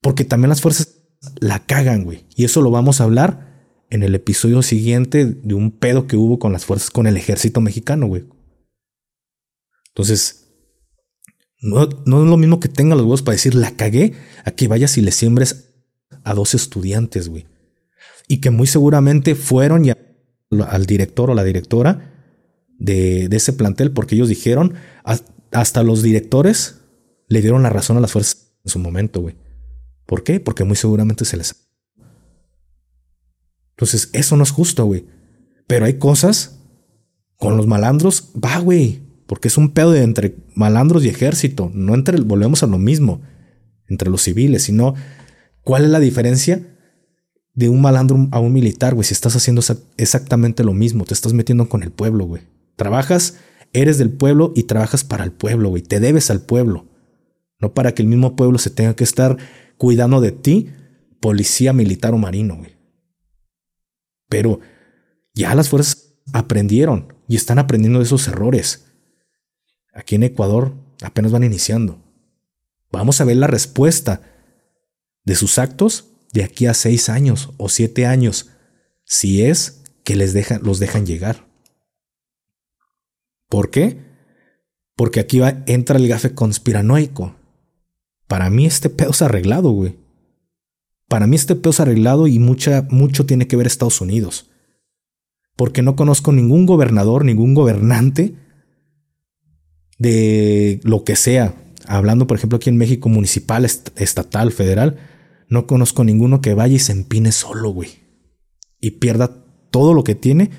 Porque 0.00 0.24
también 0.24 0.48
las 0.48 0.62
fuerzas 0.62 0.94
la 1.38 1.66
cagan, 1.66 2.04
güey. 2.04 2.24
Y 2.34 2.44
eso 2.44 2.62
lo 2.62 2.70
vamos 2.70 3.02
a 3.02 3.04
hablar 3.04 3.84
en 3.90 4.02
el 4.02 4.14
episodio 4.14 4.62
siguiente 4.62 5.26
de 5.26 5.52
un 5.52 5.70
pedo 5.70 6.06
que 6.06 6.16
hubo 6.16 6.38
con 6.38 6.54
las 6.54 6.64
fuerzas, 6.64 6.90
con 6.90 7.06
el 7.06 7.18
ejército 7.18 7.60
mexicano, 7.60 8.06
güey. 8.06 8.24
Entonces, 9.88 10.47
no, 11.60 11.88
no 12.06 12.22
es 12.22 12.28
lo 12.28 12.36
mismo 12.36 12.60
que 12.60 12.68
tenga 12.68 12.94
los 12.94 13.04
huevos 13.04 13.22
para 13.22 13.34
decir, 13.34 13.54
la 13.54 13.72
cagué, 13.72 14.14
a 14.44 14.52
que 14.52 14.68
vayas 14.68 14.96
y 14.96 15.02
le 15.02 15.10
siembres 15.10 15.74
a 16.24 16.34
dos 16.34 16.54
estudiantes, 16.54 17.28
güey. 17.28 17.46
Y 18.28 18.40
que 18.40 18.50
muy 18.50 18.66
seguramente 18.66 19.34
fueron 19.34 19.84
y 19.84 19.90
al 19.90 20.86
director 20.86 21.30
o 21.30 21.34
la 21.34 21.44
directora 21.44 22.14
de, 22.78 23.28
ese 23.30 23.52
plantel 23.52 23.92
porque 23.92 24.14
ellos 24.14 24.28
dijeron, 24.28 24.74
hasta 25.50 25.82
los 25.82 26.02
directores 26.02 26.80
le 27.28 27.40
dieron 27.40 27.62
la 27.62 27.70
razón 27.70 27.96
a 27.96 28.00
las 28.00 28.12
fuerzas 28.12 28.54
en 28.64 28.70
su 28.70 28.78
momento, 28.78 29.20
güey. 29.20 29.36
¿Por 30.06 30.22
qué? 30.22 30.40
Porque 30.40 30.64
muy 30.64 30.76
seguramente 30.76 31.24
se 31.24 31.36
les... 31.36 31.68
Entonces, 33.70 34.10
eso 34.12 34.36
no 34.36 34.42
es 34.42 34.50
justo, 34.50 34.84
güey. 34.84 35.06
Pero 35.66 35.84
hay 35.84 35.98
cosas 35.98 36.60
con 37.36 37.56
los 37.56 37.66
malandros, 37.66 38.32
va, 38.42 38.58
güey. 38.58 39.07
Porque 39.28 39.48
es 39.48 39.58
un 39.58 39.72
pedo 39.72 39.94
entre 39.94 40.36
malandros 40.54 41.04
y 41.04 41.10
ejército. 41.10 41.70
No 41.74 41.94
entre, 41.94 42.18
volvemos 42.22 42.62
a 42.62 42.66
lo 42.66 42.78
mismo, 42.78 43.20
entre 43.86 44.08
los 44.08 44.22
civiles, 44.22 44.62
sino 44.62 44.94
cuál 45.62 45.84
es 45.84 45.90
la 45.90 46.00
diferencia 46.00 46.66
de 47.52 47.68
un 47.68 47.82
malandro 47.82 48.26
a 48.30 48.40
un 48.40 48.54
militar, 48.54 48.94
güey. 48.94 49.04
Si 49.04 49.12
estás 49.12 49.36
haciendo 49.36 49.60
exactamente 49.98 50.64
lo 50.64 50.72
mismo, 50.72 51.04
te 51.04 51.12
estás 51.12 51.34
metiendo 51.34 51.68
con 51.68 51.82
el 51.82 51.90
pueblo, 51.90 52.24
güey. 52.24 52.44
Trabajas, 52.74 53.36
eres 53.74 53.98
del 53.98 54.10
pueblo 54.10 54.54
y 54.56 54.62
trabajas 54.62 55.04
para 55.04 55.24
el 55.24 55.32
pueblo, 55.32 55.68
güey. 55.68 55.82
Te 55.82 56.00
debes 56.00 56.30
al 56.30 56.40
pueblo. 56.40 56.86
No 57.60 57.74
para 57.74 57.92
que 57.92 58.00
el 58.00 58.08
mismo 58.08 58.34
pueblo 58.34 58.58
se 58.58 58.70
tenga 58.70 58.96
que 58.96 59.04
estar 59.04 59.36
cuidando 59.76 60.22
de 60.22 60.32
ti, 60.32 60.70
policía, 61.20 61.74
militar 61.74 62.14
o 62.14 62.18
marino, 62.18 62.56
güey. 62.56 62.76
Pero 64.30 64.60
ya 65.34 65.54
las 65.54 65.68
fuerzas 65.68 66.14
aprendieron 66.32 67.12
y 67.28 67.36
están 67.36 67.58
aprendiendo 67.58 67.98
de 67.98 68.06
esos 68.06 68.26
errores. 68.26 68.87
Aquí 69.98 70.14
en 70.14 70.22
Ecuador 70.22 70.74
apenas 71.02 71.32
van 71.32 71.42
iniciando. 71.42 72.00
Vamos 72.92 73.20
a 73.20 73.24
ver 73.24 73.36
la 73.36 73.48
respuesta 73.48 74.22
de 75.24 75.34
sus 75.34 75.58
actos 75.58 76.12
de 76.32 76.44
aquí 76.44 76.66
a 76.66 76.74
seis 76.74 77.08
años 77.08 77.50
o 77.56 77.68
siete 77.68 78.06
años, 78.06 78.48
si 79.04 79.42
es 79.42 79.82
que 80.04 80.14
les 80.14 80.32
dejan, 80.34 80.60
los 80.62 80.78
dejan 80.78 81.04
llegar. 81.04 81.48
¿Por 83.48 83.70
qué? 83.70 83.98
Porque 84.94 85.18
aquí 85.18 85.40
va, 85.40 85.64
entra 85.66 85.98
el 85.98 86.06
gafe 86.06 86.32
conspiranoico. 86.32 87.34
Para 88.28 88.50
mí 88.50 88.66
este 88.66 88.90
pedo 88.90 89.10
es 89.10 89.20
arreglado, 89.20 89.70
güey. 89.70 89.96
Para 91.08 91.26
mí 91.26 91.34
este 91.34 91.56
pedo 91.56 91.70
es 91.70 91.80
arreglado 91.80 92.28
y 92.28 92.38
mucha, 92.38 92.86
mucho 92.88 93.26
tiene 93.26 93.48
que 93.48 93.56
ver 93.56 93.66
Estados 93.66 94.00
Unidos. 94.00 94.48
Porque 95.56 95.82
no 95.82 95.96
conozco 95.96 96.30
ningún 96.30 96.66
gobernador, 96.66 97.24
ningún 97.24 97.54
gobernante 97.54 98.36
de 99.98 100.80
lo 100.84 101.04
que 101.04 101.16
sea. 101.16 101.54
Hablando, 101.86 102.26
por 102.26 102.36
ejemplo, 102.36 102.56
aquí 102.56 102.70
en 102.70 102.76
México, 102.76 103.08
municipal, 103.08 103.64
estatal, 103.64 104.52
federal, 104.52 104.96
no 105.48 105.66
conozco 105.66 106.04
ninguno 106.04 106.40
que 106.40 106.54
vaya 106.54 106.76
y 106.76 106.78
se 106.78 106.92
empine 106.92 107.32
solo, 107.32 107.70
güey. 107.70 107.90
Y 108.80 108.92
pierda 108.92 109.44
todo 109.70 109.92
lo 109.92 110.04
que 110.04 110.14
tiene 110.14 110.50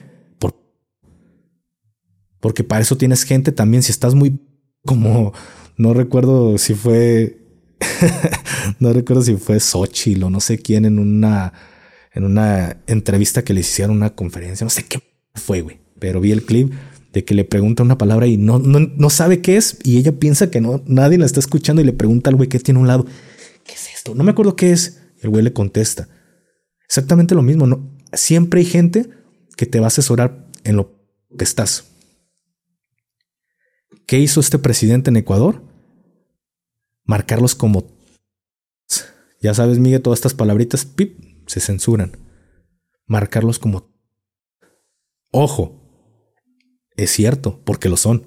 Porque 2.40 2.64
para 2.64 2.82
eso 2.82 2.98
tienes 2.98 3.24
gente 3.24 3.52
también. 3.52 3.84
Si 3.84 3.92
estás 3.92 4.16
muy 4.16 4.40
como, 4.86 5.34
no 5.78 5.94
recuerdo 5.94 6.58
si 6.58 6.74
fue, 6.74 7.38
no 8.80 8.94
recuerdo 8.94 9.22
si 9.22 9.36
fue 9.36 9.60
Xochitl 9.60 10.24
o 10.24 10.30
no 10.30 10.40
sé 10.40 10.58
quién 10.58 10.86
en 10.86 11.00
una, 11.00 11.52
en 12.14 12.24
una 12.24 12.78
entrevista 12.88 13.44
que 13.44 13.54
le 13.54 13.60
hicieron 13.60 13.98
una 13.98 14.16
conferencia. 14.16 14.64
No 14.64 14.70
sé 14.70 14.86
qué 14.86 15.02
fue, 15.36 15.62
güey. 15.62 15.80
Pero 16.00 16.22
vi 16.22 16.32
el 16.32 16.46
clip 16.46 16.72
de 17.12 17.26
que 17.26 17.34
le 17.34 17.44
pregunta 17.44 17.84
una 17.84 17.98
palabra 17.98 18.28
y 18.28 18.38
no, 18.38 18.60
no, 18.60 18.80
no 18.80 19.10
sabe 19.10 19.42
qué 19.42 19.58
es. 19.58 19.80
Y 19.84 19.98
ella 19.98 20.20
piensa 20.20 20.52
que 20.52 20.62
no, 20.62 20.84
nadie 20.86 21.18
la 21.18 21.26
está 21.26 21.40
escuchando 21.40 21.82
y 21.82 21.86
le 21.86 21.94
pregunta 21.94 22.30
al 22.30 22.36
güey 22.36 22.50
que 22.50 22.60
tiene 22.60 22.80
un 22.80 22.88
lado. 22.88 23.06
¿Qué 23.66 23.74
es 23.74 23.90
esto? 23.96 24.16
No 24.16 24.24
me 24.24 24.32
acuerdo 24.32 24.56
qué 24.56 24.72
es. 24.72 25.02
El 25.22 25.30
güey 25.30 25.44
le 25.44 25.54
contesta. 25.54 26.08
Exactamente 26.86 27.36
lo 27.36 27.42
mismo. 27.42 27.68
¿no? 27.68 27.98
Siempre 28.14 28.62
hay 28.62 28.66
gente 28.66 29.10
que 29.58 29.66
te 29.66 29.80
va 29.80 29.88
a 29.88 29.90
asesorar 29.90 30.48
en 30.64 30.76
lo 30.76 31.00
que 31.38 31.44
estás. 31.44 31.86
¿Qué 34.06 34.20
hizo 34.20 34.40
este 34.40 34.58
presidente 34.58 35.10
en 35.10 35.18
Ecuador? 35.18 35.64
Marcarlos 37.04 37.56
como... 37.56 37.88
Ya 39.42 39.54
sabes, 39.54 39.80
Miguel, 39.80 40.02
todas 40.02 40.20
estas 40.20 40.34
palabritas, 40.34 40.84
pip, 40.86 41.20
se 41.48 41.60
censuran. 41.60 42.18
Marcarlos 43.06 43.60
como... 43.60 43.90
Ojo, 45.32 45.79
es 47.04 47.12
cierto, 47.12 47.62
porque 47.64 47.90
lo 47.90 47.98
son. 47.98 48.26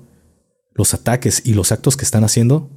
Los 0.75 0.95
ataques 0.95 1.43
y 1.45 1.55
los 1.55 1.73
actos 1.73 1.97
que 1.97 2.05
están 2.05 2.25
haciendo... 2.25 2.71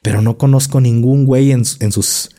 Pero 0.00 0.22
no 0.22 0.38
conozco 0.38 0.80
ningún 0.80 1.26
güey 1.26 1.50
en, 1.50 1.64
en 1.80 1.90
sus 1.90 2.30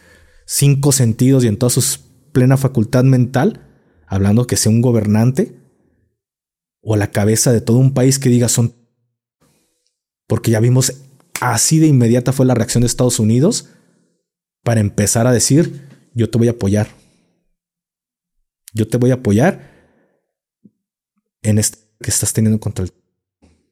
cinco 0.45 0.93
sentidos 0.93 1.43
y 1.43 1.47
en 1.47 1.57
toda 1.57 1.69
su 1.69 1.84
plena 2.31 2.55
facultad 2.55 3.03
mental, 3.03 3.67
hablando 4.07 4.47
que 4.47 4.55
sea 4.55 4.71
un 4.71 4.81
gobernante 4.81 5.59
o 6.81 6.95
la 6.95 7.11
cabeza 7.11 7.51
de 7.51 7.59
todo 7.59 7.77
un 7.77 7.93
país 7.93 8.17
que 8.17 8.30
diga 8.30 8.47
son... 8.47 8.76
Porque 10.26 10.51
ya 10.51 10.61
vimos, 10.61 10.93
así 11.41 11.80
de 11.80 11.88
inmediata 11.88 12.31
fue 12.31 12.45
la 12.45 12.55
reacción 12.55 12.81
de 12.81 12.88
Estados 12.88 13.19
Unidos 13.19 13.69
para 14.63 14.80
empezar 14.80 15.27
a 15.27 15.34
decir, 15.34 15.89
yo 16.13 16.30
te 16.30 16.38
voy 16.38 16.47
a 16.47 16.51
apoyar. 16.51 16.88
Yo 18.73 18.88
te 18.88 18.97
voy 18.97 19.11
a 19.11 19.15
apoyar 19.15 19.78
en 21.41 21.59
esto 21.59 21.79
que 22.01 22.09
estás 22.09 22.33
teniendo 22.33 22.59
contra 22.59 22.85
el... 22.85 22.93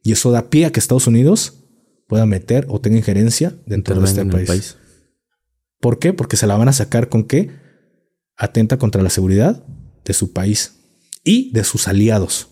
Y 0.03 0.11
eso 0.11 0.31
da 0.31 0.49
pie 0.49 0.65
a 0.65 0.71
que 0.71 0.79
Estados 0.79 1.07
Unidos 1.07 1.65
pueda 2.07 2.25
meter 2.25 2.65
o 2.69 2.79
tenga 2.79 2.97
injerencia 2.97 3.55
dentro 3.65 3.99
de 3.99 4.05
este 4.05 4.25
país. 4.25 4.47
país. 4.47 4.77
¿Por 5.79 5.99
qué? 5.99 6.13
Porque 6.13 6.37
se 6.37 6.47
la 6.47 6.57
van 6.57 6.69
a 6.69 6.73
sacar 6.73 7.09
con 7.09 7.23
qué? 7.23 7.51
Atenta 8.35 8.77
contra 8.77 9.01
la 9.01 9.09
seguridad 9.09 9.65
de 10.05 10.13
su 10.13 10.31
país 10.31 10.75
y 11.23 11.51
de 11.51 11.63
sus 11.63 11.87
aliados. 11.87 12.49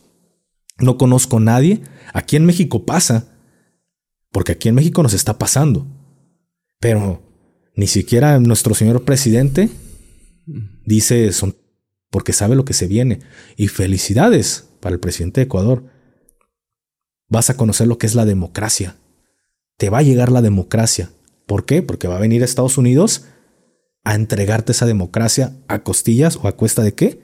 No 0.78 0.98
conozco 0.98 1.38
a 1.38 1.42
nadie. 1.42 1.82
Aquí 2.14 2.36
en 2.36 2.46
México 2.46 2.86
pasa. 2.86 3.38
Porque 4.32 4.54
aquí 4.54 4.68
en 4.68 4.76
México 4.76 5.02
nos 5.02 5.14
está 5.14 5.38
pasando. 5.38 5.88
Pero 6.80 7.24
ni 7.76 7.88
siquiera 7.88 8.40
nuestro 8.40 8.76
señor 8.76 9.04
presidente 9.04 9.70
dice 10.86 11.32
son 11.32 11.56
porque 12.12 12.34
sabe 12.34 12.56
lo 12.56 12.66
que 12.66 12.74
se 12.74 12.88
viene. 12.88 13.20
Y 13.56 13.70
felicidades 13.70 14.70
para 14.86 14.94
el 14.94 15.00
presidente 15.00 15.42
de 15.42 15.46
Ecuador. 15.46 15.82
Vas 17.28 17.50
a 17.50 17.58
conocer 17.58 17.88
lo 17.88 17.98
que 17.98 18.06
es 18.06 18.14
la 18.14 18.24
democracia. 18.24 18.98
Te 19.78 19.90
va 19.90 19.98
a 19.98 20.04
llegar 20.04 20.32
la 20.32 20.44
democracia. 20.44 21.10
¿Por 21.48 21.66
qué? 21.66 21.82
Porque 21.82 22.08
va 22.08 22.18
a 22.18 22.20
venir 22.20 22.44
a 22.44 22.46
Estados 22.46 22.78
Unidos 22.78 23.26
a 24.04 24.14
entregarte 24.14 24.74
esa 24.74 24.86
democracia 24.86 25.58
a 25.68 25.82
costillas 25.82 26.36
o 26.36 26.48
a 26.48 26.56
cuesta 26.56 26.84
de 26.84 26.94
qué? 26.94 27.20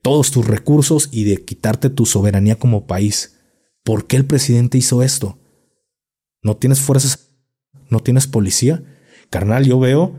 todos 0.00 0.30
tus 0.30 0.46
recursos 0.46 1.10
y 1.12 1.24
de 1.24 1.44
quitarte 1.44 1.90
tu 1.90 2.06
soberanía 2.06 2.58
como 2.58 2.86
país. 2.86 3.38
¿Por 3.84 4.06
qué 4.06 4.16
el 4.16 4.24
presidente 4.24 4.78
hizo 4.78 5.02
esto? 5.02 5.38
¿No 6.42 6.56
tienes 6.56 6.80
fuerzas? 6.80 7.28
¿No 7.90 8.00
tienes 8.00 8.26
policía? 8.26 8.82
Carnal, 9.28 9.66
yo 9.66 9.78
veo, 9.78 10.18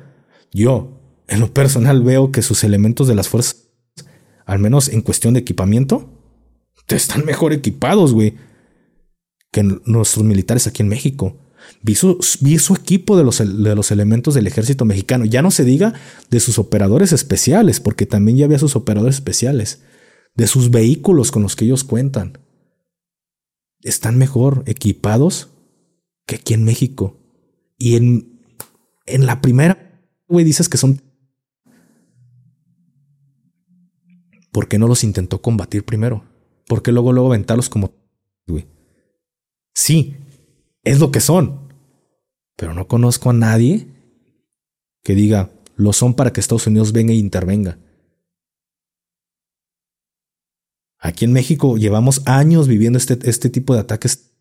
yo, 0.54 1.26
en 1.28 1.40
lo 1.40 1.52
personal 1.52 2.04
veo 2.04 2.32
que 2.32 2.44
sus 2.44 2.64
elementos 2.64 3.08
de 3.08 3.16
las 3.16 3.30
fuerzas, 3.30 3.71
al 4.52 4.60
menos 4.60 4.90
en 4.90 5.00
cuestión 5.02 5.34
de 5.34 5.40
equipamiento, 5.40 6.10
están 6.90 7.24
mejor 7.26 7.54
equipados, 7.54 8.14
güey, 8.14 8.36
que 9.50 9.64
nuestros 9.64 10.26
militares 10.26 10.68
aquí 10.68 10.82
en 10.82 10.90
México. 10.90 11.38
Vi 11.82 11.96
su, 11.96 12.76
equipo 12.78 13.16
de 13.16 13.24
los, 13.24 13.38
de 13.38 13.76
los, 13.76 13.92
elementos 13.92 14.34
del 14.34 14.48
ejército 14.48 14.84
mexicano. 14.84 15.24
Ya 15.24 15.42
no 15.42 15.52
se 15.52 15.64
diga 15.64 15.94
de 16.30 16.42
sus 16.42 16.60
operadores 16.60 17.14
especiales, 17.14 17.80
porque 17.80 18.06
también 18.06 18.38
ya 18.38 18.44
había 18.44 18.60
sus 18.60 18.76
operadores 18.76 19.16
especiales. 19.16 19.84
De 20.36 20.48
sus 20.48 20.70
vehículos 20.70 21.32
con 21.32 21.44
los 21.44 21.56
que 21.56 21.64
ellos 21.64 21.86
cuentan. 21.86 22.40
Están 23.84 24.18
mejor 24.18 24.64
equipados 24.66 25.48
que 26.26 26.36
aquí 26.36 26.54
en 26.54 26.66
México. 26.66 27.22
Y 27.78 27.96
en, 27.96 28.42
en 29.06 29.26
la 29.26 29.40
primera, 29.40 30.04
güey, 30.28 30.44
dices 30.44 30.68
que 30.68 30.78
son... 30.78 31.02
¿Por 34.52 34.68
qué 34.68 34.78
no 34.78 34.88
los 34.88 35.04
intentó 35.04 35.42
combatir 35.42 35.86
primero? 35.86 36.24
¿Por 36.68 36.84
qué 36.84 36.92
luego, 36.92 37.14
luego 37.14 37.30
aventarlos 37.30 37.70
como... 37.70 37.94
Güey? 38.48 38.68
Sí, 39.74 40.16
es 40.84 41.00
lo 41.00 41.12
que 41.12 41.22
son. 41.22 41.70
Pero 42.58 42.74
no 42.74 42.88
conozco 42.88 43.30
a 43.30 43.34
nadie 43.34 43.88
que 45.04 45.16
diga, 45.16 45.52
lo 45.76 45.94
son 45.94 46.14
para 46.14 46.32
que 46.32 46.40
Estados 46.40 46.68
Unidos 46.68 46.92
venga 46.92 47.14
e 47.14 47.18
intervenga. 47.18 47.80
Aquí 51.00 51.26
en 51.26 51.34
México 51.34 51.78
llevamos 51.78 52.22
años 52.28 52.68
viviendo 52.68 52.98
este, 52.98 53.18
este 53.28 53.50
tipo 53.50 53.74
de 53.74 53.80
ataques 53.80 54.32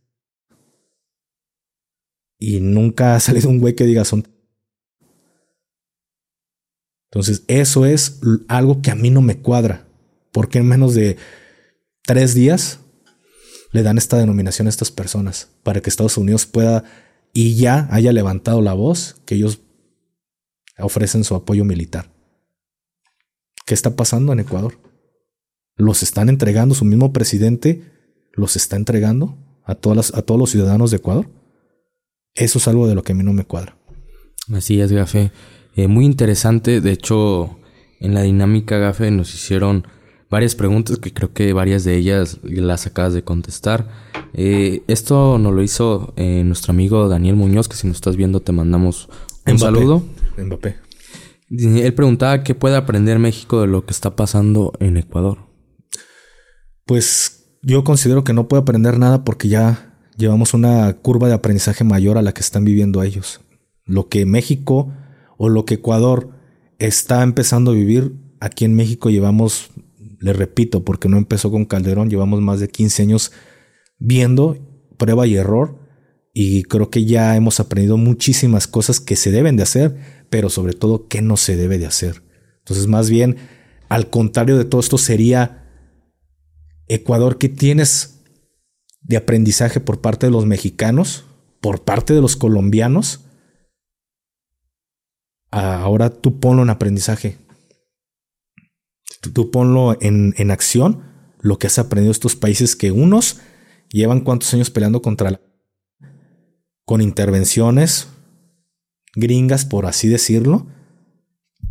y 2.39 2.61
nunca 2.61 3.15
ha 3.15 3.20
salido 3.20 3.49
un 3.49 3.59
güey 3.59 3.74
que 3.74 3.85
diga 3.85 4.05
son. 4.05 4.27
Entonces, 7.11 7.45
eso 7.49 7.87
es 7.87 8.20
algo 8.49 8.82
que 8.82 8.91
a 8.91 8.95
mí 8.95 9.11
no 9.11 9.20
me 9.20 9.41
cuadra. 9.41 9.90
Porque 10.32 10.59
en 10.59 10.66
menos 10.66 10.94
de 10.94 11.16
tres 12.02 12.35
días 12.35 12.81
le 13.73 13.82
dan 13.82 13.98
esta 13.98 14.19
denominación 14.19 14.66
a 14.66 14.70
estas 14.70 14.90
personas 14.90 15.51
para 15.62 15.81
que 15.81 15.90
Estados 15.90 16.16
Unidos 16.16 16.47
pueda 16.47 16.85
y 17.32 17.57
ya 17.57 17.89
haya 17.90 18.12
levantado 18.12 18.61
la 18.62 18.73
voz 18.73 19.16
que 19.24 19.36
ellos 19.36 19.61
ofrecen 20.78 21.24
su 21.24 21.35
apoyo 21.35 21.65
militar. 21.65 22.12
¿Qué 23.66 23.74
está 23.74 23.94
pasando 23.94 24.32
en 24.32 24.40
Ecuador? 24.40 24.78
¿Los 25.77 26.02
están 26.02 26.28
entregando 26.28 26.74
su 26.74 26.85
mismo 26.85 27.12
presidente? 27.12 27.82
¿Los 28.32 28.57
está 28.57 28.77
entregando 28.77 29.39
a, 29.65 29.74
todas 29.74 30.15
a 30.15 30.23
todos 30.23 30.40
los 30.40 30.51
ciudadanos 30.51 30.90
de 30.90 30.97
Ecuador? 30.97 31.31
Eso 32.35 32.59
es 32.59 32.69
algo 32.69 32.86
de 32.86 32.94
lo 32.94 33.02
que 33.02 33.12
a 33.12 33.15
mí 33.15 33.23
no 33.23 33.32
me 33.32 33.44
cuadra. 33.44 33.77
Así 34.52 34.81
es, 34.81 34.93
Gafe. 34.93 35.31
Eh, 35.77 35.86
muy 35.86 36.05
interesante. 36.05 36.81
De 36.81 36.93
hecho, 36.93 37.59
en 38.01 38.15
la 38.15 38.23
dinámica, 38.23 38.78
Gafe, 38.78 39.11
nos 39.11 39.35
hicieron 39.35 39.86
varias 40.31 40.55
preguntas 40.55 40.98
que 40.98 41.12
creo 41.12 41.32
que 41.32 41.52
varias 41.52 41.85
de 41.85 41.97
ellas 41.97 42.39
las 42.43 42.86
acabas 42.86 43.12
de 43.12 43.23
contestar. 43.23 43.89
Eh, 44.32 44.82
esto 44.86 45.39
nos 45.39 45.52
lo 45.52 45.62
hizo 45.62 46.15
eh, 46.16 46.44
nuestro 46.44 46.70
amigo 46.70 47.09
Daniel 47.09 47.36
Muñoz, 47.36 47.69
que 47.69 47.77
si 47.77 47.86
nos 47.86 47.97
estás 47.97 48.16
viendo 48.16 48.40
te 48.40 48.52
mandamos 48.52 49.09
un 49.47 49.59
saludo. 49.59 50.02
Mbappé. 50.39 50.77
Él 51.51 51.94
preguntaba 51.94 52.44
qué 52.44 52.55
puede 52.55 52.77
aprender 52.77 53.19
México 53.19 53.61
de 53.61 53.66
lo 53.66 53.85
que 53.85 53.90
está 53.90 54.15
pasando 54.15 54.73
en 54.78 54.97
Ecuador. 54.97 55.39
Pues 56.86 57.57
yo 57.62 57.82
considero 57.82 58.23
que 58.23 58.32
no 58.32 58.47
puede 58.47 58.62
aprender 58.62 58.98
nada 58.98 59.24
porque 59.24 59.48
ya 59.48 59.97
llevamos 60.16 60.55
una 60.55 60.93
curva 60.94 61.27
de 61.27 61.35
aprendizaje 61.35 61.82
mayor 61.82 62.19
a 62.19 62.23
la 62.23 62.32
que 62.32 62.40
están 62.40 62.65
viviendo 62.65 63.02
ellos. 63.02 63.40
Lo 63.85 64.09
que 64.09 64.27
México 64.27 64.93
o 65.39 65.48
lo 65.48 65.65
que 65.65 65.74
Ecuador 65.74 66.31
está 66.78 67.24
empezando 67.24 67.73
a 67.73 67.74
vivir, 67.74 68.15
aquí 68.39 68.65
en 68.65 68.77
México 68.77 69.11
llevamos 69.11 69.70
le 70.20 70.32
repito, 70.32 70.84
porque 70.84 71.09
no 71.09 71.16
empezó 71.16 71.51
con 71.51 71.64
Calderón, 71.64 72.10
llevamos 72.10 72.40
más 72.40 72.60
de 72.60 72.68
15 72.68 73.02
años 73.02 73.32
viendo 73.98 74.59
prueba 74.98 75.26
y 75.26 75.34
error 75.36 75.78
y 76.32 76.62
creo 76.64 76.90
que 76.90 77.05
ya 77.05 77.34
hemos 77.36 77.59
aprendido 77.59 77.97
muchísimas 77.97 78.68
cosas 78.68 79.01
que 79.01 79.16
se 79.16 79.32
deben 79.32 79.56
de 79.56 79.62
hacer, 79.62 80.24
pero 80.28 80.51
sobre 80.51 80.74
todo 80.74 81.09
que 81.09 81.22
no 81.22 81.36
se 81.36 81.56
debe 81.56 81.78
de 81.78 81.86
hacer. 81.86 82.22
Entonces, 82.59 82.86
más 82.86 83.10
bien, 83.10 83.36
al 83.88 84.10
contrario 84.10 84.56
de 84.56 84.64
todo 84.64 84.80
esto 84.80 84.98
sería 84.98 85.60
Ecuador, 86.86 87.38
¿qué 87.38 87.48
tienes 87.48 88.22
de 89.01 89.16
aprendizaje 89.16 89.80
por 89.80 90.01
parte 90.01 90.26
de 90.26 90.32
los 90.32 90.44
mexicanos, 90.44 91.24
por 91.60 91.82
parte 91.84 92.14
de 92.14 92.20
los 92.20 92.36
colombianos? 92.36 93.24
Ahora 95.51 96.10
tú 96.10 96.38
ponlo 96.38 96.62
en 96.62 96.70
aprendizaje. 96.70 97.38
Tú, 99.20 99.51
ponlo 99.51 99.97
en, 100.01 100.34
en, 100.38 100.51
acción, 100.51 101.02
lo 101.40 101.59
que 101.59 101.66
has 101.66 101.78
aprendido 101.78 102.10
estos 102.10 102.36
países 102.36 102.74
que 102.74 102.90
unos 102.90 103.38
llevan 103.90 104.20
cuántos 104.20 104.52
años 104.55 104.70
peleando 104.70 105.02
contra 105.02 105.30
la... 105.30 105.40
con 106.84 107.01
intervenciones 107.01 108.09
gringas, 109.14 109.64
por 109.64 109.86
así 109.86 110.09
decirlo, 110.09 110.66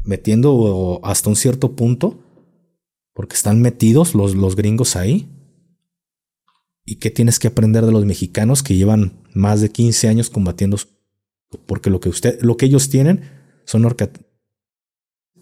metiendo 0.04 1.00
hasta 1.04 1.30
un 1.30 1.36
cierto 1.36 1.76
punto, 1.76 2.24
porque 3.14 3.36
están 3.36 3.62
metidos 3.62 4.14
los, 4.14 4.36
los 4.36 4.56
gringos 4.56 4.96
ahí, 4.96 5.28
¿Y 6.90 6.96
qué 6.96 7.12
tienes 7.12 7.38
que 7.38 7.48
aprender 7.48 7.86
de 7.86 7.92
los 7.92 8.04
mexicanos 8.04 8.64
que 8.64 8.76
llevan 8.76 9.22
más 9.36 9.62
de 9.62 9.70
15 9.70 10.08
años 10.08 10.32
combatiendo? 10.32 10.76
Porque 11.68 11.92
lo 11.92 12.00
que, 12.00 12.10
usted, 12.10 12.42
lo 12.42 12.58
que 12.58 12.66
ellos 12.66 12.90
tienen 12.90 13.22
son 13.64 13.88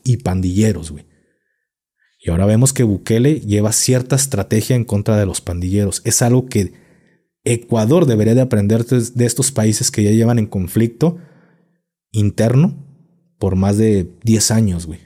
y 0.03 0.17
pandilleros, 0.17 0.91
güey. 0.91 1.05
Y 2.28 2.30
ahora 2.30 2.45
vemos 2.45 2.74
que 2.74 2.84
Bukele 2.84 3.40
lleva 3.40 3.72
cierta 3.72 4.18
estrategia 4.18 4.76
en 4.76 4.84
contra 4.84 5.18
de 5.18 5.26
los 5.26 5.40
pandilleros. 5.40 6.02
Es 6.04 6.22
algo 6.22 6.48
que 6.48 6.74
Ecuador 7.45 8.06
debería 8.06 8.36
de 8.36 8.41
aprender 8.41 8.84
de 8.86 9.26
estos 9.26 9.54
países 9.54 9.91
que 9.91 10.04
ya 10.04 10.12
llevan 10.12 10.38
en 10.38 10.48
conflicto 10.48 11.20
interno 12.12 12.86
por 13.40 13.56
más 13.56 13.78
de 13.78 14.12
10 14.26 14.52
años, 14.52 14.88
güey. 14.88 14.99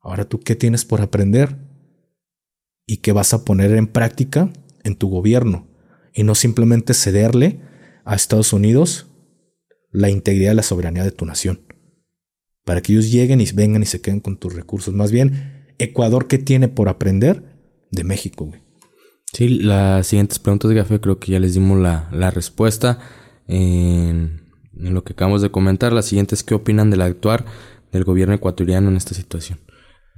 Ahora 0.00 0.24
tú 0.24 0.40
qué 0.40 0.56
tienes 0.56 0.86
por 0.86 1.02
aprender 1.02 1.58
y 2.86 2.96
qué 2.98 3.12
vas 3.12 3.34
a 3.34 3.44
poner 3.44 3.72
en 3.72 3.86
práctica 3.86 4.50
en 4.82 4.96
tu 4.96 5.10
gobierno 5.10 5.68
y 6.14 6.22
no 6.22 6.34
simplemente 6.34 6.94
cederle 6.94 7.60
a 8.06 8.14
Estados 8.14 8.54
Unidos 8.54 9.08
la 9.90 10.08
integridad 10.08 10.52
y 10.52 10.56
la 10.56 10.62
soberanía 10.62 11.04
de 11.04 11.12
tu 11.12 11.26
nación. 11.26 11.60
Para 12.64 12.80
que 12.80 12.94
ellos 12.94 13.12
lleguen 13.12 13.42
y 13.42 13.52
vengan 13.52 13.82
y 13.82 13.86
se 13.86 14.00
queden 14.00 14.20
con 14.20 14.38
tus 14.38 14.54
recursos. 14.54 14.94
Más 14.94 15.12
bien, 15.12 15.61
Ecuador, 15.78 16.28
¿qué 16.28 16.38
tiene 16.38 16.68
por 16.68 16.88
aprender 16.88 17.56
de 17.90 18.04
México, 18.04 18.46
güey? 18.46 18.62
Sí, 19.32 19.48
las 19.48 20.06
siguientes 20.06 20.38
preguntas 20.38 20.68
de 20.68 20.76
Café 20.76 21.00
creo 21.00 21.18
que 21.18 21.32
ya 21.32 21.40
les 21.40 21.54
dimos 21.54 21.78
la, 21.78 22.08
la 22.12 22.30
respuesta. 22.30 22.98
En, 23.48 24.42
en, 24.76 24.94
lo 24.94 25.04
que 25.04 25.14
acabamos 25.14 25.40
de 25.42 25.50
comentar, 25.50 25.92
la 25.92 26.02
siguiente 26.02 26.34
es 26.34 26.42
qué 26.42 26.54
opinan 26.54 26.90
del 26.90 27.00
actuar 27.00 27.46
del 27.92 28.04
gobierno 28.04 28.34
ecuatoriano 28.34 28.88
en 28.88 28.96
esta 28.96 29.14
situación. 29.14 29.58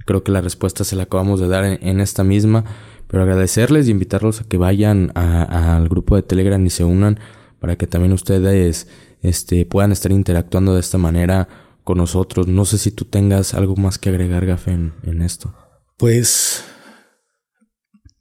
Creo 0.05 0.23
que 0.23 0.31
la 0.31 0.41
respuesta 0.41 0.83
se 0.83 0.95
la 0.95 1.03
acabamos 1.03 1.39
de 1.39 1.47
dar 1.47 1.65
en, 1.65 1.99
esta 1.99 2.23
misma, 2.23 2.63
pero 3.07 3.23
agradecerles 3.23 3.87
y 3.87 3.91
invitarlos 3.91 4.41
a 4.41 4.43
que 4.43 4.57
vayan 4.57 5.11
al 5.15 5.87
grupo 5.89 6.15
de 6.15 6.23
Telegram 6.23 6.63
y 6.63 6.69
se 6.69 6.83
unan 6.83 7.19
para 7.59 7.75
que 7.75 7.87
también 7.87 8.13
ustedes 8.13 8.87
este, 9.21 9.65
puedan 9.65 9.91
estar 9.91 10.11
interactuando 10.11 10.73
de 10.73 10.79
esta 10.79 10.97
manera 10.97 11.47
con 11.85 11.99
nosotros. 11.99 12.47
No 12.47 12.65
sé 12.65 12.77
si 12.77 12.91
tú 12.91 13.05
tengas 13.05 13.53
algo 13.53 13.77
más 13.77 13.97
que 13.97 14.09
agregar, 14.09 14.45
Gafe, 14.45 14.71
en, 14.71 15.21
esto. 15.21 15.55
Pues 15.95 16.65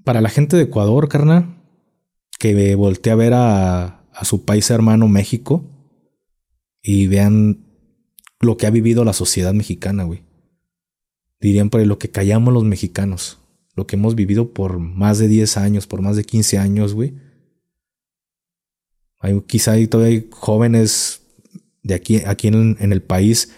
para 0.05 0.21
la 0.21 0.29
gente 0.29 0.57
de 0.57 0.65
Ecuador, 0.65 1.09
carnal, 1.09 1.57
que 2.39 2.77
voltea 2.77 3.15
a 3.15 3.17
ver 3.17 3.33
a, 3.35 4.01
su 4.23 4.45
país 4.45 4.71
hermano 4.71 5.09
México 5.09 5.65
y 6.81 7.09
vean 7.09 7.67
lo 8.39 8.57
que 8.57 8.69
ha 8.69 8.71
vivido 8.71 9.05
la 9.05 9.13
sociedad 9.13 9.55
mexicana, 9.55 10.05
güey. 10.05 10.23
Dirían 11.41 11.71
por 11.71 11.85
lo 11.85 11.99
que 11.99 12.11
callamos 12.11 12.55
los 12.55 12.65
mexicanos, 12.65 13.41
lo 13.75 13.87
que 13.87 13.97
hemos 13.97 14.15
vivido 14.15 14.53
por 14.53 14.79
más 14.79 15.19
de 15.19 15.27
10 15.27 15.57
años, 15.57 15.87
por 15.87 16.01
más 16.01 16.17
de 16.17 16.25
15 16.25 16.59
años, 16.59 16.95
güey. 16.95 17.15
Hay, 19.21 19.41
quizá 19.43 19.73
hay 19.73 19.89
todavía 19.89 20.19
hay 20.19 20.29
jóvenes 20.31 21.24
de 21.85 21.95
aquí, 21.95 22.23
aquí 22.27 22.49
en, 22.49 22.77
el 22.81 23.03
país 23.03 23.53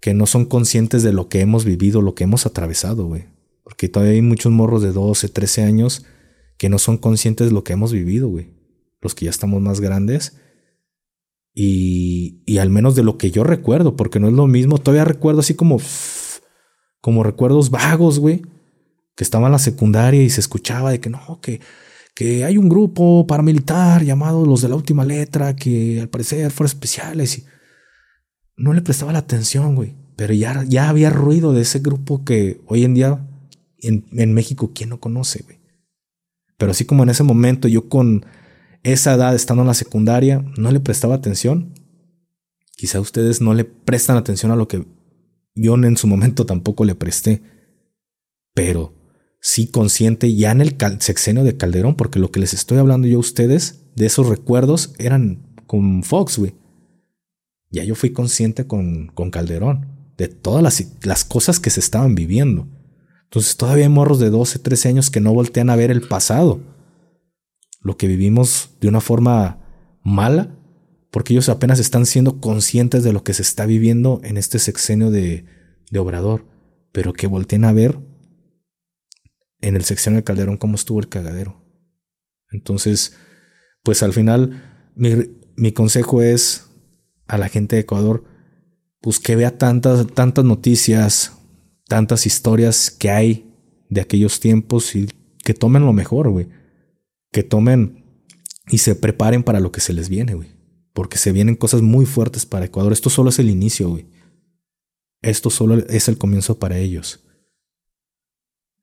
que 0.00 0.14
no 0.14 0.26
son 0.26 0.46
conscientes 0.46 1.02
de 1.02 1.12
lo 1.12 1.28
que 1.28 1.40
hemos 1.40 1.64
vivido, 1.64 2.02
lo 2.02 2.14
que 2.14 2.24
hemos 2.24 2.46
atravesado, 2.46 3.06
güey. 3.06 3.26
Porque 3.62 3.88
todavía 3.88 4.14
hay 4.14 4.22
muchos 4.22 4.50
morros 4.50 4.82
de 4.82 4.92
12, 4.92 5.28
13 5.28 5.62
años 5.62 6.04
que 6.58 6.68
no 6.68 6.78
son 6.78 6.98
conscientes 6.98 7.48
de 7.48 7.52
lo 7.52 7.62
que 7.62 7.74
hemos 7.74 7.92
vivido, 7.92 8.28
güey. 8.28 8.48
Los 9.00 9.14
que 9.14 9.26
ya 9.26 9.30
estamos 9.30 9.60
más 9.62 9.80
grandes. 9.80 10.36
Y, 11.54 12.42
y 12.46 12.58
al 12.58 12.70
menos 12.70 12.96
de 12.96 13.04
lo 13.04 13.18
que 13.18 13.30
yo 13.30 13.44
recuerdo, 13.44 13.94
porque 13.94 14.20
no 14.20 14.28
es 14.28 14.34
lo 14.34 14.46
mismo. 14.46 14.78
Todavía 14.78 15.04
recuerdo 15.04 15.40
así 15.40 15.54
como, 15.54 15.78
como 17.00 17.22
recuerdos 17.22 17.70
vagos, 17.70 18.18
güey. 18.18 18.42
Que 19.16 19.24
estaba 19.24 19.46
en 19.46 19.52
la 19.52 19.58
secundaria 19.58 20.22
y 20.22 20.30
se 20.30 20.40
escuchaba 20.40 20.90
de 20.90 21.00
que 21.00 21.10
no, 21.10 21.40
que, 21.40 21.60
que 22.14 22.44
hay 22.44 22.56
un 22.56 22.68
grupo 22.68 23.26
paramilitar 23.26 24.04
llamado 24.04 24.46
los 24.46 24.62
de 24.62 24.68
la 24.68 24.76
última 24.76 25.04
letra, 25.04 25.56
que 25.56 26.00
al 26.00 26.08
parecer 26.08 26.50
fueron 26.50 26.68
especiales. 26.68 27.38
Y 27.38 27.44
no 28.56 28.72
le 28.72 28.82
prestaba 28.82 29.12
la 29.12 29.18
atención, 29.18 29.74
güey. 29.74 29.96
Pero 30.16 30.32
ya, 30.32 30.64
ya 30.64 30.88
había 30.88 31.10
ruido 31.10 31.52
de 31.52 31.62
ese 31.62 31.80
grupo 31.80 32.24
que 32.24 32.60
hoy 32.66 32.84
en 32.84 32.94
día 32.94 33.28
en, 33.80 34.32
México, 34.32 34.70
¿quién 34.74 34.90
no 34.90 35.00
conoce, 35.00 35.42
güey? 35.42 35.58
Pero 36.56 36.70
así 36.70 36.84
como 36.84 37.02
en 37.02 37.10
ese 37.10 37.24
momento 37.24 37.68
yo 37.68 37.88
con 37.88 38.24
esa 38.84 39.14
edad, 39.14 39.34
estando 39.34 39.62
en 39.62 39.66
la 39.66 39.74
secundaria, 39.74 40.44
no 40.56 40.70
le 40.70 40.80
prestaba 40.80 41.16
atención. 41.16 41.74
Quizá 42.76 43.00
ustedes 43.00 43.40
no 43.40 43.54
le 43.54 43.64
prestan 43.64 44.16
atención 44.16 44.52
a 44.52 44.56
lo 44.56 44.68
que 44.68 44.86
yo 45.54 45.74
en 45.74 45.96
su 45.96 46.06
momento 46.06 46.46
tampoco 46.46 46.84
le 46.84 46.94
presté. 46.94 47.42
Pero 48.54 48.94
sí 49.44 49.66
consciente 49.66 50.34
ya 50.34 50.52
en 50.52 50.62
el 50.62 50.74
sexenio 51.00 51.44
de 51.44 51.58
Calderón, 51.58 51.96
porque 51.96 52.18
lo 52.18 52.30
que 52.30 52.40
les 52.40 52.54
estoy 52.54 52.78
hablando 52.78 53.06
yo 53.06 53.18
a 53.18 53.20
ustedes 53.20 53.84
de 53.94 54.06
esos 54.06 54.26
recuerdos 54.26 54.94
eran 54.98 55.60
con 55.66 56.02
Fox, 56.02 56.38
güey. 56.38 56.54
Ya 57.70 57.84
yo 57.84 57.94
fui 57.94 58.10
consciente 58.10 58.66
con, 58.66 59.08
con 59.08 59.30
Calderón 59.30 60.14
de 60.16 60.28
todas 60.28 60.62
las, 60.62 60.82
las 61.02 61.26
cosas 61.26 61.60
que 61.60 61.68
se 61.68 61.80
estaban 61.80 62.14
viviendo. 62.14 62.66
Entonces 63.24 63.58
todavía 63.58 63.84
hay 63.84 63.90
morros 63.90 64.18
de 64.18 64.30
12, 64.30 64.60
13 64.60 64.88
años 64.88 65.10
que 65.10 65.20
no 65.20 65.34
voltean 65.34 65.68
a 65.68 65.76
ver 65.76 65.90
el 65.90 66.08
pasado. 66.08 66.62
Lo 67.82 67.98
que 67.98 68.06
vivimos 68.06 68.70
de 68.80 68.88
una 68.88 69.02
forma 69.02 69.58
mala, 70.02 70.56
porque 71.10 71.34
ellos 71.34 71.50
apenas 71.50 71.80
están 71.80 72.06
siendo 72.06 72.40
conscientes 72.40 73.04
de 73.04 73.12
lo 73.12 73.22
que 73.24 73.34
se 73.34 73.42
está 73.42 73.66
viviendo 73.66 74.22
en 74.24 74.38
este 74.38 74.58
sexenio 74.58 75.10
de, 75.10 75.44
de 75.90 75.98
Obrador, 75.98 76.46
pero 76.92 77.12
que 77.12 77.26
volteen 77.26 77.66
a 77.66 77.72
ver 77.72 77.98
en 79.68 79.76
el 79.76 79.84
sexenio 79.84 80.18
de 80.18 80.24
Calderón 80.24 80.56
cómo 80.56 80.74
estuvo 80.74 81.00
el 81.00 81.08
cagadero. 81.08 81.62
Entonces, 82.50 83.16
pues 83.82 84.02
al 84.02 84.12
final 84.12 84.90
mi, 84.94 85.10
mi 85.56 85.72
consejo 85.72 86.22
es 86.22 86.66
a 87.26 87.38
la 87.38 87.48
gente 87.48 87.76
de 87.76 87.82
Ecuador, 87.82 88.24
pues 89.00 89.18
que 89.18 89.36
vea 89.36 89.56
tantas, 89.56 90.06
tantas 90.08 90.44
noticias, 90.44 91.32
tantas 91.88 92.26
historias 92.26 92.90
que 92.90 93.10
hay 93.10 93.54
de 93.88 94.00
aquellos 94.00 94.40
tiempos 94.40 94.94
y 94.94 95.08
que 95.42 95.54
tomen 95.54 95.84
lo 95.84 95.92
mejor, 95.92 96.30
güey. 96.30 96.48
Que 97.32 97.42
tomen 97.42 98.04
y 98.68 98.78
se 98.78 98.94
preparen 98.94 99.42
para 99.42 99.60
lo 99.60 99.72
que 99.72 99.80
se 99.80 99.92
les 99.92 100.08
viene, 100.08 100.34
güey. 100.34 100.48
Porque 100.92 101.18
se 101.18 101.32
vienen 101.32 101.56
cosas 101.56 101.82
muy 101.82 102.06
fuertes 102.06 102.46
para 102.46 102.66
Ecuador. 102.66 102.92
Esto 102.92 103.10
solo 103.10 103.30
es 103.30 103.38
el 103.38 103.50
inicio, 103.50 103.90
güey. 103.90 104.06
Esto 105.22 105.50
solo 105.50 105.78
es 105.88 106.08
el 106.08 106.18
comienzo 106.18 106.58
para 106.58 106.78
ellos. 106.78 107.24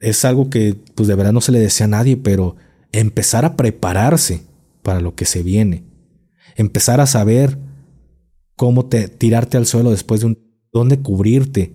Es 0.01 0.25
algo 0.25 0.49
que, 0.49 0.75
pues 0.95 1.07
de 1.07 1.15
verdad 1.15 1.31
no 1.31 1.41
se 1.41 1.53
le 1.53 1.59
desea 1.59 1.85
a 1.85 1.89
nadie, 1.89 2.17
pero 2.17 2.57
empezar 2.91 3.45
a 3.45 3.55
prepararse 3.55 4.41
para 4.81 4.99
lo 4.99 5.15
que 5.15 5.25
se 5.25 5.43
viene. 5.43 5.85
Empezar 6.55 6.99
a 6.99 7.05
saber 7.05 7.57
cómo 8.57 8.87
te, 8.87 9.07
tirarte 9.07 9.57
al 9.57 9.65
suelo 9.65 9.91
después 9.91 10.21
de 10.21 10.27
un... 10.27 10.39
dónde 10.73 10.99
cubrirte, 10.99 11.73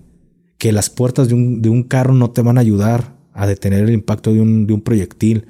que 0.58 0.72
las 0.72 0.90
puertas 0.90 1.28
de 1.28 1.34
un, 1.34 1.62
de 1.62 1.68
un 1.68 1.84
carro 1.84 2.14
no 2.14 2.30
te 2.30 2.42
van 2.42 2.58
a 2.58 2.62
ayudar 2.62 3.16
a 3.32 3.46
detener 3.46 3.84
el 3.84 3.94
impacto 3.94 4.32
de 4.32 4.40
un, 4.40 4.66
de 4.66 4.72
un 4.72 4.80
proyectil, 4.80 5.46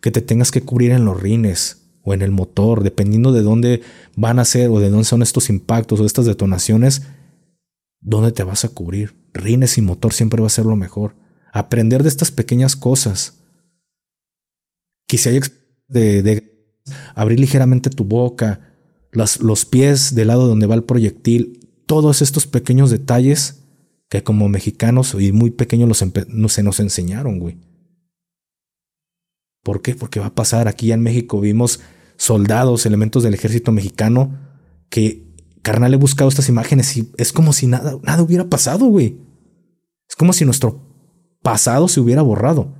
que 0.00 0.10
te 0.10 0.20
tengas 0.20 0.50
que 0.50 0.62
cubrir 0.62 0.90
en 0.90 1.04
los 1.04 1.20
rines 1.20 1.86
o 2.02 2.14
en 2.14 2.22
el 2.22 2.30
motor, 2.30 2.82
dependiendo 2.82 3.32
de 3.32 3.42
dónde 3.42 3.82
van 4.16 4.38
a 4.38 4.44
ser 4.44 4.70
o 4.70 4.80
de 4.80 4.90
dónde 4.90 5.04
son 5.04 5.22
estos 5.22 5.50
impactos 5.50 6.00
o 6.00 6.06
estas 6.06 6.26
detonaciones, 6.26 7.02
dónde 8.00 8.32
te 8.32 8.42
vas 8.42 8.64
a 8.64 8.68
cubrir. 8.68 9.14
Rines 9.32 9.76
y 9.78 9.82
motor 9.82 10.12
siempre 10.12 10.40
va 10.40 10.46
a 10.46 10.50
ser 10.50 10.66
lo 10.66 10.76
mejor. 10.76 11.14
Aprender 11.52 12.02
de 12.02 12.08
estas 12.08 12.30
pequeñas 12.30 12.76
cosas. 12.76 13.38
Quizá 15.06 15.30
hay 15.30 15.40
de, 15.88 16.22
de 16.22 16.56
abrir 17.14 17.40
ligeramente 17.40 17.90
tu 17.90 18.04
boca, 18.04 18.60
los 19.12 19.64
pies 19.64 20.14
del 20.14 20.28
lado 20.28 20.46
donde 20.46 20.66
va 20.66 20.74
el 20.74 20.84
proyectil, 20.84 21.68
todos 21.86 22.20
estos 22.20 22.46
pequeños 22.46 22.90
detalles 22.90 23.62
que 24.08 24.22
como 24.22 24.48
mexicanos 24.48 25.16
y 25.18 25.32
muy 25.32 25.50
pequeños 25.50 25.88
los 25.88 26.04
no, 26.28 26.48
se 26.48 26.62
nos 26.62 26.80
enseñaron, 26.80 27.38
güey. 27.38 27.58
¿Por 29.62 29.82
qué? 29.82 29.94
Porque 29.94 30.20
va 30.20 30.26
a 30.26 30.34
pasar. 30.34 30.68
Aquí 30.68 30.92
en 30.92 31.02
México 31.02 31.40
vimos 31.40 31.80
soldados, 32.16 32.86
elementos 32.86 33.22
del 33.22 33.34
ejército 33.34 33.72
mexicano, 33.72 34.38
que 34.90 35.26
carnal 35.62 35.92
he 35.94 35.96
buscado 35.96 36.28
estas 36.28 36.48
imágenes 36.48 36.96
y 36.96 37.10
es 37.16 37.32
como 37.32 37.52
si 37.52 37.66
nada, 37.66 37.98
nada 38.02 38.22
hubiera 38.22 38.44
pasado, 38.48 38.86
güey. 38.86 39.18
Es 40.08 40.14
como 40.14 40.32
si 40.32 40.44
nuestro 40.44 40.85
pasado 41.46 41.88
se 41.88 42.00
hubiera 42.00 42.22
borrado. 42.22 42.74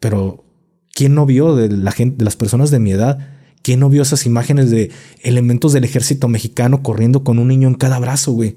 Pero, 0.00 0.44
¿quién 0.94 1.14
no 1.14 1.26
vio 1.26 1.54
de 1.54 1.68
la 1.68 1.92
gente, 1.92 2.18
de 2.18 2.24
las 2.24 2.36
personas 2.36 2.70
de 2.70 2.78
mi 2.78 2.92
edad? 2.92 3.18
¿Quién 3.62 3.80
no 3.80 3.90
vio 3.90 4.02
esas 4.02 4.26
imágenes 4.26 4.70
de 4.70 4.90
elementos 5.22 5.72
del 5.72 5.84
ejército 5.84 6.28
mexicano 6.28 6.82
corriendo 6.82 7.24
con 7.24 7.38
un 7.38 7.48
niño 7.48 7.68
en 7.68 7.74
cada 7.74 7.98
brazo, 7.98 8.32
güey? 8.32 8.56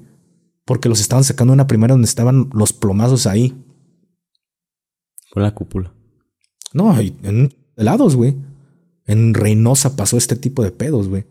porque 0.68 0.90
los 0.90 1.00
estaban 1.00 1.24
sacando 1.24 1.52
de 1.52 1.54
una 1.54 1.66
primera 1.66 1.94
donde 1.94 2.04
estaban 2.04 2.50
los 2.52 2.74
plomazos 2.74 3.26
ahí. 3.26 3.56
Fue 5.32 5.40
la 5.40 5.54
cúpula. 5.54 5.94
No, 6.74 6.94
en 7.00 7.54
helados, 7.74 8.16
güey. 8.16 8.36
En 9.06 9.32
Reynosa 9.32 9.96
pasó 9.96 10.18
este 10.18 10.36
tipo 10.36 10.62
de 10.62 10.70
pedos, 10.70 11.08
güey. 11.08 11.24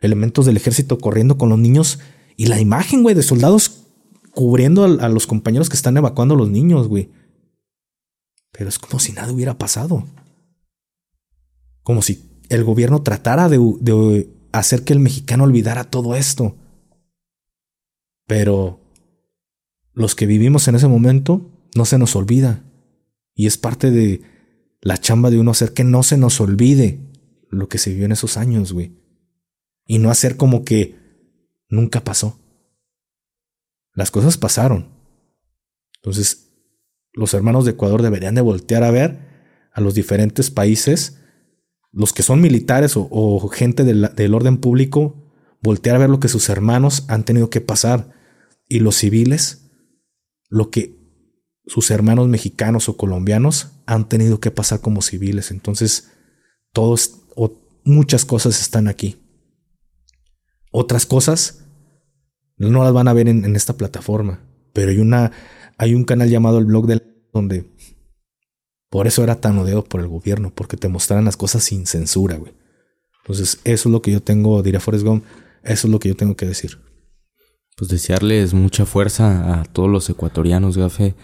Elementos 0.00 0.46
del 0.46 0.56
ejército 0.56 0.98
corriendo 0.98 1.36
con 1.36 1.48
los 1.48 1.58
niños 1.58 1.98
y 2.36 2.46
la 2.46 2.60
imagen, 2.60 3.02
güey, 3.02 3.16
de 3.16 3.24
soldados 3.24 3.85
cubriendo 4.36 4.84
a, 4.84 5.08
los 5.08 5.26
compañeros 5.26 5.70
que 5.70 5.76
están 5.76 5.96
evacuando 5.96 6.34
a 6.34 6.36
los 6.36 6.50
niños, 6.50 6.88
güey. 6.88 7.08
Pero 8.52 8.68
es 8.68 8.78
como 8.78 8.98
si 8.98 9.12
nada 9.12 9.32
hubiera 9.32 9.56
pasado. 9.56 10.04
Como 11.82 12.02
si 12.02 12.42
el 12.50 12.62
gobierno 12.62 13.00
tratara 13.00 13.48
de, 13.48 13.58
de 13.80 14.28
hacer 14.52 14.84
que 14.84 14.92
el 14.92 15.00
mexicano 15.00 15.44
olvidara 15.44 15.84
todo 15.84 16.14
esto. 16.14 16.54
Pero 18.26 18.78
los 19.94 20.14
que 20.14 20.26
vivimos 20.26 20.68
en 20.68 20.74
ese 20.74 20.86
momento 20.86 21.50
no 21.74 21.86
se 21.86 21.96
nos 21.96 22.14
olvida. 22.14 22.62
Y 23.34 23.46
es 23.46 23.56
parte 23.56 23.90
de 23.90 24.20
la 24.82 24.98
chamba 24.98 25.30
de 25.30 25.38
uno 25.38 25.52
hacer 25.52 25.72
que 25.72 25.82
no 25.82 26.02
se 26.02 26.18
nos 26.18 26.42
olvide 26.42 27.00
lo 27.48 27.70
que 27.70 27.78
se 27.78 27.88
vivió 27.88 28.04
en 28.04 28.12
esos 28.12 28.36
años, 28.36 28.74
güey. 28.74 28.92
Y 29.86 29.98
no 29.98 30.10
hacer 30.10 30.36
como 30.36 30.62
que 30.62 30.94
nunca 31.70 32.04
pasó. 32.04 32.38
Las 33.96 34.10
cosas 34.10 34.36
pasaron. 34.36 34.90
Entonces, 35.96 36.52
los 37.14 37.32
hermanos 37.34 37.64
de 37.64 37.72
Ecuador 37.72 38.02
deberían 38.02 38.34
de 38.34 38.42
voltear 38.42 38.84
a 38.84 38.90
ver 38.90 39.26
a 39.72 39.80
los 39.80 39.94
diferentes 39.94 40.50
países, 40.50 41.18
los 41.92 42.12
que 42.12 42.22
son 42.22 42.42
militares 42.42 42.92
o, 42.94 43.48
gente 43.48 43.84
del 43.84 44.34
orden 44.34 44.58
público, 44.58 45.32
voltear 45.62 45.96
a 45.96 46.00
ver 46.00 46.10
lo 46.10 46.20
que 46.20 46.28
sus 46.28 46.50
hermanos 46.50 47.06
han 47.08 47.24
tenido 47.24 47.48
que 47.48 47.62
pasar. 47.62 48.14
Y 48.68 48.80
los 48.80 48.96
civiles, 48.96 49.70
lo 50.50 50.70
que 50.70 50.94
sus 51.66 51.90
hermanos 51.90 52.28
mexicanos 52.28 52.90
o 52.90 52.98
colombianos 52.98 53.72
han 53.86 54.10
tenido 54.10 54.40
que 54.40 54.50
pasar 54.50 54.82
como 54.82 55.00
civiles. 55.00 55.50
Entonces, 55.50 56.10
todos 56.72 57.22
o 57.34 57.80
muchas 57.84 58.26
cosas 58.26 58.60
están 58.60 58.88
aquí. 58.88 59.22
Otras 60.70 61.06
cosas 61.06 61.65
no 62.58 62.84
las 62.84 62.92
van 62.92 63.08
a 63.08 63.12
ver 63.12 63.28
en, 63.28 63.56
esta 63.56 63.76
plataforma, 63.76 64.40
pero 64.72 64.90
hay 64.90 64.98
una 64.98 65.32
hay 65.78 65.94
un 65.94 66.04
canal 66.04 66.30
llamado 66.30 66.58
el 66.58 66.64
blog 66.64 66.86
del 66.86 67.02
donde 67.32 67.66
por 68.88 69.06
eso 69.06 69.22
era 69.22 69.40
tan 69.40 69.58
odiado 69.58 69.84
por 69.84 70.00
el 70.00 70.08
gobierno, 70.08 70.52
porque 70.54 70.76
te 70.76 70.88
mostraran 70.88 71.24
las 71.24 71.36
cosas 71.36 71.64
sin 71.64 71.86
censura, 71.86 72.36
güey. 72.36 72.54
Entonces, 73.22 73.60
eso 73.64 73.88
es 73.88 73.92
lo 73.92 74.00
que 74.00 74.12
yo 74.12 74.22
tengo, 74.22 74.62
diría 74.62 74.80
Forrest 74.80 75.04
Gump, 75.04 75.24
eso 75.64 75.86
es 75.86 75.92
lo 75.92 75.98
que 75.98 76.08
yo 76.08 76.16
tengo 76.16 76.36
que 76.36 76.46
decir. 76.46 76.78
Pues 77.76 77.90
desearles 77.90 78.54
mucha 78.54 78.86
fuerza 78.86 79.60
a 79.60 79.64
todos 79.64 79.90
los 79.90 80.08
ecuatorianos, 80.08 80.78
Gafe, 80.78 81.14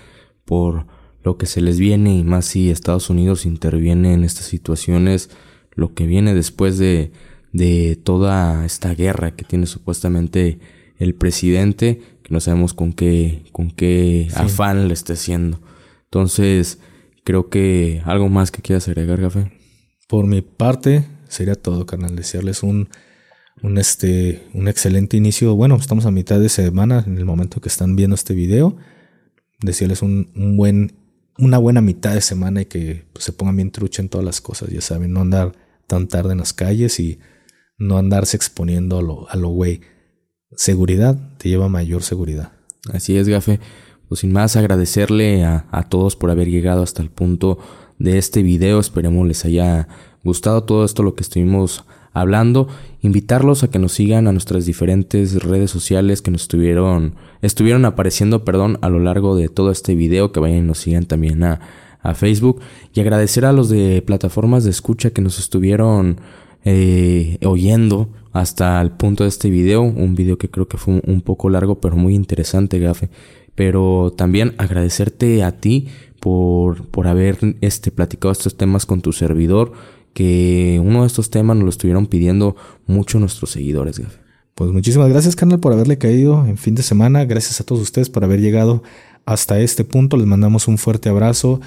por 0.44 0.86
lo 1.22 1.38
que 1.38 1.46
se 1.46 1.60
les 1.60 1.78
viene 1.78 2.16
y 2.16 2.24
más 2.24 2.46
si 2.46 2.70
Estados 2.70 3.08
Unidos 3.08 3.46
interviene 3.46 4.12
en 4.12 4.24
estas 4.24 4.46
situaciones, 4.46 5.30
lo 5.74 5.94
que 5.94 6.06
viene 6.06 6.34
después 6.34 6.76
de, 6.76 7.12
de 7.52 7.96
toda 7.96 8.66
esta 8.66 8.94
guerra 8.94 9.34
que 9.36 9.44
tiene 9.44 9.66
supuestamente 9.66 10.58
el 10.98 11.14
presidente, 11.14 12.00
que 12.22 12.32
no 12.32 12.40
sabemos 12.40 12.74
con 12.74 12.92
qué, 12.92 13.42
con 13.52 13.70
qué 13.70 14.28
afán 14.34 14.88
le 14.88 14.94
esté 14.94 15.14
haciendo. 15.14 15.60
Entonces, 16.04 16.78
creo 17.24 17.48
que 17.48 18.02
algo 18.04 18.28
más 18.28 18.50
que 18.50 18.62
quieras 18.62 18.88
agregar, 18.88 19.20
Café. 19.20 19.52
Por 20.08 20.26
mi 20.26 20.42
parte, 20.42 21.06
sería 21.28 21.54
todo, 21.54 21.86
carnal. 21.86 22.16
Desearles 22.16 22.62
un, 22.62 22.88
un, 23.62 23.78
este, 23.78 24.46
un 24.54 24.68
excelente 24.68 25.16
inicio. 25.16 25.54
Bueno, 25.54 25.76
estamos 25.76 26.06
a 26.06 26.10
mitad 26.10 26.38
de 26.38 26.48
semana 26.48 27.04
en 27.06 27.16
el 27.18 27.24
momento 27.24 27.60
que 27.60 27.68
están 27.68 27.96
viendo 27.96 28.14
este 28.14 28.34
video 28.34 28.76
decirles 29.62 30.02
un, 30.02 30.30
un, 30.34 30.56
buen, 30.56 30.92
una 31.38 31.58
buena 31.58 31.80
mitad 31.80 32.14
de 32.14 32.20
semana 32.20 32.62
y 32.62 32.66
que 32.66 33.04
pues, 33.12 33.24
se 33.24 33.32
pongan 33.32 33.56
bien 33.56 33.70
trucha 33.70 34.02
en 34.02 34.08
todas 34.08 34.24
las 34.24 34.40
cosas, 34.40 34.70
ya 34.70 34.80
saben, 34.80 35.12
no 35.12 35.20
andar 35.20 35.52
tan 35.86 36.08
tarde 36.08 36.32
en 36.32 36.38
las 36.38 36.52
calles 36.52 36.98
y 37.00 37.18
no 37.78 37.98
andarse 37.98 38.36
exponiendo 38.36 38.98
a 38.98 39.02
lo, 39.02 39.28
a 39.30 39.36
lo 39.36 39.48
güey. 39.48 39.80
Seguridad 40.56 41.18
te 41.38 41.48
lleva 41.48 41.66
a 41.66 41.68
mayor 41.68 42.02
seguridad. 42.02 42.52
Así 42.92 43.16
es, 43.16 43.28
Gafe. 43.28 43.60
Pues 44.08 44.20
sin 44.20 44.32
más 44.32 44.56
agradecerle 44.56 45.44
a, 45.44 45.66
a 45.70 45.88
todos 45.88 46.16
por 46.16 46.30
haber 46.30 46.48
llegado 46.48 46.82
hasta 46.82 47.02
el 47.02 47.10
punto 47.10 47.58
de 47.98 48.18
este 48.18 48.42
video. 48.42 48.80
Esperemos 48.80 49.26
les 49.26 49.44
haya 49.44 49.88
gustado 50.22 50.64
todo 50.64 50.84
esto 50.84 51.02
lo 51.02 51.14
que 51.14 51.22
estuvimos 51.22 51.84
hablando, 52.12 52.68
invitarlos 53.00 53.62
a 53.62 53.70
que 53.70 53.78
nos 53.78 53.92
sigan 53.92 54.28
a 54.28 54.32
nuestras 54.32 54.66
diferentes 54.66 55.42
redes 55.42 55.70
sociales 55.70 56.20
que 56.22 56.30
nos 56.30 56.42
estuvieron, 56.42 57.14
estuvieron 57.40 57.84
apareciendo, 57.84 58.44
perdón, 58.44 58.78
a 58.82 58.90
lo 58.90 58.98
largo 58.98 59.34
de 59.34 59.48
todo 59.48 59.70
este 59.70 59.94
video, 59.94 60.32
que 60.32 60.40
vayan 60.40 60.58
y 60.58 60.62
nos 60.62 60.78
sigan 60.78 61.06
también 61.06 61.42
a, 61.42 61.60
a 62.02 62.14
Facebook 62.14 62.60
y 62.92 63.00
agradecer 63.00 63.44
a 63.44 63.52
los 63.52 63.68
de 63.68 64.02
plataformas 64.02 64.64
de 64.64 64.70
escucha 64.70 65.10
que 65.10 65.22
nos 65.22 65.38
estuvieron 65.38 66.18
eh, 66.64 67.38
oyendo 67.44 68.10
hasta 68.32 68.80
el 68.80 68.92
punto 68.92 69.24
de 69.24 69.28
este 69.28 69.50
video, 69.50 69.82
un 69.82 70.14
video 70.14 70.38
que 70.38 70.50
creo 70.50 70.68
que 70.68 70.78
fue 70.78 71.00
un, 71.04 71.20
poco 71.20 71.50
largo 71.50 71.80
pero 71.80 71.96
muy 71.96 72.14
interesante, 72.14 72.78
Gafe. 72.78 73.10
Pero 73.54 74.14
también 74.16 74.54
agradecerte 74.56 75.42
a 75.42 75.60
ti 75.60 75.88
por, 76.20 76.86
por 76.88 77.06
haber 77.06 77.56
este, 77.60 77.90
platicado 77.90 78.32
estos 78.32 78.56
temas 78.56 78.86
con 78.86 79.02
tu 79.02 79.12
servidor 79.12 79.72
que 80.14 80.80
uno 80.82 81.02
de 81.02 81.06
estos 81.06 81.30
temas 81.30 81.56
nos 81.56 81.64
lo 81.64 81.70
estuvieron 81.70 82.06
pidiendo 82.06 82.56
mucho 82.86 83.18
nuestros 83.18 83.50
seguidores. 83.50 84.00
Pues 84.54 84.70
muchísimas 84.70 85.08
gracias, 85.08 85.36
canal, 85.36 85.60
por 85.60 85.72
haberle 85.72 85.98
caído 85.98 86.46
en 86.46 86.58
fin 86.58 86.74
de 86.74 86.82
semana. 86.82 87.24
Gracias 87.24 87.60
a 87.60 87.64
todos 87.64 87.80
ustedes 87.80 88.10
por 88.10 88.24
haber 88.24 88.40
llegado 88.40 88.82
hasta 89.24 89.58
este 89.60 89.84
punto. 89.84 90.16
Les 90.16 90.26
mandamos 90.26 90.68
un 90.68 90.78
fuerte 90.78 91.08
abrazo. 91.08 91.60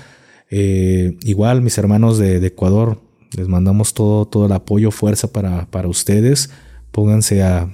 Eh, 0.52 1.18
igual, 1.24 1.62
mis 1.62 1.78
hermanos 1.78 2.18
de, 2.20 2.46
Ecuador, 2.46 3.02
les 3.36 3.48
mandamos 3.48 3.94
todo, 3.94 4.26
todo 4.26 4.46
el 4.46 4.52
apoyo, 4.52 4.92
fuerza 4.92 5.32
para, 5.32 5.66
para 5.72 5.88
ustedes. 5.88 6.50
Pónganse 6.92 7.44
a, 7.44 7.70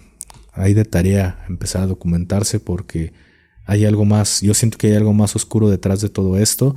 ahí 0.53 0.73
de 0.73 0.86
tarea 0.86 1.40
a 1.44 1.48
empezar 1.48 1.84
a 1.84 1.88
documentarse 1.88 2.60
porque 2.60 3.14
hay 3.65 3.86
algo 3.86 4.06
más. 4.06 4.41
Yo 4.41 4.53
siento 4.53 4.78
que 4.78 4.88
hay 4.88 4.95
algo 4.95 5.14
más 5.14 5.36
oscuro 5.36 5.69
detrás 5.69 6.02
de 6.02 6.10
todo 6.10 6.38
esto. 6.38 6.76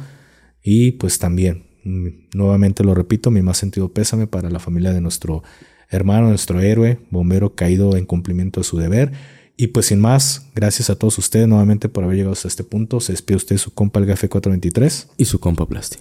Y 0.63 0.93
pues 0.93 1.19
también 1.19 1.65
Mm, 1.85 2.09
nuevamente 2.35 2.83
lo 2.83 2.95
repito, 2.95 3.31
mi 3.31 3.43
más 3.43 3.59
sentido 3.59 3.93
pésame 3.93 4.27
para 4.27 4.51
la 4.51 4.59
familia 4.59 4.93
de 4.93 5.01
nuestro 5.03 5.43
hermano, 5.91 6.29
nuestro 6.29 6.61
héroe, 6.61 6.99
bombero 7.11 7.55
caído 7.55 7.97
en 7.97 8.07
cumplimiento 8.07 8.61
de 8.61 8.65
su 8.65 8.79
deber. 8.79 9.13
Y 9.57 9.69
pues 9.69 9.87
sin 9.87 10.01
más, 10.01 10.51
gracias 10.55 10.91
a 10.91 10.97
todos 10.97 11.19
ustedes 11.19 11.47
nuevamente 11.47 11.89
por 11.89 12.03
haber 12.03 12.17
llegado 12.17 12.33
hasta 12.33 12.49
este 12.49 12.65
punto. 12.65 13.01
Se 13.01 13.13
despide 13.13 13.37
usted 13.37 13.59
su 13.59 13.73
compa 13.73 14.01
el 14.01 14.07
Gafe 14.07 14.29
423 14.29 15.11
y 15.17 15.27
su 15.27 15.39
compa 15.39 15.69
Plasti. 15.69 15.99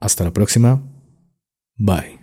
Hasta 0.00 0.24
la 0.24 0.32
próxima. 0.32 0.82
Bye. 1.78 2.18